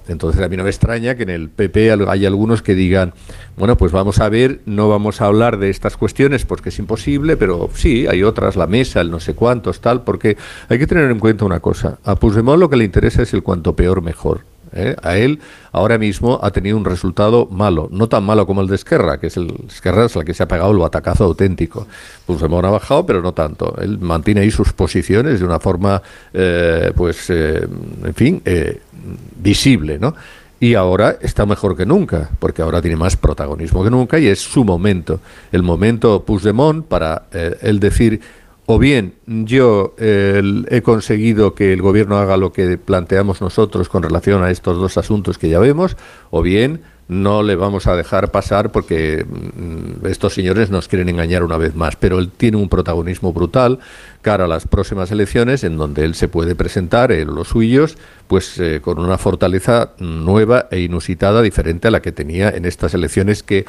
entonces 0.09 0.43
a 0.43 0.49
mí 0.49 0.57
no 0.57 0.65
me 0.65 0.71
extraña 0.71 1.15
que 1.17 1.25
en 1.25 1.31
el 1.31 1.49
PP 1.51 1.93
hay 2.09 2.27
algunos 2.27 2.63
que 2.63 2.75
digan, 2.75 3.13
bueno, 3.57 3.77
pues 3.77 3.93
vamos 3.93 4.21
a 4.21 4.29
ver, 4.29 4.61
no 4.65 4.89
vamos 4.89 5.21
a 5.21 5.27
hablar 5.27 5.59
de 5.59 5.71
estas 5.71 5.97
cuestiones 5.97 6.45
porque 6.45 6.71
es 6.71 6.79
imposible, 6.79 7.37
pero 7.37 7.69
sí, 7.75 8.07
hay 8.07 8.23
otras, 8.23 8.57
la 8.57 8.67
mesa, 8.67 9.01
el 9.01 9.11
no 9.11 9.21
sé 9.21 9.35
cuántos, 9.35 9.81
tal, 9.81 10.03
porque 10.03 10.37
hay 10.69 10.79
que 10.79 10.87
tener 10.87 11.11
en 11.11 11.19
cuenta 11.19 11.45
una 11.45 11.61
cosa. 11.61 11.99
A 12.05 12.17
Puigdemont 12.17 12.59
lo 12.59 12.71
que 12.71 12.77
le 12.77 12.85
interesa 12.85 13.23
es 13.23 13.35
el 13.35 13.43
cuanto 13.43 13.77
peor 13.77 14.03
mejor. 14.03 14.56
¿Eh? 14.73 14.97
A 15.03 15.17
él 15.17 15.41
ahora 15.73 15.99
mismo 15.99 16.39
ha 16.43 16.51
tenido 16.51 16.77
un 16.77 16.85
resultado 16.85 17.47
malo, 17.51 17.89
no 17.91 18.09
tan 18.09 18.25
malo 18.25 18.47
como 18.47 18.61
el 18.61 18.69
de 18.69 18.77
Esquerra, 18.77 19.19
que 19.19 19.29
es 19.29 19.37
el 19.37 19.53
Esquerra 19.69 20.07
es 20.07 20.17
la 20.17 20.25
que 20.25 20.35
se 20.35 20.43
ha 20.43 20.49
pegado 20.49 20.73
el 20.73 20.79
batacazo 20.79 21.25
auténtico. 21.25 21.87
Puigdemont 22.27 22.65
ha 22.65 22.71
bajado, 22.71 23.07
pero 23.07 23.23
no 23.23 23.33
tanto. 23.33 23.77
Él 23.81 23.99
mantiene 23.99 24.41
ahí 24.41 24.51
sus 24.51 24.73
posiciones 24.73 25.41
de 25.41 25.47
una 25.47 25.61
forma, 25.61 26.03
eh, 26.33 26.93
pues, 26.95 27.31
eh, 27.31 27.67
en 28.05 28.15
fin, 28.15 28.43
visible, 29.37 29.99
¿no? 29.99 30.15
y 30.59 30.75
ahora 30.75 31.19
está 31.21 31.45
mejor 31.45 31.77
que 31.77 31.85
nunca, 31.85 32.31
porque 32.39 32.63
ahora 32.63 32.81
tiene 32.81 32.97
más 32.97 33.15
protagonismo 33.15 33.85
que 33.85 33.91
nunca 33.91 34.19
y 34.19 34.27
es 34.27 34.41
su 34.41 34.65
momento, 34.65 35.21
el 35.53 35.63
momento 35.63 36.25
Puigdemont 36.25 36.87
para 36.87 37.25
él 37.61 37.79
decir 37.79 38.23
o 38.67 38.79
bien 38.79 39.15
yo 39.27 39.95
he 39.99 40.83
conseguido 40.83 41.55
que 41.55 41.73
el 41.73 41.83
gobierno 41.83 42.19
haga 42.19 42.37
lo 42.37 42.53
que 42.53 42.79
planteamos 42.79 43.41
nosotros 43.41 43.89
con 43.89 44.03
relación 44.03 44.43
a 44.43 44.51
estos 44.51 44.79
dos 44.79 44.99
asuntos 44.99 45.39
que 45.39 45.49
ya 45.49 45.59
vemos, 45.59 45.97
o 46.31 46.43
bien 46.43 46.81
no 47.09 47.45
le 47.45 47.55
vamos 47.55 47.87
a 47.87 47.95
dejar 47.95 48.33
pasar 48.33 48.73
porque 48.73 49.25
mm, 49.25 50.07
estos 50.07 50.35
señores 50.35 50.71
nos 50.71 50.89
quieren 50.89 51.09
engañar 51.09 51.45
una 51.45 51.57
vez 51.57 51.75
más. 51.75 51.97
Pero 51.97 52.19
él 52.19 52.31
tiene 52.31 52.57
un 52.57 52.69
protagonismo 52.69 53.33
brutal 53.33 53.79
cara 54.23 54.47
a 54.47 54.49
las 54.49 54.67
próximas 54.67 55.13
elecciones 55.13 55.63
en 55.63 55.77
donde 55.77 56.05
él 56.05 56.15
se 56.15 56.27
puede 56.27 56.57
presentar 56.57 57.13
en 57.13 57.35
los 57.35 57.49
suyos 57.49 57.97
pues 58.27 58.59
eh, 58.59 58.81
con 58.83 58.99
una 58.99 59.19
fortaleza 59.19 59.93
nueva 60.01 60.67
e 60.73 60.81
inusitada 60.81 61.43
diferente 61.43 61.87
a 61.87 61.93
la 61.93 62.03
que 62.03 62.11
tenía 62.11 62.51
en 62.51 62.65
estas 62.65 62.93
elecciones 62.93 63.45
que 63.45 63.67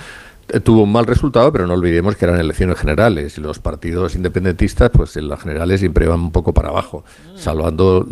tuvo 0.63 0.83
un 0.83 0.91
mal 0.91 1.05
resultado, 1.05 1.51
pero 1.51 1.67
no 1.67 1.73
olvidemos 1.73 2.15
que 2.15 2.25
eran 2.25 2.39
elecciones 2.39 2.79
generales 2.79 3.37
y 3.37 3.41
los 3.41 3.59
partidos 3.59 4.15
independentistas, 4.15 4.89
pues 4.91 5.17
en 5.17 5.27
las 5.27 5.41
generales 5.41 5.81
siempre 5.81 6.05
iban 6.05 6.19
un 6.19 6.31
poco 6.31 6.53
para 6.53 6.69
abajo, 6.69 7.03
mm. 7.33 7.37
salvando 7.37 8.07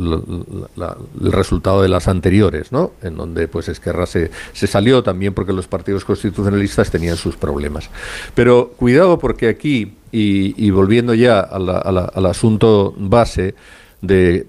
el 1.22 1.32
resultado 1.32 1.82
de 1.82 1.90
las 1.90 2.07
anteriores, 2.07 2.72
¿no? 2.72 2.91
En 3.02 3.16
donde 3.16 3.48
pues 3.48 3.70
Esquerra 3.70 4.06
se, 4.06 4.32
se 4.53 4.68
salió 4.68 5.02
también 5.02 5.34
porque 5.34 5.53
los 5.53 5.68
partidos 5.68 6.03
constitucionalistas 6.03 6.91
tenían 6.91 7.16
sus 7.16 7.38
problemas. 7.38 7.90
Pero 8.34 8.74
cuidado 8.76 9.18
porque 9.18 9.48
aquí, 9.48 9.94
y, 10.12 10.70
volviendo 10.72 11.14
ya 11.14 11.40
al 11.40 12.26
asunto 12.26 12.94
base 12.98 13.56
de 14.02 14.48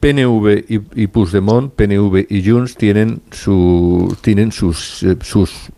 PNV 0.00 0.64
y, 0.68 1.02
y 1.02 1.06
Puigdemont, 1.08 1.72
PNV 1.72 2.26
y 2.28 2.48
Junts 2.48 2.76
tienen 2.76 3.20
su 3.32 4.16
tienen 4.20 4.52
sus 4.52 5.02
eh, 5.02 5.16
sus 5.22 5.70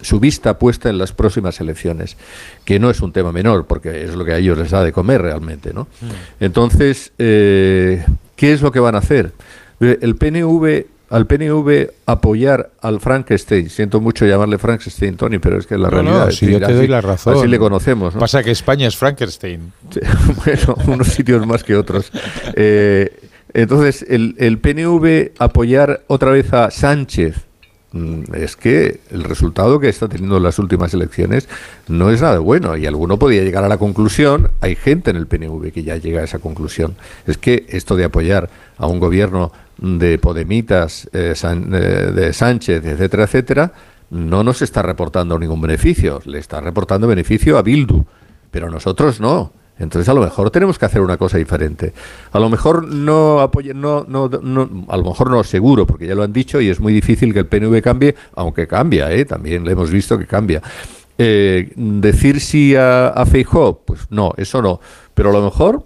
su 0.00 0.20
vista 0.20 0.58
puesta 0.58 0.88
en 0.88 0.98
las 0.98 1.12
próximas 1.12 1.60
elecciones, 1.60 2.16
que 2.64 2.78
no 2.78 2.90
es 2.90 3.00
un 3.00 3.12
tema 3.12 3.32
menor, 3.32 3.66
porque 3.66 4.04
es 4.04 4.14
lo 4.14 4.24
que 4.24 4.32
a 4.32 4.38
ellos 4.38 4.58
les 4.58 4.70
da 4.70 4.84
de 4.84 4.92
comer 4.92 5.22
realmente, 5.22 5.72
¿no? 5.72 5.84
Mm. 6.00 6.44
Entonces, 6.44 7.12
eh, 7.18 8.04
¿qué 8.36 8.52
es 8.52 8.62
lo 8.62 8.72
que 8.72 8.80
van 8.80 8.94
a 8.94 8.98
hacer? 8.98 9.32
El 9.80 10.16
PNV 10.16 10.84
al 11.10 11.26
PNV 11.26 11.90
apoyar 12.06 12.70
al 12.82 13.00
Frankenstein. 13.00 13.70
Siento 13.70 14.00
mucho 14.00 14.26
llamarle 14.26 14.58
Frankenstein, 14.58 15.16
Tony, 15.16 15.38
pero 15.38 15.58
es 15.58 15.66
que 15.66 15.78
la 15.78 15.88
realidad. 15.88 16.30
Sí, 16.30 16.50
yo 16.50 16.60
te 16.60 16.72
doy 16.72 16.86
la 16.86 17.00
razón. 17.00 17.36
Así 17.36 17.46
le 17.46 17.58
conocemos. 17.58 18.14
Pasa 18.14 18.42
que 18.42 18.50
España 18.50 18.86
es 18.86 18.96
Frankenstein. 18.96 19.72
bueno, 20.44 20.76
unos 20.86 21.08
sitios 21.08 21.46
más 21.46 21.64
que 21.64 21.76
otros. 21.76 22.12
Eh, 22.54 23.10
entonces, 23.54 24.04
el, 24.08 24.34
el 24.38 24.58
PNV 24.58 25.32
apoyar 25.38 26.02
otra 26.08 26.30
vez 26.30 26.52
a 26.52 26.70
Sánchez 26.70 27.47
es 28.34 28.56
que 28.56 29.00
el 29.10 29.24
resultado 29.24 29.80
que 29.80 29.88
está 29.88 30.08
teniendo 30.08 30.38
las 30.40 30.58
últimas 30.58 30.92
elecciones 30.92 31.48
no 31.88 32.10
es 32.10 32.20
nada 32.20 32.38
bueno 32.38 32.76
y 32.76 32.86
alguno 32.86 33.18
podría 33.18 33.42
llegar 33.42 33.64
a 33.64 33.68
la 33.68 33.78
conclusión, 33.78 34.50
hay 34.60 34.76
gente 34.76 35.10
en 35.10 35.16
el 35.16 35.26
PNV 35.26 35.72
que 35.72 35.82
ya 35.82 35.96
llega 35.96 36.20
a 36.20 36.24
esa 36.24 36.38
conclusión, 36.38 36.96
es 37.26 37.38
que 37.38 37.64
esto 37.68 37.96
de 37.96 38.04
apoyar 38.04 38.50
a 38.76 38.86
un 38.86 39.00
gobierno 39.00 39.52
de 39.78 40.18
Podemitas, 40.18 41.08
eh, 41.12 41.34
eh, 41.42 41.48
de 41.48 42.32
Sánchez, 42.32 42.84
etcétera, 42.84 43.24
etcétera, 43.24 43.72
no 44.10 44.42
nos 44.42 44.62
está 44.62 44.82
reportando 44.82 45.38
ningún 45.38 45.60
beneficio, 45.60 46.20
le 46.24 46.38
está 46.38 46.60
reportando 46.60 47.06
beneficio 47.06 47.56
a 47.58 47.62
Bildu, 47.62 48.04
pero 48.50 48.70
nosotros 48.70 49.20
no. 49.20 49.52
Entonces 49.78 50.08
a 50.08 50.14
lo 50.14 50.20
mejor 50.20 50.50
tenemos 50.50 50.78
que 50.78 50.86
hacer 50.86 51.00
una 51.00 51.16
cosa 51.16 51.38
diferente. 51.38 51.92
A 52.32 52.38
lo 52.38 52.48
mejor 52.48 52.86
no 52.86 53.40
apoyen, 53.40 53.80
no, 53.80 54.04
no, 54.08 54.28
no, 54.28 54.86
a 54.88 54.96
lo 54.96 55.04
mejor 55.04 55.30
no 55.30 55.42
seguro, 55.44 55.86
porque 55.86 56.06
ya 56.06 56.14
lo 56.14 56.22
han 56.22 56.32
dicho 56.32 56.60
y 56.60 56.68
es 56.68 56.80
muy 56.80 56.92
difícil 56.92 57.32
que 57.32 57.40
el 57.40 57.46
PNV 57.46 57.80
cambie, 57.82 58.14
aunque 58.34 58.66
cambia, 58.66 59.12
¿eh? 59.12 59.24
también 59.24 59.64
le 59.64 59.72
hemos 59.72 59.90
visto 59.90 60.18
que 60.18 60.26
cambia. 60.26 60.62
Eh, 61.20 61.72
decir 61.74 62.40
sí 62.40 62.76
a, 62.76 63.08
a 63.08 63.26
Feijó, 63.26 63.82
pues 63.84 64.06
no, 64.10 64.32
eso 64.36 64.62
no. 64.62 64.80
Pero 65.14 65.30
a 65.30 65.32
lo 65.32 65.42
mejor 65.42 65.84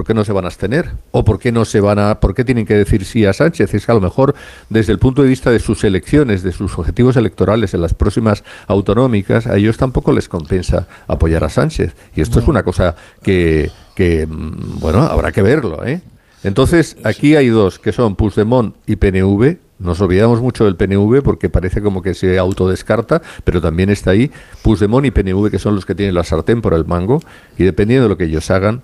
¿por 0.00 0.06
qué 0.06 0.14
no 0.14 0.24
se 0.24 0.32
van 0.32 0.46
a 0.46 0.48
abstener? 0.48 0.92
¿O 1.10 1.26
por 1.26 1.38
qué 1.38 1.52
no 1.52 1.66
se 1.66 1.78
van 1.78 1.98
a, 1.98 2.20
por 2.20 2.34
qué 2.34 2.42
tienen 2.42 2.64
que 2.64 2.72
decir 2.72 3.04
sí 3.04 3.26
a 3.26 3.34
Sánchez? 3.34 3.74
Es 3.74 3.84
que 3.84 3.92
a 3.92 3.94
lo 3.94 4.00
mejor 4.00 4.34
desde 4.70 4.94
el 4.94 4.98
punto 4.98 5.20
de 5.20 5.28
vista 5.28 5.50
de 5.50 5.58
sus 5.58 5.84
elecciones, 5.84 6.42
de 6.42 6.52
sus 6.52 6.78
objetivos 6.78 7.18
electorales 7.18 7.74
en 7.74 7.82
las 7.82 7.92
próximas 7.92 8.42
autonómicas, 8.66 9.46
a 9.46 9.58
ellos 9.58 9.76
tampoco 9.76 10.12
les 10.12 10.26
compensa 10.26 10.88
apoyar 11.06 11.44
a 11.44 11.50
Sánchez. 11.50 11.94
Y 12.16 12.22
esto 12.22 12.40
es 12.40 12.48
una 12.48 12.62
cosa 12.62 12.96
que, 13.22 13.70
que, 13.94 14.26
mm, 14.26 14.80
bueno, 14.80 15.02
habrá 15.02 15.32
que 15.32 15.42
verlo, 15.42 15.84
¿eh? 15.84 16.00
Entonces, 16.44 16.96
aquí 17.04 17.36
hay 17.36 17.48
dos, 17.48 17.78
que 17.78 17.92
son 17.92 18.16
Puigdemont 18.16 18.76
y 18.86 18.96
PNV. 18.96 19.58
Nos 19.80 20.00
olvidamos 20.00 20.40
mucho 20.40 20.64
del 20.64 20.76
PNV 20.76 21.20
porque 21.22 21.50
parece 21.50 21.82
como 21.82 22.00
que 22.00 22.14
se 22.14 22.38
autodescarta, 22.38 23.20
pero 23.44 23.60
también 23.60 23.90
está 23.90 24.12
ahí 24.12 24.30
Puigdemont 24.62 25.04
y 25.04 25.10
PNV, 25.10 25.50
que 25.50 25.58
son 25.58 25.74
los 25.74 25.84
que 25.84 25.94
tienen 25.94 26.14
la 26.14 26.24
sartén 26.24 26.62
por 26.62 26.72
el 26.72 26.86
mango, 26.86 27.20
y 27.58 27.64
dependiendo 27.64 28.04
de 28.04 28.08
lo 28.08 28.16
que 28.16 28.24
ellos 28.24 28.50
hagan, 28.50 28.80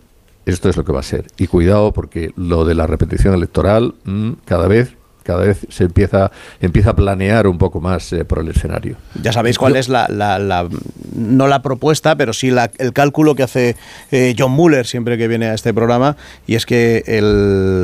esto 0.47 0.69
es 0.69 0.77
lo 0.77 0.85
que 0.85 0.93
va 0.93 1.01
a 1.01 1.05
ser. 1.05 1.27
Y 1.37 1.49
cuidado 1.49 1.93
porque 1.93 2.33
lo 2.37 2.65
de 2.65 2.75
la 2.75 2.87
repetición 2.87 3.35
electoral 3.35 3.95
mm, 4.05 4.33
cada 4.45 4.69
vez 4.69 4.97
cada 5.27 5.45
vez 5.45 5.67
se 5.69 5.85
empieza 5.85 6.31
empieza 6.61 6.91
a 6.91 6.97
planear 6.97 7.49
un 7.49 7.59
poco 7.59 7.81
más 7.81 8.13
eh, 8.13 8.25
por 8.25 8.39
el 8.39 8.49
escenario. 8.49 8.97
Ya 9.21 9.33
sabéis 9.33 9.59
cuál 9.59 9.75
es 9.75 9.89
la, 9.89 10.07
la, 10.09 10.69
no 11.17 11.49
la 11.49 11.63
propuesta, 11.63 12.17
pero 12.17 12.33
sí 12.33 12.53
la, 12.53 12.71
el 12.79 12.93
cálculo 12.93 13.35
que 13.35 13.43
hace 13.43 13.77
eh, 14.13 14.37
John 14.39 14.53
Muller 14.53 14.87
siempre 14.87 15.19
que 15.19 15.27
viene 15.27 15.47
a 15.47 15.55
este 15.55 15.75
programa 15.75 16.17
y 16.47 16.55
es 16.55 16.65
que 16.65 17.03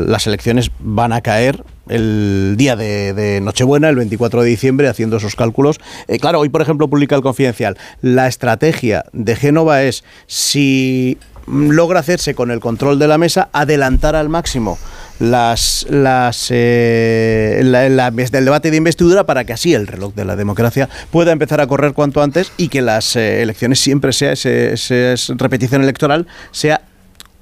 las 0.06 0.26
elecciones 0.28 0.70
van 0.78 1.12
a 1.12 1.20
caer 1.20 1.64
el 1.89 2.55
día 2.56 2.76
de, 2.76 3.40
Nochebuena, 3.43 3.89
el 3.89 3.97
24 3.97 4.43
de 4.43 4.48
diciembre, 4.48 4.89
haciendo 4.89 5.16
esos 5.16 5.34
cálculos. 5.34 5.80
Eh, 6.06 6.18
claro, 6.20 6.39
hoy, 6.39 6.48
por 6.48 6.62
ejemplo, 6.62 6.89
publica 6.89 7.16
el 7.16 7.22
Confidencial. 7.22 7.76
La 8.01 8.28
estrategia 8.28 9.05
de 9.12 9.34
Génova 9.34 9.82
es 9.82 10.05
si 10.26 11.18
logra 11.47 12.01
hacerse 12.01 12.35
con 12.35 12.51
el 12.51 12.60
control 12.60 12.98
de 12.98 13.09
la 13.09 13.19
mesa, 13.19 13.48
adelantar 13.52 14.16
al 14.16 14.28
máximo 14.28 14.78
las, 15.20 15.86
las 15.89 16.48
eh, 16.51 17.60
la- 17.64 18.10
del 18.10 18.44
debate 18.44 18.70
de 18.70 18.77
investidura 18.77 19.24
para 19.24 19.44
que 19.44 19.52
así 19.52 19.73
el 19.74 19.86
reloj 19.86 20.14
de 20.14 20.24
la 20.24 20.36
democracia 20.36 20.89
pueda 21.10 21.32
empezar 21.32 21.60
a 21.60 21.66
correr 21.66 21.93
cuanto 21.93 22.23
antes 22.23 22.52
y 22.56 22.69
que 22.69 22.82
las 22.82 23.14
eh, 23.16 23.43
elecciones 23.43 23.78
siempre 23.81 24.12
sea 24.12 24.32
ese, 24.32 24.73
ese- 24.73 25.12
esa 25.12 25.35
repetición 25.36 25.82
electoral 25.82 26.27
sea 26.51 26.82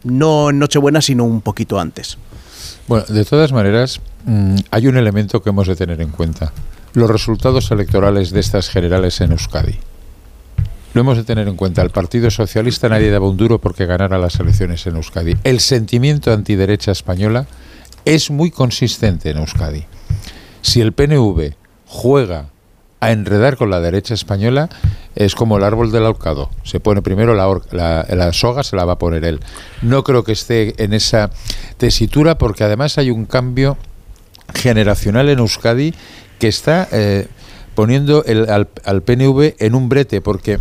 no 0.05 0.51
en 0.51 0.59
Nochebuena 0.59 1.01
sino 1.01 1.25
un 1.25 1.41
poquito 1.41 1.79
antes. 1.81 2.19
Bueno, 2.89 3.05
de 3.09 3.25
todas 3.25 3.53
maneras, 3.53 4.01
mm, 4.25 4.57
hay 4.71 4.87
un 4.89 4.97
elemento 4.97 5.43
que 5.43 5.51
hemos 5.51 5.67
de 5.69 5.77
tener 5.77 6.01
en 6.01 6.11
cuenta. 6.11 6.53
Los 6.93 7.09
resultados 7.09 7.71
electorales 7.71 8.31
de 8.33 8.41
estas 8.41 8.69
generales 8.69 9.21
en 9.21 9.33
Euskadi. 9.33 9.79
Lo 10.93 11.03
hemos 11.03 11.17
de 11.17 11.25
tener 11.25 11.47
en 11.47 11.57
cuenta. 11.57 11.83
El 11.83 11.91
Partido 11.91 12.31
Socialista 12.31 12.89
nadie 12.89 13.11
daba 13.11 13.29
un 13.29 13.37
duro 13.37 13.61
porque 13.61 13.87
ganara 13.87 14.19
las 14.19 14.41
elecciones 14.41 14.87
en 14.87 14.97
Euskadi. 14.97 15.37
El 15.45 15.61
sentimiento 15.61 16.33
antiderecha 16.33 16.91
española 16.91 17.47
es 18.05 18.31
muy 18.31 18.51
consistente 18.51 19.31
en 19.31 19.39
Euskadi. 19.39 19.85
Si 20.63 20.81
el 20.81 20.93
PNV 20.93 21.55
juega 21.87 22.47
a 22.99 23.13
enredar 23.13 23.57
con 23.57 23.71
la 23.71 23.81
derecha 23.81 24.15
española, 24.15 24.69
es 25.15 25.35
como 25.35 25.57
el 25.57 25.65
árbol 25.65 25.93
del 25.93 26.07
ahorcado. 26.07 26.51
Se 26.65 26.81
pone 26.81 27.03
primero 27.03 27.35
la 27.35 28.33
soga, 28.33 28.63
se 28.63 28.77
la 28.77 28.85
va 28.85 28.95
a 28.95 28.99
poner 28.99 29.25
él. 29.25 29.41
No 29.83 30.03
creo 30.05 30.25
que 30.25 30.33
esté 30.33 30.83
en 30.83 30.93
esa 30.93 31.31
tesitura 31.79 32.37
porque 32.37 32.65
además 32.65 32.99
hay 32.99 33.11
un 33.11 33.27
cambio 33.27 33.79
generacional 34.55 35.29
en 35.29 35.39
Euskadi 35.39 35.95
que 36.39 36.49
está 36.49 36.89
eh, 36.93 37.29
poniendo 37.81 38.23
el- 38.25 38.51
al, 38.51 38.69
al 38.85 39.01
PNV 39.01 39.55
en 39.59 39.75
un 39.75 39.89
brete 39.89 40.21
porque, 40.21 40.59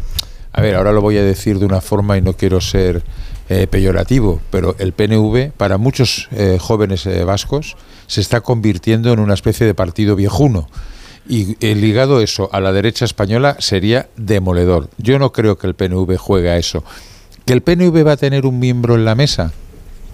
a 0.54 0.62
ver, 0.62 0.76
ahora 0.76 0.94
lo 0.94 1.02
voy 1.02 1.18
a 1.18 1.22
decir 1.24 1.60
de 1.60 1.66
una 1.66 1.82
forma 1.82 2.18
y 2.18 2.22
no 2.22 2.32
quiero 2.32 2.62
ser 2.62 3.04
eh, 3.50 3.68
peyorativo, 3.68 4.40
pero 4.52 4.74
el 4.80 4.94
PNV 4.94 5.52
para 5.58 5.78
muchos 5.78 6.30
eh, 6.32 6.58
jóvenes 6.62 7.06
eh, 7.08 7.26
vascos 7.26 7.76
se 8.08 8.22
está 8.22 8.40
convirtiendo 8.40 9.12
en 9.12 9.20
una 9.20 9.34
especie 9.34 9.66
de 9.68 9.74
partido 9.74 10.16
viejuno. 10.16 10.70
Y 11.28 11.58
eh, 11.60 11.76
ligado 11.76 12.22
eso 12.22 12.48
a 12.54 12.62
la 12.62 12.72
derecha 12.72 13.04
española 13.04 13.58
sería 13.60 14.08
demoledor. 14.16 14.90
Yo 14.98 15.20
no 15.20 15.34
creo 15.34 15.58
que 15.58 15.68
el 15.68 15.76
PNV 15.76 16.16
juegue 16.18 16.50
a 16.52 16.58
eso. 16.58 16.86
¿Que 17.46 17.52
el 17.52 17.62
PNV 17.62 18.08
va 18.08 18.14
a 18.14 18.18
tener 18.18 18.46
un 18.46 18.60
miembro 18.60 18.96
en 18.96 19.04
la 19.04 19.14
mesa? 19.16 19.52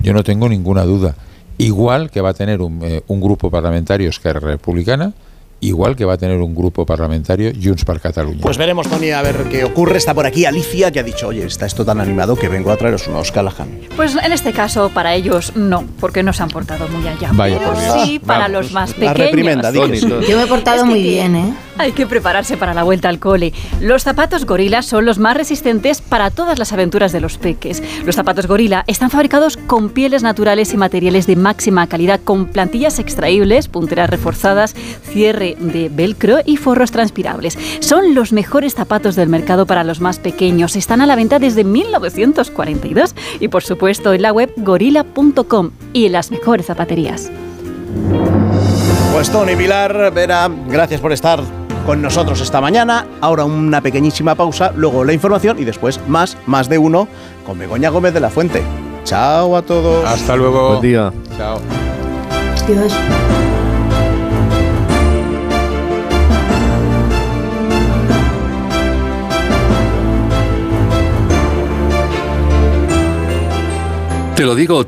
Yo 0.02 0.11
no 0.14 0.23
tengo 0.23 0.49
ninguna 0.49 0.84
duda. 0.86 1.14
Igual 1.60 2.10
que 2.10 2.22
va 2.22 2.30
a 2.30 2.34
tener 2.34 2.61
un, 2.61 2.80
eh, 2.84 3.03
un 3.07 3.22
grupo 3.22 3.52
parlamentario 3.52 4.10
Esquerra 4.10 4.40
Republicana, 4.40 5.14
igual 5.61 5.95
que 5.95 6.06
va 6.06 6.14
a 6.14 6.18
tener 6.18 6.38
un 6.41 6.53
grupo 6.53 6.86
parlamentario 6.86 7.52
Junts 7.61 7.86
per 7.86 7.99
Catalunya. 7.99 8.41
Pues 8.41 8.57
veremos, 8.57 8.88
Tony, 8.88 9.11
a 9.11 9.22
ver 9.22 9.45
qué 9.49 9.64
ocurre. 9.64 9.98
Está 9.98 10.14
por 10.14 10.26
aquí 10.26 10.45
Alicia, 10.45 10.91
que 10.91 10.99
ha 10.99 11.03
dicho, 11.03 11.27
oye, 11.27 11.45
está 11.45 11.65
esto 11.65 11.84
tan 11.86 11.99
animado 11.99 12.36
que 12.36 12.48
vengo 12.49 12.72
a 12.72 12.77
traeros 12.77 13.07
unos 13.07 13.32
Callahan. 13.32 13.68
Pues 13.95 14.15
en 14.15 14.32
este 14.32 14.52
caso, 14.53 14.90
para 14.94 15.15
ellos 15.15 15.56
no, 15.56 15.84
porque 15.99 16.22
no 16.23 16.34
se 16.34 16.44
han 16.44 16.49
portado 16.49 16.88
muy 16.90 17.07
allá. 17.07 17.30
Vaya 17.34 17.57
Pero 17.57 17.72
por 17.72 17.82
Dios. 17.82 18.03
sí 18.03 18.19
para 18.19 18.48
Vamos. 18.48 18.52
los 18.65 18.72
más 18.73 18.90
La 18.91 18.95
pequeños. 18.95 19.18
reprimenda, 19.18 19.72
diles. 19.72 20.02
Yo 20.02 20.38
me 20.38 20.44
he 20.44 20.48
portado 20.48 20.86
muy 20.86 21.02
bien, 21.02 21.36
¿eh? 21.36 21.53
Hay 21.77 21.91
que 21.91 22.07
prepararse 22.07 22.56
para 22.56 22.73
la 22.73 22.84
vuelta 22.84 23.10
al 23.10 23.19
cole. 23.19 23.52
Los 23.82 24.03
zapatos 24.03 24.45
gorila 24.45 24.82
son 24.82 25.06
los 25.06 25.19
más 25.19 25.36
resistentes 25.36 25.99
para 26.02 26.30
todas 26.32 26.57
las 26.57 26.72
aventuras 26.72 27.11
de 27.11 27.19
los 27.19 27.38
peques. 27.38 27.84
Los 28.06 28.15
zapatos 28.15 28.48
gorila 28.48 28.86
están 28.88 29.10
fabricados 29.10 29.57
con 29.57 29.90
pieles 29.90 30.23
naturales 30.23 30.73
y 30.73 30.77
materiales 30.77 31.27
de 31.27 31.36
máxima 31.36 31.88
calidad, 31.88 32.22
con 32.23 32.45
plantillas 32.45 32.98
extraíbles, 32.99 33.68
punteras 33.68 34.10
reforzadas, 34.10 34.73
cierre 35.11 35.44
de 35.53 35.89
velcro 35.89 36.39
y 36.45 36.57
forros 36.57 36.91
transpirables. 36.91 37.57
Son 37.80 38.15
los 38.15 38.34
mejores 38.34 38.73
zapatos 38.73 39.15
del 39.15 39.30
mercado 39.30 39.65
para 39.65 39.84
los 39.84 40.01
más 40.01 40.17
pequeños. 40.19 40.76
Están 40.76 41.01
a 41.01 41.05
la 41.05 41.15
venta 41.15 41.38
desde 41.39 41.63
1942 41.63 43.15
y 43.39 43.47
por 43.49 43.63
supuesto 43.63 44.13
en 44.13 44.23
la 44.23 44.31
web 44.31 44.51
gorila.com 44.57 45.72
y 45.93 46.07
en 46.07 46.11
las 46.13 46.31
mejores 46.31 46.65
zapaterías. 46.65 47.31
Pues 49.13 49.30
Tony 49.31 49.55
Pilar, 49.55 50.11
Vera, 50.13 50.49
gracias 50.67 50.99
por 50.99 51.13
estar 51.13 51.41
con 51.85 52.01
nosotros 52.01 52.41
esta 52.41 52.59
mañana. 52.59 53.05
Ahora 53.22 53.45
una 53.45 53.81
pequeñísima 53.81 54.35
pausa, 54.35 54.73
luego 54.76 55.03
la 55.03 55.13
información 55.13 55.59
y 55.59 55.65
después 55.65 55.99
más, 56.07 56.38
más 56.47 56.67
de 56.67 56.77
uno 56.77 57.07
con 57.45 57.59
Begoña 57.59 57.89
Gómez 57.89 58.13
de 58.13 58.19
la 58.19 58.30
Fuente. 58.30 58.63
Chao 59.05 59.55
a 59.55 59.61
todos. 59.61 60.03
Hasta 60.05 60.35
luego. 60.35 60.69
Buen 60.69 60.81
día. 60.81 61.13
Chao. 61.38 61.59
Dios. 62.67 62.93
Te 74.35 74.43
lo 74.43 74.53
digo 74.53 74.83